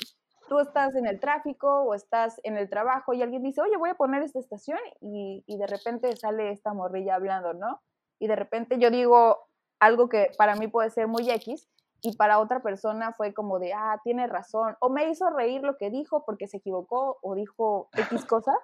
tú 0.48 0.58
estás 0.60 0.94
en 0.94 1.06
el 1.06 1.20
tráfico 1.20 1.82
o 1.82 1.94
estás 1.94 2.40
en 2.42 2.56
el 2.56 2.68
trabajo 2.68 3.12
y 3.12 3.22
alguien 3.22 3.42
dice, 3.42 3.60
oye, 3.60 3.76
voy 3.76 3.90
a 3.90 3.94
poner 3.94 4.22
esta 4.22 4.38
estación 4.38 4.78
y, 5.00 5.44
y 5.46 5.58
de 5.58 5.66
repente 5.66 6.16
sale 6.16 6.50
esta 6.50 6.72
morrilla 6.72 7.16
hablando, 7.16 7.54
¿no? 7.54 7.80
Y 8.18 8.26
de 8.26 8.36
repente 8.36 8.78
yo 8.78 8.90
digo 8.90 9.48
algo 9.78 10.08
que 10.08 10.30
para 10.36 10.56
mí 10.56 10.68
puede 10.68 10.90
ser 10.90 11.06
muy 11.06 11.30
X 11.30 11.68
y 12.00 12.16
para 12.16 12.38
otra 12.38 12.62
persona 12.62 13.12
fue 13.12 13.34
como 13.34 13.58
de, 13.58 13.72
ah, 13.72 14.00
tiene 14.04 14.26
razón, 14.26 14.76
o 14.80 14.88
me 14.88 15.08
hizo 15.10 15.30
reír 15.30 15.62
lo 15.62 15.76
que 15.76 15.90
dijo 15.90 16.24
porque 16.24 16.46
se 16.46 16.58
equivocó 16.58 17.18
o 17.22 17.34
dijo 17.34 17.88
X 17.92 18.24
cosa. 18.26 18.54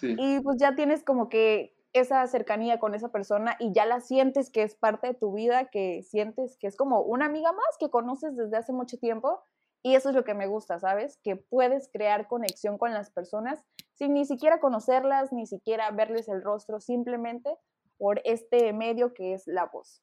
Y 0.00 0.40
pues 0.40 0.56
ya 0.58 0.74
tienes 0.74 1.04
como 1.04 1.28
que 1.28 1.76
esa 1.92 2.26
cercanía 2.26 2.80
con 2.80 2.94
esa 2.94 3.10
persona 3.10 3.56
y 3.58 3.72
ya 3.72 3.84
la 3.84 4.00
sientes 4.00 4.50
que 4.50 4.62
es 4.62 4.74
parte 4.74 5.08
de 5.08 5.14
tu 5.14 5.34
vida, 5.34 5.66
que 5.66 6.02
sientes 6.02 6.56
que 6.56 6.66
es 6.66 6.76
como 6.76 7.02
una 7.02 7.26
amiga 7.26 7.52
más 7.52 7.76
que 7.78 7.90
conoces 7.90 8.34
desde 8.34 8.56
hace 8.56 8.72
mucho 8.72 8.98
tiempo. 8.98 9.42
Y 9.82 9.96
eso 9.96 10.10
es 10.10 10.14
lo 10.14 10.24
que 10.24 10.34
me 10.34 10.46
gusta, 10.46 10.78
¿sabes? 10.78 11.18
Que 11.24 11.36
puedes 11.36 11.88
crear 11.92 12.28
conexión 12.28 12.78
con 12.78 12.92
las 12.92 13.10
personas 13.10 13.64
sin 13.94 14.14
ni 14.14 14.24
siquiera 14.24 14.60
conocerlas, 14.60 15.32
ni 15.32 15.46
siquiera 15.46 15.90
verles 15.90 16.28
el 16.28 16.42
rostro, 16.42 16.80
simplemente 16.80 17.56
por 17.98 18.20
este 18.24 18.72
medio 18.72 19.12
que 19.12 19.34
es 19.34 19.46
la 19.46 19.66
voz. 19.66 20.02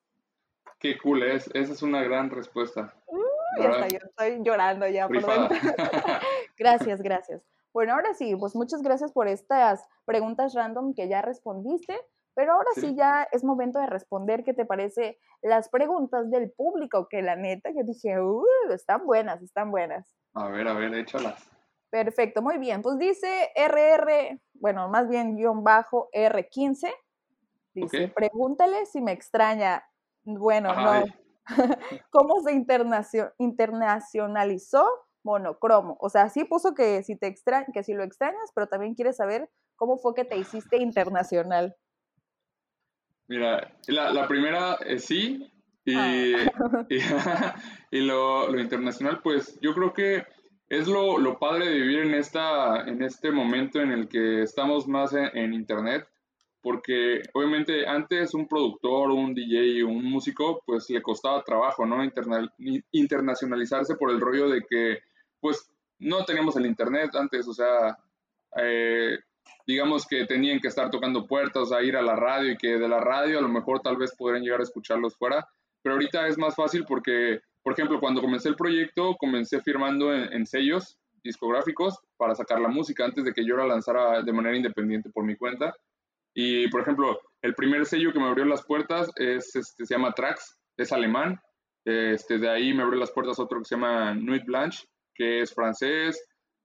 Qué 0.80 0.98
cool 0.98 1.24
es, 1.24 1.50
esa 1.54 1.74
es 1.74 1.82
una 1.82 2.04
gran 2.04 2.30
respuesta. 2.30 2.94
ya 3.58 3.70
está, 3.70 3.88
yo 3.88 3.98
estoy 3.98 4.44
llorando 4.44 4.88
ya. 4.88 5.08
Por 5.08 5.18
gracias, 6.58 7.02
gracias. 7.02 7.42
Bueno, 7.74 7.94
ahora 7.94 8.14
sí, 8.14 8.36
pues 8.36 8.56
muchas 8.56 8.82
gracias 8.82 9.12
por 9.12 9.28
estas 9.28 9.86
preguntas 10.06 10.54
random 10.54 10.94
que 10.94 11.08
ya 11.08 11.22
respondiste, 11.22 12.00
pero 12.34 12.54
ahora 12.54 12.70
sí, 12.76 12.96
ya 12.96 13.28
es 13.32 13.44
momento 13.44 13.80
de 13.80 13.88
responder 13.88 14.44
qué 14.44 14.54
te 14.54 14.66
parece 14.66 15.20
las 15.42 15.70
preguntas 15.70 16.30
del 16.30 16.52
público, 16.52 17.08
que 17.10 17.22
la 17.22 17.36
neta 17.36 17.70
yo 17.72 17.84
dije, 17.84 18.20
uh, 18.20 18.44
están 18.72 19.06
buenas, 19.06 19.42
están 19.42 19.72
buenas. 19.72 20.16
A 20.34 20.48
ver, 20.50 20.68
a 20.68 20.74
ver, 20.74 20.94
échalas. 20.94 21.50
Perfecto, 21.90 22.42
muy 22.42 22.58
bien. 22.58 22.82
Pues 22.82 22.98
dice 22.98 23.52
RR, 23.56 24.40
bueno, 24.54 24.90
más 24.90 25.10
bien 25.10 25.36
guion 25.36 25.64
bajo 25.64 26.10
R15. 26.14 26.92
Dice, 27.74 28.08
pregúntale 28.10 28.86
si 28.86 29.02
me 29.02 29.12
extraña. 29.12 29.84
Bueno, 30.24 30.74
no. 30.74 31.04
¿Cómo 32.12 32.42
se 32.42 32.54
internacionalizó 33.38 34.86
monocromo. 35.24 35.98
O 36.00 36.10
sea, 36.10 36.30
sí 36.30 36.44
puso 36.44 36.74
que 36.74 37.04
si 37.04 37.16
te 37.16 37.28
extra 37.28 37.66
que 37.74 37.84
si 37.84 37.94
lo 37.94 38.04
extrañas, 38.04 38.52
pero 38.54 38.68
también 38.68 38.96
quiere 38.96 39.14
saber 39.14 39.50
cómo 39.76 39.98
fue 39.98 40.14
que 40.14 40.26
te 40.26 40.38
hiciste 40.38 40.78
internacional. 40.78 41.76
Mira, 43.30 43.72
la, 43.86 44.28
primera 44.28 44.74
es 44.88 45.06
sí, 45.06 45.48
y, 45.86 45.94
ah. 45.96 46.86
y, 47.92 48.00
lo, 48.00 48.60
internacional, 48.60 49.22
pues 49.22 49.60
yo 49.62 49.76
creo 49.76 49.94
que 49.94 50.26
es 50.68 50.88
lo, 50.88 51.38
padre 51.38 51.68
de 51.68 51.80
vivir 51.80 52.00
en, 52.00 52.16
esta, 52.16 52.82
en 52.88 53.04
este 53.04 53.32
momento 53.32 53.82
en 53.82 53.92
el 53.92 54.08
que 54.08 54.42
estamos 54.42 54.88
más 54.88 55.14
en, 55.14 55.54
internet, 55.54 56.08
porque 56.60 57.22
obviamente 57.34 57.88
antes 57.88 58.34
un 58.34 58.48
productor, 58.48 59.12
un 59.12 59.36
DJ, 59.36 59.84
un 59.84 60.04
músico, 60.06 60.64
pues 60.66 60.90
le 60.90 61.00
costaba 61.04 61.44
trabajo, 61.44 61.86
¿no? 61.86 61.98
internacionalizarse 62.92 63.96
por 63.96 64.10
el 64.10 64.20
rollo 64.20 64.50
de 64.50 64.64
que 64.68 65.04
pues 65.40 65.72
no 66.00 66.26
teníamos 66.26 66.56
el 66.56 66.66
internet 66.66 67.12
antes, 67.14 67.48
o 67.48 67.54
sea, 67.54 67.96
eh, 68.60 69.20
digamos 69.70 70.07
que 70.07 70.26
tenían 70.26 70.59
que 70.59 70.67
estar 70.67 70.89
tocando 70.89 71.28
puertas, 71.28 71.70
sea, 71.70 71.84
ir 71.84 71.95
a 71.95 72.01
la 72.01 72.15
radio 72.15 72.53
y 72.53 72.57
que 72.57 72.80
de 72.80 72.88
la 72.88 72.99
radio 72.99 73.38
a 73.38 73.41
lo 73.43 73.49
mejor 73.49 73.82
tal 73.82 73.97
vez 73.97 74.15
podrían 74.17 74.43
llegar 74.43 74.61
a 74.61 74.63
escucharlos 74.63 75.15
fuera, 75.15 75.47
pero 75.84 75.93
ahorita 75.93 76.28
es 76.28 76.39
más 76.39 76.55
fácil 76.55 76.86
porque, 76.88 77.41
por 77.61 77.74
ejemplo, 77.74 77.99
cuando 77.99 78.20
comencé 78.20 78.49
el 78.49 78.55
proyecto, 78.55 79.15
comencé 79.17 79.61
firmando 79.61 80.11
en, 80.11 80.43
sellos 80.47 80.97
discográficos 81.24 81.99
para 82.17 82.34
sacar 82.34 82.59
la 82.59 82.67
música 82.67 83.05
antes 83.05 83.24
de 83.24 83.32
que 83.32 83.45
yo 83.45 83.57
la 83.57 83.67
lanzara 83.67 84.24
de 84.24 84.34
manera 84.34 84.57
independiente 84.57 85.11
por 85.11 85.24
mi 85.24 85.36
cuenta. 85.36 85.72
Y, 86.34 86.67
por 86.70 86.82
ejemplo, 86.82 87.20
el 87.43 87.53
primer 87.53 87.86
sello 87.86 88.11
que 88.11 88.20
me 88.20 88.26
abrió 88.26 88.45
las 88.45 88.65
puertas 88.65 89.11
es, 89.17 89.55
este, 89.55 89.86
se 89.86 89.93
llama 89.93 90.13
Trax, 90.13 90.59
es 90.78 90.91
alemán. 90.91 91.39
Este, 91.86 92.39
de 92.39 92.49
ahí 92.49 92.74
me 92.74 92.82
abrió 92.82 92.99
las 92.99 93.11
puertas 93.11 93.38
otro 93.38 93.59
que 93.59 93.65
se 93.65 93.76
llama 93.76 94.15
Nuit 94.15 94.45
Blanche, 94.45 94.88
que 95.13 95.41
es 95.41 95.53
francés, 95.53 96.20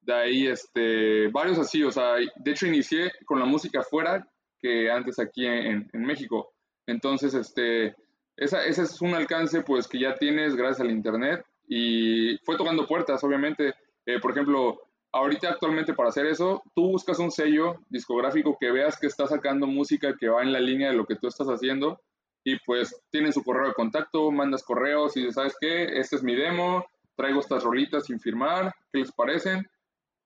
de 0.05 0.14
ahí 0.14 0.46
este, 0.46 1.28
varios 1.28 1.59
así, 1.59 1.82
o 1.82 1.90
sea, 1.90 2.14
de 2.14 2.50
hecho 2.50 2.66
inicié 2.66 3.11
con 3.24 3.38
la 3.38 3.46
música 3.46 3.82
fuera 3.82 4.26
que 4.61 4.90
antes 4.90 5.18
aquí 5.18 5.46
en, 5.46 5.88
México. 5.92 6.52
Entonces, 6.86 7.34
este, 7.34 7.94
esa, 8.36 8.64
ese 8.64 8.82
es 8.82 9.00
un 9.00 9.14
alcance 9.14 9.62
pues 9.62 9.86
que 9.88 9.98
ya 9.98 10.14
tienes 10.14 10.57
gracias 10.57 10.80
al 10.80 10.90
internet 10.90 11.44
y 11.68 12.38
fue 12.44 12.57
tocando 12.57 12.86
puertas, 12.86 13.22
obviamente. 13.24 13.74
Eh, 14.07 14.20
por 14.20 14.32
ejemplo, 14.32 14.80
ahorita 15.12 15.50
actualmente 15.50 15.94
para 15.94 16.09
hacer 16.09 16.26
eso, 16.26 16.62
tú 16.74 16.88
buscas 16.88 17.18
un 17.18 17.30
sello 17.30 17.80
discográfico 17.88 18.57
que 18.59 18.70
veas 18.70 18.98
que 18.98 19.07
está 19.07 19.26
sacando 19.26 19.66
música 19.66 20.16
que 20.18 20.28
va 20.28 20.42
en 20.42 20.52
la 20.52 20.61
línea 20.61 20.90
de 20.90 20.96
lo 20.96 21.07
que 21.07 21.16
tú 21.16 21.28
estás 21.28 21.46
haciendo 21.48 22.00
y 22.42 22.59
pues 22.66 22.94
tienen 23.11 23.32
su 23.32 23.42
correo 23.42 23.68
de 23.68 23.74
contacto, 23.74 24.30
mandas 24.30 24.62
correos 24.62 25.16
y 25.16 25.20
dices, 25.20 25.36
¿sabes 25.36 25.57
qué? 25.61 25.98
Este 25.98 26.16
es 26.16 26.22
mi 26.22 26.34
demo, 26.34 26.84
traigo 27.16 27.40
estas 27.40 27.62
rolitas 27.62 28.07
sin 28.07 28.20
firmar, 28.20 28.74
¿qué 28.92 28.98
les 28.98 29.12
parecen? 29.12 29.66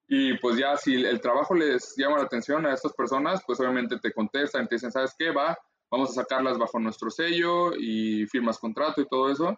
Y 0.08 0.38
pues 0.38 0.56
ya 0.56 0.76
si 0.78 0.94
el 1.04 1.20
trabajo 1.20 1.54
les 1.54 1.94
llama 1.96 2.16
la 2.16 2.24
atención 2.24 2.64
a 2.64 2.72
estas 2.72 2.94
personas, 2.94 3.42
pues 3.46 3.60
obviamente 3.60 3.98
te 3.98 4.12
contestan, 4.12 4.66
te 4.66 4.76
dicen, 4.76 4.90
¿sabes 4.90 5.14
qué? 5.18 5.30
Va, 5.30 5.56
vamos 5.90 6.10
a 6.10 6.22
sacarlas 6.22 6.56
bajo 6.58 6.78
nuestro 6.78 7.10
sello 7.10 7.72
y 7.76 8.26
firmas 8.26 8.58
contrato 8.58 9.02
y 9.02 9.08
todo 9.08 9.30
eso. 9.30 9.54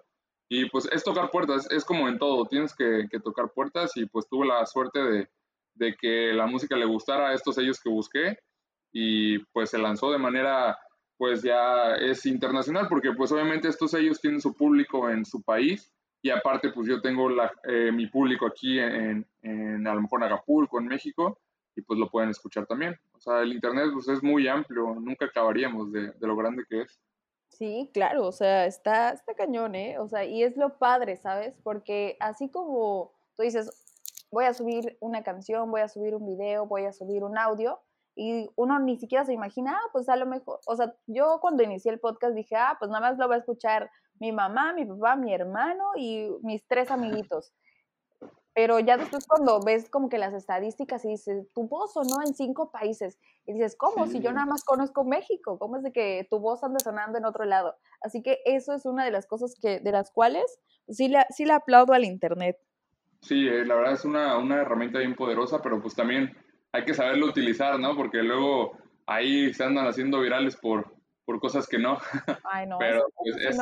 Y 0.48 0.68
pues 0.68 0.88
es 0.90 1.04
tocar 1.04 1.30
puertas, 1.30 1.70
es 1.70 1.84
como 1.84 2.08
en 2.08 2.18
todo, 2.18 2.44
tienes 2.46 2.74
que, 2.74 3.06
tocar 3.22 3.52
puertas 3.54 3.96
y 3.96 4.06
pues 4.06 4.28
tuve 4.28 4.48
la 4.48 4.66
suerte 4.66 4.98
de, 5.00 5.28
de, 5.74 5.94
que 5.94 6.32
la 6.32 6.46
música 6.46 6.74
le 6.74 6.86
gustara 6.86 7.28
a 7.28 7.34
estos 7.34 7.54
sellos 7.54 7.78
que 7.80 7.88
busqué 7.88 8.36
y 8.92 9.38
pues 9.52 9.70
se 9.70 9.78
lanzó 9.78 10.10
de 10.10 10.18
manera 10.18 10.76
pues 11.16 11.42
ya 11.42 11.94
es 11.94 12.26
internacional 12.26 12.88
porque 12.88 13.12
pues 13.12 13.30
obviamente 13.30 13.68
estos 13.68 13.92
sellos 13.92 14.20
tienen 14.20 14.40
su 14.40 14.52
público 14.54 15.08
en 15.08 15.24
su 15.24 15.40
país 15.42 15.92
y 16.22 16.30
aparte, 16.30 16.70
pues 16.72 16.86
yo 16.86 17.00
tengo 17.00 17.28
la, 17.28 17.52
eh, 17.64 17.90
mi 17.92 18.06
público 18.06 18.46
aquí 18.46 18.78
en, 18.78 19.26
en, 19.42 19.86
a 19.86 19.94
lo 19.94 20.02
mejor 20.02 20.20
en 20.20 20.26
Acapulco, 20.26 20.78
en 20.78 20.86
México, 20.86 21.38
y 21.74 21.82
pues 21.82 21.98
lo 21.98 22.10
pueden 22.10 22.30
escuchar 22.30 22.66
también. 22.66 22.94
O 23.14 23.20
sea, 23.20 23.40
el 23.40 23.52
Internet 23.52 23.90
pues, 23.92 24.08
es 24.08 24.22
muy 24.22 24.46
amplio, 24.46 24.94
nunca 24.94 25.26
acabaríamos 25.26 25.92
de, 25.92 26.12
de, 26.12 26.26
lo 26.26 26.36
grande 26.36 26.64
que 26.68 26.82
es. 26.82 27.00
Sí, 27.48 27.90
claro, 27.94 28.26
o 28.26 28.32
sea, 28.32 28.66
está, 28.66 29.10
está 29.10 29.34
cañón, 29.34 29.74
¿eh? 29.74 29.98
O 29.98 30.08
sea, 30.08 30.24
y 30.24 30.42
es 30.42 30.56
lo 30.56 30.78
padre, 30.78 31.16
¿sabes? 31.16 31.58
Porque 31.62 32.16
así 32.20 32.50
como 32.50 33.12
tú 33.36 33.42
dices, 33.42 33.70
voy 34.30 34.44
a 34.44 34.54
subir 34.54 34.98
una 35.00 35.22
canción, 35.22 35.70
voy 35.70 35.80
a 35.80 35.88
subir 35.88 36.14
un 36.14 36.26
video, 36.26 36.66
voy 36.66 36.84
a 36.84 36.92
subir 36.92 37.24
un 37.24 37.38
audio, 37.38 37.80
y 38.14 38.50
uno 38.56 38.78
ni 38.78 38.98
siquiera 38.98 39.24
se 39.24 39.32
imagina, 39.32 39.72
ah, 39.74 39.88
pues 39.92 40.08
a 40.08 40.16
lo 40.16 40.26
mejor, 40.26 40.60
o 40.66 40.76
sea, 40.76 40.94
yo 41.06 41.38
cuando 41.40 41.62
inicié 41.62 41.90
el 41.92 42.00
podcast 42.00 42.34
dije, 42.34 42.56
ah, 42.56 42.76
pues 42.78 42.90
nada 42.90 43.00
más 43.00 43.18
lo 43.18 43.28
va 43.28 43.36
a 43.36 43.38
escuchar 43.38 43.90
mi 44.20 44.32
mamá, 44.32 44.72
mi 44.74 44.84
papá, 44.84 45.16
mi 45.16 45.34
hermano 45.34 45.84
y 45.96 46.28
mis 46.42 46.64
tres 46.66 46.90
amiguitos. 46.90 47.52
Pero 48.52 48.78
ya 48.78 48.96
después 48.96 49.26
cuando 49.26 49.60
ves 49.60 49.88
como 49.88 50.08
que 50.08 50.18
las 50.18 50.34
estadísticas 50.34 51.04
y 51.04 51.08
dices, 51.08 51.50
tu 51.54 51.66
voz 51.66 51.94
sonó 51.94 52.20
en 52.20 52.34
cinco 52.34 52.70
países. 52.70 53.18
Y 53.46 53.54
dices, 53.54 53.76
¿cómo? 53.76 54.06
Si 54.06 54.20
yo 54.20 54.32
nada 54.32 54.44
más 54.44 54.64
conozco 54.64 55.04
México, 55.04 55.58
¿cómo 55.58 55.76
es 55.76 55.82
de 55.82 55.92
que 55.92 56.26
tu 56.28 56.38
voz 56.38 56.62
anda 56.62 56.78
sonando 56.80 57.16
en 57.16 57.24
otro 57.24 57.44
lado? 57.44 57.76
Así 58.02 58.22
que 58.22 58.40
eso 58.44 58.74
es 58.74 58.84
una 58.84 59.04
de 59.04 59.10
las 59.10 59.26
cosas 59.26 59.54
que, 59.60 59.80
de 59.80 59.92
las 59.92 60.10
cuales 60.10 60.60
sí 60.88 61.08
le, 61.08 61.24
sí 61.30 61.46
le 61.46 61.54
aplaudo 61.54 61.94
al 61.94 62.04
Internet. 62.04 62.58
Sí, 63.22 63.48
eh, 63.48 63.64
la 63.64 63.76
verdad 63.76 63.94
es 63.94 64.04
una, 64.04 64.36
una 64.36 64.56
herramienta 64.56 64.98
bien 64.98 65.14
poderosa, 65.14 65.62
pero 65.62 65.80
pues 65.80 65.94
también 65.94 66.36
hay 66.72 66.84
que 66.84 66.94
saberlo 66.94 67.26
utilizar, 67.26 67.78
¿no? 67.78 67.96
Porque 67.96 68.22
luego 68.22 68.76
ahí 69.06 69.54
se 69.54 69.64
andan 69.64 69.86
haciendo 69.86 70.20
virales 70.20 70.56
por, 70.56 70.99
por 71.30 71.38
cosas 71.38 71.68
que 71.68 71.78
no. 71.78 71.98
Ay, 72.44 72.66
no, 72.66 72.78
Pero 72.78 73.06
pues, 73.14 73.36
es 73.36 73.56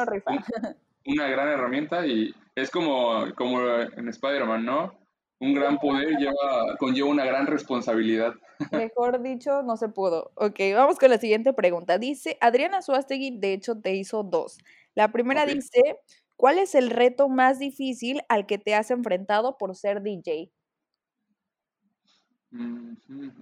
una 1.07 1.29
gran 1.29 1.49
herramienta 1.49 2.07
y 2.07 2.35
es 2.55 2.71
como, 2.71 3.27
como 3.37 3.61
en 3.61 4.09
Spider-Man, 4.09 4.65
¿no? 4.65 4.99
Un 5.39 5.53
gran 5.53 5.79
poder 5.79 6.17
lleva, 6.17 6.77
conlleva 6.79 7.11
una 7.11 7.27
gran 7.27 7.47
responsabilidad. 7.47 8.33
Mejor 8.73 9.21
dicho, 9.21 9.63
no 9.63 9.77
se 9.77 9.91
pudo. 9.91 10.33
Ok, 10.37 10.59
vamos 10.75 10.99
con 10.99 11.11
la 11.11 11.19
siguiente 11.19 11.53
pregunta. 11.53 11.99
Dice, 11.99 12.39
Adriana 12.41 12.81
Suástegui, 12.81 13.39
de 13.39 13.53
hecho, 13.53 13.79
te 13.79 13.95
hizo 13.95 14.23
dos. 14.23 14.59
La 14.95 15.13
primera 15.13 15.45
dice, 15.45 15.99
¿Cuál 16.39 16.59
es 16.59 16.77
el 16.77 16.91
reto 16.91 17.29
más 17.29 17.59
difícil 17.59 18.21
al 18.29 18.47
que 18.47 18.59
te 18.59 18.77
has 18.77 18.93
enfrentado 18.93 19.59
por 19.59 19.75
ser 19.75 20.03
DJ? 20.03 20.53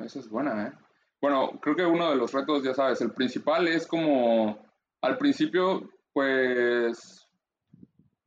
esa 0.02 0.18
es 0.18 0.28
buena, 0.30 0.68
¿eh? 0.68 0.85
Bueno, 1.20 1.58
creo 1.60 1.76
que 1.76 1.84
uno 1.84 2.10
de 2.10 2.16
los 2.16 2.32
retos, 2.32 2.62
ya 2.62 2.74
sabes, 2.74 3.00
el 3.00 3.12
principal 3.12 3.68
es 3.68 3.86
como 3.86 4.58
al 5.00 5.18
principio, 5.18 5.88
pues 6.12 7.26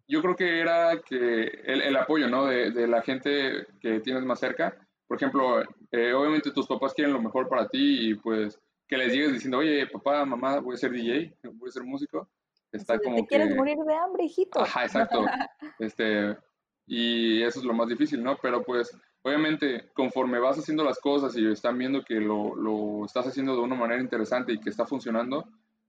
yo 0.07 0.21
creo 0.21 0.35
que 0.35 0.59
era 0.59 0.99
que 1.01 1.43
el, 1.65 1.95
apoyo, 1.95 2.27
¿no? 2.27 2.47
De, 2.47 2.71
de, 2.71 2.87
la 2.87 3.01
gente 3.01 3.67
que 3.79 3.99
tienes 3.99 4.23
más 4.23 4.39
cerca. 4.39 4.75
Por 5.07 5.17
ejemplo, 5.17 5.61
eh, 5.91 6.13
obviamente 6.13 6.51
tus 6.51 6.67
papás 6.67 6.93
quieren 6.93 7.13
lo 7.13 7.21
mejor 7.21 7.47
para 7.47 7.67
ti 7.67 8.09
y 8.09 8.15
pues 8.15 8.59
que 8.87 8.97
les 8.97 9.13
llegues 9.13 9.33
diciendo, 9.33 9.59
oye, 9.59 9.85
papá, 9.87 10.25
mamá, 10.25 10.59
voy 10.59 10.73
a 10.73 10.77
ser 10.77 10.91
DJ, 10.91 11.35
voy 11.53 11.69
a 11.69 11.71
ser 11.71 11.83
músico. 11.83 12.27
Está 12.71 12.97
como 12.99 13.17
te 13.17 13.27
quieres 13.27 13.55
morir 13.55 13.77
de 13.77 13.95
hambre, 13.95 14.23
hijito. 14.23 14.59
Ajá, 14.59 14.83
exacto. 14.85 15.25
este, 15.79 16.35
y 16.87 17.43
eso 17.43 17.59
es 17.59 17.65
lo 17.65 17.73
más 17.73 17.87
difícil, 17.87 18.23
¿no? 18.23 18.37
Pero 18.41 18.63
pues, 18.63 18.95
obviamente, 19.21 19.89
conforme 19.93 20.39
vas 20.39 20.57
haciendo 20.57 20.83
las 20.83 20.99
cosas 20.99 21.35
y 21.35 21.45
están 21.45 21.77
viendo 21.77 22.03
que 22.03 22.15
lo, 22.15 22.55
lo 22.55 23.05
estás 23.05 23.27
haciendo 23.27 23.55
de 23.55 23.61
una 23.61 23.75
manera 23.75 24.01
interesante 24.01 24.53
y 24.53 24.59
que 24.59 24.69
está 24.69 24.85
funcionando, 24.85 25.45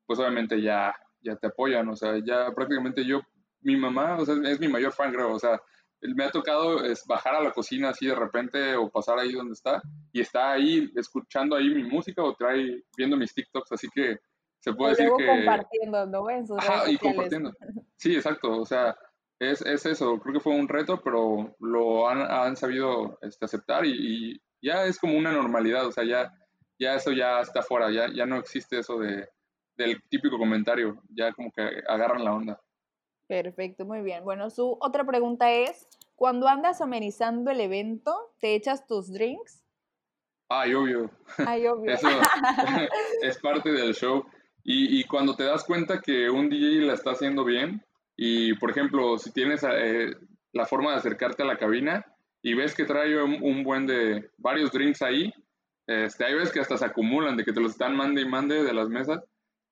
pues 0.07 0.19
obviamente 0.19 0.61
ya, 0.61 0.95
ya 1.23 1.37
te 1.37 1.49
apoyan. 1.49 1.89
O 1.89 1.97
sea, 1.97 2.19
ya 2.25 2.53
prácticamente 2.55 3.05
yo, 3.05 3.21
mi 3.63 3.77
mamá, 3.77 4.17
o 4.19 4.25
sea, 4.25 4.35
es 4.45 4.59
mi 4.61 4.69
mayor 4.69 4.93
fan, 4.93 5.13
creo. 5.13 5.33
O 5.33 5.39
sea, 5.39 5.61
me 6.03 6.25
ha 6.25 6.31
tocado 6.31 6.85
es 6.85 7.07
bajar 7.07 7.35
a 7.35 7.43
la 7.43 7.53
cocina 7.53 7.91
así 7.91 8.07
de 8.07 8.15
repente 8.15 8.75
o 8.75 8.89
pasar 8.89 9.19
ahí 9.19 9.33
donde 9.33 9.53
está 9.53 9.83
y 10.13 10.21
está 10.21 10.53
ahí 10.53 10.91
escuchando 10.97 11.57
ahí 11.57 11.69
mi 11.69 11.85
música 11.85 12.23
o 12.23 12.35
trae 12.35 12.83
viendo 12.97 13.17
mis 13.17 13.35
TikToks, 13.35 13.73
así 13.73 13.89
que 13.95 14.19
se 14.61 14.73
puede 14.73 14.91
decir 14.91 15.11
que... 15.17 15.27
compartiendo, 15.27 16.07
¿no? 16.07 16.31
En 16.31 16.47
sus 16.47 16.59
Ajá, 16.59 16.91
y 16.91 16.97
compartiendo. 16.99 17.53
Sí, 17.97 18.15
exacto, 18.15 18.61
o 18.61 18.67
sea, 18.67 18.97
es, 19.41 19.63
es, 19.63 19.87
eso, 19.87 20.19
creo 20.21 20.35
que 20.35 20.41
fue 20.41 20.55
un 20.55 20.69
reto, 20.69 21.01
pero 21.03 21.57
lo 21.61 22.09
han, 22.09 22.21
han 22.21 22.57
sabido 22.57 23.19
este, 23.23 23.47
aceptar 23.47 23.87
y, 23.87 23.93
y, 24.33 24.43
ya 24.63 24.85
es 24.85 24.99
como 24.99 25.17
una 25.17 25.33
normalidad, 25.33 25.87
o 25.87 25.93
sea, 25.93 26.05
ya, 26.05 26.31
ya 26.79 26.95
eso 26.95 27.13
ya 27.13 27.41
está 27.41 27.63
fuera, 27.63 27.91
ya, 27.91 28.13
ya 28.15 28.27
no 28.27 28.37
existe 28.37 28.79
eso 28.79 28.99
de, 28.99 29.27
del 29.77 30.03
típico 30.11 30.37
comentario, 30.37 31.03
ya 31.09 31.33
como 31.33 31.51
que 31.51 31.63
agarran 31.89 32.23
la 32.23 32.35
onda. 32.35 32.61
Perfecto, 33.27 33.87
muy 33.87 34.03
bien. 34.03 34.23
Bueno, 34.25 34.51
su 34.51 34.77
otra 34.81 35.05
pregunta 35.05 35.51
es, 35.51 35.89
cuando 36.17 36.47
andas 36.47 36.83
amenizando 36.83 37.51
el 37.51 37.61
evento, 37.61 38.35
¿te 38.41 38.55
echas 38.55 38.87
tus 38.87 39.11
drinks? 39.11 39.65
Ay, 40.51 40.75
obvio. 40.75 41.11
Ay, 41.39 41.67
obvio. 41.67 41.91
Eso 41.95 42.09
es 43.23 43.39
parte 43.39 43.73
del 43.73 43.95
show. 43.95 44.27
Y, 44.63 45.01
y, 45.01 45.05
cuando 45.05 45.35
te 45.35 45.45
das 45.45 45.65
cuenta 45.65 46.03
que 46.03 46.29
un 46.29 46.51
DJ 46.51 46.83
la 46.83 46.93
está 46.93 47.13
haciendo 47.13 47.45
bien, 47.45 47.83
y 48.23 48.53
por 48.57 48.71
ejemplo, 48.71 49.17
si 49.17 49.33
tienes 49.33 49.65
eh, 49.65 50.15
la 50.53 50.67
forma 50.67 50.91
de 50.91 50.99
acercarte 50.99 51.43
a 51.43 51.47
la 51.47 51.57
cabina 51.57 52.05
y 52.43 52.53
ves 52.53 52.75
que 52.75 52.85
trae 52.85 53.17
un, 53.23 53.65
buen 53.65 53.87
de 53.87 54.31
varios 54.37 54.71
drinks 54.73 55.01
ahí, 55.01 55.33
este, 55.87 56.27
hay 56.27 56.35
veces 56.35 56.53
que 56.53 56.61
hasta 56.61 56.77
se 56.77 56.85
acumulan 56.85 57.35
de 57.39 57.47
que 57.47 57.55
te 57.55 57.63
los 57.63 57.73
están 57.73 57.97
mande 57.97 58.21
y 58.21 58.29
mande 58.29 58.63
de 58.63 58.75
las 58.75 58.91
mesas. 58.91 59.25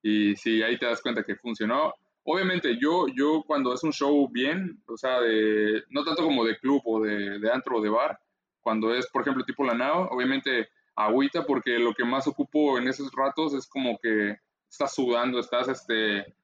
Y 0.02 0.34
si 0.36 0.62
ahí 0.62 0.78
te 0.78 0.86
das 0.86 1.02
cuenta 1.02 1.24
que 1.24 1.36
funcionó, 1.36 1.92
obviamente 2.22 2.78
yo, 2.80 3.04
yo 3.14 3.42
cuando 3.46 3.74
es 3.74 3.84
un 3.84 3.92
show 3.92 4.26
bien, 4.30 4.82
o 4.86 4.96
sea, 4.96 5.20
de, 5.20 5.84
no 5.90 6.02
tanto 6.02 6.24
como 6.24 6.42
de 6.42 6.56
club 6.56 6.80
o 6.86 7.02
de, 7.02 7.38
de 7.38 7.52
antro 7.52 7.76
o 7.76 7.82
de 7.82 7.90
bar, 7.90 8.18
cuando 8.62 8.94
es, 8.94 9.10
por 9.10 9.20
ejemplo, 9.20 9.44
tipo 9.44 9.62
la 9.62 9.74
NAO, 9.74 10.08
obviamente 10.10 10.70
agüita 10.96 11.44
porque 11.44 11.78
lo 11.78 11.92
que 11.92 12.04
más 12.06 12.26
ocupo 12.26 12.78
en 12.78 12.88
esos 12.88 13.12
ratos 13.12 13.52
es 13.52 13.68
como 13.68 13.98
que 14.02 14.38
estás 14.70 14.94
sudando, 14.94 15.38
estás, 15.38 15.68
este, 15.68 16.34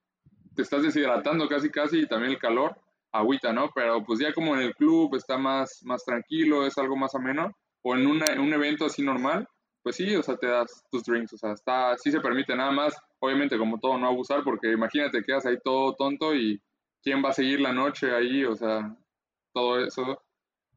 te 0.55 0.63
estás 0.63 0.83
deshidratando 0.83 1.49
casi 1.49 1.71
casi 1.71 2.01
y 2.01 2.07
también 2.07 2.33
el 2.33 2.39
calor, 2.39 2.77
agüita, 3.13 3.53
¿no? 3.53 3.71
Pero 3.75 4.05
pues 4.05 4.19
ya 4.21 4.33
como 4.33 4.55
en 4.55 4.63
el 4.63 4.75
club 4.75 5.15
está 5.15 5.39
más, 5.39 5.81
más 5.85 6.05
tranquilo, 6.05 6.67
es 6.67 6.77
algo 6.79 6.97
más 6.97 7.15
ameno, 7.15 7.51
o 7.83 7.95
en, 7.95 8.03
en 8.03 8.41
un 8.41 8.53
evento 8.53 8.87
así 8.87 9.03
normal, 9.03 9.47
pues 9.83 9.97
sí, 9.97 10.17
o 10.17 10.23
sea, 10.23 10.37
te 10.37 10.47
das 10.47 10.85
tus 10.91 11.05
drinks, 11.05 11.35
o 11.35 11.37
sea, 11.37 11.53
está, 11.53 11.97
sí 11.99 12.11
se 12.11 12.21
permite 12.21 12.57
nada 12.57 12.73
más, 12.73 12.97
obviamente 13.19 13.59
como 13.59 13.79
todo, 13.79 13.99
no 13.99 14.09
abusar, 14.09 14.43
porque 14.43 14.73
imagínate, 14.73 15.23
quedas 15.23 15.45
ahí 15.45 15.59
todo 15.63 15.95
tonto 15.95 16.35
y 16.35 16.61
quién 17.03 17.23
va 17.23 17.29
a 17.29 17.35
seguir 17.35 17.61
la 17.61 17.73
noche 17.73 18.15
ahí, 18.15 18.45
o 18.45 18.57
sea, 18.57 18.97
todo 19.53 19.79
eso, 19.85 20.23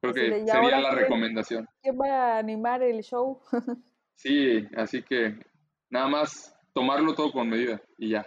creo 0.01 0.13
que 0.13 0.45
sería 0.45 0.81
la 0.81 0.91
recomendación. 0.91 1.67
¿Quién 1.81 1.97
va 1.97 2.35
a 2.35 2.39
animar 2.39 2.83
el 2.83 3.01
show? 3.01 3.41
sí, 4.15 4.67
así 4.75 5.01
que 5.01 5.39
nada 5.89 6.09
más 6.09 6.53
tomarlo 6.73 7.15
todo 7.15 7.31
con 7.31 7.49
medida 7.49 7.81
y 7.97 8.09
ya. 8.09 8.25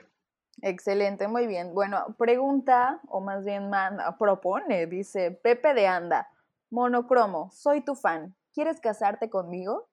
Excelente, 0.63 1.29
muy 1.29 1.47
bien. 1.47 1.75
Bueno, 1.75 2.15
pregunta, 2.19 3.01
o 3.09 3.21
más 3.21 3.45
bien 3.45 3.71
manda, 3.71 4.17
propone, 4.19 4.87
dice 4.87 5.31
Pepe 5.31 5.75
de 5.75 5.87
Anda, 5.87 6.29
monocromo, 6.71 7.51
soy 7.53 7.81
tu 7.83 7.95
fan, 7.95 8.35
¿quieres 8.53 8.81
casarte 8.81 9.31
conmigo? 9.31 9.89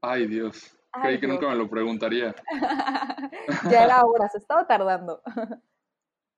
Ay, 0.00 0.26
Dios. 0.26 0.76
Creí 1.02 1.18
que 1.18 1.26
nunca 1.26 1.48
me 1.48 1.56
lo 1.56 1.68
preguntaría. 1.68 2.34
ya 3.70 3.84
era 3.84 4.04
hora, 4.04 4.28
se 4.28 4.38
estaba 4.38 4.66
tardando. 4.66 5.22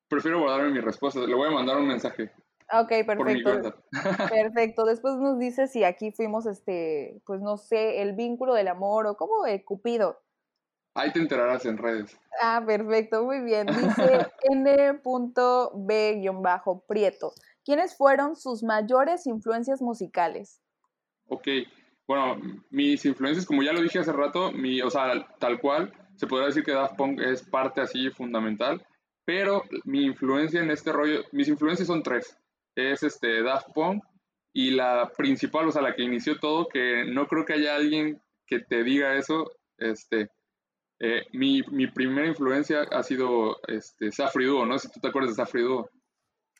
Prefiero 0.09 0.41
guardarme 0.41 0.71
mi 0.71 0.81
respuesta. 0.81 1.21
Le 1.21 1.35
voy 1.35 1.49
a 1.49 1.53
mandar 1.53 1.77
un 1.77 1.89
mensaje. 1.89 2.31
Ok, 2.73 2.89
perfecto. 3.07 3.75
perfecto. 4.31 4.85
Después 4.85 5.17
nos 5.17 5.39
dice 5.39 5.67
si 5.67 5.85
aquí 5.85 6.13
fuimos, 6.13 6.47
este, 6.47 7.21
pues 7.27 7.41
no 7.41 7.59
sé, 7.59 8.03
el 8.03 8.15
vínculo 8.15 8.55
del 8.55 8.69
amor 8.69 9.07
o 9.07 9.17
como 9.17 9.47
eh, 9.47 9.65
Cupido. 9.65 10.21
Ahí 10.97 11.13
te 11.13 11.19
enterarás 11.21 11.65
en 11.67 11.77
redes. 11.77 12.19
Ah, 12.41 12.63
perfecto, 12.67 13.23
muy 13.25 13.41
bien. 13.41 13.67
Dice 13.67 14.27
N.B-Prieto. 14.51 14.95
¿Quiénes 17.65 17.97
fueron 17.97 18.35
sus 18.35 18.63
mayores 18.63 19.27
influencias 19.27 19.83
musicales? 19.83 20.63
Ok, 21.29 21.49
bueno, 22.07 22.41
mis 22.71 23.05
influencias, 23.05 23.45
como 23.45 23.63
ya 23.63 23.73
lo 23.73 23.83
dije 23.83 23.99
hace 23.99 24.13
rato, 24.13 24.53
mi, 24.53 24.81
o 24.81 24.89
sea, 24.89 25.27
tal 25.39 25.61
cual, 25.61 25.93
se 26.15 26.27
podría 26.27 26.47
decir 26.47 26.63
que 26.63 26.73
Daft 26.73 26.97
Punk 26.97 27.21
es 27.21 27.43
parte 27.43 27.83
así 27.83 28.09
fundamental, 28.11 28.83
pero 29.25 29.65
mi 29.85 30.05
influencia 30.05 30.61
en 30.61 30.71
este 30.71 30.93
rollo, 30.93 31.25
mis 31.33 31.49
influencias 31.49 31.89
son 31.89 32.03
tres. 32.03 32.39
Es 32.75 33.03
este 33.03 33.43
Daft 33.43 33.69
Punk 33.75 34.03
y 34.53 34.71
la 34.71 35.11
principal, 35.17 35.69
o 35.69 35.73
sea, 35.73 35.83
la 35.83 35.95
que 35.95 36.05
inició 36.05 36.39
todo, 36.39 36.69
que 36.69 37.05
no 37.07 37.27
creo 37.27 37.45
que 37.45 37.55
haya 37.55 37.75
alguien 37.75 38.23
que 38.47 38.61
te 38.61 38.85
diga 38.85 39.17
eso, 39.17 39.51
este, 39.77 40.31
eh, 40.99 41.27
mi, 41.33 41.63
mi, 41.71 41.87
primera 41.87 42.27
influencia 42.27 42.83
ha 42.91 43.03
sido 43.03 43.59
este, 43.69 44.11
Safri 44.13 44.47
Duo, 44.47 44.65
¿no? 44.65 44.79
Si 44.79 44.91
tú 44.91 45.01
te 45.01 45.09
acuerdas 45.09 45.37
de 45.37 45.43
Safri 45.45 45.63
Duo. 45.63 45.91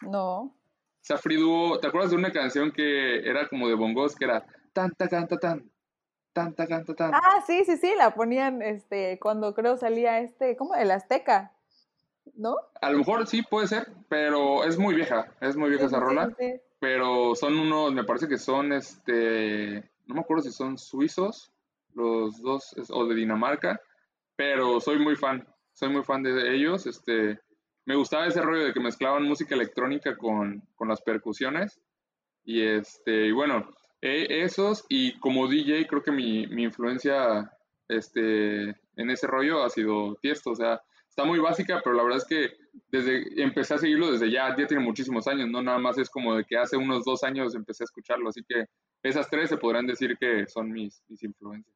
No. 0.03 0.55
Safri 1.01 1.37
Duo, 1.37 1.79
¿te 1.79 1.87
acuerdas 1.87 2.11
de 2.11 2.17
una 2.17 2.33
canción 2.33 2.73
que 2.73 3.29
era 3.29 3.49
como 3.49 3.69
de 3.69 3.75
bongos, 3.75 4.15
que 4.15 4.25
era 4.27 4.45
tanta 4.77 5.09
canta 5.09 5.39
tan, 5.39 5.71
tanta 6.35 6.67
canta 6.67 6.95
tan. 6.95 7.15
Ah, 7.15 7.43
sí, 7.47 7.65
sí, 7.65 7.79
sí, 7.79 7.95
la 7.97 8.15
ponían 8.15 8.61
este, 8.61 9.19
cuando 9.19 9.55
creo 9.55 9.79
salía 9.79 10.21
este, 10.21 10.55
¿cómo? 10.55 10.75
El 10.75 10.91
Azteca, 10.91 11.55
¿no? 12.35 12.57
A 12.83 12.91
lo 12.91 12.99
mejor 12.99 13.27
sí 13.27 13.41
puede 13.41 13.69
ser, 13.69 13.89
pero 14.11 14.65
es 14.65 14.79
muy 14.79 14.95
vieja, 14.95 15.33
es 15.41 15.57
muy 15.57 15.71
vieja 15.71 15.87
esa 15.87 15.99
rola. 15.99 16.29
Pero 16.79 17.35
son 17.35 17.59
unos, 17.59 17.95
me 17.95 18.05
parece 18.05 18.29
que 18.29 18.37
son, 18.37 18.75
este, 18.75 19.91
no 20.07 20.15
me 20.15 20.21
acuerdo 20.21 20.43
si 20.43 20.53
son 20.53 20.77
suizos, 20.77 21.51
los 21.95 22.43
dos, 22.43 22.77
o 22.91 23.07
de 23.07 23.15
Dinamarca, 23.15 23.81
pero 24.37 24.81
soy 24.81 24.99
muy 24.99 25.17
fan, 25.17 25.47
soy 25.73 25.89
muy 25.89 26.05
fan 26.05 26.23
de 26.23 26.55
ellos, 26.55 26.87
este, 26.87 27.41
me 27.87 27.97
gustaba 27.97 28.27
ese 28.27 28.43
rollo 28.43 28.65
de 28.65 28.73
que 28.73 28.81
mezclaban 28.81 29.25
música 29.25 29.55
electrónica 29.55 30.17
con, 30.17 30.63
con 30.75 30.89
las 30.89 31.01
percusiones, 31.03 31.81
y 32.45 32.63
este, 32.63 33.27
y 33.27 33.33
bueno, 33.33 33.69
e, 34.01 34.45
esos 34.45 34.85
y 34.89 35.19
como 35.19 35.49
DJ 35.49 35.87
creo 35.87 36.03
que 36.03 36.13
mi, 36.13 36.47
mi, 36.47 36.65
influencia 36.65 37.51
este, 37.89 38.69
en 38.69 39.11
ese 39.11 39.27
rollo 39.27 39.65
ha 39.65 39.71
sido 39.71 40.17
Tiesto, 40.17 40.51
o 40.51 40.55
sea, 40.55 40.81
está 41.09 41.25
muy 41.25 41.39
básica, 41.39 41.81
pero 41.83 41.97
la 41.97 42.03
verdad 42.03 42.19
es 42.19 42.27
que 42.27 42.57
desde 42.89 43.43
empecé 43.43 43.75
a 43.75 43.79
seguirlo 43.79 44.13
desde 44.13 44.31
ya, 44.31 44.55
ya 44.57 44.67
tiene 44.67 44.85
muchísimos 44.85 45.27
años, 45.27 45.49
no 45.49 45.63
nada 45.63 45.79
más 45.79 45.99
es 45.99 46.11
como 46.11 46.37
de 46.37 46.45
que 46.45 46.57
hace 46.57 46.77
unos 46.77 47.05
dos 47.05 47.25
años 47.25 47.55
empecé 47.55 47.85
a 47.85 47.87
escucharlo, 47.87 48.29
así 48.29 48.43
que 48.47 48.67
esas 49.03 49.29
tres 49.31 49.49
se 49.49 49.57
podrán 49.57 49.87
decir 49.87 50.17
que 50.19 50.47
son 50.47 50.71
mis, 50.71 51.03
mis 51.09 51.23
influencias. 51.23 51.75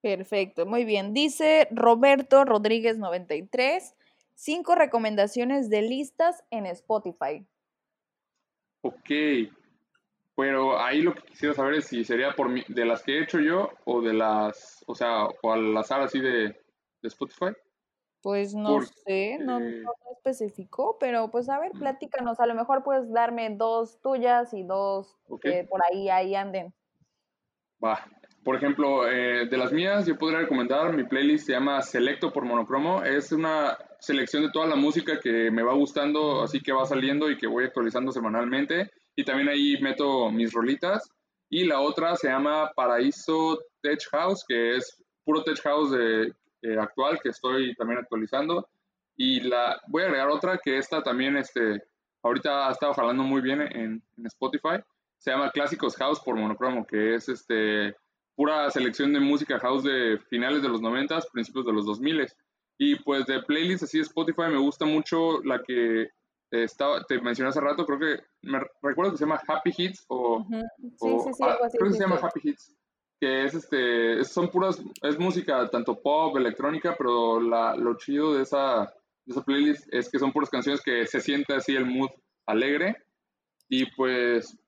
Perfecto, 0.00 0.64
muy 0.64 0.84
bien. 0.84 1.12
Dice 1.12 1.68
Roberto 1.70 2.44
Rodríguez 2.44 2.98
93, 2.98 3.96
cinco 4.34 4.74
recomendaciones 4.76 5.68
de 5.70 5.82
listas 5.82 6.44
en 6.50 6.66
Spotify. 6.66 7.44
Ok, 8.82 9.10
pero 10.36 10.78
ahí 10.78 11.02
lo 11.02 11.14
que 11.14 11.22
quisiera 11.22 11.52
saber 11.52 11.74
es 11.74 11.86
si 11.86 12.04
sería 12.04 12.32
por 12.36 12.64
de 12.64 12.84
las 12.84 13.02
que 13.02 13.18
he 13.18 13.22
hecho 13.24 13.40
yo 13.40 13.70
o 13.84 14.00
de 14.00 14.12
las, 14.12 14.84
o 14.86 14.94
sea, 14.94 15.26
o 15.42 15.52
al 15.52 15.76
azar 15.76 16.00
así 16.00 16.20
de, 16.20 16.56
Spotify. 17.02 17.52
Pues 18.20 18.54
no 18.54 18.82
sé, 18.82 19.38
no, 19.40 19.60
no, 19.60 19.92
especificó, 20.12 20.96
pero 20.98 21.30
pues 21.30 21.48
a 21.48 21.58
ver, 21.58 21.70
platícanos, 21.72 22.40
a 22.40 22.46
lo 22.46 22.54
mejor 22.54 22.82
puedes 22.82 23.10
darme 23.12 23.48
dos 23.50 24.00
tuyas 24.00 24.52
y 24.52 24.64
dos 24.64 25.16
que 25.40 25.64
por 25.64 25.80
ahí, 25.84 26.08
ahí 26.08 26.34
anden. 26.34 26.74
Va, 27.82 28.04
por 28.48 28.56
ejemplo, 28.56 29.06
eh, 29.06 29.44
de 29.44 29.58
las 29.58 29.72
mías 29.72 30.06
yo 30.06 30.16
podría 30.16 30.40
recomendar, 30.40 30.96
mi 30.96 31.04
playlist 31.04 31.44
se 31.44 31.52
llama 31.52 31.82
Selecto 31.82 32.32
por 32.32 32.46
Monocromo, 32.46 33.04
es 33.04 33.30
una, 33.30 33.76
selección 34.00 34.42
de 34.42 34.50
toda 34.50 34.66
la 34.66 34.74
música 34.74 35.20
que 35.20 35.50
me 35.50 35.62
va 35.62 35.74
gustando, 35.74 36.40
así 36.42 36.62
que 36.62 36.72
va 36.72 36.86
saliendo 36.86 37.30
y 37.30 37.36
que 37.36 37.46
voy 37.46 37.64
actualizando 37.64 38.10
semanalmente. 38.10 38.90
Y 39.14 39.22
también 39.22 39.50
ahí 39.50 39.76
meto 39.82 40.30
mis 40.30 40.50
rolitas. 40.50 41.10
Y 41.50 41.64
la 41.64 41.80
otra 41.80 42.16
se 42.16 42.28
llama 42.28 42.70
Paraíso 42.74 43.58
Tech 43.82 44.00
House, 44.12 44.46
que 44.48 44.76
es 44.76 44.96
puro 45.24 45.44
Tech 45.44 45.60
House 45.60 45.90
de, 45.90 46.32
eh, 46.62 46.78
actual 46.80 47.20
que 47.22 47.28
estoy 47.28 47.74
también 47.74 47.98
actualizando. 47.98 48.66
Y 49.14 49.40
la 49.40 49.78
voy 49.88 50.04
a 50.04 50.06
agregar 50.06 50.30
otra 50.30 50.56
que 50.56 50.78
esta 50.78 51.02
también, 51.02 51.36
este, 51.36 51.82
ahorita 52.22 52.66
ha 52.66 52.70
estado 52.72 52.94
jalando 52.94 53.24
muy 53.24 53.42
bien 53.42 53.60
en, 53.60 54.02
en 54.16 54.26
Spotify. 54.26 54.82
Se 55.18 55.32
llama 55.32 55.50
Clásicos 55.50 55.96
House 55.96 56.20
por 56.20 56.34
Monocromo, 56.34 56.86
que 56.86 57.14
es 57.14 57.28
este, 57.28 57.94
pura 58.38 58.70
selección 58.70 59.12
de 59.12 59.18
música 59.18 59.58
house 59.58 59.82
de 59.82 60.18
finales 60.30 60.62
de 60.62 60.68
los 60.68 60.80
90, 60.80 61.18
principios 61.32 61.66
de 61.66 61.72
los 61.72 61.84
2000. 61.84 62.26
Y 62.78 62.94
pues 63.02 63.26
de 63.26 63.42
playlists 63.42 63.82
así 63.82 63.98
de 63.98 64.04
Spotify 64.04 64.42
me 64.48 64.58
gusta 64.58 64.86
mucho 64.86 65.42
la 65.42 65.60
que 65.60 66.08
estaba, 66.52 67.02
te 67.02 67.20
mencioné 67.20 67.50
hace 67.50 67.60
rato, 67.60 67.84
creo 67.84 67.98
que 67.98 68.22
me 68.42 68.60
recuerdo 68.80 69.10
que 69.10 69.18
se 69.18 69.24
llama 69.24 69.42
Happy 69.46 69.72
Hits 69.76 70.06
o, 70.08 70.46
sí, 70.48 70.56
sí, 70.98 71.32
sí, 71.34 71.42
algo 71.42 71.64
así, 71.64 71.76
creo 71.76 71.90
que 71.90 71.96
se 71.96 72.02
llama 72.04 72.20
Happy 72.22 72.40
Hits 72.42 72.74
que 73.20 73.44
es 73.44 73.52
este 73.52 74.24
son 74.24 74.48
puras 74.48 74.80
es 75.02 75.18
música 75.18 75.68
tanto 75.68 76.00
pop 76.00 76.36
electrónica 76.36 76.94
pero 76.96 77.40
la, 77.40 77.74
lo 77.74 77.96
chido 77.96 78.34
de 78.34 78.44
esa 78.44 78.94
de 79.26 79.32
esa 79.32 79.42
playlist 79.42 79.92
es 79.92 80.08
que 80.08 80.20
son 80.20 80.32
puras 80.32 80.48
canciones 80.48 80.80
que 80.80 81.04
se 81.06 81.20
siente 81.20 81.52
así 81.52 81.74
el 81.74 81.84
mood 81.84 82.10
alegre. 82.48 82.96
Y 83.68 83.86
pues 83.94 84.58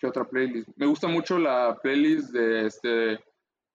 qué 0.00 0.06
otra 0.06 0.24
playlist 0.24 0.68
me 0.76 0.86
gusta 0.86 1.06
mucho 1.08 1.38
la 1.38 1.78
playlist 1.82 2.32
de 2.32 2.66
este 2.66 3.20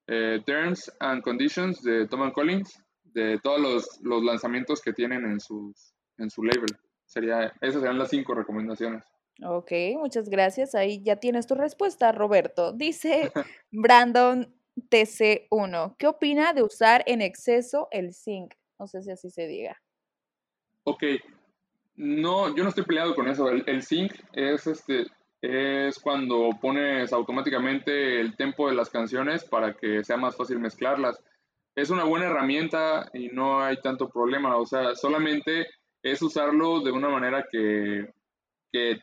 eh, 0.07 0.41
Terms 0.45 0.91
and 0.99 1.21
Conditions 1.21 1.81
de 1.83 2.07
Tom 2.07 2.31
Collins 2.31 2.81
de 3.03 3.39
todos 3.41 3.61
los, 3.61 3.99
los 4.01 4.23
lanzamientos 4.23 4.81
que 4.81 4.93
tienen 4.93 5.23
en 5.25 5.39
sus 5.39 5.93
en 6.17 6.29
su 6.29 6.43
label 6.43 6.77
Sería, 7.05 7.53
esas 7.61 7.81
serían 7.81 7.97
las 7.97 8.09
cinco 8.09 8.33
recomendaciones. 8.33 9.03
Ok, 9.43 9.71
muchas 9.97 10.29
gracias. 10.29 10.75
Ahí 10.75 11.01
ya 11.03 11.17
tienes 11.17 11.47
tu 11.47 11.55
respuesta, 11.55 12.11
Roberto. 12.11 12.73
Dice 12.73 13.31
Brandon 13.71 14.53
TC1, 14.89 15.95
¿qué 15.97 16.07
opina 16.07 16.53
de 16.53 16.63
usar 16.63 17.03
en 17.05 17.21
exceso 17.21 17.87
el 17.91 18.13
zinc? 18.13 18.53
No 18.79 18.87
sé 18.87 19.01
si 19.03 19.11
así 19.11 19.29
se 19.29 19.47
diga. 19.47 19.81
Ok, 20.83 21.03
no, 21.95 22.55
yo 22.55 22.63
no 22.63 22.69
estoy 22.69 22.83
peleado 22.85 23.15
con 23.15 23.27
eso. 23.27 23.49
El, 23.49 23.63
el 23.67 23.83
zinc 23.83 24.13
es 24.33 24.67
este, 24.67 25.05
es 25.41 25.99
cuando 25.99 26.49
pones 26.61 27.13
automáticamente 27.13 28.19
el 28.19 28.35
tempo 28.35 28.67
de 28.67 28.75
las 28.75 28.89
canciones 28.89 29.43
para 29.45 29.73
que 29.75 30.03
sea 30.03 30.17
más 30.17 30.35
fácil 30.35 30.59
mezclarlas. 30.59 31.21
Es 31.75 31.89
una 31.89 32.05
buena 32.05 32.27
herramienta 32.27 33.09
y 33.13 33.27
no 33.27 33.61
hay 33.61 33.77
tanto 33.81 34.09
problema. 34.09 34.57
O 34.57 34.65
sea, 34.65 34.95
solamente 34.95 35.67
es 36.01 36.21
usarlo 36.21 36.81
de 36.81 36.91
una 36.91 37.09
manera 37.09 37.45
que, 37.51 38.13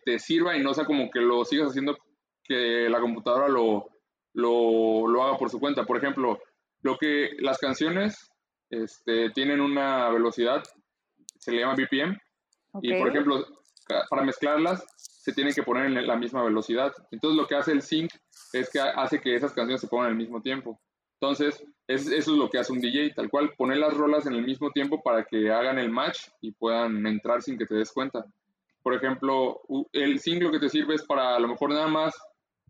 te 0.05 0.19
sirva 0.19 0.55
y 0.55 0.63
no 0.63 0.75
sea 0.75 0.85
como 0.85 1.11
que 1.11 1.21
lo 1.21 1.47
sigas 1.47 1.71
haciendo 1.71 1.97
que 2.45 2.91
la 2.91 3.01
computadora 3.01 3.49
lo, 3.49 3.89
lo, 4.35 5.23
haga 5.23 5.39
por 5.39 5.49
su 5.49 5.59
cuenta. 5.59 5.85
Por 5.85 5.97
ejemplo, 5.97 6.43
lo 6.83 6.99
que 6.99 7.31
las 7.39 7.59
canciones 7.59 8.31
este, 8.69 9.31
tienen 9.31 9.63
una 9.63 10.11
velocidad, 10.11 10.63
se 11.39 11.53
le 11.53 11.61
llama 11.61 11.75
BPM, 11.75 12.21
y 12.83 12.99
por 12.99 13.09
ejemplo, 13.09 13.47
para 14.11 14.25
mezclarlas 14.25 14.85
se 15.23 15.33
tiene 15.33 15.53
que 15.53 15.63
poner 15.63 15.87
en 15.87 16.05
la 16.05 16.17
misma 16.17 16.43
velocidad. 16.43 16.93
Entonces 17.13 17.37
lo 17.37 17.47
que 17.47 17.55
hace 17.55 17.71
el 17.71 17.81
sync 17.81 18.11
es 18.53 18.69
que 18.69 18.81
hace 18.81 19.21
que 19.21 19.37
esas 19.37 19.53
canciones 19.53 19.81
se 19.81 19.87
pongan 19.87 20.09
al 20.09 20.17
mismo 20.17 20.43
tiempo. 20.43 20.81
Entonces, 21.21 21.65
eso 21.87 22.11
es 22.13 22.27
lo 22.27 22.51
que 22.51 22.59
hace 22.59 22.73
un 22.73 22.81
DJ, 22.81 23.15
tal 23.15 23.31
cual, 23.31 23.53
poner 23.57 23.79
las 23.79 23.95
rolas 23.95 24.27
en 24.27 24.33
el 24.33 24.45
mismo 24.45 24.73
tiempo 24.73 25.01
para 25.01 25.23
que 25.25 25.53
hagan 25.53 25.79
el 25.79 25.91
match 25.91 26.27
y 26.41 26.51
puedan 26.51 27.07
entrar 27.07 27.41
sin 27.41 27.57
que 27.57 27.67
te 27.67 27.77
des 27.77 27.93
cuenta. 27.93 28.25
Por 28.83 28.95
ejemplo, 28.95 29.61
el 29.93 30.19
sync 30.19 30.43
lo 30.43 30.51
que 30.51 30.59
te 30.59 30.69
sirve 30.69 30.97
es 30.97 31.05
para 31.05 31.37
a 31.37 31.39
lo 31.39 31.47
mejor 31.47 31.71
nada 31.71 31.87
más 31.87 32.13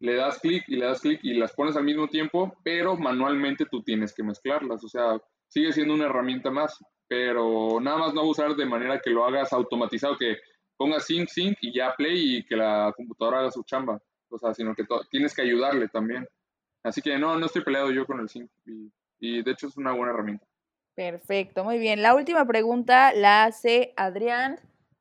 le 0.01 0.17
das 0.17 0.39
clic 0.41 0.65
y 0.69 0.77
le 0.77 0.85
das 0.85 1.01
clic 1.01 1.21
y 1.23 1.33
las 1.33 1.55
pones 1.55 1.75
al 1.75 1.85
mismo 1.85 2.07
tiempo, 2.09 2.55
pero 2.63 2.99
manualmente 2.99 3.65
tú 3.65 3.83
tienes 3.83 4.13
que 4.13 4.23
mezclarlas. 4.23 4.85
O 4.85 4.89
sea, 4.89 5.19
sigue 5.49 5.73
siendo 5.73 5.95
una 5.95 6.05
herramienta 6.05 6.51
más, 6.51 6.77
pero 7.09 7.81
nada 7.81 7.97
más 7.97 8.13
no 8.13 8.21
abusar 8.21 8.55
de 8.55 8.67
manera 8.67 9.01
que 9.01 9.09
lo 9.09 9.25
hagas 9.25 9.55
automatizado, 9.55 10.19
que 10.19 10.37
pongas 10.83 11.07
sync, 11.07 11.29
sync 11.29 11.59
y 11.61 11.73
ya 11.73 11.95
play 11.97 12.39
y 12.39 12.45
que 12.45 12.57
la 12.57 12.93
computadora 12.97 13.39
haga 13.39 13.53
su 13.53 13.63
chamba. 13.63 14.03
O 14.29 14.37
sea, 14.37 14.53
sino 14.53 14.75
que 14.75 14.85
tienes 15.11 15.33
que 15.33 15.43
ayudarle 15.43 15.87
también. 15.89 16.27
Así 16.83 17.01
que 17.01 17.17
no, 17.19 17.39
no 17.39 17.47
estoy 17.47 17.63
peleado 17.63 17.93
yo 17.93 18.05
con 18.05 18.19
el 18.19 18.29
sync 18.29 18.51
y, 19.21 19.43
de 19.43 19.51
hecho 19.53 19.69
es 19.69 19.77
una 19.77 19.93
buena 19.93 20.13
herramienta. 20.13 20.45
Perfecto, 20.97 21.63
muy 21.63 21.79
bien. 21.79 22.03
La 22.03 22.17
última 22.17 22.45
pregunta 22.45 23.13
la 23.15 23.45
hace 23.45 23.95
Adrián 23.97 24.59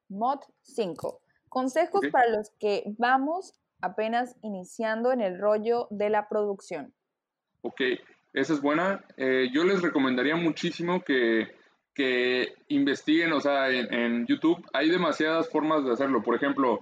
Mod 0.07 0.41
5. 0.61 1.19
Consejos 1.49 2.01
para 2.11 2.29
los 2.29 2.51
que 2.59 2.83
vamos 2.99 3.59
apenas 3.81 4.37
iniciando 4.43 5.11
en 5.11 5.21
el 5.21 5.39
rollo 5.39 5.87
de 5.89 6.11
la 6.11 6.29
producción. 6.29 6.93
Ok, 7.61 7.81
esa 8.33 8.53
es 8.53 8.61
buena. 8.61 9.03
Eh, 9.17 9.49
yo 9.51 9.63
les 9.63 9.81
recomendaría 9.81 10.35
muchísimo 10.35 11.01
que, 11.01 11.47
que 11.93 12.53
investiguen, 12.69 13.33
o 13.33 13.41
sea, 13.41 13.69
en, 13.69 14.25
YouTube 14.27 14.65
hay 14.73 14.89
demasiadas 14.89 15.49
formas 15.49 15.83
de 15.85 15.91
hacerlo. 15.91 16.23
Por 16.23 16.35
ejemplo, 16.35 16.79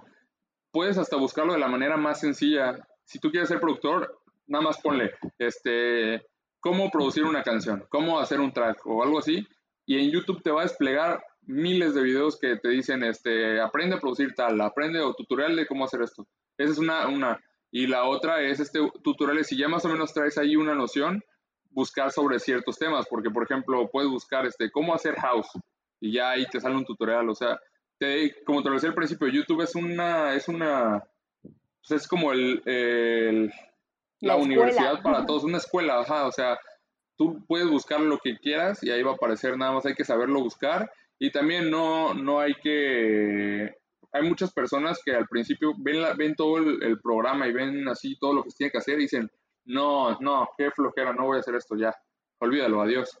puedes 0.70 0.98
hasta 0.98 1.16
buscarlo 1.16 1.52
de 1.52 1.58
la 1.58 1.68
manera 1.68 1.96
más 1.96 2.20
sencilla. 2.20 2.78
Si 3.04 3.18
tú 3.18 3.30
quieres 3.30 3.48
ser 3.48 3.60
productor, 3.60 4.20
nada 4.46 4.64
más 4.64 4.80
ponle, 4.80 5.12
este, 5.38 6.26
cómo 6.60 6.90
producir 6.90 7.24
una 7.24 7.42
canción, 7.42 7.84
cómo 7.88 8.20
hacer 8.20 8.40
un 8.40 8.52
track 8.52 8.86
o 8.86 9.02
algo 9.02 9.18
así, 9.18 9.46
y 9.86 9.98
en 9.98 10.10
YouTube 10.10 10.42
te 10.42 10.50
va 10.50 10.60
a 10.60 10.64
desplegar 10.64 11.22
miles 11.42 11.94
de 11.94 12.02
videos 12.02 12.38
que 12.38 12.56
te 12.56 12.68
dicen, 12.68 13.02
este, 13.02 13.60
aprende 13.60 13.96
a 13.96 14.00
producir 14.00 14.34
tal, 14.34 14.60
aprende 14.60 15.00
o 15.00 15.14
tutorial 15.14 15.56
de 15.56 15.66
cómo 15.66 15.84
hacer 15.84 16.02
esto. 16.02 16.26
Esa 16.56 16.72
es 16.72 16.78
una, 16.78 17.08
una. 17.08 17.40
Y 17.72 17.86
la 17.86 18.04
otra 18.04 18.42
es 18.42 18.60
este 18.60 18.80
tutorial, 19.02 19.44
si 19.44 19.56
ya 19.56 19.68
más 19.68 19.84
o 19.84 19.88
menos 19.88 20.12
traes 20.12 20.38
ahí 20.38 20.56
una 20.56 20.74
noción, 20.74 21.22
buscar 21.70 22.10
sobre 22.10 22.38
ciertos 22.38 22.78
temas, 22.78 23.06
porque 23.08 23.30
por 23.30 23.44
ejemplo, 23.44 23.88
puedes 23.90 24.10
buscar 24.10 24.46
este, 24.46 24.70
cómo 24.70 24.94
hacer 24.94 25.14
house, 25.16 25.50
y 26.00 26.12
ya 26.12 26.30
ahí 26.30 26.46
te 26.46 26.60
sale 26.60 26.76
un 26.76 26.84
tutorial, 26.84 27.28
o 27.28 27.34
sea, 27.34 27.58
como 28.44 28.62
te 28.62 28.68
lo 28.68 28.74
decía 28.74 28.88
al 28.88 28.94
principio, 28.94 29.28
YouTube 29.28 29.62
es 29.62 29.74
una, 29.74 30.34
es 30.34 30.48
una, 30.48 31.02
pues 31.42 32.02
es 32.02 32.08
como 32.08 32.32
el, 32.32 32.62
el 32.64 33.52
la, 34.20 34.36
universidad 34.36 35.02
para 35.02 35.26
todos, 35.26 35.44
una 35.44 35.58
escuela, 35.58 36.00
ajá, 36.00 36.26
o 36.26 36.32
sea, 36.32 36.58
tú 37.16 37.44
puedes 37.46 37.68
buscar 37.68 38.00
lo 38.00 38.18
que 38.18 38.38
quieras 38.38 38.82
y 38.82 38.90
ahí 38.90 39.02
va 39.02 39.12
a 39.12 39.14
aparecer, 39.14 39.56
nada 39.56 39.72
más 39.72 39.86
hay 39.86 39.94
que 39.94 40.04
saberlo 40.04 40.42
buscar 40.42 40.90
y 41.18 41.30
también 41.30 41.70
no, 41.70 42.14
no 42.14 42.40
hay 42.40 42.54
que, 42.54 43.74
hay 44.12 44.22
muchas 44.22 44.52
personas 44.52 45.00
que 45.04 45.14
al 45.14 45.28
principio 45.28 45.74
ven, 45.78 46.00
la, 46.00 46.14
ven 46.14 46.34
todo 46.34 46.58
el, 46.58 46.98
programa 47.00 47.46
y 47.46 47.52
ven 47.52 47.86
así 47.88 48.16
todo 48.18 48.32
lo 48.34 48.42
que 48.42 48.50
tiene 48.50 48.70
que 48.70 48.78
hacer 48.78 48.98
y 48.98 49.02
dicen, 49.02 49.30
no, 49.64 50.18
no, 50.20 50.48
qué 50.56 50.70
flojera, 50.70 51.12
no 51.12 51.26
voy 51.26 51.36
a 51.38 51.40
hacer 51.40 51.54
esto 51.54 51.76
ya, 51.76 51.94
olvídalo, 52.38 52.80
adiós. 52.80 53.18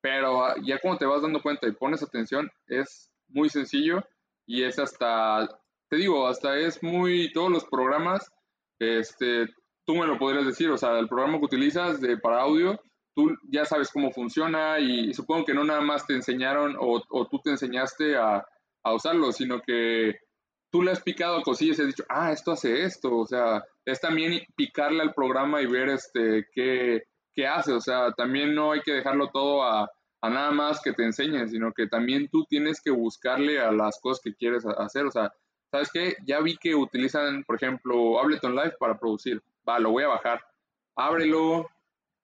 Pero 0.00 0.44
ah, 0.44 0.54
ya 0.62 0.78
cuando 0.78 0.98
te 0.98 1.06
vas 1.06 1.22
dando 1.22 1.42
cuenta 1.42 1.66
y 1.66 1.72
pones 1.72 2.02
atención, 2.02 2.50
es 2.66 3.10
muy 3.28 3.48
sencillo 3.48 4.02
y 4.46 4.62
es 4.64 4.78
hasta, 4.78 5.48
te 5.88 5.96
digo, 5.96 6.26
hasta 6.26 6.56
es 6.56 6.82
muy, 6.82 7.32
todos 7.32 7.50
los 7.50 7.64
programas, 7.66 8.32
este, 8.78 9.46
tú 9.84 9.94
me 9.94 10.06
lo 10.06 10.18
podrías 10.18 10.46
decir, 10.46 10.70
o 10.70 10.78
sea, 10.78 10.98
el 10.98 11.08
programa 11.08 11.38
que 11.38 11.44
utilizas 11.44 12.00
de, 12.00 12.16
para 12.16 12.42
audio, 12.42 12.80
tú 13.14 13.36
ya 13.48 13.64
sabes 13.64 13.90
cómo 13.90 14.10
funciona 14.10 14.78
y, 14.78 15.12
supongo 15.14 15.44
que 15.44 15.54
no 15.54 15.64
nada 15.64 15.80
más 15.80 16.06
te 16.06 16.14
enseñaron 16.14 16.76
o, 16.78 17.00
tú 17.28 17.40
te 17.42 17.50
enseñaste 17.50 18.16
a, 18.16 18.44
usarlo, 18.82 19.30
sino 19.30 19.60
que 19.60 20.18
tú 20.70 20.82
le 20.82 20.92
has 20.92 21.02
picado 21.02 21.42
cosillas 21.42 21.78
y 21.78 21.82
has 21.82 21.88
dicho, 21.88 22.04
ah, 22.08 22.32
esto 22.32 22.52
hace 22.52 22.84
esto, 22.84 23.16
o 23.16 23.26
sea, 23.26 23.64
es 23.84 24.00
también 24.00 24.40
picarle 24.56 25.02
al 25.02 25.14
programa 25.14 25.60
y 25.60 25.66
ver 25.66 25.88
este 25.88 26.46
qué, 26.52 27.04
qué 27.34 27.46
hace, 27.46 27.72
o 27.72 27.80
sea, 27.80 28.12
también 28.12 28.54
no 28.54 28.72
hay 28.72 28.80
que 28.82 28.92
dejarlo 28.92 29.28
todo 29.30 29.62
a, 29.62 29.90
a, 30.20 30.30
nada 30.30 30.50
más 30.50 30.80
que 30.80 30.92
te 30.92 31.04
enseñen, 31.04 31.48
sino 31.48 31.72
que 31.72 31.86
también 31.86 32.28
tú 32.28 32.44
tienes 32.44 32.80
que 32.80 32.90
buscarle 32.90 33.60
a 33.60 33.72
las 33.72 33.98
cosas 34.00 34.22
que 34.22 34.34
quieres 34.34 34.64
hacer, 34.66 35.06
o 35.06 35.10
sea, 35.10 35.32
¿sabes 35.70 35.90
qué? 35.92 36.16
Ya 36.24 36.40
vi 36.40 36.56
que 36.56 36.74
utilizan, 36.74 37.44
por 37.44 37.56
ejemplo, 37.56 38.20
Ableton 38.20 38.54
Live 38.54 38.76
para 38.78 38.98
producir 38.98 39.42
va, 39.68 39.78
lo 39.78 39.90
voy 39.90 40.04
a 40.04 40.08
bajar. 40.08 40.44
Ábrelo, 40.96 41.68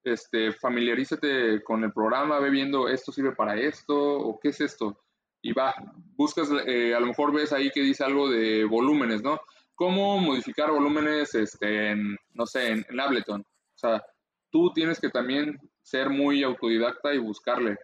este, 0.04 0.52
familiarízate 0.52 1.62
con 1.62 1.84
el 1.84 1.92
programa, 1.92 2.38
ve 2.40 2.50
viendo 2.50 2.88
esto 2.88 3.12
sirve 3.12 3.32
para 3.32 3.56
esto 3.56 3.96
o 3.96 4.38
qué 4.38 4.48
es 4.48 4.60
esto. 4.60 4.98
Y 5.42 5.52
va, 5.52 5.74
buscas, 6.16 6.48
eh, 6.66 6.94
a 6.94 7.00
lo 7.00 7.06
mejor 7.06 7.32
ves 7.32 7.52
ahí 7.52 7.70
que 7.70 7.80
dice 7.80 8.04
algo 8.04 8.28
de 8.28 8.64
volúmenes, 8.64 9.22
¿no? 9.22 9.38
¿Cómo 9.74 10.18
modificar 10.18 10.70
volúmenes 10.70 11.34
este, 11.34 11.90
en, 11.90 12.16
no 12.34 12.46
sé, 12.46 12.68
en, 12.68 13.00
Ableton? 13.00 13.42
O 13.42 13.78
sea, 13.78 14.02
tú 14.50 14.72
tienes 14.72 14.98
que 14.98 15.10
también 15.10 15.58
ser 15.82 16.10
muy 16.10 16.42
autodidacta 16.42 17.14
y 17.14 17.18
buscarle. 17.18 17.78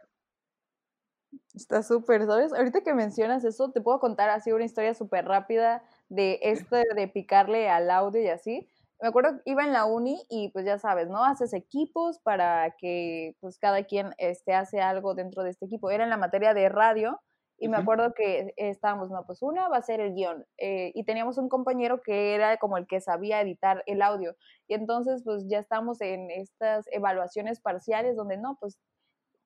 Está 1.54 1.82
súper, 1.82 2.26
¿sabes? 2.26 2.52
Ahorita 2.52 2.82
que 2.82 2.94
mencionas 2.94 3.44
eso, 3.44 3.70
te 3.70 3.80
puedo 3.80 4.00
contar 4.00 4.30
así 4.30 4.52
una 4.52 4.64
historia 4.64 4.94
súper 4.94 5.24
rápida 5.26 5.82
de 6.08 6.38
esto 6.42 6.76
de 6.76 7.08
picarle 7.08 7.68
al 7.68 7.90
audio 7.90 8.20
y 8.22 8.28
así 8.28 8.68
me 9.02 9.08
acuerdo 9.08 9.42
que 9.42 9.50
iba 9.50 9.64
en 9.64 9.72
la 9.72 9.84
uni 9.84 10.24
y 10.30 10.50
pues 10.50 10.64
ya 10.64 10.78
sabes, 10.78 11.08
¿no? 11.08 11.24
Haces 11.24 11.52
equipos 11.54 12.20
para 12.20 12.70
que 12.78 13.34
pues 13.40 13.58
cada 13.58 13.82
quien 13.82 14.14
este, 14.16 14.54
hace 14.54 14.80
algo 14.80 15.14
dentro 15.14 15.42
de 15.42 15.50
este 15.50 15.66
equipo. 15.66 15.90
Era 15.90 16.04
en 16.04 16.10
la 16.10 16.16
materia 16.16 16.54
de 16.54 16.68
radio 16.68 17.20
y 17.62 17.68
me 17.68 17.76
acuerdo 17.76 18.12
que 18.12 18.52
estábamos, 18.56 19.08
no, 19.08 19.24
pues 19.24 19.40
una 19.40 19.68
va 19.68 19.76
a 19.76 19.82
ser 19.82 20.00
el 20.00 20.14
guion. 20.14 20.44
Eh, 20.58 20.90
y 20.96 21.04
teníamos 21.04 21.38
un 21.38 21.48
compañero 21.48 22.02
que 22.02 22.34
era 22.34 22.56
como 22.56 22.76
el 22.76 22.88
que 22.88 23.00
sabía 23.00 23.40
editar 23.40 23.84
el 23.86 24.02
audio. 24.02 24.34
Y 24.66 24.74
entonces, 24.74 25.22
pues 25.24 25.46
ya 25.48 25.60
estamos 25.60 26.00
en 26.00 26.32
estas 26.32 26.86
evaluaciones 26.90 27.60
parciales 27.60 28.16
donde 28.16 28.36
no, 28.36 28.56
pues 28.58 28.80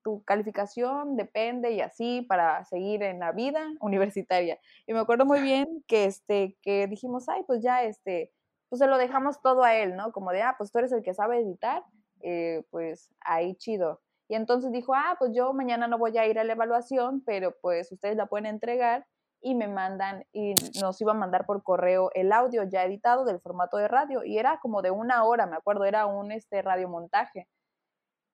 tu 0.03 0.25
calificación 0.25 1.17
depende 1.17 1.73
y 1.73 1.83
así 1.83 2.23
para 2.23 2.65
seguir 2.65 3.03
en 3.03 3.19
la 3.19 3.33
vida 3.33 3.61
universitaria. 3.81 4.59
Y 4.87 4.95
me 4.95 5.01
acuerdo 5.01 5.27
muy 5.27 5.43
bien 5.43 5.85
que, 5.87 6.07
este, 6.07 6.57
que 6.63 6.87
dijimos, 6.87 7.29
ay, 7.29 7.43
pues 7.47 7.63
ya, 7.63 7.83
este, 7.83 8.33
pues 8.71 8.79
se 8.79 8.87
lo 8.87 8.97
dejamos 8.97 9.43
todo 9.43 9.63
a 9.63 9.75
él, 9.75 9.95
¿no? 9.95 10.11
Como 10.13 10.31
de, 10.31 10.41
ah, 10.41 10.55
pues 10.57 10.73
tú 10.73 10.79
eres 10.79 10.93
el 10.93 11.03
que 11.03 11.13
sabe 11.13 11.41
editar, 11.41 11.85
eh, 12.23 12.63
pues 12.71 13.11
ahí 13.21 13.57
chido. 13.57 14.01
Y 14.29 14.35
entonces 14.35 14.73
dijo, 14.73 14.95
ah, 14.95 15.17
pues 15.19 15.33
yo 15.35 15.53
mañana 15.53 15.87
no 15.87 15.99
voy 15.99 16.17
a 16.19 16.27
ir 16.27 16.39
a 16.39 16.45
la 16.45 16.53
evaluación, 16.53 17.23
pero 17.25 17.55
pues 17.61 17.93
ustedes 17.93 18.17
la 18.17 18.27
pueden 18.27 18.47
entregar 18.47 19.07
y 19.41 19.55
me 19.55 19.69
mandan 19.69 20.25
y 20.33 20.55
nos 20.81 21.01
iba 21.01 21.13
a 21.13 21.15
mandar 21.15 21.47
por 21.47 21.63
correo 21.63 22.11
el 22.15 22.33
audio 22.33 22.65
ya 22.65 22.85
editado 22.85 23.25
del 23.25 23.41
formato 23.41 23.77
de 23.77 23.89
radio 23.89 24.25
y 24.25 24.39
era 24.39 24.59
como 24.61 24.83
de 24.83 24.91
una 24.91 25.25
hora, 25.25 25.47
me 25.47 25.57
acuerdo, 25.57 25.85
era 25.85 26.07
un 26.07 26.33
este 26.33 26.63
radiomontaje. 26.63 27.47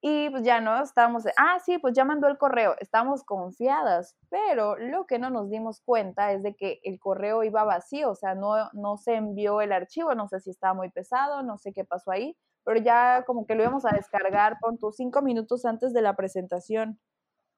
Y 0.04 0.30
pues 0.30 0.42
ya 0.42 0.60
no, 0.60 0.82
estábamos, 0.82 1.24
ah, 1.36 1.58
sí, 1.64 1.78
pues 1.78 1.94
ya 1.94 2.04
mandó 2.04 2.26
el 2.26 2.36
correo, 2.36 2.74
estábamos 2.80 3.22
confiadas, 3.22 4.16
pero 4.30 4.76
lo 4.76 5.06
que 5.06 5.20
no 5.20 5.30
nos 5.30 5.48
dimos 5.48 5.80
cuenta 5.84 6.32
es 6.32 6.42
de 6.42 6.56
que 6.56 6.80
el 6.82 6.98
correo 6.98 7.44
iba 7.44 7.62
vacío, 7.62 8.10
o 8.10 8.14
sea, 8.16 8.34
no, 8.34 8.68
no 8.72 8.96
se 8.96 9.14
envió 9.14 9.60
el 9.60 9.70
archivo, 9.70 10.16
no 10.16 10.26
sé 10.26 10.40
si 10.40 10.50
estaba 10.50 10.74
muy 10.74 10.90
pesado, 10.90 11.44
no 11.44 11.56
sé 11.56 11.72
qué 11.72 11.84
pasó 11.84 12.10
ahí, 12.10 12.36
pero 12.64 12.80
ya 12.80 13.24
como 13.26 13.46
que 13.46 13.54
lo 13.54 13.62
íbamos 13.62 13.84
a 13.84 13.90
descargar, 13.90 14.58
con 14.60 14.78
tus 14.78 14.96
cinco 14.96 15.22
minutos 15.22 15.64
antes 15.64 15.92
de 15.92 16.02
la 16.02 16.14
presentación. 16.14 16.98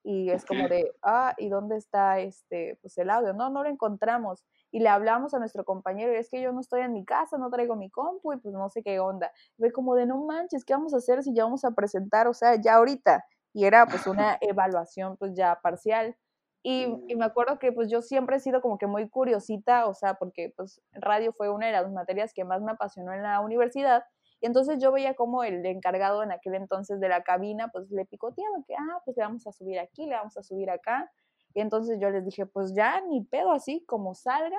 Y 0.03 0.29
es 0.29 0.45
como 0.45 0.67
de, 0.67 0.93
ah, 1.01 1.33
¿y 1.39 1.49
dónde 1.49 1.77
está 1.77 2.19
este, 2.19 2.77
pues 2.81 2.95
el 2.99 3.09
audio? 3.09 3.33
No, 3.33 3.49
no 3.49 3.63
lo 3.63 3.69
encontramos. 3.69 4.45
Y 4.71 4.79
le 4.79 4.89
hablamos 4.89 5.33
a 5.33 5.39
nuestro 5.39 5.65
compañero, 5.65 6.13
y 6.13 6.17
es 6.17 6.29
que 6.29 6.41
yo 6.41 6.51
no 6.51 6.59
estoy 6.59 6.81
en 6.81 6.93
mi 6.93 7.05
casa, 7.05 7.39
no 7.39 7.49
traigo 7.49 7.75
mi 7.75 7.89
compu, 7.89 8.33
y 8.33 8.37
pues 8.37 8.53
no 8.53 8.69
sé 8.69 8.83
qué 8.83 8.99
onda. 8.99 9.31
Ve 9.57 9.71
como 9.71 9.95
de, 9.95 10.05
no 10.05 10.23
manches, 10.23 10.63
¿qué 10.63 10.73
vamos 10.73 10.93
a 10.93 10.97
hacer 10.97 11.23
si 11.23 11.33
ya 11.33 11.45
vamos 11.45 11.65
a 11.65 11.71
presentar? 11.71 12.27
O 12.27 12.35
sea, 12.35 12.55
ya 12.61 12.75
ahorita. 12.75 13.25
Y 13.51 13.65
era 13.65 13.87
pues 13.87 14.05
una 14.05 14.37
evaluación 14.41 15.17
pues 15.17 15.33
ya 15.35 15.59
parcial. 15.63 16.15
Y, 16.61 16.85
y, 17.07 17.15
me 17.15 17.25
acuerdo 17.25 17.59
que 17.59 17.71
pues 17.71 17.89
yo 17.91 18.01
siempre 18.01 18.37
he 18.37 18.39
sido 18.39 18.61
como 18.61 18.77
que 18.77 18.87
muy 18.87 19.09
curiosita, 19.09 19.87
o 19.87 19.93
sea, 19.93 20.15
porque 20.15 20.53
pues 20.55 20.81
radio 20.93 21.31
fue 21.33 21.49
una 21.49 21.67
de 21.67 21.71
las 21.73 21.91
materias 21.91 22.33
que 22.33 22.43
más 22.43 22.61
me 22.61 22.71
apasionó 22.71 23.13
en 23.13 23.23
la 23.23 23.39
universidad 23.39 24.03
y 24.41 24.47
entonces 24.47 24.79
yo 24.79 24.91
veía 24.91 25.15
como 25.15 25.43
el 25.43 25.65
encargado 25.65 26.23
en 26.23 26.31
aquel 26.31 26.55
entonces 26.55 26.99
de 26.99 27.09
la 27.09 27.23
cabina, 27.23 27.69
pues 27.69 27.89
le 27.91 28.05
picoteaba 28.05 28.57
que, 28.67 28.75
ah, 28.75 29.01
pues 29.05 29.17
le 29.17 29.23
vamos 29.23 29.47
a 29.47 29.51
subir 29.51 29.79
aquí, 29.79 30.05
le 30.05 30.15
vamos 30.15 30.37
a 30.37 30.43
subir 30.43 30.69
acá. 30.69 31.11
Y 31.53 31.61
entonces 31.61 31.99
yo 31.99 32.09
les 32.09 32.25
dije, 32.25 32.45
pues 32.45 32.73
ya 32.75 33.01
ni 33.01 33.23
pedo 33.23 33.51
así, 33.51 33.83
como 33.85 34.13
salga, 34.13 34.57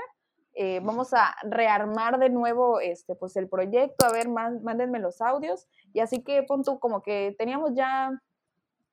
eh, 0.54 0.80
vamos 0.82 1.12
a 1.12 1.34
rearmar 1.42 2.18
de 2.18 2.30
nuevo 2.30 2.80
este, 2.80 3.14
pues 3.14 3.36
el 3.36 3.48
proyecto, 3.48 4.06
a 4.06 4.12
ver, 4.12 4.28
mándenme 4.28 4.98
los 4.98 5.20
audios. 5.20 5.66
Y 5.92 6.00
así 6.00 6.22
que 6.22 6.42
punto, 6.42 6.80
como 6.80 7.02
que 7.02 7.34
teníamos 7.38 7.74
ya 7.74 8.10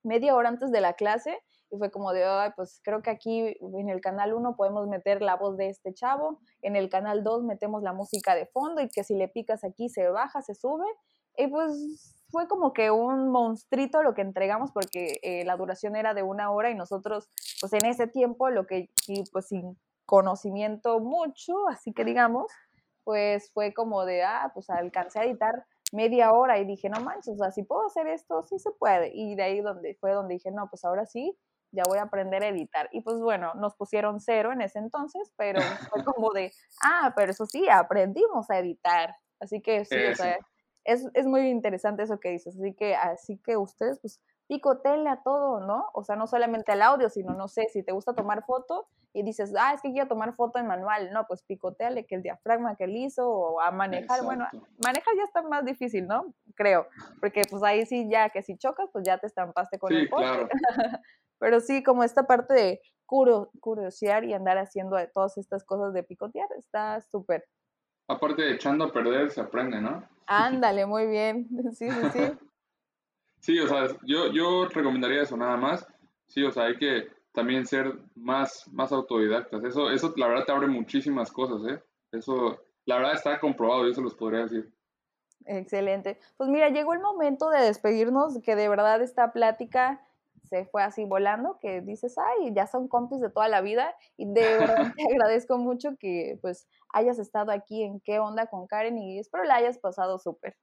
media 0.04 0.36
hora 0.36 0.50
antes 0.50 0.72
de 0.72 0.82
la 0.82 0.94
clase 0.94 1.40
y 1.74 1.78
fue 1.78 1.90
como 1.90 2.14
de, 2.14 2.24
Ay, 2.24 2.52
pues 2.56 2.80
creo 2.84 3.02
que 3.02 3.10
aquí 3.10 3.58
en 3.60 3.90
el 3.90 4.00
canal 4.00 4.34
1 4.34 4.56
podemos 4.56 4.88
meter 4.88 5.24
la 5.24 5.36
voz 5.36 5.58
de 5.58 5.70
este 5.70 5.92
chavo, 5.94 6.40
en 6.62 6.76
el 6.76 6.88
canal 6.88 7.24
2 7.24 7.44
metemos 7.44 7.82
la 7.82 7.94
música 7.94 8.36
de 8.36 8.46
fondo 8.46 8.80
y 8.82 8.90
que 8.90 9.04
si 9.04 9.16
le 9.16 9.28
picas 9.28 9.64
aquí 9.64 9.90
se 9.90 10.08
baja, 10.10 10.44
se 10.44 10.54
sube. 10.54 10.86
Y 11.36 11.48
pues 11.48 12.16
fue 12.30 12.48
como 12.48 12.74
que 12.74 12.92
un 12.92 13.30
monstruito 13.30 14.04
lo 14.04 14.14
que 14.14 14.22
entregamos 14.22 14.72
porque 14.72 15.18
eh, 15.24 15.46
la 15.46 15.58
duración 15.58 15.96
era 15.96 16.14
de 16.14 16.22
una 16.22 16.52
hora 16.52 16.70
y 16.70 16.76
nosotros, 16.76 17.28
pues 17.60 17.74
en 17.74 17.86
ese 17.86 18.06
tiempo, 18.06 18.52
lo 18.52 18.68
que, 18.68 18.90
pues 19.32 19.48
sin 19.48 19.76
conocimiento 20.06 21.00
mucho, 21.00 21.68
así 21.70 21.92
que 21.92 22.06
digamos, 22.06 22.52
pues 23.04 23.52
fue 23.52 23.74
como 23.74 24.06
de, 24.06 24.22
ah, 24.22 24.52
pues 24.54 24.70
alcancé 24.70 25.20
a 25.20 25.24
editar 25.24 25.66
media 25.92 26.32
hora 26.34 26.60
y 26.60 26.66
dije, 26.66 26.88
no 26.90 27.02
manches, 27.02 27.34
o 27.34 27.38
sea, 27.38 27.52
si 27.52 27.64
puedo 27.64 27.88
hacer 27.88 28.08
esto, 28.08 28.44
sí 28.44 28.60
se 28.60 28.70
puede. 28.72 29.12
Y 29.14 29.36
de 29.36 29.44
ahí 29.44 29.62
donde 29.62 29.96
fue 29.96 30.12
donde 30.12 30.36
dije, 30.36 30.52
no, 30.52 30.68
pues 30.70 30.86
ahora 30.86 31.06
sí, 31.08 31.36
ya 31.74 31.84
voy 31.88 31.98
a 31.98 32.04
aprender 32.04 32.44
a 32.44 32.48
editar. 32.48 32.88
Y 32.92 33.02
pues 33.02 33.20
bueno, 33.20 33.54
nos 33.56 33.76
pusieron 33.76 34.22
cero 34.22 34.54
en 34.54 34.62
ese 34.62 34.80
entonces, 34.80 35.32
pero 35.36 35.60
fue 35.92 36.04
como 36.06 36.32
de, 36.32 36.54
ah, 36.84 37.14
pero 37.16 37.32
eso 37.32 37.46
sí, 37.46 37.68
aprendimos 37.70 38.50
a 38.50 38.60
editar. 38.60 39.16
Así 39.40 39.62
que 39.62 39.84
sí, 39.84 39.98
o 40.06 40.16
sea, 40.16 40.38
es, 40.86 41.06
es, 41.14 41.26
muy 41.26 41.50
interesante 41.50 42.04
eso 42.04 42.20
que 42.20 42.30
dices. 42.30 42.56
Así 42.56 42.74
que, 42.74 42.96
así 42.96 43.38
que 43.40 43.58
ustedes, 43.58 44.00
pues, 44.00 44.22
picotenle 44.48 45.10
a 45.10 45.22
todo, 45.24 45.60
¿no? 45.62 45.86
O 45.94 46.04
sea, 46.04 46.16
no 46.16 46.28
solamente 46.28 46.72
al 46.72 46.82
audio, 46.82 47.10
sino, 47.10 47.34
no 47.34 47.48
sé, 47.48 47.68
si 47.72 47.84
te 47.84 47.92
gusta 47.92 48.14
tomar 48.14 48.46
foto 48.46 48.88
y 49.14 49.24
dices, 49.24 49.54
ah, 49.58 49.74
es 49.74 49.82
que 49.82 49.92
quiero 49.92 50.08
tomar 50.08 50.34
foto 50.34 50.60
en 50.60 50.68
manual, 50.68 51.12
no, 51.14 51.26
pues 51.28 51.44
picoteale 51.44 52.06
que 52.06 52.16
el 52.16 52.24
diafragma 52.24 52.76
que 52.76 52.86
él 52.86 52.96
hizo 52.98 53.30
o 53.30 53.62
a 53.62 53.72
manejar, 53.72 54.24
bueno, 54.24 54.46
manejar 54.84 55.16
ya 55.16 55.24
está 55.24 55.44
más 55.44 55.64
difícil, 55.64 56.08
¿no? 56.08 56.34
Creo, 56.56 56.88
porque 57.20 57.44
pues 57.50 57.64
ahí 57.64 57.86
sí 57.86 58.10
ya 58.10 58.30
que 58.30 58.42
si 58.42 58.58
chocas, 58.58 58.90
pues 58.92 59.06
ya 59.06 59.18
te 59.18 59.28
estampaste 59.28 59.78
con 59.78 59.94
el 59.94 60.10
poste. 60.10 60.48
Pero 61.44 61.60
sí, 61.60 61.84
como 61.84 62.06
esta 62.06 62.24
parte 62.24 62.54
de 62.54 62.82
curiosear 63.06 64.24
y 64.24 64.34
andar 64.34 64.58
haciendo 64.58 64.96
todas 65.14 65.38
estas 65.38 65.66
cosas 65.66 65.94
de 65.94 66.02
picotear, 66.02 66.48
está 66.58 67.02
súper. 67.02 67.44
Aparte 68.08 68.44
de 68.44 68.54
echando 68.54 68.86
a 68.86 68.94
perder, 68.94 69.30
se 69.30 69.42
aprende, 69.42 69.82
¿no? 69.82 70.08
Ándale, 70.26 70.86
muy 70.86 71.06
bien. 71.06 71.50
Sí, 71.74 71.90
sí, 71.90 72.02
sí. 72.14 72.20
sí, 73.42 73.60
o 73.60 73.68
sea, 73.68 73.88
yo, 74.04 74.32
yo 74.32 74.70
recomendaría 74.70 75.24
eso 75.24 75.36
nada 75.36 75.58
más. 75.58 75.86
Sí, 76.28 76.46
o 76.46 76.52
sea, 76.52 76.64
hay 76.64 76.78
que 76.78 77.10
también 77.34 77.66
ser 77.66 77.94
más, 78.16 78.66
más 78.72 78.94
autodidactas. 78.94 79.66
Eso, 79.66 79.92
eso, 79.92 80.14
la 80.16 80.30
verdad, 80.30 80.46
te 80.46 80.54
abre 80.54 80.68
muchísimas 80.68 81.30
cosas, 81.30 81.60
¿eh? 81.70 81.84
Eso, 82.14 82.58
la 82.86 83.00
verdad, 83.00 83.16
está 83.16 83.38
comprobado, 83.42 83.86
yo 83.86 83.94
se 83.94 84.02
los 84.02 84.16
podría 84.16 84.44
decir. 84.44 84.74
Excelente. 85.46 86.18
Pues 86.38 86.50
mira, 86.50 86.70
llegó 86.70 86.94
el 86.94 87.02
momento 87.02 87.50
de 87.50 87.60
despedirnos, 87.60 88.40
que 88.42 88.56
de 88.56 88.70
verdad 88.70 89.02
esta 89.02 89.34
plática 89.34 90.08
se 90.44 90.66
fue 90.66 90.84
así 90.84 91.06
volando, 91.06 91.58
que 91.62 91.82
dices, 91.82 92.16
ay, 92.18 92.54
ya 92.54 92.68
son 92.68 92.88
compis 92.88 93.22
de 93.22 93.30
toda 93.30 93.48
la 93.48 93.62
vida 93.62 93.96
y 94.18 94.26
de 94.26 94.42
verdad 94.42 94.94
te 94.98 95.04
agradezco 95.04 95.58
mucho 95.58 95.96
que 96.00 96.38
pues 96.42 96.68
hayas 96.90 97.20
estado 97.20 97.52
aquí 97.52 97.84
en 97.84 98.00
qué 98.02 98.20
onda 98.20 98.48
con 98.48 98.68
Karen 98.68 98.98
y 98.98 99.20
espero 99.20 99.44
la 99.44 99.56
hayas 99.56 99.80
pasado 99.80 100.20
súper. 100.20 100.56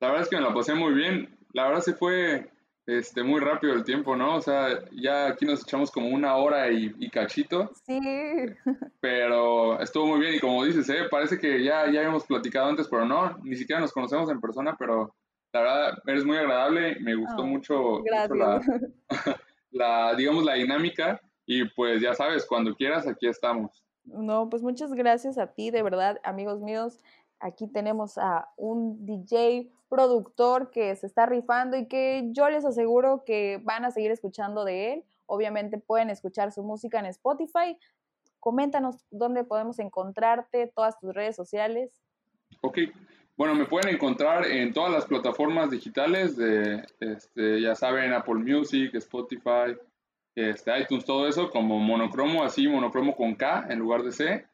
La 0.00 0.08
verdad 0.08 0.24
es 0.24 0.28
que 0.28 0.36
me 0.36 0.42
la 0.42 0.52
pasé 0.52 0.74
muy 0.74 0.94
bien, 0.94 1.38
la 1.52 1.66
verdad 1.66 1.80
se 1.80 1.94
fue 1.94 2.50
este, 2.86 3.22
muy 3.22 3.40
rápido 3.40 3.72
el 3.72 3.84
tiempo, 3.84 4.14
¿no? 4.16 4.36
O 4.36 4.40
sea, 4.42 4.78
ya 4.92 5.28
aquí 5.28 5.46
nos 5.46 5.62
echamos 5.62 5.90
como 5.90 6.08
una 6.08 6.36
hora 6.36 6.70
y, 6.70 6.94
y 6.98 7.08
cachito. 7.08 7.70
Sí. 7.86 7.98
Pero 9.00 9.80
estuvo 9.80 10.06
muy 10.06 10.20
bien 10.20 10.34
y 10.34 10.40
como 10.40 10.64
dices, 10.64 10.88
¿eh? 10.90 11.04
parece 11.10 11.38
que 11.38 11.62
ya, 11.62 11.90
ya 11.90 12.00
habíamos 12.00 12.24
platicado 12.26 12.68
antes, 12.68 12.88
pero 12.88 13.04
no, 13.04 13.38
ni 13.42 13.56
siquiera 13.56 13.80
nos 13.80 13.92
conocemos 13.92 14.30
en 14.30 14.40
persona, 14.40 14.76
pero 14.78 15.14
la 15.54 15.60
verdad, 15.60 15.98
eres 16.06 16.24
muy 16.24 16.36
agradable, 16.36 16.98
me 17.00 17.14
gustó 17.14 17.44
mucho, 17.44 18.02
la, 19.70 20.14
digamos, 20.16 20.44
la 20.44 20.54
dinámica 20.54 21.20
y 21.46 21.64
pues 21.70 22.02
ya 22.02 22.12
sabes, 22.14 22.44
cuando 22.44 22.74
quieras, 22.74 23.06
aquí 23.06 23.28
estamos. 23.28 23.84
No, 24.04 24.50
pues 24.50 24.62
muchas 24.62 24.92
gracias 24.92 25.38
a 25.38 25.46
ti, 25.46 25.70
de 25.70 25.82
verdad, 25.84 26.20
amigos 26.24 26.60
míos. 26.60 26.98
Aquí 27.38 27.68
tenemos 27.68 28.18
a 28.18 28.48
un 28.56 29.06
DJ 29.06 29.70
productor 29.88 30.70
que 30.70 30.94
se 30.96 31.06
está 31.06 31.24
rifando 31.26 31.76
y 31.76 31.86
que 31.86 32.30
yo 32.32 32.50
les 32.50 32.64
aseguro 32.64 33.22
que 33.24 33.60
van 33.62 33.84
a 33.84 33.92
seguir 33.92 34.10
escuchando 34.10 34.64
de 34.64 34.92
él. 34.94 35.04
Obviamente 35.26 35.78
pueden 35.78 36.10
escuchar 36.10 36.50
su 36.50 36.64
música 36.64 36.98
en 36.98 37.06
Spotify. 37.06 37.78
Coméntanos 38.40 39.06
dónde 39.10 39.44
podemos 39.44 39.78
encontrarte, 39.78 40.72
todas 40.74 40.98
tus 40.98 41.14
redes 41.14 41.36
sociales. 41.36 42.02
Ok, 42.60 42.78
bueno, 43.36 43.54
me 43.54 43.66
pueden 43.66 43.94
encontrar 43.94 44.46
en 44.46 44.72
todas 44.72 44.92
las 44.92 45.06
plataformas 45.06 45.70
digitales 45.70 46.36
de, 46.36 46.84
este, 47.00 47.60
ya 47.60 47.74
saben, 47.74 48.12
Apple 48.12 48.36
Music, 48.36 48.94
Spotify, 48.94 49.76
este, 50.36 50.78
iTunes, 50.78 51.04
todo 51.04 51.26
eso, 51.26 51.50
como 51.50 51.78
monocromo, 51.78 52.44
así, 52.44 52.68
monocromo 52.68 53.16
con 53.16 53.34
K 53.34 53.66
en 53.70 53.78
lugar 53.80 54.02
de 54.02 54.12
C. 54.12 54.46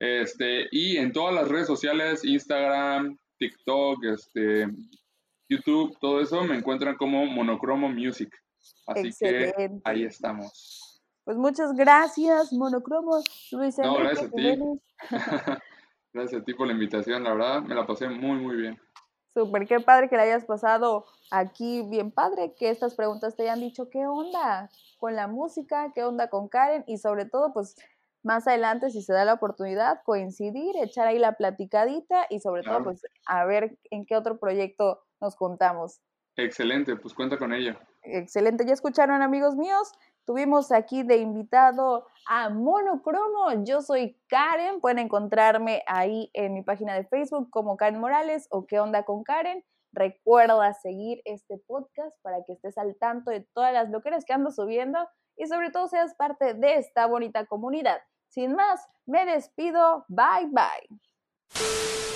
Este, 0.00 0.66
y 0.72 0.96
en 0.96 1.12
todas 1.12 1.34
las 1.34 1.48
redes 1.48 1.66
sociales, 1.66 2.24
Instagram, 2.24 3.16
TikTok, 3.38 4.04
este, 4.04 4.66
YouTube, 5.48 5.96
todo 6.00 6.20
eso, 6.20 6.42
me 6.44 6.56
encuentran 6.56 6.96
como 6.96 7.24
monocromo 7.26 7.88
music. 7.88 8.34
Así 8.86 9.10
que 9.18 9.70
ahí 9.84 10.04
estamos. 10.04 11.02
Pues 11.24 11.36
muchas 11.36 11.72
gracias, 11.72 12.52
monocromo. 12.52 13.22
Luis 13.52 13.78
no, 13.78 13.96
gracias 13.96 14.26
a 14.26 14.30
ti. 14.30 14.58
Gracias 16.14 16.42
a 16.42 16.44
ti 16.44 16.54
por 16.54 16.68
la 16.68 16.72
invitación, 16.72 17.24
la 17.24 17.34
verdad 17.34 17.62
me 17.62 17.74
la 17.74 17.84
pasé 17.84 18.08
muy, 18.08 18.38
muy 18.38 18.54
bien. 18.54 18.80
Súper, 19.34 19.66
qué 19.66 19.80
padre 19.80 20.08
que 20.08 20.16
la 20.16 20.22
hayas 20.22 20.44
pasado 20.44 21.06
aquí, 21.32 21.82
bien 21.90 22.12
padre, 22.12 22.54
que 22.56 22.70
estas 22.70 22.94
preguntas 22.94 23.34
te 23.34 23.42
hayan 23.42 23.58
dicho 23.58 23.90
qué 23.90 24.06
onda 24.06 24.70
con 24.98 25.16
la 25.16 25.26
música, 25.26 25.90
qué 25.92 26.04
onda 26.04 26.30
con 26.30 26.48
Karen 26.48 26.84
y 26.86 26.98
sobre 26.98 27.24
todo, 27.24 27.52
pues 27.52 27.74
más 28.22 28.46
adelante, 28.46 28.90
si 28.90 29.02
se 29.02 29.12
da 29.12 29.24
la 29.24 29.34
oportunidad, 29.34 30.02
coincidir, 30.04 30.76
echar 30.80 31.08
ahí 31.08 31.18
la 31.18 31.32
platicadita 31.32 32.26
y 32.30 32.38
sobre 32.38 32.62
todo, 32.62 32.84
pues 32.84 33.02
a 33.26 33.44
ver 33.44 33.76
en 33.90 34.06
qué 34.06 34.16
otro 34.16 34.38
proyecto 34.38 35.02
nos 35.20 35.34
juntamos. 35.34 36.00
Excelente, 36.36 36.94
pues 36.94 37.12
cuenta 37.12 37.38
con 37.38 37.52
ello. 37.52 37.76
Excelente, 38.04 38.66
ya 38.66 38.74
escucharon 38.74 39.22
amigos 39.22 39.56
míos. 39.56 39.92
Tuvimos 40.26 40.72
aquí 40.72 41.02
de 41.02 41.18
invitado 41.18 42.06
a 42.26 42.48
Monocromo. 42.48 43.64
Yo 43.64 43.82
soy 43.82 44.18
Karen. 44.28 44.80
Pueden 44.80 44.98
encontrarme 44.98 45.82
ahí 45.86 46.30
en 46.32 46.54
mi 46.54 46.62
página 46.62 46.94
de 46.94 47.04
Facebook 47.04 47.50
como 47.50 47.76
Karen 47.76 48.00
Morales 48.00 48.46
o 48.50 48.66
qué 48.66 48.80
onda 48.80 49.04
con 49.04 49.22
Karen. 49.22 49.62
Recuerda 49.92 50.72
seguir 50.74 51.20
este 51.24 51.58
podcast 51.66 52.16
para 52.22 52.42
que 52.44 52.54
estés 52.54 52.78
al 52.78 52.96
tanto 52.96 53.30
de 53.30 53.46
todas 53.54 53.72
las 53.72 53.90
locuras 53.90 54.24
que 54.24 54.32
ando 54.32 54.50
subiendo 54.50 54.98
y 55.36 55.46
sobre 55.46 55.70
todo 55.70 55.88
seas 55.88 56.14
parte 56.14 56.54
de 56.54 56.76
esta 56.76 57.06
bonita 57.06 57.46
comunidad. 57.46 58.00
Sin 58.28 58.54
más, 58.54 58.88
me 59.06 59.26
despido. 59.26 60.04
Bye 60.08 60.50
bye. 60.50 62.13